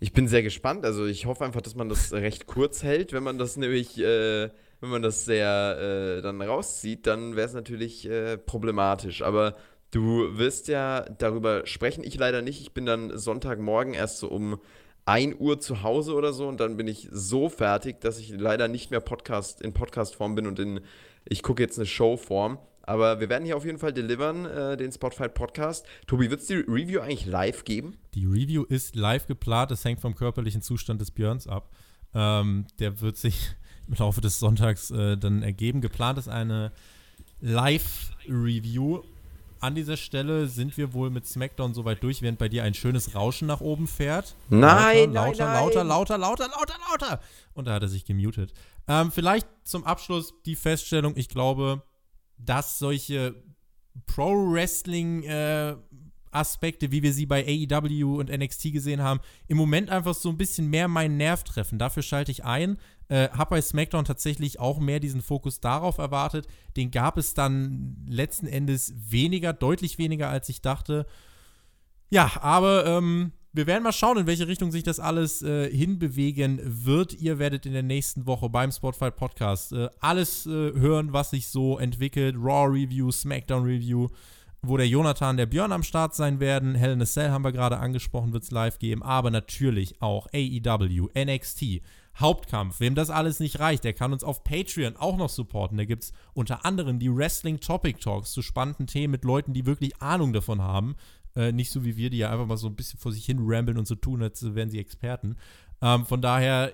Ich 0.00 0.12
bin 0.12 0.28
sehr 0.28 0.42
gespannt. 0.42 0.84
Also 0.84 1.06
ich 1.06 1.26
hoffe 1.26 1.44
einfach, 1.44 1.62
dass 1.62 1.74
man 1.74 1.88
das 1.88 2.12
recht 2.12 2.46
kurz 2.46 2.82
hält. 2.82 3.12
Wenn 3.12 3.22
man 3.22 3.38
das 3.38 3.56
nämlich, 3.56 3.98
äh, 3.98 4.50
wenn 4.80 4.90
man 4.90 5.02
das 5.02 5.24
sehr 5.24 6.18
äh, 6.18 6.22
dann 6.22 6.40
rauszieht, 6.42 7.06
dann 7.06 7.36
wäre 7.36 7.46
es 7.46 7.54
natürlich 7.54 8.08
äh, 8.08 8.36
problematisch. 8.36 9.22
Aber 9.22 9.56
du 9.90 10.36
wirst 10.36 10.68
ja 10.68 11.02
darüber 11.18 11.66
sprechen. 11.66 12.04
Ich 12.04 12.16
leider 12.16 12.42
nicht. 12.42 12.60
Ich 12.60 12.72
bin 12.72 12.86
dann 12.86 13.16
Sonntagmorgen 13.16 13.94
erst 13.94 14.18
so 14.18 14.28
um 14.28 14.60
1 15.06 15.36
Uhr 15.38 15.60
zu 15.60 15.82
Hause 15.82 16.14
oder 16.14 16.32
so 16.32 16.48
und 16.48 16.60
dann 16.60 16.76
bin 16.76 16.88
ich 16.88 17.08
so 17.10 17.48
fertig, 17.48 18.00
dass 18.00 18.18
ich 18.18 18.30
leider 18.30 18.68
nicht 18.68 18.90
mehr 18.90 19.00
Podcast 19.00 19.60
in 19.60 19.74
Podcast-Form 19.74 20.34
bin 20.34 20.46
und 20.46 20.58
in, 20.58 20.80
ich 21.24 21.42
gucke 21.42 21.62
jetzt 21.62 21.78
eine 21.78 21.86
Show-Form. 21.86 22.58
Aber 22.86 23.20
wir 23.20 23.28
werden 23.28 23.44
hier 23.44 23.56
auf 23.56 23.64
jeden 23.64 23.78
Fall 23.78 23.92
delivern, 23.92 24.44
äh, 24.44 24.76
den 24.76 24.92
Spotify 24.92 25.28
Podcast. 25.28 25.86
Tobi, 26.06 26.30
wird 26.30 26.40
es 26.40 26.46
die 26.46 26.54
Review 26.54 27.00
eigentlich 27.00 27.26
live 27.26 27.64
geben? 27.64 27.96
Die 28.14 28.26
Review 28.26 28.64
ist 28.64 28.94
live 28.94 29.26
geplant. 29.26 29.70
Das 29.70 29.84
hängt 29.84 30.00
vom 30.00 30.14
körperlichen 30.14 30.62
Zustand 30.62 31.00
des 31.00 31.10
Björns 31.10 31.46
ab. 31.46 31.70
Ähm, 32.14 32.66
der 32.78 33.00
wird 33.00 33.16
sich 33.16 33.54
im 33.88 33.94
Laufe 33.94 34.20
des 34.20 34.38
Sonntags 34.38 34.90
äh, 34.90 35.16
dann 35.16 35.42
ergeben. 35.42 35.80
Geplant 35.80 36.18
ist 36.18 36.28
eine 36.28 36.72
Live-Review 37.40 39.02
an 39.64 39.74
dieser 39.74 39.96
Stelle 39.96 40.46
sind 40.46 40.76
wir 40.76 40.92
wohl 40.92 41.08
mit 41.08 41.26
SmackDown 41.26 41.72
soweit 41.72 42.02
durch, 42.02 42.20
während 42.20 42.38
bei 42.38 42.50
dir 42.50 42.64
ein 42.64 42.74
schönes 42.74 43.14
Rauschen 43.14 43.48
nach 43.48 43.62
oben 43.62 43.86
fährt. 43.86 44.34
Nein, 44.50 45.14
lauter, 45.14 45.46
nein, 45.46 45.54
lauter, 45.54 45.84
lauter, 45.84 46.18
lauter, 46.18 46.18
lauter, 46.18 46.48
lauter, 46.48 46.74
lauter. 46.90 47.20
Und 47.54 47.66
da 47.66 47.72
hat 47.72 47.82
er 47.82 47.88
sich 47.88 48.04
gemutet. 48.04 48.52
Ähm, 48.86 49.10
vielleicht 49.10 49.48
zum 49.64 49.84
Abschluss 49.84 50.34
die 50.44 50.54
Feststellung, 50.54 51.14
ich 51.16 51.30
glaube, 51.30 51.82
dass 52.38 52.78
solche 52.78 53.34
Pro-Wrestling 54.06 55.22
äh, 55.24 55.76
Aspekte, 56.34 56.90
wie 56.90 57.02
wir 57.02 57.12
sie 57.12 57.26
bei 57.26 57.44
AEW 57.44 58.18
und 58.18 58.30
NXT 58.30 58.72
gesehen 58.72 59.02
haben, 59.02 59.20
im 59.46 59.56
Moment 59.56 59.90
einfach 59.90 60.14
so 60.14 60.28
ein 60.28 60.36
bisschen 60.36 60.68
mehr 60.68 60.88
meinen 60.88 61.16
Nerv 61.16 61.44
treffen. 61.44 61.78
Dafür 61.78 62.02
schalte 62.02 62.32
ich 62.32 62.44
ein. 62.44 62.78
Äh, 63.08 63.28
hab 63.30 63.50
bei 63.50 63.60
SmackDown 63.60 64.04
tatsächlich 64.04 64.58
auch 64.58 64.80
mehr 64.80 64.98
diesen 64.98 65.22
Fokus 65.22 65.60
darauf 65.60 65.98
erwartet. 65.98 66.48
Den 66.76 66.90
gab 66.90 67.18
es 67.18 67.34
dann 67.34 68.04
letzten 68.08 68.46
Endes 68.46 68.94
weniger, 68.96 69.52
deutlich 69.52 69.98
weniger, 69.98 70.28
als 70.28 70.48
ich 70.48 70.60
dachte. 70.60 71.06
Ja, 72.10 72.30
aber 72.40 72.86
ähm, 72.86 73.32
wir 73.54 73.68
werden 73.68 73.84
mal 73.84 73.92
schauen, 73.92 74.18
in 74.18 74.26
welche 74.26 74.48
Richtung 74.48 74.72
sich 74.72 74.82
das 74.82 74.98
alles 74.98 75.40
äh, 75.40 75.70
hinbewegen 75.70 76.60
wird. 76.64 77.14
Ihr 77.14 77.38
werdet 77.38 77.66
in 77.66 77.72
der 77.72 77.84
nächsten 77.84 78.26
Woche 78.26 78.50
beim 78.50 78.72
Spotify 78.72 79.12
Podcast 79.12 79.72
äh, 79.72 79.88
alles 80.00 80.44
äh, 80.46 80.50
hören, 80.50 81.12
was 81.12 81.30
sich 81.30 81.46
so 81.46 81.78
entwickelt. 81.78 82.34
Raw 82.36 82.66
Review, 82.66 83.12
SmackDown 83.12 83.62
Review, 83.62 84.08
wo 84.62 84.76
der 84.76 84.88
Jonathan, 84.88 85.36
der 85.36 85.46
Björn 85.46 85.70
am 85.70 85.84
Start 85.84 86.16
sein 86.16 86.40
werden. 86.40 86.74
Hell 86.74 86.94
in 86.94 87.02
a 87.02 87.06
Cell 87.06 87.30
haben 87.30 87.44
wir 87.44 87.52
gerade 87.52 87.78
angesprochen, 87.78 88.32
wird 88.32 88.42
es 88.42 88.50
live 88.50 88.80
geben. 88.80 89.04
Aber 89.04 89.30
natürlich 89.30 90.02
auch 90.02 90.26
AEW, 90.34 91.10
NXT, 91.16 91.80
Hauptkampf. 92.18 92.80
Wem 92.80 92.96
das 92.96 93.08
alles 93.08 93.38
nicht 93.38 93.60
reicht, 93.60 93.84
der 93.84 93.92
kann 93.92 94.12
uns 94.12 94.24
auf 94.24 94.42
Patreon 94.42 94.96
auch 94.96 95.16
noch 95.16 95.30
supporten. 95.30 95.78
Da 95.78 95.84
gibt 95.84 96.02
es 96.02 96.12
unter 96.32 96.64
anderem 96.64 96.98
die 96.98 97.14
Wrestling 97.14 97.60
Topic 97.60 98.00
Talks 98.00 98.32
zu 98.32 98.42
spannenden 98.42 98.88
Themen 98.88 99.12
mit 99.12 99.22
Leuten, 99.22 99.52
die 99.52 99.64
wirklich 99.64 100.02
Ahnung 100.02 100.32
davon 100.32 100.60
haben. 100.60 100.96
Äh, 101.36 101.52
nicht 101.52 101.70
so 101.70 101.84
wie 101.84 101.96
wir, 101.96 102.10
die 102.10 102.18
ja 102.18 102.30
einfach 102.30 102.46
mal 102.46 102.56
so 102.56 102.68
ein 102.68 102.76
bisschen 102.76 102.98
vor 102.98 103.12
sich 103.12 103.24
hin 103.24 103.38
rambeln 103.40 103.78
und 103.78 103.86
so 103.86 103.94
tun, 103.96 104.22
als 104.22 104.54
wären 104.54 104.70
sie 104.70 104.78
Experten. 104.78 105.36
Ähm, 105.82 106.06
von 106.06 106.22
daher, 106.22 106.72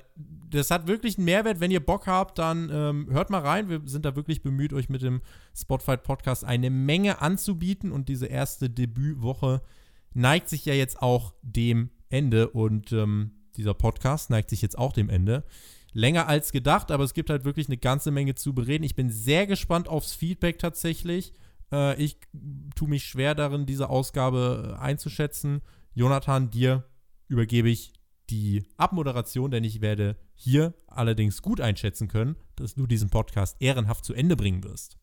das 0.51 0.71
hat 0.71 0.87
wirklich 0.87 1.17
einen 1.17 1.25
Mehrwert. 1.25 1.61
Wenn 1.61 1.71
ihr 1.71 1.85
Bock 1.85 2.07
habt, 2.07 2.39
dann 2.39 2.71
ähm, 2.73 3.09
hört 3.11 3.31
mal 3.31 3.41
rein. 3.41 3.69
Wir 3.69 3.81
sind 3.85 4.05
da 4.05 4.15
wirklich 4.15 4.43
bemüht, 4.43 4.73
euch 4.73 4.89
mit 4.89 5.03
dem 5.03 5.21
Spotfight 5.57 6.03
Podcast 6.03 6.45
eine 6.45 6.71
Menge 6.71 7.21
anzubieten. 7.21 7.91
Und 7.91 8.09
diese 8.09 8.27
erste 8.27 8.71
Debütwoche 8.71 9.63
neigt 10.15 10.49
sich 10.49 10.65
ja 10.65 10.75
jetzt 10.75 11.01
auch 11.03 11.35
dem 11.43 11.91
Ende. 12.09 12.51
Und 12.51 12.93
ähm, 12.93 13.33
dieser 13.57 13.75
Podcast 13.75 14.31
neigt 14.31 14.51
sich 14.51 14.63
jetzt 14.63 14.79
auch 14.79 14.93
dem 14.93 15.09
Ende. 15.09 15.45
Länger 15.93 16.29
als 16.29 16.53
gedacht, 16.53 16.93
aber 16.93 17.03
es 17.03 17.15
gibt 17.15 17.31
halt 17.31 17.45
wirklich 17.45 17.67
eine 17.67 17.79
ganze 17.79 18.13
Menge 18.13 18.37
zu 18.37 18.55
bereden. 18.55 18.85
Ich 18.85 18.95
bin 18.95 19.11
sehr 19.11 19.49
gespannt 19.49 19.89
aufs 19.89 20.15
Feedback 20.15 20.61
tatsächlich. 20.61 21.33
Äh, 21.73 22.03
ich 22.03 22.19
tue 22.75 22.89
mich 22.89 23.05
schwer 23.05 23.35
darin, 23.35 23.67
diese 23.67 23.89
Ausgabe 23.89 24.77
äh, 24.77 24.81
einzuschätzen. 24.81 25.63
Jonathan, 25.95 26.51
dir 26.51 26.85
übergebe 27.29 27.69
ich 27.69 27.93
die 28.31 28.65
Abmoderation, 28.77 29.51
denn 29.51 29.65
ich 29.65 29.81
werde 29.81 30.17
hier 30.35 30.75
allerdings 30.87 31.43
gut 31.43 31.61
einschätzen 31.61 32.09
können, 32.09 32.37
dass 32.57 32.75
du 32.75 32.87
diesen 32.87 33.11
Podcast 33.11 33.57
ehrenhaft 33.61 34.05
zu 34.05 34.15
Ende 34.15 34.37
bringen 34.37 34.65
wirst. 34.65 34.97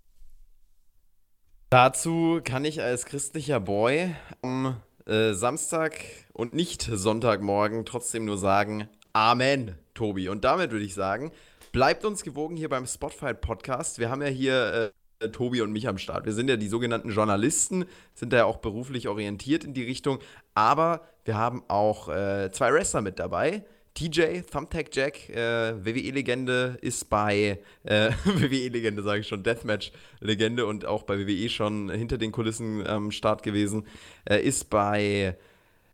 Dazu 1.69 2.39
kann 2.43 2.63
ich 2.63 2.81
als 2.81 3.05
christlicher 3.05 3.59
Boy 3.59 4.15
am 4.41 4.77
äh, 5.05 5.33
Samstag 5.33 5.99
und 6.31 6.53
nicht 6.53 6.83
Sonntagmorgen 6.83 7.85
trotzdem 7.85 8.25
nur 8.25 8.37
sagen, 8.37 8.87
Amen, 9.11 9.75
Tobi. 9.93 10.29
Und 10.29 10.43
damit 10.45 10.71
würde 10.71 10.85
ich 10.85 10.93
sagen, 10.93 11.31
bleibt 11.71 12.05
uns 12.05 12.23
gewogen 12.23 12.55
hier 12.55 12.69
beim 12.69 12.85
Spotfight 12.85 13.41
Podcast. 13.41 13.99
Wir 13.99 14.09
haben 14.09 14.21
ja 14.21 14.27
hier 14.27 14.73
äh, 14.73 14.96
Tobi 15.31 15.61
und 15.61 15.71
mich 15.71 15.87
am 15.87 15.97
Start. 15.97 16.25
Wir 16.25 16.33
sind 16.33 16.49
ja 16.49 16.57
die 16.57 16.67
sogenannten 16.67 17.09
Journalisten, 17.09 17.85
sind 18.13 18.33
da 18.33 18.37
ja 18.37 18.45
auch 18.45 18.57
beruflich 18.57 19.07
orientiert 19.07 19.63
in 19.63 19.73
die 19.73 19.83
Richtung. 19.83 20.19
Aber 20.53 21.01
wir 21.25 21.37
haben 21.37 21.63
auch 21.67 22.09
äh, 22.09 22.51
zwei 22.51 22.73
Wrestler 22.73 23.01
mit 23.01 23.19
dabei. 23.19 23.63
TJ, 23.95 24.41
Thumbtack 24.51 24.95
Jack, 24.95 25.27
äh, 25.29 25.73
WWE-Legende, 25.83 26.77
ist 26.81 27.09
bei, 27.09 27.59
äh, 27.83 28.11
WWE-Legende 28.25 29.01
sage 29.01 29.21
ich 29.21 29.27
schon, 29.27 29.41
Deathmatch-Legende 29.41 30.67
und 30.67 30.85
auch 30.85 31.01
bei 31.01 31.17
WWE 31.17 31.49
schon 31.49 31.89
hinter 31.89 32.19
den 32.19 32.31
Kulissen 32.31 32.85
am 32.85 33.09
Start 33.09 33.41
gewesen, 33.41 33.87
äh, 34.29 34.39
ist 34.39 34.69
bei 34.69 35.35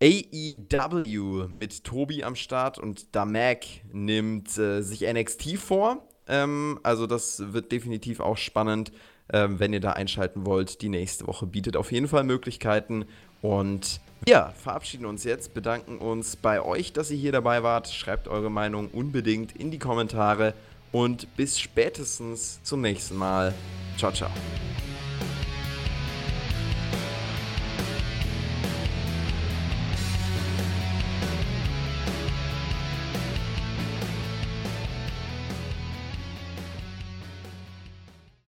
AEW 0.01 1.47
mit 1.61 1.85
Tobi 1.85 2.25
am 2.25 2.35
Start 2.35 2.77
und 2.77 3.15
Damak 3.15 3.63
nimmt 3.93 4.57
äh, 4.57 4.81
sich 4.81 5.01
NXT 5.01 5.57
vor. 5.57 6.05
Ähm, 6.27 6.81
also 6.83 7.07
das 7.07 7.53
wird 7.53 7.71
definitiv 7.71 8.19
auch 8.19 8.37
spannend, 8.37 8.91
ähm, 9.33 9.59
wenn 9.59 9.73
ihr 9.73 9.81
da 9.81 9.91
einschalten 9.91 10.45
wollt. 10.45 10.81
Die 10.81 10.89
nächste 10.89 11.27
Woche 11.27 11.45
bietet 11.45 11.75
auf 11.75 11.91
jeden 11.91 12.07
Fall 12.07 12.23
Möglichkeiten 12.23 13.05
und 13.41 13.99
ja, 14.25 14.53
verabschieden 14.55 15.05
uns 15.05 15.25
jetzt, 15.25 15.53
bedanken 15.53 15.97
uns 15.97 16.37
bei 16.37 16.61
euch, 16.61 16.93
dass 16.93 17.11
ihr 17.11 17.17
hier 17.17 17.33
dabei 17.33 17.61
wart. 17.61 17.89
Schreibt 17.89 18.29
eure 18.29 18.49
Meinung 18.49 18.87
unbedingt 18.89 19.53
in 19.53 19.69
die 19.69 19.79
Kommentare 19.79 20.53
und 20.93 21.35
bis 21.35 21.59
spätestens 21.59 22.63
zum 22.63 22.79
nächsten 22.79 23.17
Mal. 23.17 23.53
Ciao, 23.97 24.13
ciao. 24.13 24.31